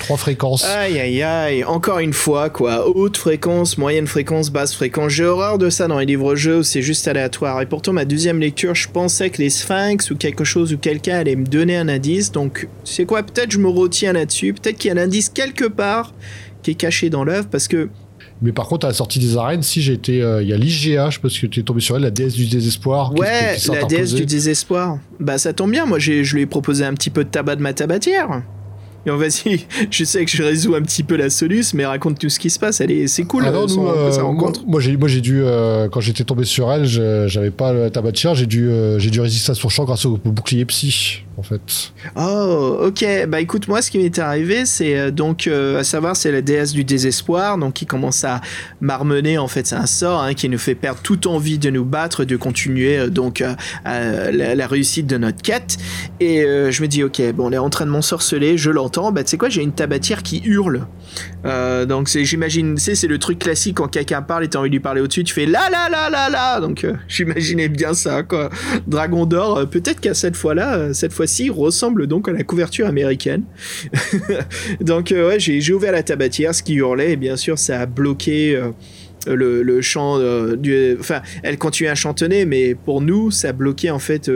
trois 0.00 0.16
fréquences. 0.16 0.64
Aïe 0.64 0.98
aïe 0.98 1.22
aïe, 1.22 1.64
encore 1.64 1.98
une 1.98 2.12
fois 2.12 2.50
quoi, 2.50 2.88
haute 2.88 3.16
fréquence, 3.16 3.78
moyenne 3.78 4.06
fréquence, 4.06 4.50
basse 4.50 4.74
fréquence, 4.74 5.12
j'ai 5.12 5.24
horreur 5.24 5.58
de 5.58 5.70
ça 5.70 5.88
dans 5.88 5.98
les 5.98 6.06
livres-jeux 6.06 6.62
c'est 6.62 6.82
juste 6.82 7.08
aléatoire. 7.08 7.60
Et 7.62 7.66
pourtant 7.66 7.92
ma 7.92 8.04
deuxième 8.04 8.40
lecture, 8.40 8.74
je 8.74 8.88
pensais 8.88 9.30
que 9.30 9.42
les 9.42 9.50
sphinx 9.50 10.10
ou 10.10 10.16
quelque 10.16 10.44
chose 10.44 10.72
ou 10.72 10.78
quelqu'un 10.78 11.18
allait 11.18 11.36
me 11.36 11.46
donner 11.46 11.76
un 11.76 11.88
indice, 11.88 12.32
donc 12.32 12.68
c'est 12.84 13.06
quoi, 13.06 13.22
peut-être 13.22 13.50
je 13.50 13.58
me 13.58 13.68
retiens 13.68 14.12
là-dessus, 14.12 14.52
peut-être 14.52 14.78
qu'il 14.78 14.92
y 14.92 14.96
a 14.96 15.00
un 15.00 15.04
indice 15.04 15.28
quelque 15.28 15.64
part 15.64 16.12
qui 16.62 16.72
est 16.72 16.74
caché 16.74 17.10
dans 17.10 17.24
l'œuvre 17.24 17.48
parce 17.50 17.68
que 17.68 17.88
Mais 18.42 18.52
par 18.52 18.66
contre, 18.68 18.84
à 18.86 18.90
la 18.90 18.94
sortie 18.94 19.18
des 19.18 19.36
arènes, 19.36 19.62
si 19.62 19.80
j'ai 19.80 19.94
été. 19.94 20.22
euh, 20.22 20.42
Il 20.42 20.48
y 20.48 20.52
a 20.52 20.56
l'IGA, 20.58 21.08
je 21.10 21.14
sais 21.16 21.20
pas 21.22 21.28
si 21.30 21.48
tu 21.48 21.60
es 21.60 21.62
tombé 21.62 21.80
sur 21.80 21.96
elle, 21.96 22.02
la 22.02 22.10
déesse 22.10 22.34
du 22.34 22.46
désespoir. 22.46 23.12
Ouais, 23.14 23.56
qui 23.58 23.70
la 23.70 23.84
déesse 23.84 24.12
du 24.14 24.26
désespoir. 24.26 24.98
Bah 25.20 25.38
ça 25.38 25.52
tombe 25.52 25.70
bien, 25.70 25.86
moi 25.86 25.98
j'ai- 25.98 26.22
je 26.24 26.34
lui 26.36 26.42
ai 26.42 26.46
proposé 26.46 26.84
un 26.84 26.92
petit 26.94 27.10
peu 27.10 27.24
de 27.24 27.30
tabac 27.30 27.56
de 27.56 27.62
ma 27.62 27.72
tabatière. 27.72 28.42
Et 29.06 29.10
on 29.10 29.16
vas-y, 29.16 29.60
je 29.90 30.04
sais 30.04 30.24
que 30.24 30.30
je 30.30 30.42
résous 30.42 30.74
un 30.74 30.82
petit 30.82 31.02
peu 31.04 31.16
la 31.16 31.30
soluce, 31.30 31.72
mais 31.74 31.86
raconte 31.86 32.18
tout 32.18 32.28
ce 32.28 32.38
qui 32.40 32.50
se 32.50 32.58
passe, 32.58 32.80
elle 32.80 32.90
est, 32.90 33.06
c'est 33.06 33.22
cool 33.24 33.44
Ah 33.46 33.52
non, 33.52 33.60
euh, 33.60 33.62
nous, 33.62 33.68
son- 33.68 33.86
euh, 33.86 34.10
sa 34.10 34.20
moi, 34.22 34.30
rencontre. 34.32 34.64
moi, 34.66 34.80
j'ai 34.80 34.96
moi 34.96 35.08
j'ai 35.08 35.20
dû 35.20 35.42
euh, 35.42 35.88
quand 35.88 36.00
j'étais 36.00 36.24
tombé 36.24 36.44
sur 36.44 36.70
elle 36.72 36.84
je- 36.86 37.26
j'avais 37.28 37.52
pas 37.52 37.72
le 37.72 37.88
tabatière 37.90 38.34
j'ai 38.34 38.46
dû 38.46 38.68
j'ai 38.98 39.10
dû 39.10 39.20
résister 39.20 39.52
à 39.52 39.54
son 39.54 39.68
champ 39.68 39.84
grâce 39.84 40.04
au 40.06 40.16
bouclier 40.18 40.64
psy 40.66 41.22
fait 41.42 41.92
Oh, 42.16 42.78
ok. 42.80 43.04
Bah 43.28 43.40
écoute, 43.40 43.68
moi, 43.68 43.82
ce 43.82 43.90
qui 43.90 43.98
m'est 43.98 44.18
arrivé, 44.18 44.64
c'est 44.64 44.98
euh, 44.98 45.10
donc, 45.10 45.46
euh, 45.46 45.80
à 45.80 45.84
savoir, 45.84 46.16
c'est 46.16 46.32
la 46.32 46.40
déesse 46.40 46.72
du 46.72 46.84
désespoir, 46.84 47.58
donc 47.58 47.74
qui 47.74 47.86
commence 47.86 48.24
à 48.24 48.40
marmonner. 48.80 49.36
En 49.36 49.48
fait, 49.48 49.66
c'est 49.66 49.76
un 49.76 49.86
sort 49.86 50.22
hein, 50.22 50.34
qui 50.34 50.48
nous 50.48 50.58
fait 50.58 50.74
perdre 50.74 51.00
toute 51.02 51.26
envie 51.26 51.58
de 51.58 51.68
nous 51.68 51.84
battre, 51.84 52.24
de 52.24 52.36
continuer 52.36 52.98
euh, 52.98 53.08
donc 53.08 53.44
la, 53.84 54.66
réussite 54.66 55.06
de 55.06 55.18
notre 55.18 55.42
quête. 55.42 55.76
Et 56.20 56.42
je 56.42 56.82
me 56.82 56.88
dis, 56.88 57.04
ok, 57.04 57.20
bon, 57.34 57.48
on 57.48 57.52
est 57.52 57.58
en 57.58 57.70
train 57.70 57.86
de 57.86 57.90
m'ensorceler, 57.90 58.56
je 58.58 58.70
l'entends. 58.70 59.12
Bah 59.12 59.22
tu 59.22 59.30
sais 59.30 59.38
quoi, 59.38 59.48
j'ai 59.48 59.62
une 59.62 59.72
tabatière 59.72 60.22
qui 60.22 60.42
hurle. 60.44 60.86
Donc 61.44 62.08
c'est, 62.08 62.24
j'imagine, 62.24 62.76
sais, 62.78 62.94
c'est 62.94 63.06
le 63.06 63.18
truc 63.18 63.38
classique 63.38 63.76
quand 63.76 63.88
quelqu'un 63.88 64.22
parle 64.22 64.44
et 64.44 64.48
t'as 64.48 64.58
envie 64.58 64.70
de 64.70 64.74
lui 64.74 64.80
parler 64.80 65.00
au-dessus, 65.00 65.22
tu 65.24 65.32
fais 65.32 65.46
là 65.46 65.70
là 65.70 65.88
là 65.88 66.10
là 66.10 66.28
là. 66.28 66.60
Donc 66.60 66.86
j'imaginais 67.08 67.68
bien 67.68 67.94
ça, 67.94 68.22
quoi. 68.22 68.50
Dragon 68.86 69.26
d'or, 69.26 69.68
peut-être 69.68 70.00
qu'à 70.00 70.14
cette 70.14 70.36
fois-là, 70.36 70.92
cette 70.92 71.12
ressemble 71.50 72.06
donc 72.06 72.28
à 72.28 72.32
la 72.32 72.42
couverture 72.42 72.86
américaine. 72.86 73.44
donc 74.80 75.12
euh, 75.12 75.28
ouais, 75.28 75.40
j'ai, 75.40 75.72
ouvert 75.72 75.92
la 75.92 76.02
tabatière, 76.02 76.54
ce 76.54 76.62
qui 76.62 76.74
hurlait, 76.74 77.12
et 77.12 77.16
bien 77.16 77.36
sûr, 77.36 77.58
ça 77.58 77.80
a 77.80 77.86
bloqué. 77.86 78.56
euh, 78.56 78.72
le, 79.28 79.80
chant 79.80 80.20
euh, 80.20 80.96
enfin 81.00 81.20
elle 81.42 81.58
continue 81.58 81.88
à 81.88 81.96
chantonner 81.96 82.44
mais 82.44 82.76
pour 82.76 83.00
nous 83.00 83.32
ça 83.32 83.48
a 83.48 83.52
bloqué 83.52 83.90
en 83.90 83.98
fait 83.98 84.30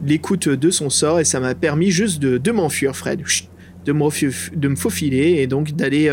l'écoute 0.00 0.48
de 0.48 0.70
son 0.70 0.90
sort 0.90 1.18
et 1.18 1.24
ça 1.24 1.40
m'a 1.40 1.56
permis 1.56 1.90
juste 1.90 2.20
de, 2.20 2.50
m'enfuir 2.52 2.94
Fred 2.94 3.20
de 3.84 3.92
me, 3.92 4.76
faufiler 4.76 5.38
et 5.38 5.48
donc 5.48 5.72
d'aller 5.72 6.08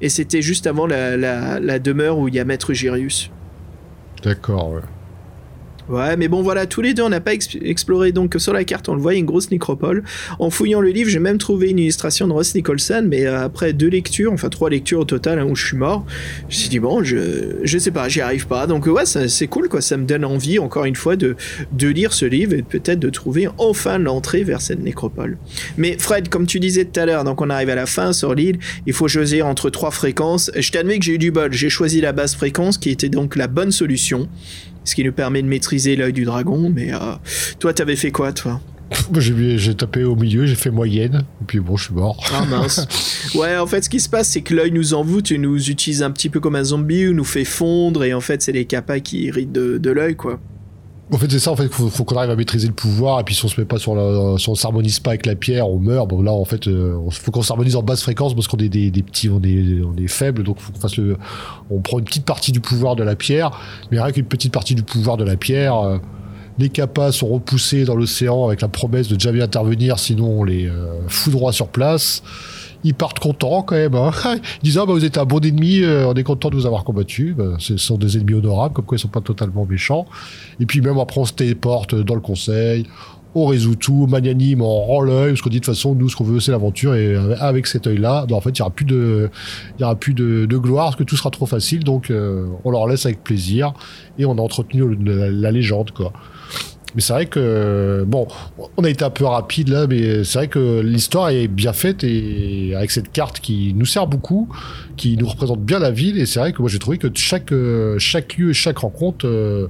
et 0.00 0.08
c'était 0.08 0.40
juste 0.40 0.66
avant 0.66 0.86
la 0.86 1.78
demeure 1.78 2.18
où 2.18 2.28
il 2.28 2.34
y 2.34 2.40
a 2.40 2.46
Maître 2.46 2.72
Girius 2.72 3.30
d'accord 4.22 4.70
ouais. 4.72 4.80
Ouais, 5.88 6.16
mais 6.16 6.26
bon, 6.26 6.42
voilà, 6.42 6.66
tous 6.66 6.82
les 6.82 6.94
deux, 6.94 7.02
on 7.02 7.08
n'a 7.08 7.20
pas 7.20 7.32
ex- 7.34 7.56
exploré. 7.62 8.10
Donc, 8.10 8.34
sur 8.38 8.52
la 8.52 8.64
carte, 8.64 8.88
on 8.88 8.94
le 8.94 9.00
voit, 9.00 9.12
il 9.12 9.16
y 9.16 9.18
a 9.18 9.20
une 9.20 9.26
grosse 9.26 9.50
nécropole. 9.50 10.02
En 10.38 10.50
fouillant 10.50 10.80
le 10.80 10.90
livre, 10.90 11.08
j'ai 11.08 11.20
même 11.20 11.38
trouvé 11.38 11.70
une 11.70 11.78
illustration 11.78 12.26
de 12.26 12.32
Ross 12.32 12.54
Nicholson, 12.54 13.04
mais 13.06 13.24
euh, 13.24 13.44
après 13.44 13.72
deux 13.72 13.88
lectures, 13.88 14.32
enfin 14.32 14.48
trois 14.48 14.68
lectures 14.68 15.00
au 15.00 15.04
total, 15.04 15.38
hein, 15.38 15.46
où 15.48 15.54
je 15.54 15.64
suis 15.64 15.76
mort, 15.76 16.04
je 16.48 16.56
me 16.56 16.60
suis 16.60 16.68
dit, 16.68 16.80
bon, 16.80 17.04
je, 17.04 17.56
je 17.62 17.78
sais 17.78 17.92
pas, 17.92 18.08
j'y 18.08 18.20
arrive 18.20 18.46
pas. 18.46 18.66
Donc, 18.66 18.86
ouais, 18.86 19.06
c'est 19.06 19.46
cool, 19.46 19.68
quoi. 19.68 19.80
Ça 19.80 19.96
me 19.96 20.04
donne 20.04 20.24
envie, 20.24 20.58
encore 20.58 20.86
une 20.86 20.96
fois, 20.96 21.14
de, 21.16 21.36
de 21.72 21.88
lire 21.88 22.12
ce 22.12 22.24
livre 22.24 22.52
et 22.52 22.62
peut-être 22.62 22.98
de 22.98 23.10
trouver 23.10 23.48
enfin 23.58 23.98
l'entrée 23.98 24.42
vers 24.42 24.60
cette 24.60 24.82
nécropole. 24.82 25.38
Mais 25.76 25.96
Fred, 25.98 26.28
comme 26.28 26.46
tu 26.46 26.58
disais 26.58 26.84
tout 26.84 26.98
à 26.98 27.06
l'heure, 27.06 27.22
donc 27.24 27.40
on 27.40 27.48
arrive 27.50 27.70
à 27.70 27.74
la 27.76 27.86
fin 27.86 28.12
sur 28.12 28.34
l'île, 28.34 28.58
il 28.86 28.92
faut 28.92 29.06
choisir 29.08 29.46
entre 29.46 29.70
trois 29.70 29.90
fréquences. 29.92 30.50
Je 30.56 30.70
t'admets 30.72 30.98
que 30.98 31.04
j'ai 31.04 31.14
eu 31.14 31.18
du 31.18 31.30
bol. 31.30 31.52
J'ai 31.52 31.70
choisi 31.70 32.00
la 32.00 32.12
basse 32.12 32.34
fréquence, 32.34 32.76
qui 32.78 32.90
était 32.90 33.08
donc 33.08 33.36
la 33.36 33.46
bonne 33.46 33.70
solution 33.70 34.28
ce 34.86 34.94
qui 34.94 35.04
nous 35.04 35.12
permet 35.12 35.42
de 35.42 35.48
maîtriser 35.48 35.96
l'œil 35.96 36.14
du 36.14 36.24
dragon. 36.24 36.72
Mais 36.74 36.94
euh, 36.94 37.16
toi, 37.58 37.74
t'avais 37.74 37.96
fait 37.96 38.10
quoi, 38.10 38.32
toi? 38.32 38.60
J'ai 39.18 39.58
j'ai 39.58 39.74
tapé 39.74 40.04
au 40.04 40.14
milieu 40.14 40.46
j'ai 40.46 40.54
fait 40.54 40.70
moyenne 40.70 41.24
et 41.42 41.44
puis 41.44 41.58
bon 41.58 41.76
je 41.76 41.86
suis 41.86 41.94
mort 41.94 42.24
Ah 42.32 42.44
mince. 42.44 42.86
ouais, 43.34 43.56
en 43.56 43.66
fait, 43.66 43.82
ce 43.82 43.90
qui 43.90 43.98
se 43.98 44.08
passe, 44.08 44.28
c'est 44.28 44.42
que 44.42 44.54
l'œil 44.54 44.70
nous 44.70 44.94
envoûte 44.94 45.32
et 45.32 45.38
nous 45.38 45.70
utilise 45.70 46.04
un 46.04 46.12
petit 46.12 46.28
peu 46.28 46.38
comme 46.38 46.54
un 46.54 46.62
zombie 46.62 47.08
ou 47.08 47.12
nous 47.12 47.24
fait 47.24 47.44
fondre. 47.44 48.04
Et 48.04 48.14
en 48.14 48.20
fait, 48.20 48.42
c'est 48.42 48.52
les 48.52 48.64
capas 48.64 49.00
qui 49.00 49.24
irritent 49.24 49.52
de, 49.52 49.78
de 49.78 49.90
l'œil, 49.90 50.14
quoi. 50.14 50.40
En 51.12 51.18
fait, 51.18 51.30
c'est 51.30 51.38
ça. 51.38 51.52
En 51.52 51.56
fait, 51.56 51.68
faut, 51.68 51.88
faut 51.88 52.04
qu'on 52.04 52.16
arrive 52.16 52.30
à 52.30 52.36
maîtriser 52.36 52.66
le 52.66 52.74
pouvoir. 52.74 53.20
Et 53.20 53.24
puis, 53.24 53.34
si 53.34 53.44
on 53.44 53.48
se 53.48 53.60
met 53.60 53.66
pas 53.66 53.78
sur 53.78 53.94
la, 53.94 54.38
si 54.38 54.48
on 54.48 54.54
s'harmonise 54.56 54.98
pas 54.98 55.10
avec 55.10 55.26
la 55.26 55.36
pierre, 55.36 55.68
on 55.68 55.78
meurt. 55.78 56.08
Bon, 56.08 56.20
là, 56.20 56.32
en 56.32 56.44
fait, 56.44 56.66
euh, 56.66 56.98
faut 57.10 57.30
qu'on 57.30 57.42
s'harmonise 57.42 57.76
en 57.76 57.82
basse 57.82 58.02
fréquence 58.02 58.34
parce 58.34 58.48
qu'on 58.48 58.56
est 58.56 58.68
des, 58.68 58.90
petits, 58.90 59.28
on 59.28 59.40
est, 59.42 59.82
on 59.82 59.96
est 59.96 60.08
faible. 60.08 60.42
Donc, 60.42 60.58
faut 60.58 60.72
qu'on 60.72 60.80
fasse 60.80 60.96
le, 60.96 61.16
on 61.70 61.80
prend 61.80 62.00
une 62.00 62.04
petite 62.04 62.24
partie 62.24 62.50
du 62.50 62.60
pouvoir 62.60 62.96
de 62.96 63.04
la 63.04 63.14
pierre. 63.14 63.52
Mais 63.92 64.00
rien 64.00 64.10
qu'une 64.10 64.26
petite 64.26 64.52
partie 64.52 64.74
du 64.74 64.82
pouvoir 64.82 65.16
de 65.16 65.24
la 65.24 65.36
pierre, 65.36 65.76
euh, 65.76 65.98
les 66.58 66.70
capas 66.70 67.12
sont 67.12 67.28
repoussés 67.28 67.84
dans 67.84 67.94
l'océan 67.94 68.46
avec 68.46 68.60
la 68.60 68.68
promesse 68.68 69.08
de 69.08 69.20
jamais 69.20 69.42
intervenir, 69.42 69.98
sinon 69.98 70.40
on 70.40 70.44
les 70.44 70.66
euh, 70.66 71.52
sur 71.52 71.68
place. 71.68 72.22
Ils 72.86 72.94
partent 72.94 73.18
contents 73.18 73.62
quand 73.62 73.74
même. 73.74 73.96
Hein. 73.96 74.12
Ils 74.62 74.66
disent 74.66 74.78
ah 74.78 74.86
bah 74.86 74.92
vous 74.92 75.04
êtes 75.04 75.18
un 75.18 75.24
bon 75.24 75.44
ennemi, 75.44 75.82
euh, 75.82 76.06
on 76.06 76.14
est 76.14 76.22
content 76.22 76.50
de 76.50 76.54
vous 76.54 76.66
avoir 76.66 76.84
combattu. 76.84 77.34
Bah, 77.36 77.56
ce 77.58 77.76
sont 77.76 77.98
des 77.98 78.16
ennemis 78.16 78.34
honorables, 78.34 78.74
comme 78.74 78.84
quoi 78.84 78.96
ils 78.96 79.00
sont 79.00 79.08
pas 79.08 79.20
totalement 79.20 79.66
méchants. 79.66 80.06
Et 80.60 80.66
puis 80.66 80.80
même 80.80 80.98
après 80.98 81.20
on 81.20 81.24
se 81.24 81.32
téléporte 81.32 81.96
dans 81.96 82.14
le 82.14 82.20
conseil, 82.20 82.86
on 83.34 83.46
résout 83.46 83.74
tout, 83.74 84.06
magnanime, 84.06 84.62
on 84.62 84.84
rend 84.86 85.00
l'œil, 85.00 85.32
parce 85.32 85.42
qu'on 85.42 85.50
dit 85.50 85.60
de 85.60 85.64
toute 85.64 85.74
façon 85.74 85.96
nous 85.96 86.08
ce 86.08 86.14
qu'on 86.14 86.24
veut 86.24 86.38
c'est 86.38 86.52
l'aventure 86.52 86.94
et 86.94 87.14
euh, 87.14 87.34
avec 87.40 87.66
cet 87.66 87.88
œil-là, 87.88 88.24
bah, 88.28 88.36
en 88.36 88.40
fait 88.40 88.50
il 88.50 88.60
y 88.60 88.62
aura 88.62 88.70
plus 88.70 88.86
de, 88.86 89.30
il 89.78 89.82
y 89.82 89.84
aura 89.84 89.96
plus 89.96 90.14
de, 90.14 90.46
gloire 90.56 90.86
parce 90.86 90.96
que 90.96 91.02
tout 91.02 91.16
sera 91.16 91.30
trop 91.30 91.46
facile, 91.46 91.82
donc 91.82 92.10
euh, 92.10 92.46
on 92.64 92.70
leur 92.70 92.86
laisse 92.86 93.04
avec 93.04 93.24
plaisir 93.24 93.72
et 94.16 94.24
on 94.24 94.38
a 94.38 94.40
entretenu 94.40 94.96
la, 95.04 95.28
la 95.28 95.50
légende 95.50 95.90
quoi. 95.90 96.12
Mais 96.94 97.02
c'est 97.02 97.12
vrai 97.12 97.26
que 97.26 98.04
bon, 98.06 98.26
on 98.78 98.84
a 98.84 98.88
été 98.88 99.04
un 99.04 99.10
peu 99.10 99.26
rapide 99.26 99.68
là, 99.68 99.86
mais 99.86 100.24
c'est 100.24 100.38
vrai 100.38 100.48
que 100.48 100.80
l'histoire 100.80 101.28
est 101.28 101.46
bien 101.46 101.74
faite 101.74 102.02
et 102.04 102.72
avec 102.74 102.90
cette 102.90 103.12
carte 103.12 103.40
qui 103.40 103.74
nous 103.76 103.84
sert 103.84 104.06
beaucoup, 104.06 104.48
qui 104.96 105.16
nous 105.18 105.26
représente 105.26 105.60
bien 105.60 105.78
la 105.78 105.90
ville. 105.90 106.18
Et 106.18 106.24
c'est 106.24 106.38
vrai 106.40 106.52
que 106.52 106.62
moi 106.62 106.70
j'ai 106.70 106.78
trouvé 106.78 106.96
que 106.96 107.08
chaque 107.14 107.52
euh, 107.52 107.98
chaque 107.98 108.36
lieu 108.38 108.50
et 108.50 108.54
chaque 108.54 108.78
rencontre 108.78 109.26
euh, 109.26 109.68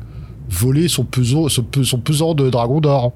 volait 0.48 0.86
son 0.86 1.04
pesant, 1.04 1.48
son, 1.48 1.64
pe- 1.64 1.82
son 1.82 1.98
pesant 1.98 2.34
de 2.34 2.48
dragon 2.48 2.80
d'or. 2.80 3.12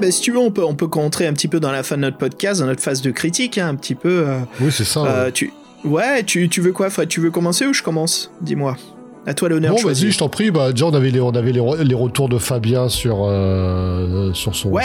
Bah, 0.00 0.10
si 0.12 0.20
tu 0.20 0.30
veux, 0.30 0.38
on 0.38 0.50
peut, 0.52 0.64
on 0.64 0.74
peut 0.76 0.88
rentrer 0.92 1.26
un 1.26 1.32
petit 1.32 1.48
peu 1.48 1.58
dans 1.58 1.72
la 1.72 1.82
fin 1.82 1.96
de 1.96 2.02
notre 2.02 2.18
podcast, 2.18 2.60
dans 2.60 2.66
notre 2.66 2.82
phase 2.82 3.02
de 3.02 3.10
critique, 3.10 3.58
hein, 3.58 3.68
un 3.68 3.74
petit 3.74 3.96
peu. 3.96 4.28
euh, 4.28 4.38
Oui, 4.60 4.70
c'est 4.70 4.84
ça. 4.84 5.00
euh, 5.04 5.24
ouais. 5.26 5.32
tu... 5.32 5.52
Ouais, 5.84 6.22
tu, 6.24 6.48
tu 6.48 6.60
veux 6.60 6.72
quoi, 6.72 6.90
Fred? 6.90 7.08
Tu 7.08 7.20
veux 7.20 7.30
commencer 7.30 7.66
ou 7.66 7.72
je 7.72 7.82
commence? 7.82 8.30
Dis-moi. 8.40 8.76
À 9.26 9.34
toi 9.34 9.50
l'honneur 9.50 9.74
Bon, 9.74 9.82
vas-y, 9.88 10.10
je 10.10 10.16
t'en 10.18 10.28
prie. 10.30 10.50
Bah, 10.50 10.72
déjà, 10.72 10.86
on 10.86 10.94
avait 10.94 11.10
les, 11.10 11.20
on 11.20 11.30
avait 11.30 11.52
les, 11.52 11.60
re- 11.60 11.82
les 11.82 11.94
retours 11.94 12.30
de 12.30 12.38
Fabien 12.38 12.88
sur, 12.88 13.24
euh, 13.26 14.32
sur, 14.32 14.54
son, 14.56 14.70
Ouais. 14.70 14.82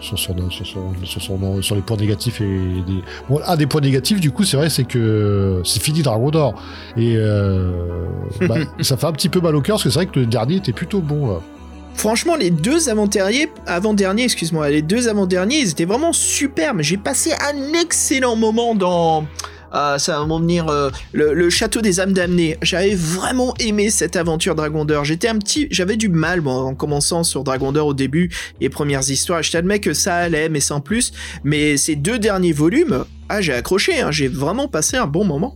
sur, 0.00 0.18
son, 0.18 0.34
sur, 0.36 0.36
son, 0.36 0.50
sur, 0.50 0.66
son, 0.66 0.92
sur, 1.04 1.22
son- 1.22 1.62
sur 1.62 1.74
les 1.74 1.80
points 1.80 1.96
négatifs. 1.96 2.40
Et 2.42 2.44
des... 2.86 3.02
bon, 3.30 3.40
un 3.46 3.56
des 3.56 3.66
points 3.66 3.80
négatifs, 3.80 4.20
du 4.20 4.30
coup, 4.30 4.44
c'est 4.44 4.58
vrai, 4.58 4.68
c'est 4.68 4.84
que 4.84 5.62
c'est 5.64 5.80
fini 5.82 6.02
Dragon 6.02 6.30
d'Or. 6.30 6.54
Et 6.98 7.14
euh, 7.16 7.70
bah, 8.48 8.56
ça 8.82 8.96
fait 8.98 9.06
un 9.06 9.12
petit 9.12 9.30
peu 9.30 9.40
mal 9.40 9.56
au 9.56 9.62
cœur 9.62 9.76
parce 9.76 9.84
que 9.84 9.90
c'est 9.90 9.98
vrai 10.00 10.06
que 10.06 10.20
le 10.20 10.26
dernier 10.26 10.56
était 10.56 10.72
plutôt 10.72 11.00
bon. 11.00 11.28
Là. 11.28 11.40
Franchement, 11.94 12.36
les 12.36 12.50
deux 12.50 12.90
avant-derniers, 12.90 13.48
avant-derniers, 13.66 14.24
excuse-moi, 14.24 14.68
les 14.70 14.82
deux 14.82 15.08
avant-derniers, 15.08 15.60
ils 15.60 15.70
étaient 15.70 15.86
vraiment 15.86 16.12
superbes. 16.12 16.80
J'ai 16.82 16.98
passé 16.98 17.30
un 17.32 17.72
excellent 17.80 18.36
moment 18.36 18.74
dans 18.74 19.24
Ah, 19.72 19.96
ça 19.98 20.18
va 20.18 20.26
m'en 20.26 20.40
venir 20.40 20.68
euh, 20.68 20.90
le, 21.12 21.50
château 21.50 21.80
des 21.80 22.00
âmes 22.00 22.12
damnées. 22.12 22.56
J'avais 22.62 22.94
vraiment 22.94 23.54
aimé 23.60 23.90
cette 23.90 24.16
aventure 24.16 24.54
Dragon 24.54 24.84
d'Or. 24.84 25.04
J'étais 25.04 25.28
un 25.28 25.38
petit, 25.38 25.68
j'avais 25.70 25.96
du 25.96 26.08
mal 26.08 26.40
bon, 26.40 26.52
en 26.52 26.74
commençant 26.74 27.24
sur 27.24 27.44
Dragon 27.44 27.72
d'Or 27.72 27.88
au 27.88 27.94
début, 27.94 28.30
les 28.60 28.68
premières 28.68 29.08
histoires. 29.10 29.42
Je 29.42 29.52
t'admets 29.52 29.80
que 29.80 29.92
ça 29.92 30.16
allait, 30.16 30.48
mais 30.48 30.60
sans 30.60 30.80
plus. 30.80 31.12
Mais 31.44 31.76
ces 31.76 31.96
deux 31.96 32.18
derniers 32.18 32.52
volumes, 32.52 33.04
ah, 33.28 33.40
j'ai 33.40 33.52
accroché. 33.52 34.00
Hein, 34.00 34.10
j'ai 34.10 34.28
vraiment 34.28 34.68
passé 34.68 34.96
un 34.96 35.06
bon 35.06 35.24
moment. 35.24 35.54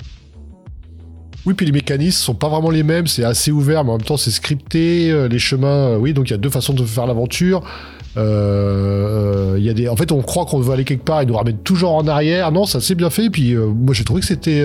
Oui, 1.45 1.55
puis 1.55 1.67
les 1.67 1.73
mécanismes 1.73 2.19
sont 2.19 2.35
pas 2.35 2.49
vraiment 2.49 2.71
les 2.71 2.85
mêmes, 2.85 3.09
c'est 3.09 3.25
assez 3.25 3.51
ouvert, 3.51 3.83
mais 3.83 3.91
en 3.91 3.99
même 3.99 4.07
temps 4.07 4.17
c'est 4.17 4.31
scripté, 4.31 5.11
euh, 5.11 5.27
les 5.27 5.41
chemins, 5.41 5.89
euh, 5.89 5.97
oui, 5.97 6.13
donc 6.13 6.29
il 6.29 6.31
y 6.31 6.35
a 6.35 6.39
deux 6.39 6.51
façons 6.51 6.73
de 6.73 6.85
faire 6.85 7.07
l'aventure. 7.07 7.65
Euh, 8.17 9.57
y 9.59 9.71
a 9.71 9.73
des, 9.73 9.89
en 9.89 9.97
fait, 9.97 10.13
on 10.13 10.21
croit 10.23 10.45
qu'on 10.45 10.61
veut 10.61 10.73
aller 10.73 10.85
quelque 10.85 11.05
part, 11.05 11.23
ils 11.23 11.29
nous 11.29 11.37
ramènent 11.37 11.59
toujours 11.59 11.95
en 11.95 12.07
arrière. 12.07 12.53
Non, 12.53 12.67
ça 12.67 12.81
c'est 12.81 12.95
bien 12.95 13.11
fait. 13.11 13.31
Puis 13.31 13.55
moi 13.55 13.95
j'ai 13.95 14.05
trouvé 14.05 14.21
que 14.21 14.27
c'était, 14.27 14.65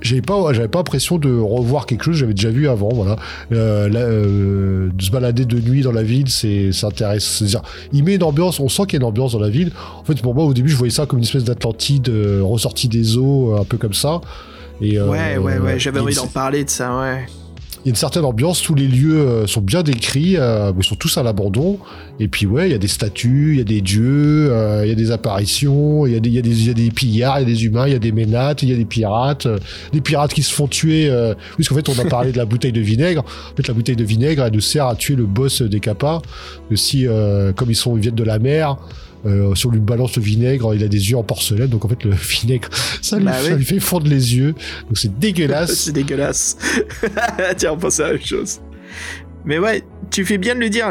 j'avais 0.00 0.22
pas, 0.22 0.52
j'avais 0.52 0.68
pas 0.68 0.80
l'impression 0.80 1.18
de 1.18 1.34
revoir 1.38 1.86
quelque 1.86 2.04
chose 2.04 2.14
que 2.14 2.20
j'avais 2.20 2.34
déjà 2.34 2.50
vu 2.50 2.68
avant. 2.68 2.90
Voilà, 2.90 3.16
de 3.50 4.90
se 4.98 5.10
balader 5.10 5.44
de 5.44 5.60
nuit 5.60 5.82
dans 5.82 5.92
la 5.92 6.02
ville, 6.02 6.28
c'est, 6.28 6.70
intéresse. 6.84 7.24
C'est-à-dire, 7.24 7.62
il 7.92 8.04
met 8.04 8.16
une 8.16 8.22
ambiance, 8.22 8.60
on 8.60 8.68
sent 8.68 8.82
qu'il 8.82 8.94
y 8.94 8.96
a 8.96 9.00
une 9.00 9.08
ambiance 9.08 9.32
dans 9.32 9.40
la 9.40 9.50
ville. 9.50 9.72
En 10.00 10.04
fait, 10.04 10.20
pour 10.20 10.34
moi 10.34 10.44
au 10.44 10.54
début, 10.54 10.68
je 10.68 10.76
voyais 10.76 10.92
ça 10.92 11.06
comme 11.06 11.18
une 11.18 11.24
espèce 11.24 11.44
d'Atlantide 11.44 12.10
ressortie 12.42 12.88
des 12.88 13.16
eaux, 13.16 13.56
un 13.58 13.64
peu 13.64 13.78
comme 13.78 13.94
ça. 13.94 14.20
Et, 14.80 15.00
ouais, 15.00 15.38
ouais, 15.38 15.58
ouais, 15.58 15.78
j'avais 15.78 16.00
envie 16.00 16.14
d'en 16.14 16.26
parler 16.26 16.64
de 16.64 16.70
ça, 16.70 17.00
ouais. 17.00 17.26
Il 17.86 17.90
y 17.90 17.90
a 17.90 17.92
une 17.92 17.94
certaine 17.94 18.24
ambiance, 18.24 18.62
tous 18.62 18.74
les 18.74 18.88
lieux 18.88 19.20
euh, 19.20 19.46
sont 19.46 19.60
bien 19.60 19.84
décrits, 19.84 20.36
euh, 20.36 20.72
ils 20.76 20.82
sont 20.82 20.96
tous 20.96 21.18
à 21.18 21.22
l'abandon. 21.22 21.78
Et 22.18 22.26
puis 22.26 22.44
ouais, 22.44 22.68
il 22.68 22.72
y 22.72 22.74
a 22.74 22.78
des 22.78 22.88
statues, 22.88 23.52
il 23.52 23.58
y 23.58 23.60
a 23.60 23.64
des 23.64 23.80
dieux, 23.80 24.48
euh, 24.50 24.84
il 24.84 24.88
y 24.88 24.92
a 24.92 24.96
des 24.96 25.12
apparitions, 25.12 26.04
il 26.04 26.12
y, 26.12 26.16
a 26.16 26.20
des, 26.42 26.90
pillards, 26.90 27.38
il 27.38 27.42
y 27.42 27.44
a 27.44 27.54
des 27.54 27.64
humains, 27.64 27.86
il 27.86 27.92
y 27.92 27.94
a 27.94 28.00
des 28.00 28.10
ménates, 28.10 28.64
il 28.64 28.70
y 28.70 28.72
a 28.72 28.76
des 28.76 28.84
pirates, 28.84 29.46
des 29.92 30.00
pirates 30.00 30.34
qui 30.34 30.42
se 30.42 30.52
font 30.52 30.66
tuer, 30.66 31.08
puisqu'en 31.54 31.76
fait 31.76 31.88
on 31.88 31.96
a 32.00 32.06
parlé 32.06 32.32
de 32.32 32.38
la 32.38 32.44
bouteille 32.44 32.72
de 32.72 32.80
vinaigre. 32.80 33.22
En 33.52 33.56
fait 33.56 33.68
la 33.68 33.74
bouteille 33.74 33.94
de 33.94 34.02
vinaigre, 34.02 34.42
elle 34.42 34.52
nous 34.52 34.60
sert 34.60 34.86
à 34.86 34.96
tuer 34.96 35.14
le 35.14 35.26
boss 35.26 35.62
des 35.62 35.78
capas. 35.78 36.22
Si, 36.74 37.06
comme 37.54 37.70
ils 37.70 37.76
sont 37.76 37.96
ils 37.96 38.02
viennent 38.02 38.16
de 38.16 38.24
la 38.24 38.40
mer, 38.40 38.78
euh, 39.26 39.54
sur 39.54 39.70
lui 39.70 39.80
balance 39.80 40.16
le 40.16 40.22
vinaigre, 40.22 40.74
il 40.74 40.82
a 40.82 40.88
des 40.88 41.10
yeux 41.10 41.16
en 41.16 41.22
porcelaine, 41.22 41.68
donc 41.68 41.84
en 41.84 41.88
fait 41.88 42.04
le 42.04 42.10
vinaigre, 42.40 42.68
ça, 43.02 43.18
lui, 43.18 43.24
Bah 43.24 43.32
oui. 43.42 43.48
ça 43.48 43.56
lui 43.56 43.64
fait 43.64 43.80
fondre 43.80 44.08
les 44.08 44.36
yeux, 44.36 44.52
donc 44.86 44.96
c'est 44.96 45.18
dégueulasse. 45.18 45.74
C'est 45.86 45.92
dégueulasse. 45.92 46.56
Tiens, 47.56 47.72
on 47.72 47.76
pense 47.76 48.00
à 48.00 48.04
la 48.08 48.12
même 48.14 48.24
chose. 48.24 48.60
Mais 49.44 49.58
ouais, 49.58 49.82
tu 50.10 50.24
fais 50.24 50.38
bien 50.38 50.54
de 50.54 50.60
le 50.60 50.68
dire. 50.70 50.90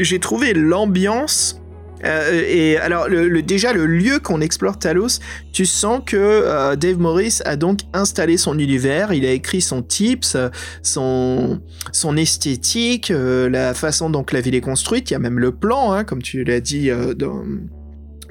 J'ai 0.00 0.18
trouvé 0.18 0.52
l'ambiance. 0.54 1.60
Euh, 2.04 2.44
et 2.46 2.76
alors, 2.76 3.08
déjà, 3.08 3.72
le 3.72 3.86
lieu 3.86 4.18
qu'on 4.18 4.40
explore 4.40 4.78
Talos, 4.78 5.20
tu 5.52 5.66
sens 5.66 6.00
que 6.04 6.16
euh, 6.16 6.76
Dave 6.76 6.98
Morris 6.98 7.40
a 7.44 7.56
donc 7.56 7.80
installé 7.92 8.36
son 8.36 8.58
univers, 8.58 9.12
il 9.12 9.24
a 9.24 9.30
écrit 9.30 9.60
son 9.60 9.82
tips, 9.82 10.34
euh, 10.34 10.48
son, 10.82 11.60
son 11.92 12.16
esthétique, 12.16 13.12
la 13.14 13.74
façon 13.74 14.10
dont 14.10 14.24
la 14.32 14.40
ville 14.40 14.54
est 14.54 14.60
construite, 14.60 15.10
il 15.10 15.14
y 15.14 15.16
a 15.16 15.20
même 15.20 15.38
le 15.38 15.52
plan, 15.52 15.92
hein, 15.92 16.04
comme 16.04 16.22
tu 16.22 16.44
l'as 16.44 16.60
dit 16.60 16.90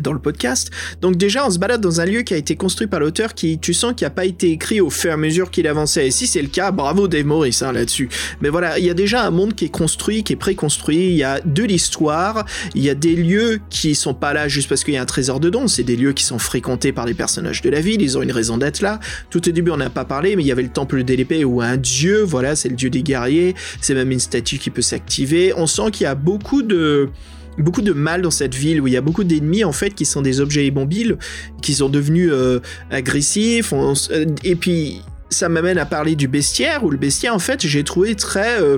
dans 0.04 0.14
le 0.14 0.20
podcast. 0.20 0.70
Donc 1.02 1.18
déjà, 1.18 1.48
on 1.48 1.50
se 1.50 1.58
balade 1.58 1.82
dans 1.82 2.02
un 2.02 2.06
lieu 2.06 2.22
qui 2.22 2.34
a 2.34 2.38
été 2.38 2.56
construit 2.56 2.88
par 2.88 3.00
l'auteur 3.00 3.34
qui, 3.34 3.58
tu 3.58 3.74
sens, 3.74 3.94
qui 3.96 4.06
a 4.06 4.10
pas 4.10 4.26
été 4.26 4.52
écrit 4.52 4.82
au 4.82 4.90
fur 4.90 5.10
et 5.10 5.14
à 5.14 5.18
mesure 5.18 5.50
qu'il 5.50 5.68
avançait. 5.68 6.08
Et 6.08 6.12
si 6.12 6.28
c'est 6.28 6.42
le 6.42 6.50
cas, 6.50 6.72
bravo 6.72 7.08
Dave 7.08 7.26
Morris 7.26 7.60
hein, 7.62 7.72
là-dessus. 7.72 8.10
Mais 8.42 8.50
voilà, 8.50 8.78
il 8.78 8.86
y 8.86 8.90
a 8.90 8.94
déjà 8.94 9.26
un 9.26 9.32
monde 9.32 9.56
qui 9.56 9.66
est 9.66 9.70
construit, 9.70 10.24
qui 10.24 10.34
est 10.34 10.38
préconstruit. 10.38 11.08
Il 11.08 11.16
y 11.16 11.24
a 11.24 11.40
de 11.42 11.64
l'histoire. 11.64 12.46
Il 12.76 12.84
y 12.84 12.90
a 12.90 12.96
des 12.96 13.16
lieux 13.16 13.60
qui 13.70 13.96
sont 13.96 14.14
pas 14.14 14.34
là 14.34 14.48
juste 14.48 14.70
parce 14.70 14.84
qu'il 14.84 14.94
y 14.94 14.98
a 14.98 15.02
un 15.02 15.06
trésor 15.06 15.40
dedans. 15.40 15.68
C'est 15.68 15.84
des 15.84 15.96
lieux 15.96 16.14
qui 16.14 16.24
sont 16.24 16.40
fréquentés 16.40 16.92
par 16.92 17.06
les 17.06 17.14
personnages 17.14 17.62
de 17.62 17.70
la 17.70 17.82
ville. 17.82 18.02
Ils 18.02 18.18
ont 18.18 18.22
une 18.22 18.32
raison 18.32 18.58
d'être 18.58 18.82
là. 18.82 19.00
Tout 19.30 19.48
au 19.48 19.52
début, 19.52 19.72
on 19.72 19.78
n'a 19.78 19.90
pas 19.90 20.06
parlé, 20.06 20.36
mais 20.36 20.44
il 20.44 20.48
y 20.48 20.52
avait 20.52 20.64
le 20.64 20.70
temple 20.70 21.04
de 21.04 21.14
l'épée 21.14 21.46
où 21.46 21.62
un 21.62 21.78
dieu, 21.78 22.22
voilà, 22.22 22.56
c'est 22.56 22.70
le 22.70 22.76
dieu 22.76 22.90
des 22.90 23.04
guerriers. 23.04 23.56
C'est 23.82 23.96
même 23.96 24.12
une 24.12 24.20
statue 24.20 24.58
qui 24.58 24.70
peut 24.70 24.82
s'activer. 24.82 25.54
On 25.56 25.68
sent 25.68 25.92
qu'il 25.92 26.04
y 26.04 26.08
a 26.08 26.16
beaucoup 26.16 26.62
de 26.62 27.10
beaucoup 27.58 27.82
de 27.82 27.94
mal 27.94 28.22
dans 28.22 28.32
cette 28.32 28.56
ville 28.56 28.82
où 28.82 28.88
il 28.88 28.94
y 28.94 28.98
a 28.98 29.02
beaucoup 29.02 29.24
d'ennemis 29.24 29.64
en 29.64 29.72
fait 29.72 29.92
qui 29.92 30.06
sont 30.06 30.22
des 30.22 30.40
objets 30.40 30.66
immobiles 30.68 31.18
qui 31.62 31.74
sont 31.74 31.90
devenus 31.90 32.30
euh, 32.32 32.60
agressifs. 32.92 33.74
Euh, 33.74 34.26
et 34.44 34.56
puis 34.56 35.02
ça 35.30 35.50
m'amène 35.50 35.78
à 35.78 35.86
parler 35.86 36.16
du 36.16 36.28
bestiaire 36.28 36.84
où 36.84 36.90
le 36.90 36.98
bestiaire 36.98 37.34
en 37.34 37.40
fait 37.40 37.66
j'ai 37.66 37.84
trouvé 37.84 38.16
très 38.16 38.62
euh, 38.62 38.78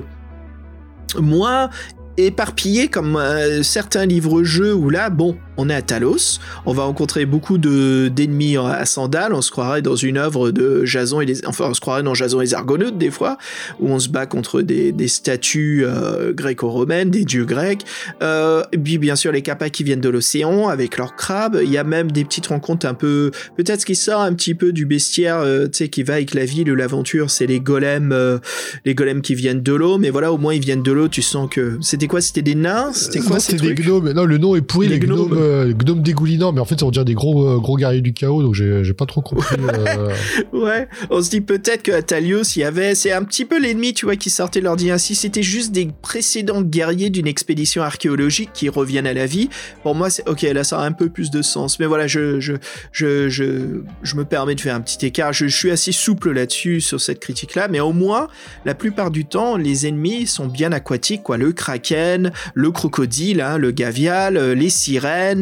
moins 1.19 1.69
éparpillé 2.17 2.87
comme 2.87 3.21
certains 3.61 4.05
livres-jeux 4.05 4.73
où 4.73 4.89
là, 4.89 5.09
bon, 5.09 5.37
on 5.57 5.69
est 5.69 5.73
à 5.73 5.81
Talos, 5.81 6.39
on 6.65 6.73
va 6.73 6.83
rencontrer 6.83 7.25
beaucoup 7.25 7.57
de 7.57 8.09
d'ennemis 8.13 8.57
à 8.57 8.85
sandales, 8.85 9.33
on 9.33 9.41
se 9.41 9.51
croirait 9.51 9.81
dans 9.81 9.95
une 9.95 10.17
œuvre 10.17 10.51
de 10.51 10.85
Jason 10.85 11.21
et 11.21 11.25
les, 11.25 11.45
enfin 11.45 11.67
on 11.69 11.73
se 11.73 11.81
croirait 11.81 12.03
dans 12.03 12.13
Jason 12.13 12.41
et 12.41 12.45
les 12.45 12.53
Argonautes 12.53 12.97
des 12.97 13.11
fois, 13.11 13.37
où 13.79 13.89
on 13.89 13.99
se 13.99 14.09
bat 14.09 14.25
contre 14.25 14.61
des, 14.61 14.91
des 14.91 15.07
statues 15.07 15.83
euh, 15.85 16.33
gréco-romaines, 16.33 17.09
des 17.09 17.25
dieux 17.25 17.45
grecs, 17.45 17.85
euh, 18.21 18.63
et 18.71 18.77
puis 18.77 18.97
bien 18.97 19.15
sûr 19.15 19.31
les 19.31 19.41
capas 19.41 19.69
qui 19.69 19.83
viennent 19.83 20.01
de 20.01 20.09
l'océan 20.09 20.67
avec 20.67 20.97
leurs 20.97 21.15
crabes, 21.15 21.59
il 21.61 21.71
y 21.71 21.77
a 21.77 21.83
même 21.83 22.11
des 22.11 22.23
petites 22.23 22.47
rencontres 22.47 22.85
un 22.85 22.93
peu, 22.93 23.31
peut-être 23.57 23.81
ce 23.81 23.85
qui 23.85 23.95
sort 23.95 24.21
un 24.21 24.33
petit 24.33 24.55
peu 24.55 24.71
du 24.71 24.85
bestiaire, 24.85 25.37
euh, 25.39 25.65
tu 25.65 25.77
sais, 25.77 25.89
qui 25.89 26.03
va 26.03 26.15
avec 26.15 26.33
la 26.33 26.45
ville 26.45 26.71
ou 26.71 26.75
l'aventure, 26.75 27.29
c'est 27.29 27.47
les 27.47 27.59
golems, 27.59 28.11
euh, 28.11 28.39
les 28.85 28.95
golems 28.95 29.21
qui 29.21 29.35
viennent 29.35 29.61
de 29.61 29.73
l'eau, 29.73 29.97
mais 29.97 30.09
voilà, 30.09 30.31
au 30.31 30.37
moins 30.37 30.53
ils 30.53 30.61
viennent 30.61 30.83
de 30.83 30.91
l'eau, 30.91 31.07
tu 31.07 31.21
sens 31.21 31.49
que 31.49 31.77
c'était 31.81 32.07
quoi, 32.07 32.21
c'était 32.21 32.41
des 32.41 32.55
nains, 32.55 32.91
c'était 32.93 33.19
quoi 33.19 33.35
Non, 33.35 33.39
ces 33.39 33.57
c'était 33.57 33.73
des 33.73 33.83
gnomes. 33.83 34.11
Non, 34.11 34.25
le 34.25 34.37
nom 34.37 34.55
est 34.55 34.61
pourri, 34.61 34.87
Les 34.87 34.99
les, 34.99 35.07
gnomes, 35.07 35.29
gnomes. 35.29 35.37
Euh, 35.45 35.73
gnomes 35.73 36.01
dégoulinants, 36.01 36.51
mais 36.51 36.61
en 36.61 36.65
fait, 36.65 36.83
on 36.83 36.91
dirait 36.91 37.05
des 37.05 37.13
gros, 37.13 37.47
euh, 37.47 37.59
gros 37.59 37.77
guerriers 37.77 38.01
du 38.01 38.13
chaos, 38.13 38.41
donc 38.43 38.53
j'ai 38.55 38.93
pas 38.93 39.05
trop 39.05 39.21
compris. 39.21 39.55
euh, 39.59 40.09
Ouais, 40.53 40.87
on 41.09 41.21
se 41.21 41.29
dit 41.29 41.41
peut-être 41.41 41.83
que 41.83 41.91
à 41.91 42.01
Talios, 42.01 42.43
il 42.55 42.59
y 42.59 42.63
avait, 42.63 42.95
c'est 42.95 43.11
un 43.11 43.23
petit 43.23 43.45
peu 43.45 43.59
l'ennemi, 43.59 43.93
tu 43.93 44.05
vois, 44.05 44.15
qui 44.15 44.29
sortait 44.29 44.61
leur 44.61 44.75
dynastie. 44.75 45.15
C'était 45.15 45.43
juste 45.43 45.71
des 45.71 45.89
précédents 46.01 46.61
guerriers 46.61 47.09
d'une 47.09 47.27
expédition 47.27 47.83
archéologique 47.83 48.49
qui 48.53 48.69
reviennent 48.69 49.07
à 49.07 49.13
la 49.13 49.25
vie. 49.25 49.49
Pour 49.83 49.95
moi, 49.95 50.09
c'est 50.09 50.27
ok, 50.27 50.41
là, 50.43 50.63
ça 50.63 50.79
a 50.79 50.85
un 50.85 50.91
peu 50.91 51.09
plus 51.09 51.29
de 51.31 51.41
sens. 51.41 51.79
Mais 51.79 51.85
voilà, 51.85 52.07
je, 52.07 52.39
je, 52.39 52.53
je, 52.91 53.29
je, 53.29 53.81
je 54.03 54.15
me 54.15 54.25
permets 54.25 54.55
de 54.55 54.61
faire 54.61 54.75
un 54.75 54.81
petit 54.81 55.05
écart. 55.05 55.33
Je, 55.33 55.47
je 55.47 55.55
suis 55.55 55.71
assez 55.71 55.91
souple 55.91 56.31
là-dessus 56.31 56.81
sur 56.81 56.99
cette 56.99 57.19
critique-là, 57.19 57.67
mais 57.67 57.79
au 57.79 57.93
moins, 57.93 58.27
la 58.65 58.75
plupart 58.75 59.11
du 59.11 59.25
temps, 59.25 59.57
les 59.57 59.87
ennemis 59.87 60.27
sont 60.27 60.47
bien 60.47 60.71
aquatiques, 60.71 61.23
quoi. 61.23 61.37
Le 61.37 61.51
kraken, 61.51 62.31
le 62.53 62.71
crocodile, 62.71 63.41
hein, 63.41 63.57
le 63.57 63.71
gavial, 63.71 64.37
euh, 64.37 64.55
les 64.55 64.69
sirènes. 64.69 65.34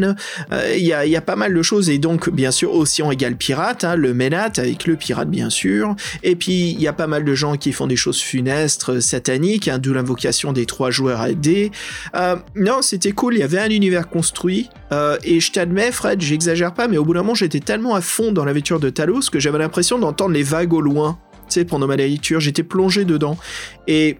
Euh, 0.51 0.75
Il 0.75 0.83
y, 0.85 0.93
a, 0.93 1.21
pas 1.21 1.35
mal 1.35 1.53
de 1.53 1.61
choses 1.61 1.89
et 1.89 1.97
donc 1.97 2.29
bien 2.29 2.51
sûr 2.51 2.73
Océan 2.73 3.11
égale 3.11 3.35
pirate, 3.35 3.83
hein, 3.83 3.95
le 3.95 4.13
Ménate 4.13 4.59
avec 4.59 4.85
le 4.85 4.95
pirate 4.95 5.29
bien 5.29 5.49
sûr. 5.49 5.95
Et 6.23 6.35
puis 6.35 6.71
il 6.71 6.81
y 6.81 6.87
a 6.87 6.93
pas 6.93 7.07
mal 7.07 7.23
de 7.23 7.33
gens 7.33 7.55
qui 7.55 7.71
font 7.71 7.87
des 7.87 7.95
choses 7.95 8.19
funestes, 8.19 8.89
euh, 8.89 9.01
sataniques, 9.01 9.67
hein, 9.67 9.77
d'où 9.79 9.93
l'invocation 9.93 10.53
des 10.53 10.65
trois 10.65 10.91
joueurs 10.91 11.21
à. 11.21 11.27
Euh, 11.27 12.35
non, 12.55 12.81
c'était 12.81 13.11
cool, 13.11 13.35
il 13.35 13.39
y 13.39 13.43
avait 13.43 13.59
un 13.59 13.69
univers 13.69 14.09
construit. 14.09 14.69
et 15.23 15.39
je 15.39 15.51
t'admets, 15.51 15.91
Fred, 15.91 16.21
j'exagère 16.21 16.73
pas, 16.73 16.87
mais 16.87 16.97
au 16.97 17.05
bout 17.05 17.13
d'un 17.13 17.21
moment 17.21 17.35
j'étais 17.35 17.59
tellement 17.59 17.95
à 17.95 18.01
fond 18.01 18.31
dans 18.31 18.45
l'aventure 18.45 18.79
de 18.79 18.89
Talos 18.89 19.29
que 19.31 19.39
j'avais 19.39 19.57
l'impression 19.57 19.97
d'entendre 19.97 20.33
les 20.33 20.43
vagues 20.43 20.73
au 20.73 20.81
loin. 20.81 21.17
Tu 21.49 21.59
sais, 21.59 21.65
pendant 21.65 21.87
ma 21.87 21.95
lecture, 21.95 22.39
j'étais 22.39 22.63
plongé 22.63 23.05
dedans. 23.05 23.37
Et 23.87 24.17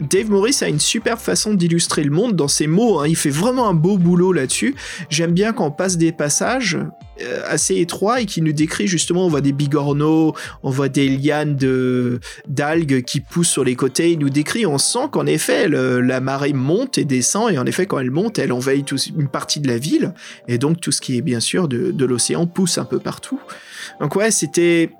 Dave 0.00 0.30
Morris 0.30 0.58
a 0.62 0.68
une 0.68 0.80
superbe 0.80 1.18
façon 1.18 1.54
d'illustrer 1.54 2.02
le 2.02 2.10
monde 2.10 2.34
dans 2.34 2.48
ses 2.48 2.66
mots. 2.66 3.00
hein. 3.00 3.08
Il 3.08 3.16
fait 3.16 3.30
vraiment 3.30 3.68
un 3.68 3.74
beau 3.74 3.96
boulot 3.96 4.32
là-dessus. 4.32 4.74
J'aime 5.08 5.32
bien 5.32 5.52
quand 5.52 5.66
on 5.66 5.70
passe 5.70 5.96
des 5.96 6.12
passages 6.12 6.78
euh, 7.22 7.42
assez 7.46 7.76
étroits 7.76 8.20
et 8.20 8.26
qui 8.26 8.42
nous 8.42 8.52
décrit 8.52 8.88
justement, 8.88 9.26
on 9.26 9.28
voit 9.28 9.40
des 9.40 9.52
bigorneaux, 9.52 10.34
on 10.62 10.70
voit 10.70 10.88
des 10.88 11.08
lianes 11.08 11.56
de 11.56 12.18
d'algues 12.48 13.02
qui 13.04 13.20
poussent 13.20 13.50
sur 13.50 13.64
les 13.64 13.76
côtés. 13.76 14.12
Il 14.12 14.18
nous 14.18 14.30
décrit, 14.30 14.66
on 14.66 14.78
sent 14.78 15.08
qu'en 15.12 15.26
effet 15.26 15.68
la 15.68 16.20
marée 16.20 16.52
monte 16.52 16.98
et 16.98 17.04
descend 17.04 17.52
et 17.52 17.58
en 17.58 17.66
effet 17.66 17.86
quand 17.86 18.00
elle 18.00 18.10
monte, 18.10 18.38
elle 18.38 18.52
envahit 18.52 18.90
une 19.16 19.28
partie 19.28 19.60
de 19.60 19.68
la 19.68 19.78
ville 19.78 20.12
et 20.48 20.58
donc 20.58 20.80
tout 20.80 20.90
ce 20.92 21.00
qui 21.00 21.16
est 21.16 21.22
bien 21.22 21.40
sûr 21.40 21.68
de, 21.68 21.92
de 21.92 22.04
l'océan 22.04 22.46
pousse 22.46 22.78
un 22.78 22.84
peu 22.84 22.98
partout. 22.98 23.40
Donc 24.00 24.16
ouais, 24.16 24.30
c'était 24.30 24.90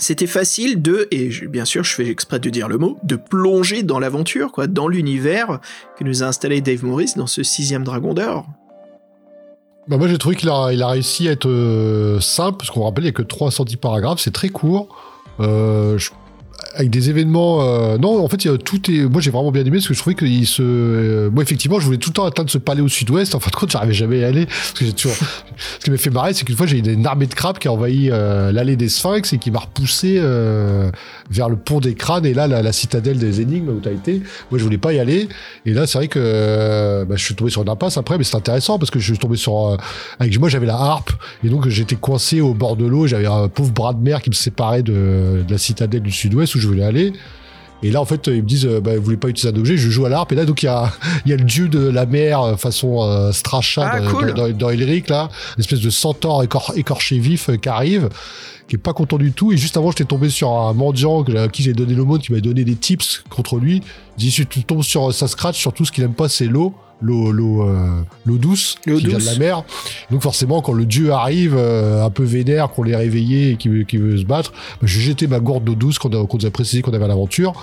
c'était 0.00 0.26
facile 0.26 0.82
de, 0.82 1.08
et 1.10 1.30
bien 1.48 1.64
sûr 1.64 1.84
je 1.84 1.94
fais 1.94 2.08
exprès 2.08 2.40
de 2.40 2.50
dire 2.50 2.68
le 2.68 2.78
mot, 2.78 2.98
de 3.02 3.16
plonger 3.16 3.82
dans 3.82 3.98
l'aventure, 3.98 4.52
quoi, 4.52 4.66
dans 4.66 4.88
l'univers 4.88 5.60
que 5.96 6.04
nous 6.04 6.22
a 6.22 6.26
installé 6.26 6.60
Dave 6.60 6.84
Morris 6.84 7.12
dans 7.16 7.26
ce 7.26 7.42
sixième 7.42 7.84
Dragon 7.84 8.14
d'Or. 8.14 8.46
Bah 9.88 9.96
moi 9.96 10.08
j'ai 10.08 10.18
trouvé 10.18 10.36
qu'il 10.36 10.48
a, 10.48 10.70
il 10.72 10.82
a 10.82 10.88
réussi 10.88 11.28
à 11.28 11.32
être 11.32 11.48
euh, 11.48 12.20
simple, 12.20 12.58
parce 12.58 12.70
qu'on 12.70 12.84
rappelle, 12.84 13.04
il 13.04 13.08
n'y 13.08 13.10
a 13.10 13.12
que 13.14 13.22
310 13.22 13.76
paragraphes, 13.76 14.20
c'est 14.20 14.32
très 14.32 14.48
court. 14.48 14.88
Euh, 15.40 15.98
avec 16.74 16.90
des 16.90 17.10
événements. 17.10 17.62
euh, 17.62 17.98
non, 17.98 18.22
en 18.24 18.28
fait, 18.28 18.44
il 18.44 18.50
y 18.50 18.54
a 18.54 18.56
tout 18.58 18.90
est. 18.90 19.02
Moi, 19.08 19.20
j'ai 19.20 19.30
vraiment 19.30 19.50
bien 19.52 19.62
aimé 19.62 19.78
parce 19.78 19.88
que 19.88 19.94
je 19.94 19.98
trouvais 19.98 20.16
qu'il 20.16 20.46
se. 20.46 20.62
euh, 20.62 21.30
moi, 21.30 21.42
effectivement, 21.42 21.80
je 21.80 21.84
voulais 21.86 21.98
tout 21.98 22.10
le 22.10 22.14
temps 22.14 22.24
atteindre 22.24 22.50
ce 22.50 22.58
palais 22.58 22.80
au 22.80 22.88
sud-ouest. 22.88 23.34
En 23.34 23.40
fin 23.40 23.50
de 23.50 23.56
compte, 23.56 23.70
j'arrivais 23.70 23.92
jamais 23.92 24.16
à 24.16 24.20
y 24.20 24.24
aller. 24.24 24.46
Parce 24.46 24.72
que 24.72 24.84
j'ai 24.84 24.92
toujours. 24.92 25.16
ce 25.78 25.84
qui 25.84 25.90
m'a 25.90 25.96
fait 25.96 26.10
marrer, 26.10 26.32
c'est 26.34 26.44
qu'une 26.44 26.56
fois, 26.56 26.66
j'ai 26.66 26.78
eu 26.78 26.82
une 26.92 27.06
armée 27.06 27.26
de 27.26 27.34
crabes 27.34 27.58
qui 27.58 27.68
a 27.68 27.72
envahi 27.72 28.08
euh, 28.10 28.52
l'allée 28.52 28.76
des 28.76 28.88
Sphinx 28.88 29.32
et 29.32 29.38
qui 29.38 29.50
m'a 29.50 29.60
repoussé 29.60 30.16
euh, 30.18 30.90
vers 31.30 31.48
le 31.48 31.56
pont 31.56 31.80
des 31.80 31.94
crânes 31.94 32.26
et 32.26 32.34
là, 32.34 32.46
la, 32.46 32.62
la 32.62 32.72
citadelle 32.72 33.18
des 33.18 33.40
énigmes 33.40 33.70
où 33.70 33.80
t'as 33.80 33.92
été. 33.92 34.22
Moi, 34.50 34.58
je 34.58 34.64
voulais 34.64 34.78
pas 34.78 34.92
y 34.92 34.98
aller. 35.00 35.28
Et 35.66 35.72
là, 35.72 35.86
c'est 35.86 35.98
vrai 35.98 36.08
que 36.08 36.18
euh, 36.22 37.04
bah, 37.04 37.16
je 37.16 37.24
suis 37.24 37.34
tombé 37.34 37.50
sur 37.50 37.62
une 37.62 37.68
impasse 37.68 37.96
après, 37.96 38.18
mais 38.18 38.24
c'est 38.24 38.36
intéressant 38.36 38.78
parce 38.78 38.90
que 38.90 38.98
je 38.98 39.12
suis 39.12 39.18
tombé 39.18 39.36
sur. 39.36 39.68
euh, 39.68 39.76
avec 40.18 40.38
moi, 40.38 40.48
j'avais 40.48 40.66
la 40.66 40.76
harpe 40.76 41.10
et 41.44 41.48
donc 41.48 41.68
j'étais 41.68 41.96
coincé 41.96 42.40
au 42.40 42.54
bord 42.54 42.76
de 42.76 42.86
l'eau. 42.86 43.06
J'avais 43.06 43.26
un 43.26 43.48
pauvre 43.48 43.72
bras 43.72 43.92
de 43.94 44.00
mer 44.00 44.22
qui 44.22 44.30
me 44.30 44.34
séparait 44.34 44.82
de, 44.82 45.42
de 45.46 45.50
la 45.50 45.58
citadelle 45.58 46.02
du 46.02 46.12
sud-ouest 46.12 46.54
où 46.54 46.59
je 46.60 46.68
voulais 46.68 46.84
aller. 46.84 47.12
Et 47.82 47.90
là, 47.90 48.00
en 48.02 48.04
fait, 48.04 48.26
ils 48.26 48.42
me 48.42 48.46
disent, 48.46 48.66
euh, 48.66 48.80
bah, 48.80 48.94
vous 48.96 49.02
voulez 49.02 49.16
pas 49.16 49.28
utiliser 49.28 49.56
un 49.56 49.58
objet, 49.58 49.78
je 49.78 49.88
joue 49.88 50.04
à 50.04 50.10
l'harpe. 50.10 50.32
Et 50.32 50.34
là, 50.34 50.44
donc, 50.44 50.62
il 50.62 50.66
y 50.66 50.68
a, 50.68 50.92
y 51.26 51.32
a 51.32 51.36
le 51.36 51.44
dieu 51.44 51.66
de 51.68 51.78
la 51.78 52.04
mer, 52.04 52.42
euh, 52.42 52.56
façon 52.56 53.02
euh, 53.02 53.32
Strachan 53.32 53.82
Ah, 53.90 54.00
dans, 54.00 54.10
cool. 54.10 54.34
dans, 54.34 54.50
dans 54.50 54.68
Elric, 54.68 55.08
là. 55.08 55.30
Une 55.56 55.60
espèce 55.62 55.80
de 55.80 55.88
centaure 55.88 56.44
écor- 56.44 56.76
écorché 56.76 57.18
vif 57.18 57.48
euh, 57.48 57.56
qui 57.56 57.70
arrive, 57.70 58.10
qui 58.68 58.76
est 58.76 58.78
pas 58.78 58.92
content 58.92 59.16
du 59.16 59.32
tout. 59.32 59.50
Et 59.52 59.56
juste 59.56 59.78
avant, 59.78 59.90
j'étais 59.92 60.04
tombé 60.04 60.28
sur 60.28 60.50
un 60.52 60.74
mendiant 60.74 61.22
à 61.22 61.48
qui 61.48 61.62
j'ai 61.62 61.72
donné 61.72 61.94
l'aumône, 61.94 62.20
qui 62.20 62.32
m'a 62.32 62.40
donné 62.40 62.64
des 62.64 62.76
tips 62.76 63.24
contre 63.30 63.56
lui. 63.56 63.76
Il 64.18 64.20
dit, 64.20 64.30
si 64.30 64.44
tu 64.46 64.62
tombes 64.62 64.82
sur 64.82 65.14
sa 65.14 65.26
scratch, 65.26 65.58
surtout 65.58 65.86
ce 65.86 65.90
qu'il 65.92 66.04
aime 66.04 66.12
pas, 66.12 66.28
c'est 66.28 66.46
l'eau. 66.46 66.74
L'eau, 67.02 67.32
l'eau, 67.32 67.62
euh, 67.62 68.02
l'eau 68.26 68.36
douce, 68.36 68.74
L'eau 68.86 68.98
qui 68.98 69.06
vient 69.06 69.16
de 69.18 69.22
douce. 69.22 69.32
la 69.32 69.38
mer. 69.38 69.62
Donc 70.10 70.20
forcément, 70.22 70.60
quand 70.60 70.74
le 70.74 70.84
dieu 70.84 71.12
arrive, 71.12 71.54
euh, 71.56 72.04
un 72.04 72.10
peu 72.10 72.24
vénère, 72.24 72.68
qu'on 72.70 72.82
l'ait 72.82 72.94
réveillé 72.96 73.52
et 73.52 73.56
qui 73.56 73.68
veut, 73.68 73.84
qui 73.84 73.96
veut 73.96 74.18
se 74.18 74.24
battre, 74.24 74.52
bah, 74.52 74.58
je 74.86 75.00
jetais 75.00 75.26
ma 75.26 75.40
gourde 75.40 75.64
d'eau 75.64 75.74
douce 75.74 75.98
qu'on 75.98 76.10
a- 76.10 76.26
qu'on 76.26 76.36
nous 76.38 76.46
a 76.46 76.50
précisé 76.50 76.82
qu'on 76.82 76.92
avait 76.92 77.04
à 77.06 77.08
l'aventure. 77.08 77.54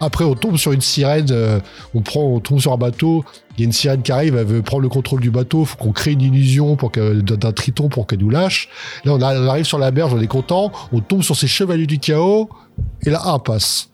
Après, 0.00 0.24
on 0.24 0.34
tombe 0.34 0.56
sur 0.56 0.72
une 0.72 0.80
sirène, 0.80 1.26
euh, 1.30 1.60
on 1.94 2.00
prend, 2.00 2.22
on 2.22 2.40
tombe 2.40 2.58
sur 2.60 2.72
un 2.72 2.78
bateau. 2.78 3.22
Il 3.58 3.60
y 3.60 3.64
a 3.64 3.66
une 3.66 3.72
sirène 3.72 4.02
qui 4.02 4.12
arrive, 4.12 4.36
elle 4.36 4.46
veut 4.46 4.62
prendre 4.62 4.82
le 4.82 4.88
contrôle 4.88 5.20
du 5.20 5.30
bateau. 5.30 5.64
Faut 5.66 5.76
qu'on 5.76 5.92
crée 5.92 6.12
une 6.12 6.20
illusion 6.22 6.76
pour 6.76 6.90
que, 6.90 7.20
d'un 7.20 7.36
d'un 7.36 7.52
triton 7.52 7.88
pour 7.88 8.06
qu'elle 8.06 8.20
nous 8.20 8.30
lâche. 8.30 8.68
Là, 9.04 9.12
on, 9.14 9.20
a- 9.20 9.38
on 9.38 9.46
arrive 9.46 9.64
sur 9.66 9.78
la 9.78 9.90
berge, 9.90 10.12
on 10.14 10.20
est 10.20 10.26
content. 10.26 10.72
On 10.92 11.00
tombe 11.00 11.22
sur 11.22 11.36
ces 11.36 11.46
chevaliers 11.48 11.86
du 11.86 11.98
chaos. 11.98 12.48
Et 13.04 13.10
là, 13.10 13.22
un 13.26 13.38
passe. 13.38 13.88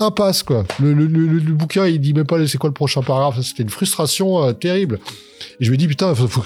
Un 0.00 0.10
passe, 0.10 0.42
quoi. 0.42 0.64
Le, 0.80 0.92
bouquin, 1.52 1.86
il 1.86 2.00
dit 2.00 2.14
même 2.14 2.26
pas 2.26 2.44
c'est 2.46 2.56
quoi 2.56 2.68
le 2.70 2.74
prochain 2.74 3.02
paragraphe? 3.02 3.40
C'était 3.42 3.62
une 3.62 3.68
frustration 3.68 4.42
euh, 4.42 4.52
terrible. 4.52 4.98
Et 5.60 5.64
je 5.66 5.70
me 5.70 5.76
dis, 5.76 5.86
putain, 5.86 6.14
faut, 6.14 6.42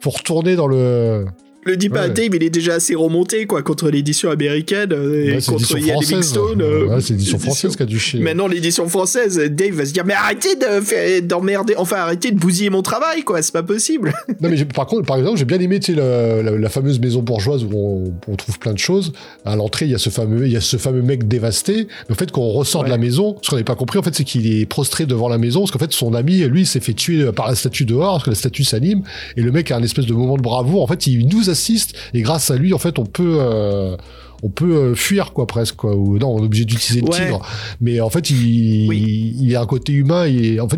faut 0.00 0.10
retourner 0.10 0.56
dans 0.56 0.66
le. 0.66 1.26
Le 1.66 1.76
dis 1.76 1.88
pas 1.88 2.02
à 2.02 2.06
Ouais. 2.08 2.14
Dave, 2.14 2.30
il 2.34 2.42
est 2.42 2.50
déjà 2.50 2.74
assez 2.74 2.94
remonté 2.94 3.46
quoi 3.46 3.62
contre 3.62 3.90
l'édition 3.90 4.30
américaine 4.30 4.92
euh, 4.92 5.24
et 5.24 5.32
Ouais, 5.34 5.40
c'est 5.40 5.50
contre 5.52 5.66
française. 5.66 6.10
Livingstone. 6.10 6.62
euh, 6.62 6.86
Ouais, 6.86 7.00
c'est 7.00 7.12
l'édition 7.14 7.14
l'édition- 7.14 7.38
française 7.38 7.76
qui 7.76 7.82
a 7.82 7.86
dû 7.86 7.98
chier. 7.98 8.20
Maintenant 8.20 8.46
l'édition 8.46 8.88
française, 8.88 9.36
Dave 9.50 9.72
va 9.74 9.84
se 9.84 9.92
dire 9.92 10.04
mais 10.04 10.14
arrêtez 10.14 10.54
de 10.56 11.20
d'emmerder, 11.20 11.74
enfin 11.76 11.96
arrêtez 11.96 12.30
de 12.30 12.38
bousiller 12.38 12.70
mon 12.70 12.82
travail 12.82 13.22
quoi, 13.24 13.42
c'est 13.42 13.52
pas 13.52 13.62
possible. 13.62 14.14
Non 14.40 14.48
mais 14.50 14.64
par 14.66 14.86
contre, 14.86 15.06
par 15.06 15.16
exemple, 15.18 15.38
j'ai 15.38 15.44
bien 15.44 15.58
aimé 15.58 15.80
tu 15.80 15.94
sais, 15.94 15.98
la, 15.98 16.42
la- 16.42 16.56
la 16.58 16.68
fameuse 16.68 17.00
maison 17.00 17.22
bourgeoise 17.22 17.64
où 17.64 17.70
on, 17.74 18.12
on 18.32 18.36
trouve 18.36 18.58
plein 18.58 18.72
de 18.72 18.78
choses. 18.78 19.12
À 19.44 19.56
l'entrée, 19.56 19.86
il 19.86 19.90
y 19.90 19.94
a 19.94 19.98
ce 19.98 20.10
fameux, 20.10 20.46
il 20.46 20.52
y 20.52 20.56
a 20.56 20.60
ce 20.60 20.76
fameux 20.76 21.02
mec 21.02 21.26
dévasté. 21.26 21.88
Mais 22.08 22.12
en 22.12 22.14
fait, 22.14 22.30
quand 22.30 22.42
on 22.42 22.50
ressort 22.52 22.84
de 22.84 22.88
la 22.90 22.98
maison, 22.98 23.36
ce 23.42 23.48
qu'on 23.50 23.56
n'avait 23.56 23.64
pas 23.64 23.74
compris, 23.74 23.98
en 23.98 24.02
fait, 24.02 24.14
c'est 24.14 24.24
qu'il 24.24 24.46
est 24.60 24.66
prostré 24.66 25.06
devant 25.06 25.28
la 25.28 25.38
maison, 25.38 25.60
parce 25.60 25.70
qu'en 25.72 25.78
fait, 25.78 25.92
son 25.92 26.14
ami, 26.14 26.38
lui, 26.44 26.66
s'est 26.66 26.80
fait 26.80 26.92
tuer 26.94 27.32
par 27.32 27.48
la 27.48 27.54
statue 27.54 27.84
dehors, 27.84 28.12
parce 28.14 28.24
que 28.24 28.30
la 28.30 28.36
statue 28.36 28.64
s'anime, 28.64 29.02
et 29.36 29.42
le 29.42 29.50
mec 29.52 29.70
a 29.70 29.76
un 29.76 29.82
espèce 29.82 30.06
de 30.06 30.12
moment 30.12 30.36
de 30.36 30.42
bravoure. 30.42 30.82
En 30.82 30.86
fait, 30.86 31.06
il 31.06 31.26
nous 31.28 31.48
assiste, 31.56 31.94
et 32.14 32.22
grâce 32.22 32.50
à 32.50 32.56
lui, 32.56 32.72
en 32.74 32.78
fait, 32.78 32.98
on 32.98 33.06
peut. 33.06 33.36
euh, 33.40 33.96
on 34.42 34.50
peut 34.50 34.74
euh, 34.76 34.94
fuir 34.94 35.32
quoi 35.32 35.46
presque 35.46 35.76
quoi 35.76 35.96
ou 35.96 36.18
non 36.18 36.28
on 36.28 36.40
est 36.42 36.44
obligé 36.44 36.66
d'utiliser 36.66 37.00
le 37.00 37.08
Ouais. 37.10 37.24
tigre 37.24 37.40
mais 37.80 38.02
en 38.02 38.10
fait 38.10 38.28
il, 38.28 38.86
Oui. 38.86 39.02
il, 39.38 39.46
il 39.48 39.56
a 39.56 39.62
un 39.62 39.66
côté 39.66 39.94
humain 39.94 40.26
et 40.26 40.60
en 40.60 40.68
fait 40.68 40.76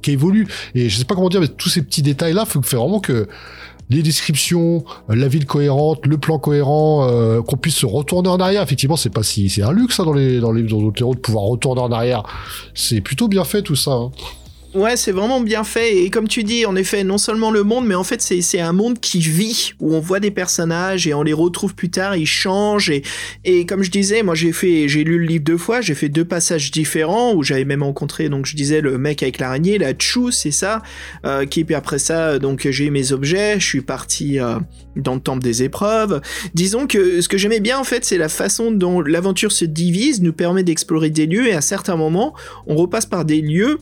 qui 0.00 0.12
évolue 0.12 0.46
et 0.76 0.88
je 0.88 0.96
sais 0.96 1.04
pas 1.04 1.16
comment 1.16 1.28
dire 1.28 1.40
mais 1.40 1.48
tous 1.48 1.68
ces 1.68 1.82
petits 1.82 2.02
détails 2.02 2.34
là 2.34 2.44
faut 2.44 2.62
fait 2.62 2.76
vraiment 2.76 3.00
que 3.00 3.26
les 3.92 4.04
descriptions, 4.04 4.84
la 5.08 5.26
ville 5.26 5.44
cohérente, 5.44 6.06
le 6.06 6.16
plan 6.18 6.38
cohérent, 6.38 7.08
euh, 7.10 7.42
qu'on 7.42 7.56
puisse 7.56 7.74
se 7.74 7.86
retourner 7.86 8.28
en 8.28 8.38
arrière. 8.38 8.62
Effectivement, 8.62 8.94
c'est 8.94 9.10
pas 9.10 9.24
si 9.24 9.50
c'est 9.50 9.62
un 9.62 9.72
luxe 9.72 9.98
hein, 9.98 10.04
dans 10.04 10.12
les 10.12 10.38
dans 10.38 10.52
les 10.52 10.62
dans 10.62 10.80
d'autres 10.80 11.02
héros 11.02 11.16
de 11.16 11.18
pouvoir 11.18 11.42
retourner 11.46 11.80
en 11.80 11.90
arrière. 11.90 12.22
C'est 12.72 13.00
plutôt 13.00 13.26
bien 13.26 13.42
fait 13.42 13.62
tout 13.62 13.74
ça. 13.74 13.90
hein. 13.90 14.12
Ouais, 14.72 14.96
c'est 14.96 15.10
vraiment 15.10 15.40
bien 15.40 15.64
fait. 15.64 15.96
Et 15.96 16.10
comme 16.10 16.28
tu 16.28 16.44
dis, 16.44 16.64
en 16.64 16.76
effet, 16.76 17.02
non 17.02 17.18
seulement 17.18 17.50
le 17.50 17.64
monde, 17.64 17.88
mais 17.88 17.96
en 17.96 18.04
fait, 18.04 18.22
c'est, 18.22 18.60
un 18.60 18.72
monde 18.72 19.00
qui 19.00 19.18
vit, 19.18 19.72
où 19.80 19.94
on 19.94 20.00
voit 20.00 20.20
des 20.20 20.30
personnages 20.30 21.08
et 21.08 21.14
on 21.14 21.24
les 21.24 21.32
retrouve 21.32 21.74
plus 21.74 21.90
tard, 21.90 22.14
ils 22.14 22.26
changent. 22.26 22.88
Et, 22.88 23.02
et 23.44 23.66
comme 23.66 23.82
je 23.82 23.90
disais, 23.90 24.22
moi, 24.22 24.36
j'ai 24.36 24.52
fait, 24.52 24.86
j'ai 24.86 25.02
lu 25.02 25.18
le 25.18 25.24
livre 25.24 25.42
deux 25.42 25.56
fois, 25.56 25.80
j'ai 25.80 25.94
fait 25.94 26.08
deux 26.08 26.24
passages 26.24 26.70
différents, 26.70 27.34
où 27.34 27.42
j'avais 27.42 27.64
même 27.64 27.82
rencontré, 27.82 28.28
donc 28.28 28.46
je 28.46 28.54
disais, 28.54 28.80
le 28.80 28.96
mec 28.96 29.24
avec 29.24 29.40
l'araignée, 29.40 29.76
la 29.76 29.92
Chou, 29.98 30.30
c'est 30.30 30.52
ça, 30.52 30.82
euh, 31.24 31.46
qui, 31.46 31.64
puis 31.64 31.74
après 31.74 31.98
ça, 31.98 32.38
donc 32.38 32.68
j'ai 32.70 32.84
eu 32.84 32.90
mes 32.92 33.10
objets, 33.10 33.58
je 33.58 33.66
suis 33.66 33.80
parti 33.80 34.38
euh, 34.38 34.60
dans 34.94 35.14
le 35.14 35.20
temple 35.20 35.42
des 35.42 35.64
épreuves. 35.64 36.20
Disons 36.54 36.86
que 36.86 37.20
ce 37.20 37.28
que 37.28 37.38
j'aimais 37.38 37.60
bien, 37.60 37.76
en 37.76 37.84
fait, 37.84 38.04
c'est 38.04 38.18
la 38.18 38.28
façon 38.28 38.70
dont 38.70 39.00
l'aventure 39.00 39.50
se 39.50 39.64
divise, 39.64 40.22
nous 40.22 40.32
permet 40.32 40.62
d'explorer 40.62 41.10
des 41.10 41.26
lieux, 41.26 41.48
et 41.48 41.54
à 41.54 41.60
certains 41.60 41.96
moments, 41.96 42.34
on 42.68 42.76
repasse 42.76 43.06
par 43.06 43.24
des 43.24 43.40
lieux 43.40 43.78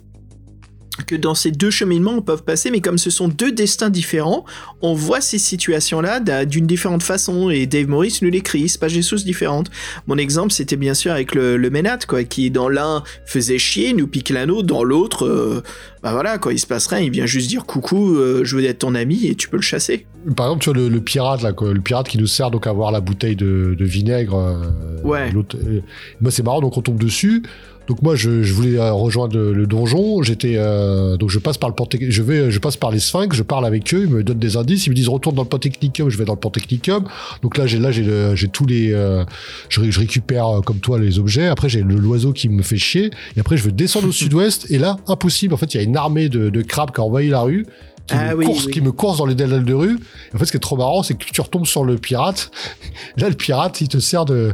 que 1.06 1.16
dans 1.16 1.34
ces 1.34 1.50
deux 1.50 1.70
cheminements 1.70 2.12
on 2.12 2.22
peut 2.22 2.36
passer, 2.36 2.70
mais 2.70 2.80
comme 2.80 2.98
ce 2.98 3.10
sont 3.10 3.28
deux 3.28 3.52
destins 3.52 3.90
différents, 3.90 4.44
on 4.82 4.94
voit 4.94 5.20
ces 5.20 5.38
situations-là 5.38 6.20
d'une 6.44 6.66
différente 6.66 7.02
façon, 7.02 7.50
et 7.50 7.66
Dave 7.66 7.88
Morris 7.88 8.18
nous 8.22 8.30
l'écrit, 8.30 8.68
c'est 8.68 8.80
pas 8.80 8.88
des 8.88 9.02
choses 9.02 9.24
différentes. 9.24 9.70
Mon 10.06 10.16
exemple, 10.16 10.52
c'était 10.52 10.76
bien 10.76 10.94
sûr 10.94 11.12
avec 11.12 11.34
le, 11.34 11.56
le 11.56 11.70
Ménat, 11.70 11.98
quoi, 12.06 12.24
qui 12.24 12.50
dans 12.50 12.68
l'un 12.68 13.02
faisait 13.26 13.58
chier, 13.58 13.92
nous 13.92 14.06
pique 14.06 14.30
l'anneau, 14.30 14.62
dans 14.62 14.84
l'autre, 14.84 15.26
euh, 15.26 15.62
bah 16.02 16.12
voilà, 16.12 16.38
quoi, 16.38 16.52
il 16.52 16.58
se 16.58 16.66
passe 16.66 16.86
rien, 16.86 17.00
il 17.00 17.10
vient 17.10 17.26
juste 17.26 17.48
dire 17.48 17.64
coucou, 17.64 18.16
euh, 18.16 18.42
je 18.44 18.56
veux 18.56 18.64
être 18.64 18.78
ton 18.80 18.94
ami, 18.94 19.26
et 19.26 19.34
tu 19.34 19.48
peux 19.48 19.56
le 19.56 19.62
chasser. 19.62 20.06
Par 20.36 20.46
exemple, 20.46 20.62
tu 20.64 20.70
vois 20.70 20.78
le, 20.78 20.88
le 20.88 21.00
pirate 21.00 21.42
là, 21.42 21.52
quoi, 21.52 21.72
le 21.72 21.80
pirate 21.80 22.08
qui 22.08 22.18
nous 22.18 22.26
sert 22.26 22.50
donc 22.50 22.66
à 22.66 22.70
avoir 22.70 22.90
la 22.92 23.00
bouteille 23.00 23.36
de, 23.36 23.74
de 23.78 23.84
vinaigre. 23.84 24.34
euh, 24.36 25.02
Ouais. 25.02 25.32
moi, 26.20 26.30
c'est 26.30 26.42
marrant, 26.42 26.60
donc 26.60 26.76
on 26.76 26.82
tombe 26.82 26.98
dessus. 27.02 27.42
Donc 27.89 28.02
moi, 28.02 28.15
je, 28.16 28.43
je 28.43 28.52
voulais 28.52 28.78
euh, 28.78 28.93
rejoindre 28.93 29.36
le, 29.39 29.66
donjon. 29.66 30.23
J'étais 30.23 30.55
euh, 30.56 31.16
donc 31.16 31.31
je 31.31 31.39
passe 31.39 31.56
par 31.59 31.70
le 31.70 31.74
Pantec- 31.74 32.10
je 32.10 32.23
vais, 32.23 32.51
je 32.51 32.59
passe 32.59 32.77
par 32.77 32.90
les 32.90 32.98
Sphinx. 33.01 33.35
Je 33.35 33.43
parle 33.43 33.65
avec 33.65 33.93
eux. 33.94 34.02
Ils 34.05 34.10
me 34.10 34.23
donnent 34.23 34.39
des 34.39 34.56
indices. 34.59 34.86
Ils 34.86 34.90
me 34.90 34.94
disent 34.94 35.09
retourne 35.09 35.35
dans 35.35 35.43
le 35.43 35.48
Pantechnicum. 35.48 36.10
Je 36.10 36.19
vais 36.19 36.24
dans 36.27 36.35
le 36.35 36.39
Pantechnicum. 36.39 37.05
Donc 37.43 37.56
là, 37.56 37.66
j'ai 37.66 37.78
là 37.78 37.90
j'ai 37.90 38.32
j'ai 38.36 38.48
tous 38.48 38.66
les, 38.66 38.93
euh, 38.93 39.24
je, 39.70 39.81
ré- 39.81 39.90
je 39.90 39.98
récupère 40.01 40.59
euh, 40.59 40.60
comme 40.60 40.81
toi 40.81 40.98
les 40.98 41.19
objets. 41.19 41.47
Après, 41.47 41.69
j'ai 41.70 41.82
le- 41.82 41.97
l'oiseau 41.97 42.32
qui 42.32 42.48
me 42.51 42.62
fait 42.62 42.77
chier. 42.77 43.10
Et 43.36 43.40
après, 43.40 43.56
je 43.56 43.65
veux 43.65 43.73
descendre 43.73 44.09
au 44.09 44.12
sud-ouest. 44.23 44.70
Et 44.70 44.78
là, 44.78 44.98
impossible. 45.06 45.55
En 45.55 45.56
fait, 45.56 45.73
il 45.74 45.78
y 45.78 45.81
a 45.81 45.82
une 45.82 45.97
armée 45.97 46.28
de, 46.28 46.51
de 46.51 46.62
crabes 46.62 46.90
qui 46.94 47.01
a 47.01 47.05
envahi 47.05 47.28
la 47.31 47.40
rue. 47.40 47.65
Qui, 48.06 48.15
Ah 48.15 48.31
me 48.35 48.39
oui, 48.39 48.44
course, 48.47 48.66
oui. 48.66 48.73
qui 48.73 48.81
me 48.81 48.93
course 48.93 49.19
dans 49.19 49.27
les 49.27 49.35
dalles 49.35 49.65
de 49.65 49.74
rue. 49.74 49.98
Et 50.32 50.35
en 50.36 50.39
fait, 50.39 50.44
ce 50.47 50.51
qui 50.51 50.56
est 50.56 50.60
trop 50.60 50.77
marrant, 50.77 51.02
c'est 51.02 51.15
que 51.15 51.24
tu 51.24 51.40
retombes 51.40 51.66
sur 51.66 51.85
le 51.85 51.97
pirate. 51.97 52.51
Là, 53.16 53.28
le 53.28 53.35
pirate, 53.35 53.81
il 53.81 53.89
te 53.89 53.98
sert 53.98 54.24
de 54.24 54.52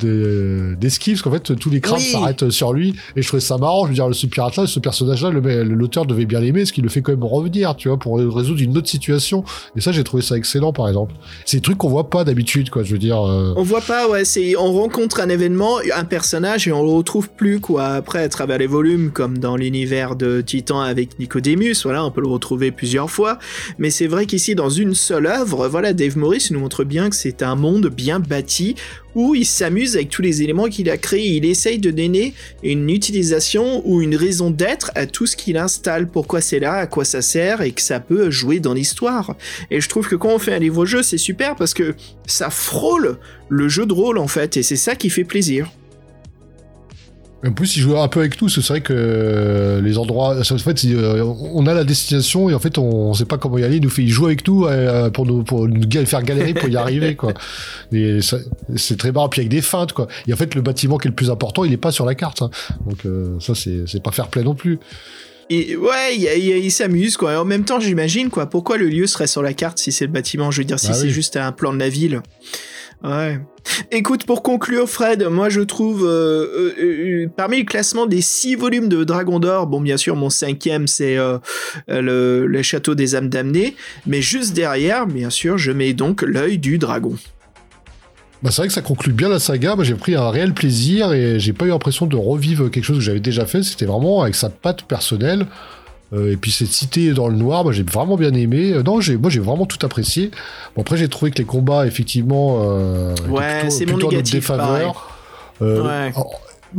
de- 0.00 0.76
d'esquive 0.80 1.14
parce 1.14 1.22
qu'en 1.22 1.30
fait 1.32 1.56
tous 1.58 1.70
les 1.70 1.80
crabes 1.80 1.98
Oui. 1.98 2.10
s'arrêtent 2.12 2.50
sur 2.50 2.72
lui 2.72 2.94
et 3.16 3.22
je 3.22 3.28
trouvais 3.28 3.40
ça 3.40 3.58
marrant 3.58 3.84
je 3.84 3.88
veux 3.88 3.94
dire 3.94 4.08
ce 4.12 4.26
pirate 4.26 4.56
là 4.56 4.66
ce 4.66 4.80
personnage 4.80 5.22
là 5.22 5.30
l'auteur 5.30 6.06
devait 6.06 6.24
bien 6.26 6.40
l'aimer 6.40 6.60
parce 6.60 6.72
qu'il 6.72 6.84
le 6.84 6.90
fait 6.90 7.02
quand 7.02 7.12
même 7.12 7.24
revenir 7.24 7.76
tu 7.76 7.88
vois 7.88 7.98
pour 7.98 8.18
résoudre 8.18 8.60
une 8.60 8.76
autre 8.76 8.88
situation 8.88 9.44
et 9.76 9.80
ça 9.80 9.92
j'ai 9.92 10.04
trouvé 10.04 10.22
ça 10.22 10.36
excellent 10.36 10.72
par 10.72 10.88
exemple 10.88 11.14
c'est 11.44 11.58
des 11.58 11.62
trucs 11.62 11.78
qu'on 11.78 11.88
voit 11.88 12.10
pas 12.10 12.24
d'habitude 12.24 12.70
quoi 12.70 12.82
je 12.82 12.92
veux 12.92 12.98
dire 12.98 13.20
euh, 13.20 13.54
On 13.56 13.62
voit 13.62 13.80
pas, 13.80 14.08
ouais, 14.08 14.24
c'est 14.24 14.56
on 14.56 14.72
rencontre 14.72 15.20
un 15.20 15.28
événement, 15.28 15.78
un 15.94 16.04
personnage 16.04 16.66
et 16.68 16.72
on 16.72 16.82
le 16.82 16.90
retrouve 16.90 17.28
plus 17.30 17.60
quoi. 17.60 17.84
Après, 17.86 18.22
à 18.22 18.28
travers 18.28 18.58
les 18.58 18.66
volumes, 18.66 19.10
comme 19.10 19.38
dans 19.38 19.56
l'univers 19.56 20.16
de 20.16 20.40
Titan 20.40 20.80
avec 20.80 21.18
Nicodemus, 21.18 21.74
voilà, 21.84 22.04
on 22.04 22.10
peut 22.10 22.20
le 22.20 22.28
retrouver 22.28 22.70
plusieurs 22.70 23.10
fois. 23.10 23.38
Mais 23.78 23.90
c'est 23.90 24.06
vrai 24.06 24.26
qu'ici, 24.26 24.54
dans 24.54 24.70
une 24.70 24.94
seule 24.94 25.26
œuvre, 25.26 25.68
voilà, 25.68 25.92
Dave 25.92 26.16
Morris 26.16 26.48
nous 26.50 26.60
montre 26.60 26.84
bien 26.84 27.10
que 27.10 27.16
c'est 27.16 27.42
un 27.42 27.54
monde 27.56 27.88
bien 27.88 28.20
bâti 28.20 28.74
où 29.14 29.34
il 29.34 29.46
s'amuse 29.46 29.96
avec 29.96 30.08
tous 30.08 30.22
les 30.22 30.42
éléments 30.42 30.68
qu'il 30.68 30.90
a 30.90 30.96
créés. 30.96 31.36
Il 31.36 31.44
essaye 31.44 31.78
de 31.78 31.90
donner 31.90 32.34
une 32.62 32.88
utilisation 32.90 33.82
ou 33.84 34.02
une 34.02 34.16
raison 34.16 34.50
d'être 34.50 34.90
à 34.94 35.06
tout 35.06 35.26
ce 35.26 35.36
qu'il 35.36 35.56
installe. 35.56 36.08
Pourquoi 36.08 36.40
c'est 36.40 36.60
là, 36.60 36.74
à 36.74 36.86
quoi 36.86 37.04
ça 37.04 37.22
sert 37.22 37.62
et 37.62 37.72
que 37.72 37.82
ça 37.82 38.00
peut 38.00 38.30
jouer 38.30 38.60
dans 38.60 38.74
l'histoire. 38.74 39.36
Et 39.70 39.80
je 39.80 39.88
trouve 39.88 40.08
que 40.08 40.16
quand 40.16 40.30
on 40.30 40.38
fait 40.38 40.54
un 40.54 40.58
livre-jeu, 40.58 41.02
c'est 41.02 41.18
super 41.18 41.56
parce 41.56 41.74
que 41.74 41.94
ça 42.26 42.50
frôle 42.50 43.18
le 43.48 43.68
jeu 43.68 43.86
de 43.86 43.92
rôle 43.92 44.18
en 44.18 44.28
fait, 44.28 44.56
et 44.56 44.62
c'est 44.62 44.76
ça 44.76 44.94
qui 44.94 45.10
fait 45.10 45.24
plaisir. 45.24 45.70
En 47.44 47.52
plus 47.52 47.76
il 47.76 47.80
joue 47.80 47.98
un 47.98 48.08
peu 48.08 48.20
avec 48.20 48.36
tout 48.36 48.48
c'est 48.48 48.60
vrai 48.66 48.80
que 48.80 48.92
euh, 48.96 49.80
les 49.80 49.98
endroits 49.98 50.36
en 50.38 50.58
fait 50.58 50.84
euh, 50.84 51.24
on 51.24 51.66
a 51.66 51.74
la 51.74 51.84
destination 51.84 52.48
et 52.48 52.54
en 52.54 52.60
fait 52.60 52.78
on, 52.78 53.12
sait 53.14 53.24
pas 53.24 53.38
comment 53.38 53.58
y 53.58 53.64
aller 53.64 53.76
il 53.76 53.82
nous 53.82 53.90
fait 53.90 54.02
il 54.02 54.08
joue 54.08 54.26
avec 54.26 54.42
tout 54.42 54.66
euh, 54.66 55.10
pour 55.10 55.26
nous 55.26 55.42
pour 55.42 55.66
nous 55.66 56.06
faire 56.06 56.22
galérer 56.22 56.54
pour 56.54 56.68
y 56.68 56.76
arriver 56.76 57.16
quoi 57.16 57.34
c'est 57.92 58.96
très 58.96 59.12
marrant 59.12 59.28
puis 59.28 59.40
avec 59.40 59.50
des 59.50 59.62
feintes 59.62 59.92
quoi 59.92 60.06
et 60.26 60.32
en 60.32 60.36
fait 60.36 60.54
le 60.54 60.62
bâtiment 60.62 60.98
qui 60.98 61.08
est 61.08 61.10
le 61.10 61.16
plus 61.16 61.30
important 61.30 61.64
il 61.64 61.72
est 61.72 61.78
pas 61.78 61.92
sur 61.92 62.06
la 62.06 62.14
carte 62.14 62.42
hein. 62.42 62.50
donc 62.86 63.04
euh, 63.06 63.38
ça 63.40 63.54
c'est 63.54 64.02
pas 64.02 64.12
fair 64.12 64.28
play 64.28 64.44
non 64.44 64.54
plus 64.54 64.78
Et 65.50 65.76
ouais, 65.76 66.16
il, 66.16 66.70
s'amuse 66.70 67.16
quoi. 67.16 67.32
Et 67.32 67.36
en 67.36 67.44
même 67.44 67.64
temps, 67.64 67.78
j'imagine 67.78 68.30
quoi. 68.30 68.46
Pourquoi 68.46 68.78
le 68.78 68.86
lieu 68.86 69.06
serait 69.06 69.26
sur 69.26 69.42
la 69.42 69.52
carte 69.52 69.78
si 69.78 69.92
c'est 69.92 70.06
le 70.06 70.12
bâtiment? 70.12 70.50
Je 70.50 70.58
veux 70.58 70.64
dire, 70.64 70.78
si 70.78 70.88
Bah 70.88 70.94
c'est 70.94 71.08
oui. 71.08 71.10
juste 71.10 71.36
un 71.36 71.52
plan 71.52 71.74
de 71.74 71.78
la 71.78 71.90
ville. 71.90 72.22
Ouais. 73.04 73.40
Écoute, 73.90 74.24
pour 74.24 74.42
conclure, 74.42 74.88
Fred, 74.88 75.26
moi 75.28 75.48
je 75.48 75.60
trouve 75.60 76.04
euh, 76.04 76.46
euh, 76.56 77.24
euh, 77.24 77.26
parmi 77.36 77.58
le 77.58 77.64
classement 77.64 78.06
des 78.06 78.20
six 78.20 78.54
volumes 78.54 78.88
de 78.88 79.02
Dragon 79.02 79.40
d'Or, 79.40 79.66
bon 79.66 79.80
bien 79.80 79.96
sûr 79.96 80.14
mon 80.14 80.30
cinquième 80.30 80.86
c'est 80.86 81.16
le, 81.88 82.62
Château 82.62 82.94
des 82.94 83.16
âmes 83.16 83.28
damnées, 83.28 83.74
mais 84.06 84.22
juste 84.22 84.54
derrière, 84.54 85.06
bien 85.06 85.30
sûr, 85.30 85.58
je 85.58 85.72
mets 85.72 85.94
donc 85.94 86.22
l'œil 86.22 86.58
du 86.58 86.78
dragon. 86.78 87.16
Bah, 88.42 88.50
c'est 88.50 88.62
vrai 88.62 88.68
que 88.68 88.74
ça 88.74 88.82
conclut 88.82 89.12
bien 89.12 89.28
la 89.28 89.38
saga. 89.38 89.74
Moi, 89.76 89.84
j'ai 89.84 89.94
pris 89.94 90.14
un 90.14 90.30
réel 90.30 90.52
plaisir 90.52 91.12
et 91.12 91.38
j'ai 91.38 91.52
pas 91.52 91.64
eu 91.64 91.68
l'impression 91.68 92.06
de 92.06 92.16
revivre 92.16 92.70
quelque 92.70 92.84
chose 92.84 92.98
que 92.98 93.02
j'avais 93.02 93.20
déjà 93.20 93.46
fait. 93.46 93.62
C'était 93.62 93.84
vraiment 93.84 94.22
avec 94.22 94.34
sa 94.34 94.48
patte 94.48 94.82
personnelle. 94.82 95.46
Euh, 96.12 96.32
et 96.32 96.36
puis 96.36 96.50
cette 96.52 96.68
cité 96.68 97.12
dans 97.14 97.28
le 97.28 97.36
noir, 97.36 97.64
moi 97.64 97.72
j'ai 97.72 97.82
vraiment 97.84 98.16
bien 98.16 98.32
aimé. 98.34 98.72
Euh, 98.72 98.82
non, 98.82 99.00
j'ai, 99.00 99.16
moi 99.16 99.30
j'ai 99.30 99.40
vraiment 99.40 99.64
tout 99.66 99.78
apprécié. 99.84 100.30
Bon 100.76 100.82
après 100.82 100.96
j'ai 100.98 101.08
trouvé 101.08 101.30
que 101.30 101.38
les 101.38 101.44
combats 101.44 101.86
effectivement 101.86 102.58
euh, 102.62 103.14
Ouais, 103.28 103.60
plutôt- 103.60 103.70
c'est 103.76 103.86
mon 103.86 103.92
plutôt 103.94 104.08
à 104.08 104.12
notre 104.12 104.16
négatif, 104.16 104.34
défaveur. 104.34 105.18
Ouais. 105.60 106.12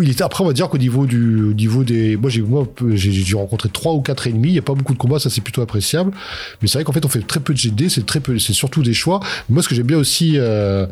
Il 0.01 0.09
était- 0.09 0.23
après 0.23 0.43
on 0.43 0.47
va 0.47 0.53
dire 0.53 0.69
qu'au 0.69 0.77
niveau 0.77 1.05
du, 1.05 1.43
au 1.43 1.53
niveau 1.53 1.83
des, 1.83 2.15
moi 2.17 2.29
j'ai 2.29 2.41
moi 2.41 2.67
j'ai, 2.93 3.35
rencontrer 3.35 3.69
trois 3.69 3.93
ou 3.93 4.01
quatre 4.01 4.27
ennemis. 4.27 4.49
Il 4.49 4.55
y 4.55 4.59
a 4.59 4.61
pas 4.63 4.73
beaucoup 4.73 4.93
de 4.93 4.97
combats, 4.97 5.19
ça 5.19 5.29
c'est 5.29 5.41
plutôt 5.41 5.61
appréciable. 5.61 6.11
Mais 6.61 6.67
c'est 6.67 6.77
vrai 6.77 6.83
qu'en 6.83 6.91
fait 6.93 7.05
on 7.05 7.09
fait 7.09 7.21
très 7.25 7.39
peu 7.39 7.53
de 7.53 7.57
GD, 7.59 7.89
c'est 7.89 8.05
très 8.05 8.19
peu, 8.19 8.39
c'est 8.39 8.53
surtout 8.53 8.83
des 8.83 8.93
choix. 8.93 9.19
Moi 9.49 9.61
ce 9.63 9.67
que 9.69 9.75
j'aime 9.75 9.87
bien 9.87 9.97
aussi 9.97 10.33
euh, 10.37 10.85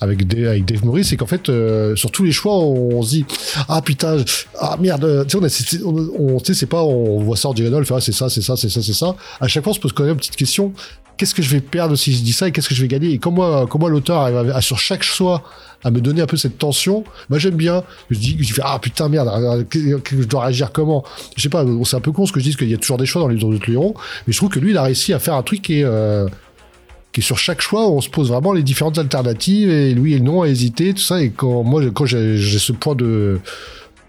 avec, 0.00 0.26
Dave, 0.26 0.46
avec 0.48 0.64
Dave 0.64 0.80
c'est 1.02 1.16
qu'en 1.16 1.26
fait 1.26 1.48
euh, 1.48 1.96
sur 1.96 2.10
tous 2.10 2.24
les 2.24 2.32
choix 2.32 2.56
on, 2.58 3.02
se 3.02 3.10
dit 3.10 3.26
ah 3.68 3.82
putain 3.82 4.16
ah 4.60 4.76
merde, 4.80 5.26
tu 5.28 5.38
sais 5.48 5.80
on, 5.84 5.96
on, 5.96 6.36
on- 6.36 6.38
c'est 6.44 6.66
pas 6.66 6.82
on 6.82 7.20
voit 7.20 7.36
ça 7.36 7.48
en 7.48 7.54
diagonale, 7.54 7.82
on 7.82 7.84
fait 7.84 7.94
ah, 7.96 8.00
c'est 8.00 8.12
ça, 8.12 8.28
c'est 8.28 8.42
ça, 8.42 8.56
c'est 8.56 8.68
ça, 8.68 8.82
c'est 8.82 8.92
ça. 8.92 9.16
À 9.40 9.48
chaque 9.48 9.64
fois 9.64 9.70
on 9.72 9.74
se 9.74 9.80
pose 9.80 9.92
quand 9.92 10.04
même 10.04 10.12
une 10.12 10.18
petite 10.18 10.36
question. 10.36 10.72
Qu'est-ce 11.16 11.34
que 11.34 11.42
je 11.42 11.50
vais 11.50 11.60
perdre 11.60 11.94
si 11.96 12.12
je 12.12 12.22
dis 12.22 12.32
ça 12.32 12.48
et 12.48 12.52
qu'est-ce 12.52 12.68
que 12.68 12.74
je 12.74 12.82
vais 12.82 12.88
gagner? 12.88 13.10
Et 13.10 13.18
comment, 13.18 13.66
comment 13.66 13.88
l'auteur 13.88 14.18
arrive 14.20 14.50
à, 14.52 14.60
sur 14.60 14.78
chaque 14.78 15.02
choix 15.02 15.42
à 15.84 15.90
me 15.90 16.00
donner 16.00 16.22
un 16.22 16.26
peu 16.26 16.36
cette 16.36 16.58
tension 16.58 17.04
Moi 17.30 17.38
j'aime 17.38 17.54
bien. 17.56 17.84
Je 18.10 18.18
dis, 18.18 18.36
je 18.40 18.54
ah 18.64 18.78
putain 18.80 19.08
merde, 19.08 19.28
que- 19.68 19.98
que 19.98 20.22
je 20.22 20.26
dois 20.26 20.44
réagir 20.46 20.72
comment? 20.72 21.04
Je 21.36 21.42
sais 21.42 21.48
pas, 21.48 21.64
c'est 21.84 21.96
un 21.96 22.00
peu 22.00 22.10
con 22.12 22.26
ce 22.26 22.32
que 22.32 22.40
je 22.40 22.44
dis, 22.44 22.56
qu'il 22.56 22.68
y 22.70 22.74
a 22.74 22.78
toujours 22.78 22.96
des 22.96 23.06
choix 23.06 23.22
dans 23.22 23.28
les 23.28 23.36
de 23.36 23.66
Léon, 23.66 23.94
mais 24.26 24.32
je 24.32 24.38
trouve 24.38 24.48
que 24.48 24.58
lui 24.58 24.70
il 24.72 24.76
a 24.76 24.82
réussi 24.82 25.12
à 25.12 25.18
faire 25.18 25.34
un 25.34 25.42
truc 25.42 25.62
qui 25.62 25.80
est, 25.80 25.84
euh, 25.84 26.26
qui 27.12 27.22
sur 27.22 27.38
chaque 27.38 27.60
choix, 27.60 27.88
on 27.88 28.00
se 28.00 28.08
pose 28.08 28.30
vraiment 28.30 28.52
les 28.52 28.62
différentes 28.62 28.98
alternatives 28.98 29.70
et 29.70 29.94
lui 29.94 30.14
et 30.14 30.20
non 30.20 30.42
à 30.42 30.48
hésiter, 30.48 30.94
tout 30.94 31.02
ça. 31.02 31.22
Et 31.22 31.30
quand 31.30 31.62
moi 31.62 31.82
quand 31.92 32.06
j'ai 32.06 32.38
ce 32.38 32.72
point 32.72 32.96
de 32.96 33.38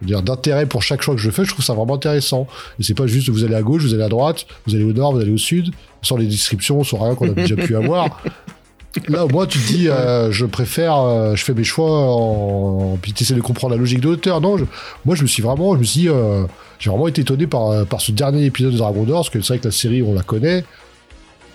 dire, 0.01 0.21
d'intérêt 0.21 0.65
pour 0.65 0.83
chaque 0.83 1.01
choix 1.01 1.15
que 1.15 1.21
je 1.21 1.29
fais, 1.31 1.45
je 1.45 1.51
trouve 1.51 1.63
ça 1.65 1.73
vraiment 1.73 1.95
intéressant. 1.95 2.47
Et 2.79 2.83
c'est 2.83 2.93
pas 2.93 3.07
juste 3.07 3.29
vous 3.29 3.43
allez 3.43 3.55
à 3.55 3.61
gauche, 3.61 3.83
vous 3.83 3.93
allez 3.93 4.03
à 4.03 4.09
droite, 4.09 4.45
vous 4.67 4.75
allez 4.75 4.83
au 4.83 4.93
nord, 4.93 5.13
vous 5.13 5.19
allez 5.21 5.31
au 5.31 5.37
sud, 5.37 5.73
sans 6.01 6.17
les 6.17 6.25
descriptions, 6.27 6.83
sans 6.83 6.97
rien 6.97 7.15
qu'on 7.15 7.29
a 7.29 7.33
déjà 7.33 7.55
pu 7.55 7.75
avoir. 7.75 8.21
Là, 9.09 9.25
au 9.25 9.27
moins, 9.27 9.45
tu 9.45 9.59
te 9.59 9.67
dis, 9.67 9.89
euh, 9.89 10.31
je 10.31 10.45
préfère, 10.45 10.97
euh, 10.99 11.35
je 11.35 11.43
fais 11.43 11.53
mes 11.53 11.65
choix 11.65 11.89
en. 11.91 12.97
Puis 13.01 13.11
tu 13.11 13.23
essaies 13.23 13.33
de 13.33 13.41
comprendre 13.41 13.73
la 13.73 13.79
logique 13.79 13.99
de 13.99 14.07
l'auteur. 14.07 14.39
Non, 14.39 14.57
je- 14.57 14.63
moi, 15.03 15.15
je 15.15 15.21
me 15.21 15.27
suis 15.27 15.43
vraiment, 15.43 15.73
je 15.75 15.79
me 15.79 15.83
suis 15.83 16.07
euh, 16.07 16.43
j'ai 16.79 16.89
vraiment 16.89 17.09
été 17.09 17.21
étonné 17.21 17.45
par, 17.45 17.85
par 17.87 17.99
ce 17.99 18.13
dernier 18.13 18.45
épisode 18.45 18.71
de 18.71 18.77
Dragon 18.77 19.03
d'Or, 19.03 19.17
parce 19.17 19.29
que 19.29 19.41
c'est 19.41 19.49
vrai 19.53 19.59
que 19.59 19.65
la 19.65 19.71
série, 19.71 20.01
on 20.01 20.13
la 20.13 20.21
connaît. 20.23 20.63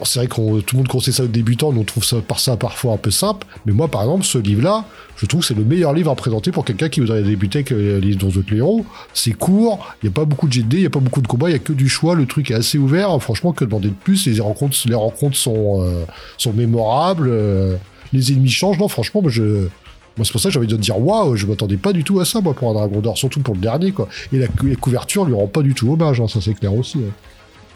C'est 0.04 0.18
vrai 0.20 0.28
que 0.28 0.60
tout 0.60 0.76
le 0.76 0.78
monde 0.78 0.88
conseille 0.88 1.12
ça 1.12 1.24
aux 1.24 1.28
débutants, 1.28 1.72
on 1.76 1.84
trouve 1.84 2.04
ça 2.04 2.16
par 2.26 2.40
ça 2.40 2.56
parfois 2.56 2.94
un 2.94 2.96
peu 2.96 3.10
simple. 3.10 3.46
Mais 3.66 3.72
moi, 3.72 3.88
par 3.88 4.02
exemple, 4.02 4.24
ce 4.24 4.38
livre-là, 4.38 4.84
je 5.16 5.26
trouve 5.26 5.40
que 5.42 5.46
c'est 5.46 5.54
le 5.54 5.64
meilleur 5.64 5.92
livre 5.92 6.10
à 6.10 6.14
présenter 6.14 6.52
pour 6.52 6.64
quelqu'un 6.64 6.88
qui 6.88 7.00
voudrait 7.00 7.22
débuter 7.22 7.58
avec 7.58 7.72
euh, 7.72 8.00
les 8.00 8.08
livres 8.08 8.20
dans 8.20 8.28
d'autres 8.28 8.54
héros. 8.54 8.84
C'est 9.12 9.32
court, 9.32 9.86
il 10.02 10.06
n'y 10.06 10.12
a 10.12 10.14
pas 10.14 10.24
beaucoup 10.24 10.46
de 10.48 10.52
GD, 10.52 10.76
il 10.78 10.80
n'y 10.80 10.86
a 10.86 10.90
pas 10.90 11.00
beaucoup 11.00 11.20
de 11.20 11.26
combats, 11.28 11.50
il 11.50 11.52
y 11.52 11.56
a 11.56 11.58
que 11.58 11.72
du 11.72 11.88
choix, 11.88 12.14
le 12.14 12.26
truc 12.26 12.50
est 12.50 12.54
assez 12.54 12.78
ouvert. 12.78 13.20
Franchement, 13.22 13.52
que 13.52 13.64
demander 13.64 13.88
de 13.88 13.94
plus? 13.94 14.26
Les 14.26 14.40
rencontres, 14.40 14.76
euh, 15.48 16.04
sont 16.38 16.52
mémorables, 16.52 17.28
euh, 17.30 17.76
les 18.12 18.32
ennemis 18.32 18.48
changent. 18.48 18.78
Non, 18.78 18.88
franchement, 18.88 19.20
moi, 19.22 20.24
c'est 20.24 20.32
pour 20.32 20.40
ça 20.40 20.48
que 20.48 20.52
j'ai 20.52 20.58
envie 20.58 20.66
de 20.66 20.76
dire 20.76 20.98
waouh, 20.98 21.36
je 21.36 21.46
m'attendais 21.46 21.76
pas 21.76 21.92
du 21.92 22.04
tout 22.04 22.20
à 22.20 22.24
ça, 22.24 22.40
moi, 22.40 22.52
pour 22.54 22.70
un 22.70 22.74
Dragon 22.74 23.00
d'Or, 23.00 23.16
surtout 23.16 23.40
pour 23.40 23.54
le 23.54 23.60
dernier, 23.60 23.92
quoi. 23.92 24.08
Et 24.32 24.38
la, 24.38 24.48
cou- 24.48 24.66
la 24.66 24.76
couverture 24.76 25.24
lui 25.24 25.34
rend 25.34 25.46
pas 25.46 25.62
du 25.62 25.72
tout 25.74 25.90
hommage, 25.92 26.20
hein, 26.20 26.26
ça 26.28 26.40
c'est 26.40 26.54
clair 26.54 26.74
aussi. 26.74 26.98
hein. 26.98 27.12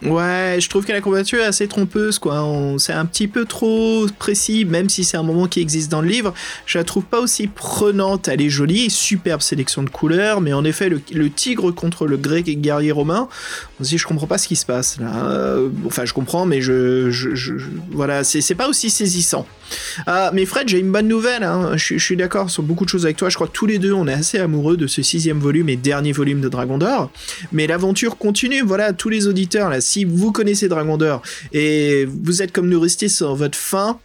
Ouais, 0.04 0.58
je 0.60 0.68
trouve 0.68 0.84
que 0.84 0.92
la 0.92 1.00
couverture 1.00 1.40
est 1.40 1.46
assez 1.46 1.66
trompeuse, 1.66 2.18
quoi. 2.18 2.46
C'est 2.78 2.92
un 2.92 3.06
petit 3.06 3.26
peu 3.26 3.44
trop 3.44 4.06
précis, 4.18 4.64
même 4.64 4.88
si 4.88 5.02
c'est 5.02 5.16
un 5.16 5.22
moment 5.22 5.46
qui 5.46 5.60
existe 5.60 5.90
dans 5.90 6.02
le 6.02 6.08
livre. 6.08 6.34
Je 6.66 6.78
la 6.78 6.84
trouve 6.84 7.04
pas 7.04 7.20
aussi 7.20 7.46
prenante. 7.46 8.28
Elle 8.28 8.42
est 8.42 8.50
jolie, 8.50 8.90
superbe 8.90 9.40
sélection 9.40 9.82
de 9.82 9.90
couleurs, 9.90 10.40
mais 10.40 10.52
en 10.52 10.64
effet, 10.64 10.88
le, 10.90 11.30
tigre 11.30 11.70
contre 11.70 12.06
le 12.06 12.16
grec 12.16 12.48
et 12.48 12.56
guerrier 12.56 12.92
romain, 12.92 13.28
aussi, 13.80 13.98
je 13.98 14.06
comprends 14.06 14.26
pas 14.26 14.38
ce 14.38 14.46
qui 14.46 14.56
se 14.56 14.66
passe 14.66 14.98
là. 15.00 15.26
Euh, 15.26 15.68
enfin, 15.86 16.04
je 16.04 16.12
comprends, 16.12 16.46
mais 16.46 16.60
je, 16.60 17.10
voilà, 17.90 18.24
c'est 18.24 18.54
pas 18.54 18.68
aussi 18.68 18.90
saisissant. 18.90 19.46
Ah, 20.06 20.30
mais 20.34 20.44
Fred, 20.44 20.68
j'ai 20.68 20.78
une 20.78 20.92
bonne 20.92 21.08
nouvelle. 21.08 21.42
Hein. 21.42 21.76
Je, 21.76 21.96
je 21.96 22.04
suis 22.04 22.16
d'accord 22.16 22.50
sur 22.50 22.62
beaucoup 22.62 22.84
de 22.84 22.90
choses 22.90 23.04
avec 23.06 23.16
toi. 23.16 23.30
Je 23.30 23.34
crois 23.34 23.46
que 23.46 23.52
tous 23.52 23.66
les 23.66 23.78
deux, 23.78 23.92
on 23.92 24.06
est 24.06 24.12
assez 24.12 24.38
amoureux 24.38 24.76
de 24.76 24.86
ce 24.86 25.02
sixième 25.02 25.38
volume 25.38 25.68
et 25.70 25.76
dernier 25.76 26.12
volume 26.12 26.40
de 26.40 26.48
Dragon 26.48 26.78
d'Or. 26.78 27.10
Mais 27.52 27.66
l'aventure 27.66 28.18
continue. 28.18 28.62
Voilà, 28.62 28.92
tous 28.92 29.08
les 29.08 29.26
auditeurs 29.26 29.70
là, 29.70 29.80
si 29.94 30.04
vous 30.04 30.32
connaissez 30.32 30.66
Dragon 30.68 30.96
d'Or 30.96 31.22
et 31.52 32.04
vous 32.04 32.42
êtes 32.42 32.50
comme 32.50 32.68
nous 32.68 32.80
restés 32.80 33.08
sur 33.08 33.36
votre 33.36 33.56
fin 33.56 34.00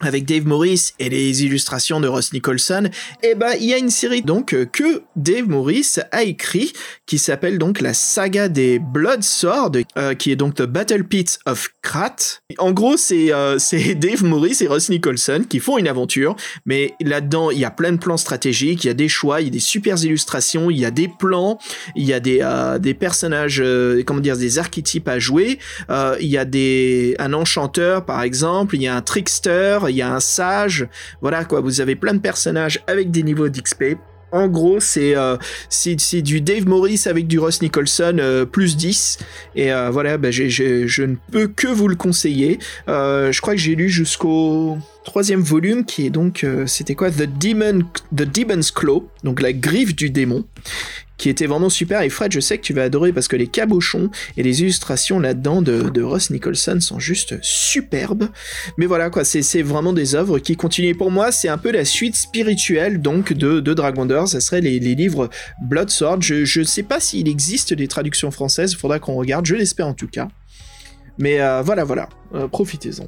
avec 0.00 0.24
Dave 0.24 0.46
Morris 0.46 0.92
et 0.98 1.08
les 1.08 1.44
illustrations 1.44 2.00
de 2.00 2.08
Ross 2.08 2.32
Nicholson, 2.32 2.88
eh 3.22 3.34
ben 3.34 3.52
il 3.60 3.66
y 3.66 3.74
a 3.74 3.78
une 3.78 3.90
série 3.90 4.22
euh, 4.52 4.64
que 4.66 5.02
Dave 5.16 5.48
Morris 5.48 5.96
a 6.12 6.22
écrit 6.22 6.72
qui 7.06 7.18
s'appelle 7.18 7.58
donc 7.58 7.80
la 7.80 7.94
saga 7.94 8.48
des 8.48 8.78
Blood 8.78 9.22
Swords, 9.22 9.72
euh, 9.96 10.14
qui 10.14 10.30
est 10.30 10.36
donc 10.36 10.54
The 10.54 10.62
Battle 10.62 11.04
Pits 11.04 11.38
of 11.46 11.70
Krat. 11.82 12.16
En 12.58 12.72
gros, 12.72 12.96
c'est 12.96 13.32
euh, 13.32 13.58
c'est 13.66 13.94
Dave 13.94 14.24
Morris 14.24 14.58
et 14.60 14.66
Ross 14.66 14.88
Nicholson 14.88 15.44
qui 15.48 15.60
font 15.60 15.78
une 15.78 15.88
aventure, 15.88 16.36
mais 16.64 16.94
là-dedans 17.00 17.50
il 17.50 17.58
y 17.58 17.64
a 17.64 17.70
plein 17.70 17.92
de 17.92 17.98
plans 17.98 18.16
stratégiques, 18.16 18.84
il 18.84 18.88
y 18.88 18.90
a 18.90 18.94
des 18.94 19.08
choix, 19.08 19.40
il 19.40 19.44
y 19.44 19.48
a 19.48 19.52
des 19.52 19.58
super 19.58 20.02
illustrations, 20.02 20.70
il 20.70 20.78
y 20.78 20.84
a 20.84 20.90
des 20.90 21.08
plans, 21.08 21.58
il 21.94 22.04
y 22.04 22.12
a 22.12 22.20
des 22.20 22.40
euh, 22.42 22.78
des 22.78 22.94
personnages, 22.94 23.62
comment 24.06 24.20
dire, 24.20 24.36
des 24.36 24.58
archétypes 24.58 25.08
à 25.08 25.18
jouer. 25.18 25.58
Il 26.20 26.28
y 26.28 26.38
a 26.38 26.44
des 26.44 27.14
un 27.18 27.32
enchanteur 27.32 28.04
par 28.04 28.22
exemple, 28.22 28.76
il 28.76 28.82
y 28.82 28.88
a 28.88 28.96
un 28.96 29.02
trickster, 29.02 29.78
il 29.90 29.96
y 29.96 30.02
a 30.02 30.12
un 30.12 30.20
sage. 30.20 30.88
Voilà 31.20 31.44
quoi, 31.44 31.60
vous 31.60 31.80
avez 31.80 31.96
plein 31.96 32.14
de 32.14 32.20
personnages 32.20 32.82
avec 32.86 33.10
des 33.10 33.22
niveaux 33.22 33.48
d'XP. 33.48 33.96
En 34.32 34.48
gros, 34.48 34.80
c'est 34.80 35.16
euh, 35.16 35.36
du 36.12 36.40
Dave 36.40 36.66
Morris 36.66 37.02
avec 37.06 37.26
du 37.26 37.38
Ross 37.38 37.62
Nicholson 37.62 38.16
euh, 38.18 38.44
plus 38.44 38.76
10. 38.76 39.18
Et 39.54 39.72
euh, 39.72 39.90
voilà, 39.90 40.18
bah, 40.18 40.30
je 40.30 41.02
ne 41.02 41.14
peux 41.30 41.46
que 41.46 41.68
vous 41.68 41.86
le 41.88 41.94
conseiller. 41.94 42.58
Euh, 42.88 43.30
je 43.30 43.40
crois 43.40 43.54
que 43.54 43.60
j'ai 43.60 43.76
lu 43.76 43.88
jusqu'au 43.88 44.78
troisième 45.04 45.40
volume 45.40 45.84
qui 45.84 46.06
est 46.06 46.10
donc, 46.10 46.44
c'était 46.66 46.96
quoi? 46.96 47.10
The 47.10 47.28
Demon, 47.38 47.84
The 48.14 48.22
Demon's 48.24 48.72
Claw, 48.72 49.08
donc 49.22 49.40
la 49.40 49.52
griffe 49.52 49.94
du 49.94 50.10
démon, 50.10 50.44
qui 51.18 51.28
était 51.28 51.46
vraiment 51.46 51.70
super. 51.70 52.02
Et 52.02 52.08
Fred, 52.08 52.32
je 52.32 52.40
sais 52.40 52.58
que 52.58 52.62
tu 52.62 52.72
vas 52.72 52.82
adorer 52.84 53.12
parce 53.12 53.28
que 53.28 53.36
les 53.36 53.46
cabochons 53.46 54.10
et 54.36 54.42
les 54.42 54.62
illustrations 54.62 55.18
là-dedans 55.18 55.62
de, 55.62 55.88
de 55.88 56.02
Ross 56.02 56.30
Nicholson 56.30 56.78
sont 56.80 56.98
juste 56.98 57.36
superbes. 57.42 58.28
Mais 58.76 58.86
voilà 58.86 59.10
quoi, 59.10 59.24
c'est 59.24 59.62
vraiment 59.62 59.92
des 59.92 60.14
œuvres 60.14 60.38
qui 60.38 60.56
continuent. 60.56 60.96
Pour 60.96 61.10
moi, 61.10 61.32
c'est 61.32 61.48
un 61.48 61.58
peu 61.58 61.70
la 61.70 61.84
suite 61.84 62.16
spirituelle 62.16 63.00
donc 63.00 63.32
de, 63.32 63.60
de 63.60 63.74
Dragon 63.74 64.06
d'Or. 64.06 64.28
Ça 64.28 64.40
serait 64.40 64.60
les, 64.60 64.78
les 64.78 64.94
livres 64.94 65.30
Blood 65.62 65.90
Sword. 65.90 66.22
Je 66.22 66.58
ne 66.60 66.64
sais 66.64 66.82
pas 66.82 67.00
s'il 67.00 67.28
existe 67.28 67.74
des 67.74 67.88
traductions 67.88 68.30
françaises. 68.30 68.72
Il 68.72 68.78
faudra 68.78 68.98
qu'on 68.98 69.14
regarde. 69.14 69.46
Je 69.46 69.54
l'espère 69.54 69.86
en 69.86 69.94
tout 69.94 70.08
cas. 70.08 70.28
Mais 71.18 71.40
euh, 71.40 71.62
voilà, 71.62 71.84
voilà. 71.84 72.08
Euh, 72.34 72.48
Profitez-en. 72.48 73.06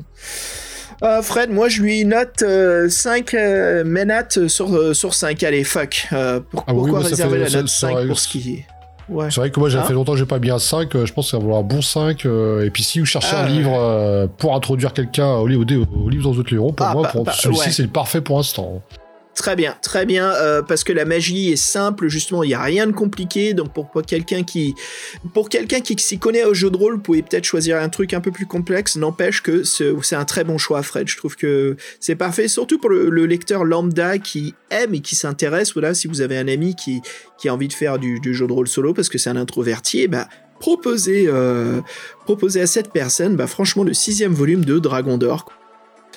Euh, 1.03 1.23
Fred, 1.23 1.51
moi 1.51 1.69
je 1.69 1.81
lui 1.83 2.05
note 2.05 2.43
euh, 2.43 2.89
5 2.89 3.35
euh, 3.35 3.85
ménates 3.85 4.49
sur, 4.49 4.75
euh, 4.75 4.95
sur 4.95 5.15
5. 5.15 5.43
Allez, 5.45 5.63
fuck. 5.63 6.09
Euh, 6.13 6.41
pour- 6.41 6.65
Ah 6.67 6.73
oui, 6.75 6.81
pourquoi 6.81 7.03
ça 7.05 7.09
réserver 7.11 7.39
fait- 7.45 7.51
la 7.53 7.61
note 7.61 7.69
ça 7.69 7.87
5 7.89 7.93
aurait- 7.95 8.07
pour 8.09 8.19
ce 8.19 8.29
qui 8.29 8.55
est? 8.55 8.65
Ouais. 9.09 9.29
C'est 9.31 9.41
vrai 9.41 9.51
que 9.51 9.59
moi, 9.59 9.71
j'ai 9.71 9.79
Ah. 9.79 9.85
fait 9.85 9.95
longtemps 9.95 10.13
que 10.13 10.19
j'ai 10.19 10.27
pas 10.27 10.39
mis 10.39 10.51
un 10.51 10.59
5. 10.59 10.95
euh, 10.95 11.07
Je 11.07 11.13
pense 11.15 11.27
que 11.27 11.31
ça 11.31 11.37
va 11.39 11.43
vouloir 11.43 11.61
un 11.61 11.65
bon 11.65 11.81
5. 11.81 12.27
euh, 12.27 12.65
et 12.67 12.71
puis, 12.71 12.83
si 12.83 12.99
vous 13.01 13.07
cherchez 13.07 13.29
Ah, 13.33 13.45
un 13.45 13.47
ouais. 13.47 13.53
livre 13.53 13.75
euh, 13.81 14.27
pour 14.27 14.55
introduire 14.55 14.93
quelqu'un 14.93 15.29
au, 15.29 15.49
au, 15.49 15.63
au, 15.63 16.05
au 16.05 16.09
livre 16.11 16.25
dans 16.25 16.35
d'autres 16.35 16.53
héros, 16.53 16.73
pour 16.73 16.85
Ah, 16.87 16.93
moi, 16.93 17.03
bah, 17.15 17.23
bah, 17.25 17.33
celui-ci, 17.35 17.67
ouais. 17.67 17.71
c'est 17.73 17.83
le 17.85 17.89
parfait 17.89 18.21
pour 18.21 18.37
l'instant. 18.37 18.83
Très 19.39 19.55
bien, 19.55 19.77
très 19.83 20.05
bien, 20.05 20.33
euh, 20.33 20.63
parce 20.63 20.83
que 20.83 20.93
la 20.93 21.05
magie 21.05 21.53
est 21.53 21.57
simple, 21.57 22.09
justement, 22.09 22.43
il 22.43 22.49
n'y 22.49 22.55
a 22.55 22.61
rien 22.63 22.89
de 22.89 22.93
compliqué, 22.93 23.55
donc 23.55 23.73
pour, 23.73 23.89
quelqu'un 24.05 24.43
qui, 24.43 24.75
pour 25.33 25.49
quelqu'un 25.49 25.79
qui 25.79 25.95
s'y 25.97 26.19
connaît 26.19 26.43
au 26.43 26.55
jeu 26.55 26.71
de 26.71 26.77
rôle, 26.77 26.95
vous 26.95 27.01
pouvez 27.01 27.23
peut-être 27.23 27.45
choisir 27.45 27.77
un 27.77 27.89
truc 27.89 28.15
un 28.15 28.21
peu 28.21 28.33
plus 28.33 28.47
complexe, 28.47 28.97
n'empêche 28.97 29.41
que 29.41 29.63
ce- 29.63 29.97
c'est 30.03 30.17
un 30.17 30.25
très 30.25 30.43
bon 30.43 30.59
choix, 30.59 30.83
Fred, 30.83 31.07
je 31.07 31.17
trouve 31.17 31.37
que 31.37 31.77
c'est 32.01 32.17
parfait, 32.17 32.49
surtout 32.49 32.81
pour 32.81 32.91
le, 32.91 33.11
le 33.11 33.27
lecteur 33.27 33.63
lambda 33.65 34.19
qui 34.19 34.57
aime 34.71 34.95
et 34.95 35.01
qui 35.01 35.15
s'intéresse, 35.15 35.73
voilà, 35.73 35.95
si 35.95 36.09
vous 36.09 36.21
avez 36.21 36.37
un 36.37 36.49
ami 36.49 36.75
qui, 36.75 37.01
a 37.49 37.55
envie 37.55 37.69
de 37.69 37.73
faire 37.73 38.01
du, 38.01 38.21
jeu 38.35 38.49
de 38.49 38.53
rôle 38.53 38.67
solo, 38.67 38.93
parce 38.93 39.09
que 39.09 39.19
c'est 39.19 39.31
un 39.31 39.37
introverti, 39.37 40.09
proposez, 40.59 41.27
euh, 41.29 41.81
proposez 42.25 42.61
à 42.61 42.67
cette 42.67 42.91
personne, 42.91 43.37
bah, 43.37 43.47
franchement, 43.47 43.85
le 43.85 43.95
sixième 43.95 44.33
volume 44.33 44.65
de 44.65 44.81
Dragon 44.81 45.17
d'Or, 45.17 45.47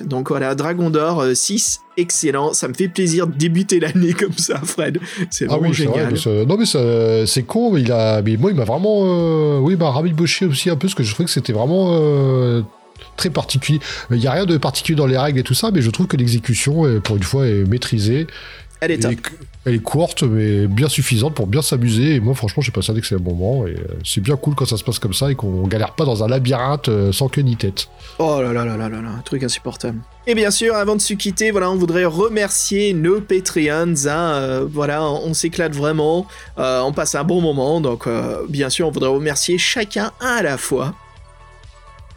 donc 0.05 0.29
voilà, 0.29 0.55
Dragon 0.55 0.89
d'Or 0.89 1.21
euh, 1.21 1.33
6, 1.33 1.81
excellent. 1.97 2.53
Ça 2.53 2.67
me 2.67 2.73
fait 2.73 2.87
plaisir 2.87 3.27
de 3.27 3.33
débuter 3.33 3.79
l'année 3.79 4.13
comme 4.19 4.33
ça, 4.37 4.59
Fred. 4.63 4.99
C'est 5.29 5.45
Ah 5.45 5.57
vraiment 5.57 5.69
oui, 5.69 5.85
vrai. 5.85 6.09
génial. 6.15 6.45
non, 6.47 6.57
mais 6.57 7.25
c'est 7.27 7.43
con, 7.43 7.71
mais, 7.71 7.81
il 7.81 7.91
a, 7.91 8.21
mais 8.21 8.37
moi, 8.37 8.51
il 8.51 8.57
m'a 8.57 8.63
vraiment. 8.65 9.01
euh, 9.05 9.59
oui, 9.59 9.75
m'a 9.75 9.89
rabiboché 9.91 10.45
aussi 10.45 10.69
un 10.69 10.75
peu, 10.75 10.87
parce 10.87 10.95
que 10.95 11.03
je 11.03 11.13
trouvais 11.13 11.25
que 11.25 11.31
c'était 11.31 11.53
vraiment. 11.53 11.89
euh, 11.99 12.61
très 13.17 13.29
particulier. 13.29 13.79
Il 14.09 14.17
n'y 14.17 14.27
a 14.27 14.31
rien 14.31 14.45
de 14.45 14.57
particulier 14.57 14.95
dans 14.95 15.05
les 15.05 15.17
règles 15.17 15.39
et 15.39 15.43
tout 15.43 15.53
ça, 15.53 15.69
mais 15.71 15.81
je 15.81 15.89
trouve 15.91 16.07
que 16.07 16.17
l'exécution, 16.17 16.85
euh, 16.85 16.99
pour 16.99 17.17
une 17.17 17.23
fois, 17.23 17.45
est 17.47 17.67
maîtrisée. 17.67 18.25
Elle 18.81 18.91
est 18.91 18.97
top. 18.97 19.11
Et 19.11 19.15
que- 19.15 19.29
Elle 19.65 19.75
est 19.75 19.79
courte, 19.79 20.23
mais 20.23 20.65
bien 20.65 20.89
suffisante 20.89 21.35
pour 21.35 21.45
bien 21.45 21.61
s'amuser. 21.61 22.15
Et 22.15 22.19
moi, 22.19 22.33
franchement, 22.33 22.63
j'ai 22.63 22.71
passé 22.71 22.91
un 22.91 22.95
excellent 22.95 23.21
moment. 23.21 23.67
Et 23.67 23.71
euh, 23.75 23.99
c'est 24.03 24.21
bien 24.21 24.35
cool 24.35 24.55
quand 24.55 24.65
ça 24.65 24.75
se 24.75 24.83
passe 24.83 24.97
comme 24.97 25.13
ça 25.13 25.31
et 25.31 25.35
qu'on 25.35 25.67
galère 25.67 25.93
pas 25.93 26.03
dans 26.03 26.23
un 26.23 26.27
labyrinthe 26.27 26.89
euh, 26.89 27.11
sans 27.11 27.29
queue 27.29 27.43
ni 27.43 27.55
tête. 27.55 27.87
Oh 28.17 28.41
là 28.41 28.51
là 28.51 28.65
là 28.65 28.75
là 28.75 28.89
là 28.89 29.01
là, 29.01 29.09
un 29.09 29.21
truc 29.21 29.43
insupportable. 29.43 29.99
Et 30.25 30.33
bien 30.33 30.49
sûr, 30.49 30.75
avant 30.75 30.95
de 30.95 31.01
se 31.01 31.13
quitter, 31.13 31.51
voilà, 31.51 31.69
on 31.69 31.75
voudrait 31.75 32.05
remercier 32.05 32.93
nos 32.93 33.21
Patreons. 33.21 33.93
Hein, 34.07 34.33
euh, 34.33 34.67
voilà, 34.67 35.03
on, 35.03 35.33
s'éclate 35.35 35.75
vraiment, 35.75 36.25
euh, 36.57 36.81
on 36.81 36.91
passe 36.91 37.13
un 37.13 37.23
bon 37.23 37.39
moment. 37.39 37.81
Donc, 37.81 38.07
euh, 38.07 38.45
bien 38.49 38.69
sûr, 38.71 38.87
on 38.87 38.91
voudrait 38.91 39.09
remercier 39.09 39.59
chacun 39.59 40.11
un 40.21 40.37
à 40.37 40.41
la 40.41 40.57
fois. 40.57 40.95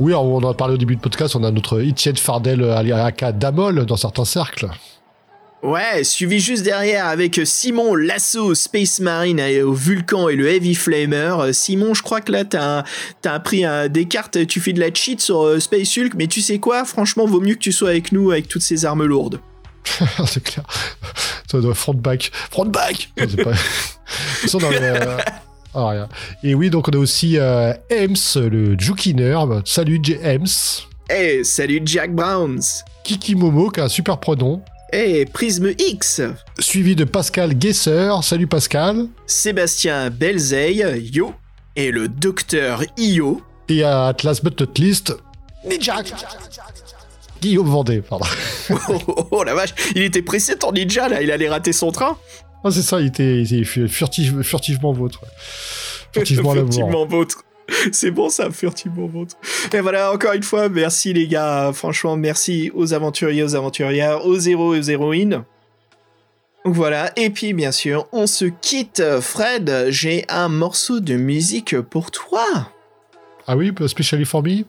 Oui, 0.00 0.12
on 0.14 0.36
en 0.36 0.50
a 0.50 0.54
parlé 0.54 0.74
au 0.74 0.78
début 0.78 0.96
de 0.96 1.00
podcast. 1.00 1.36
On 1.36 1.44
a 1.44 1.50
notre 1.50 1.80
Etienne 1.80 2.16
Fardel 2.16 2.64
Aliaka 2.64 3.32
Damol 3.32 3.84
dans 3.86 3.96
certains 3.96 4.24
cercles. 4.24 4.68
Ouais, 5.64 6.04
suivi 6.04 6.40
juste 6.40 6.62
derrière 6.62 7.06
avec 7.06 7.40
Simon 7.44 7.94
Lasso, 7.94 8.54
Space 8.54 9.00
Marine 9.00 9.40
au 9.64 9.72
Vulcan 9.72 10.28
et 10.28 10.36
le 10.36 10.46
Heavy 10.46 10.74
Flamer. 10.74 11.36
Euh, 11.40 11.52
Simon, 11.54 11.94
je 11.94 12.02
crois 12.02 12.20
que 12.20 12.30
là, 12.32 12.44
t'as 12.44 12.84
t'as 13.22 13.38
pris 13.40 13.64
un- 13.64 13.88
des 13.88 14.04
cartes, 14.04 14.46
tu 14.46 14.60
fais 14.60 14.74
de 14.74 14.80
la 14.80 14.92
cheat 14.92 15.22
sur 15.22 15.42
euh, 15.42 15.60
Space 15.60 15.96
Hulk, 15.96 16.12
mais 16.16 16.26
tu 16.26 16.42
sais 16.42 16.58
quoi? 16.58 16.84
Franchement, 16.84 17.24
vaut 17.24 17.40
mieux 17.40 17.54
que 17.54 17.60
tu 17.60 17.72
sois 17.72 17.88
avec 17.90 18.12
nous 18.12 18.30
avec 18.30 18.46
toutes 18.46 18.60
ces 18.60 18.84
armes 18.84 19.04
lourdes. 19.04 19.40
c'est 20.26 20.42
clair. 20.44 20.66
Ça 21.50 21.58
doit 21.60 21.74
front 21.74 21.94
back. 21.94 22.30
Front 22.50 22.66
back 22.66 23.08
Non, 23.18 23.26
c'est 23.30 23.42
pas... 23.42 23.52
Ils 24.42 24.48
sont 24.50 24.58
dans 24.58 24.68
le- 24.70 25.16
Ah, 25.74 25.88
rien. 25.88 26.08
Et 26.42 26.54
oui, 26.54 26.68
donc 26.68 26.88
on 26.88 26.92
a 26.92 26.98
aussi 26.98 27.38
euh, 27.38 27.72
Ems, 27.90 28.16
le 28.50 28.78
Jukiner. 28.78 29.38
Salut 29.64 29.98
James. 30.02 30.46
Hey, 31.08 31.42
salut 31.42 31.80
Jack 31.86 32.14
Browns 32.14 32.60
Kiki 33.02 33.34
Momo, 33.34 33.70
qui 33.70 33.80
a 33.80 33.84
un 33.84 33.88
super 33.88 34.18
pronom. 34.18 34.62
Hey, 34.92 35.24
Prisme 35.26 35.72
X 35.78 36.20
Suivi 36.58 36.94
de 36.94 37.04
Pascal 37.04 37.54
Guesser. 37.54 38.10
Salut 38.22 38.46
Pascal. 38.46 39.06
Sébastien 39.26 40.10
Belzeil, 40.10 41.10
yo, 41.12 41.32
et 41.74 41.90
le 41.90 42.08
docteur 42.08 42.82
Io. 42.96 43.42
Et 43.68 43.82
à 43.82 44.06
Atlas 44.08 44.40
But 44.42 44.60
Not 44.60 44.68
List, 44.78 45.14
Ninja. 45.64 45.96
Guillaume 47.40 47.68
Vendée, 47.68 48.00
pardon. 48.02 48.26
Oh, 48.88 48.98
oh, 49.08 49.28
oh, 49.30 49.44
la 49.44 49.54
vache, 49.54 49.74
il 49.94 50.02
était 50.02 50.22
pressé 50.22 50.56
ton 50.56 50.72
ninja 50.72 51.06
là, 51.08 51.20
il 51.20 51.30
allait 51.30 51.50
rater 51.50 51.74
son 51.74 51.90
train. 51.92 52.16
Ah, 52.64 52.70
c'est 52.70 52.80
ça, 52.80 52.98
il 53.00 53.08
était, 53.08 53.42
il 53.42 53.54
était 53.54 53.64
furtive- 53.86 54.42
furtivement 54.42 54.92
vôtre. 54.92 55.20
Furtivement. 56.12 56.54
Furtivement 56.54 57.04
vôtre. 57.06 57.42
C'est 57.92 58.10
bon 58.10 58.28
ça, 58.28 58.50
furtivement 58.50 59.06
vôtre. 59.06 59.36
Et 59.72 59.80
voilà, 59.80 60.12
encore 60.12 60.32
une 60.32 60.42
fois, 60.42 60.68
merci 60.68 61.12
les 61.12 61.26
gars. 61.26 61.72
Franchement, 61.72 62.16
merci 62.16 62.70
aux 62.74 62.92
aventuriers, 62.94 63.42
aux 63.42 63.54
aventurières, 63.54 64.26
aux 64.26 64.38
héros 64.38 64.74
et 64.74 64.78
aux 64.78 64.82
héroïnes. 64.82 65.44
Donc 66.64 66.74
voilà, 66.74 67.12
et 67.16 67.28
puis 67.28 67.52
bien 67.52 67.72
sûr, 67.72 68.08
on 68.12 68.26
se 68.26 68.46
quitte. 68.46 69.02
Fred, 69.20 69.86
j'ai 69.90 70.24
un 70.30 70.48
morceau 70.48 71.00
de 71.00 71.14
musique 71.14 71.78
pour 71.78 72.10
toi. 72.10 72.70
Ah 73.46 73.56
oui, 73.56 73.70
Specially 73.86 74.24
for 74.24 74.42
Me 74.42 74.64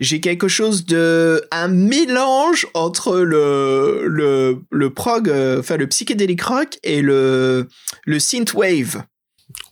J'ai 0.00 0.20
quelque 0.20 0.48
chose 0.48 0.84
de... 0.84 1.42
un 1.50 1.68
mélange 1.68 2.66
entre 2.74 3.20
le, 3.20 4.04
le, 4.06 4.60
le 4.70 4.90
prog, 4.90 5.30
euh, 5.30 5.60
enfin 5.60 5.78
le 5.78 5.86
psychédélic 5.86 6.42
rock 6.42 6.78
et 6.82 7.00
le, 7.00 7.68
le 8.04 8.18
synthwave. 8.18 9.04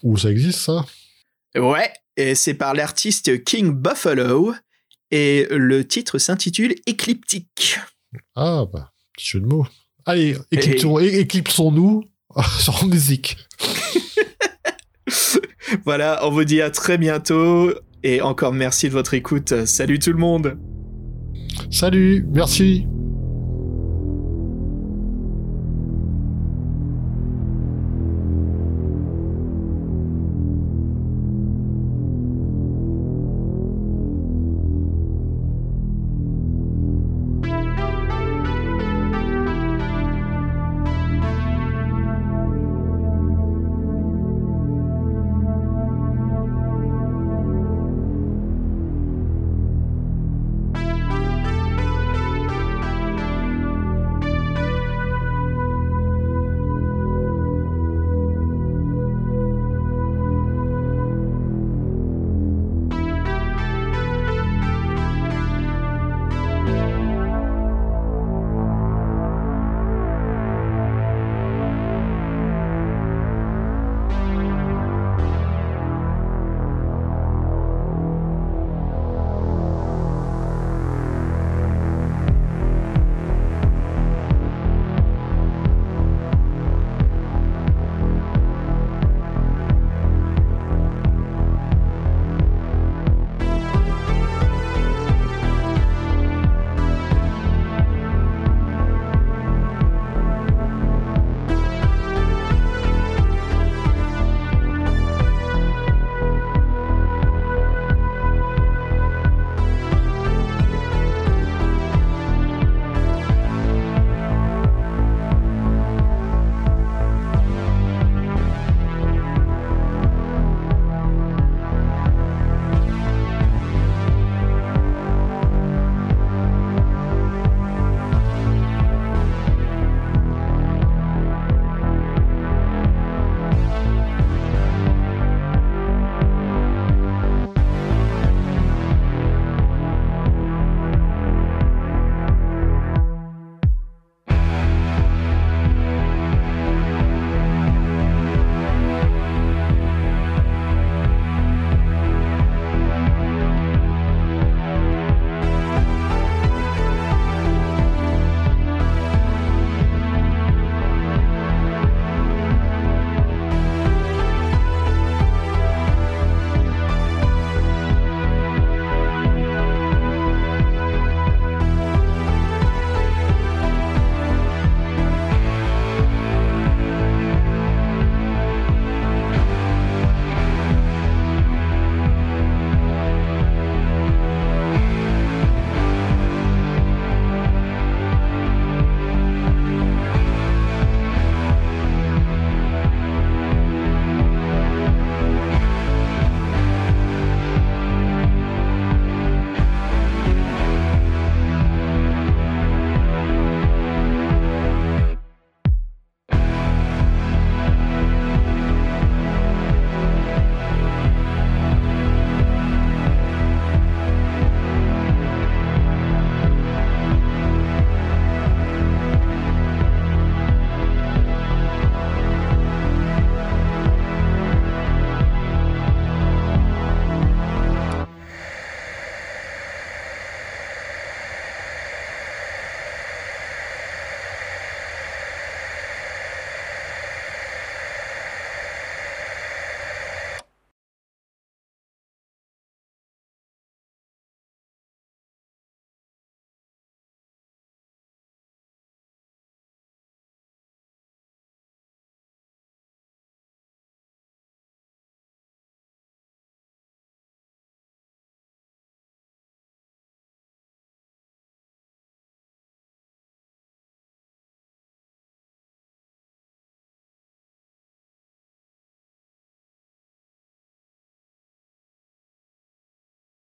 Où 0.03 0.17
ça 0.17 0.31
existe, 0.31 0.61
ça 0.61 0.87
Ouais, 1.55 1.91
et 2.21 2.35
c'est 2.35 2.55
par 2.55 2.75
l'artiste 2.75 3.43
King 3.45 3.71
Buffalo, 3.73 4.55
et 5.11 5.47
le 5.51 5.87
titre 5.87 6.19
s'intitule 6.19 6.75
Écliptique. 6.87 7.79
Ah, 8.37 8.65
bah, 8.73 8.93
petit 9.17 9.27
jeu 9.29 9.41
de 9.41 9.47
mots. 9.47 9.67
Allez, 10.07 10.37
éclipsons- 10.53 11.01
é- 11.01 11.21
éclipsons-nous 11.21 12.05
sur 12.61 12.85
musique. 12.87 13.37
Voilà, 15.85 16.21
on 16.27 16.31
vous 16.31 16.45
dit 16.45 16.61
à 16.61 16.71
très 16.71 16.99
bientôt, 16.99 17.73
et 18.03 18.21
encore 18.21 18.53
merci 18.53 18.89
de 18.89 18.93
votre 18.93 19.15
écoute. 19.15 19.67
Salut 19.67 19.99
tout 20.01 20.11
le 20.13 20.19
monde 20.19 20.59
Salut, 21.71 22.27
merci. 22.33 22.87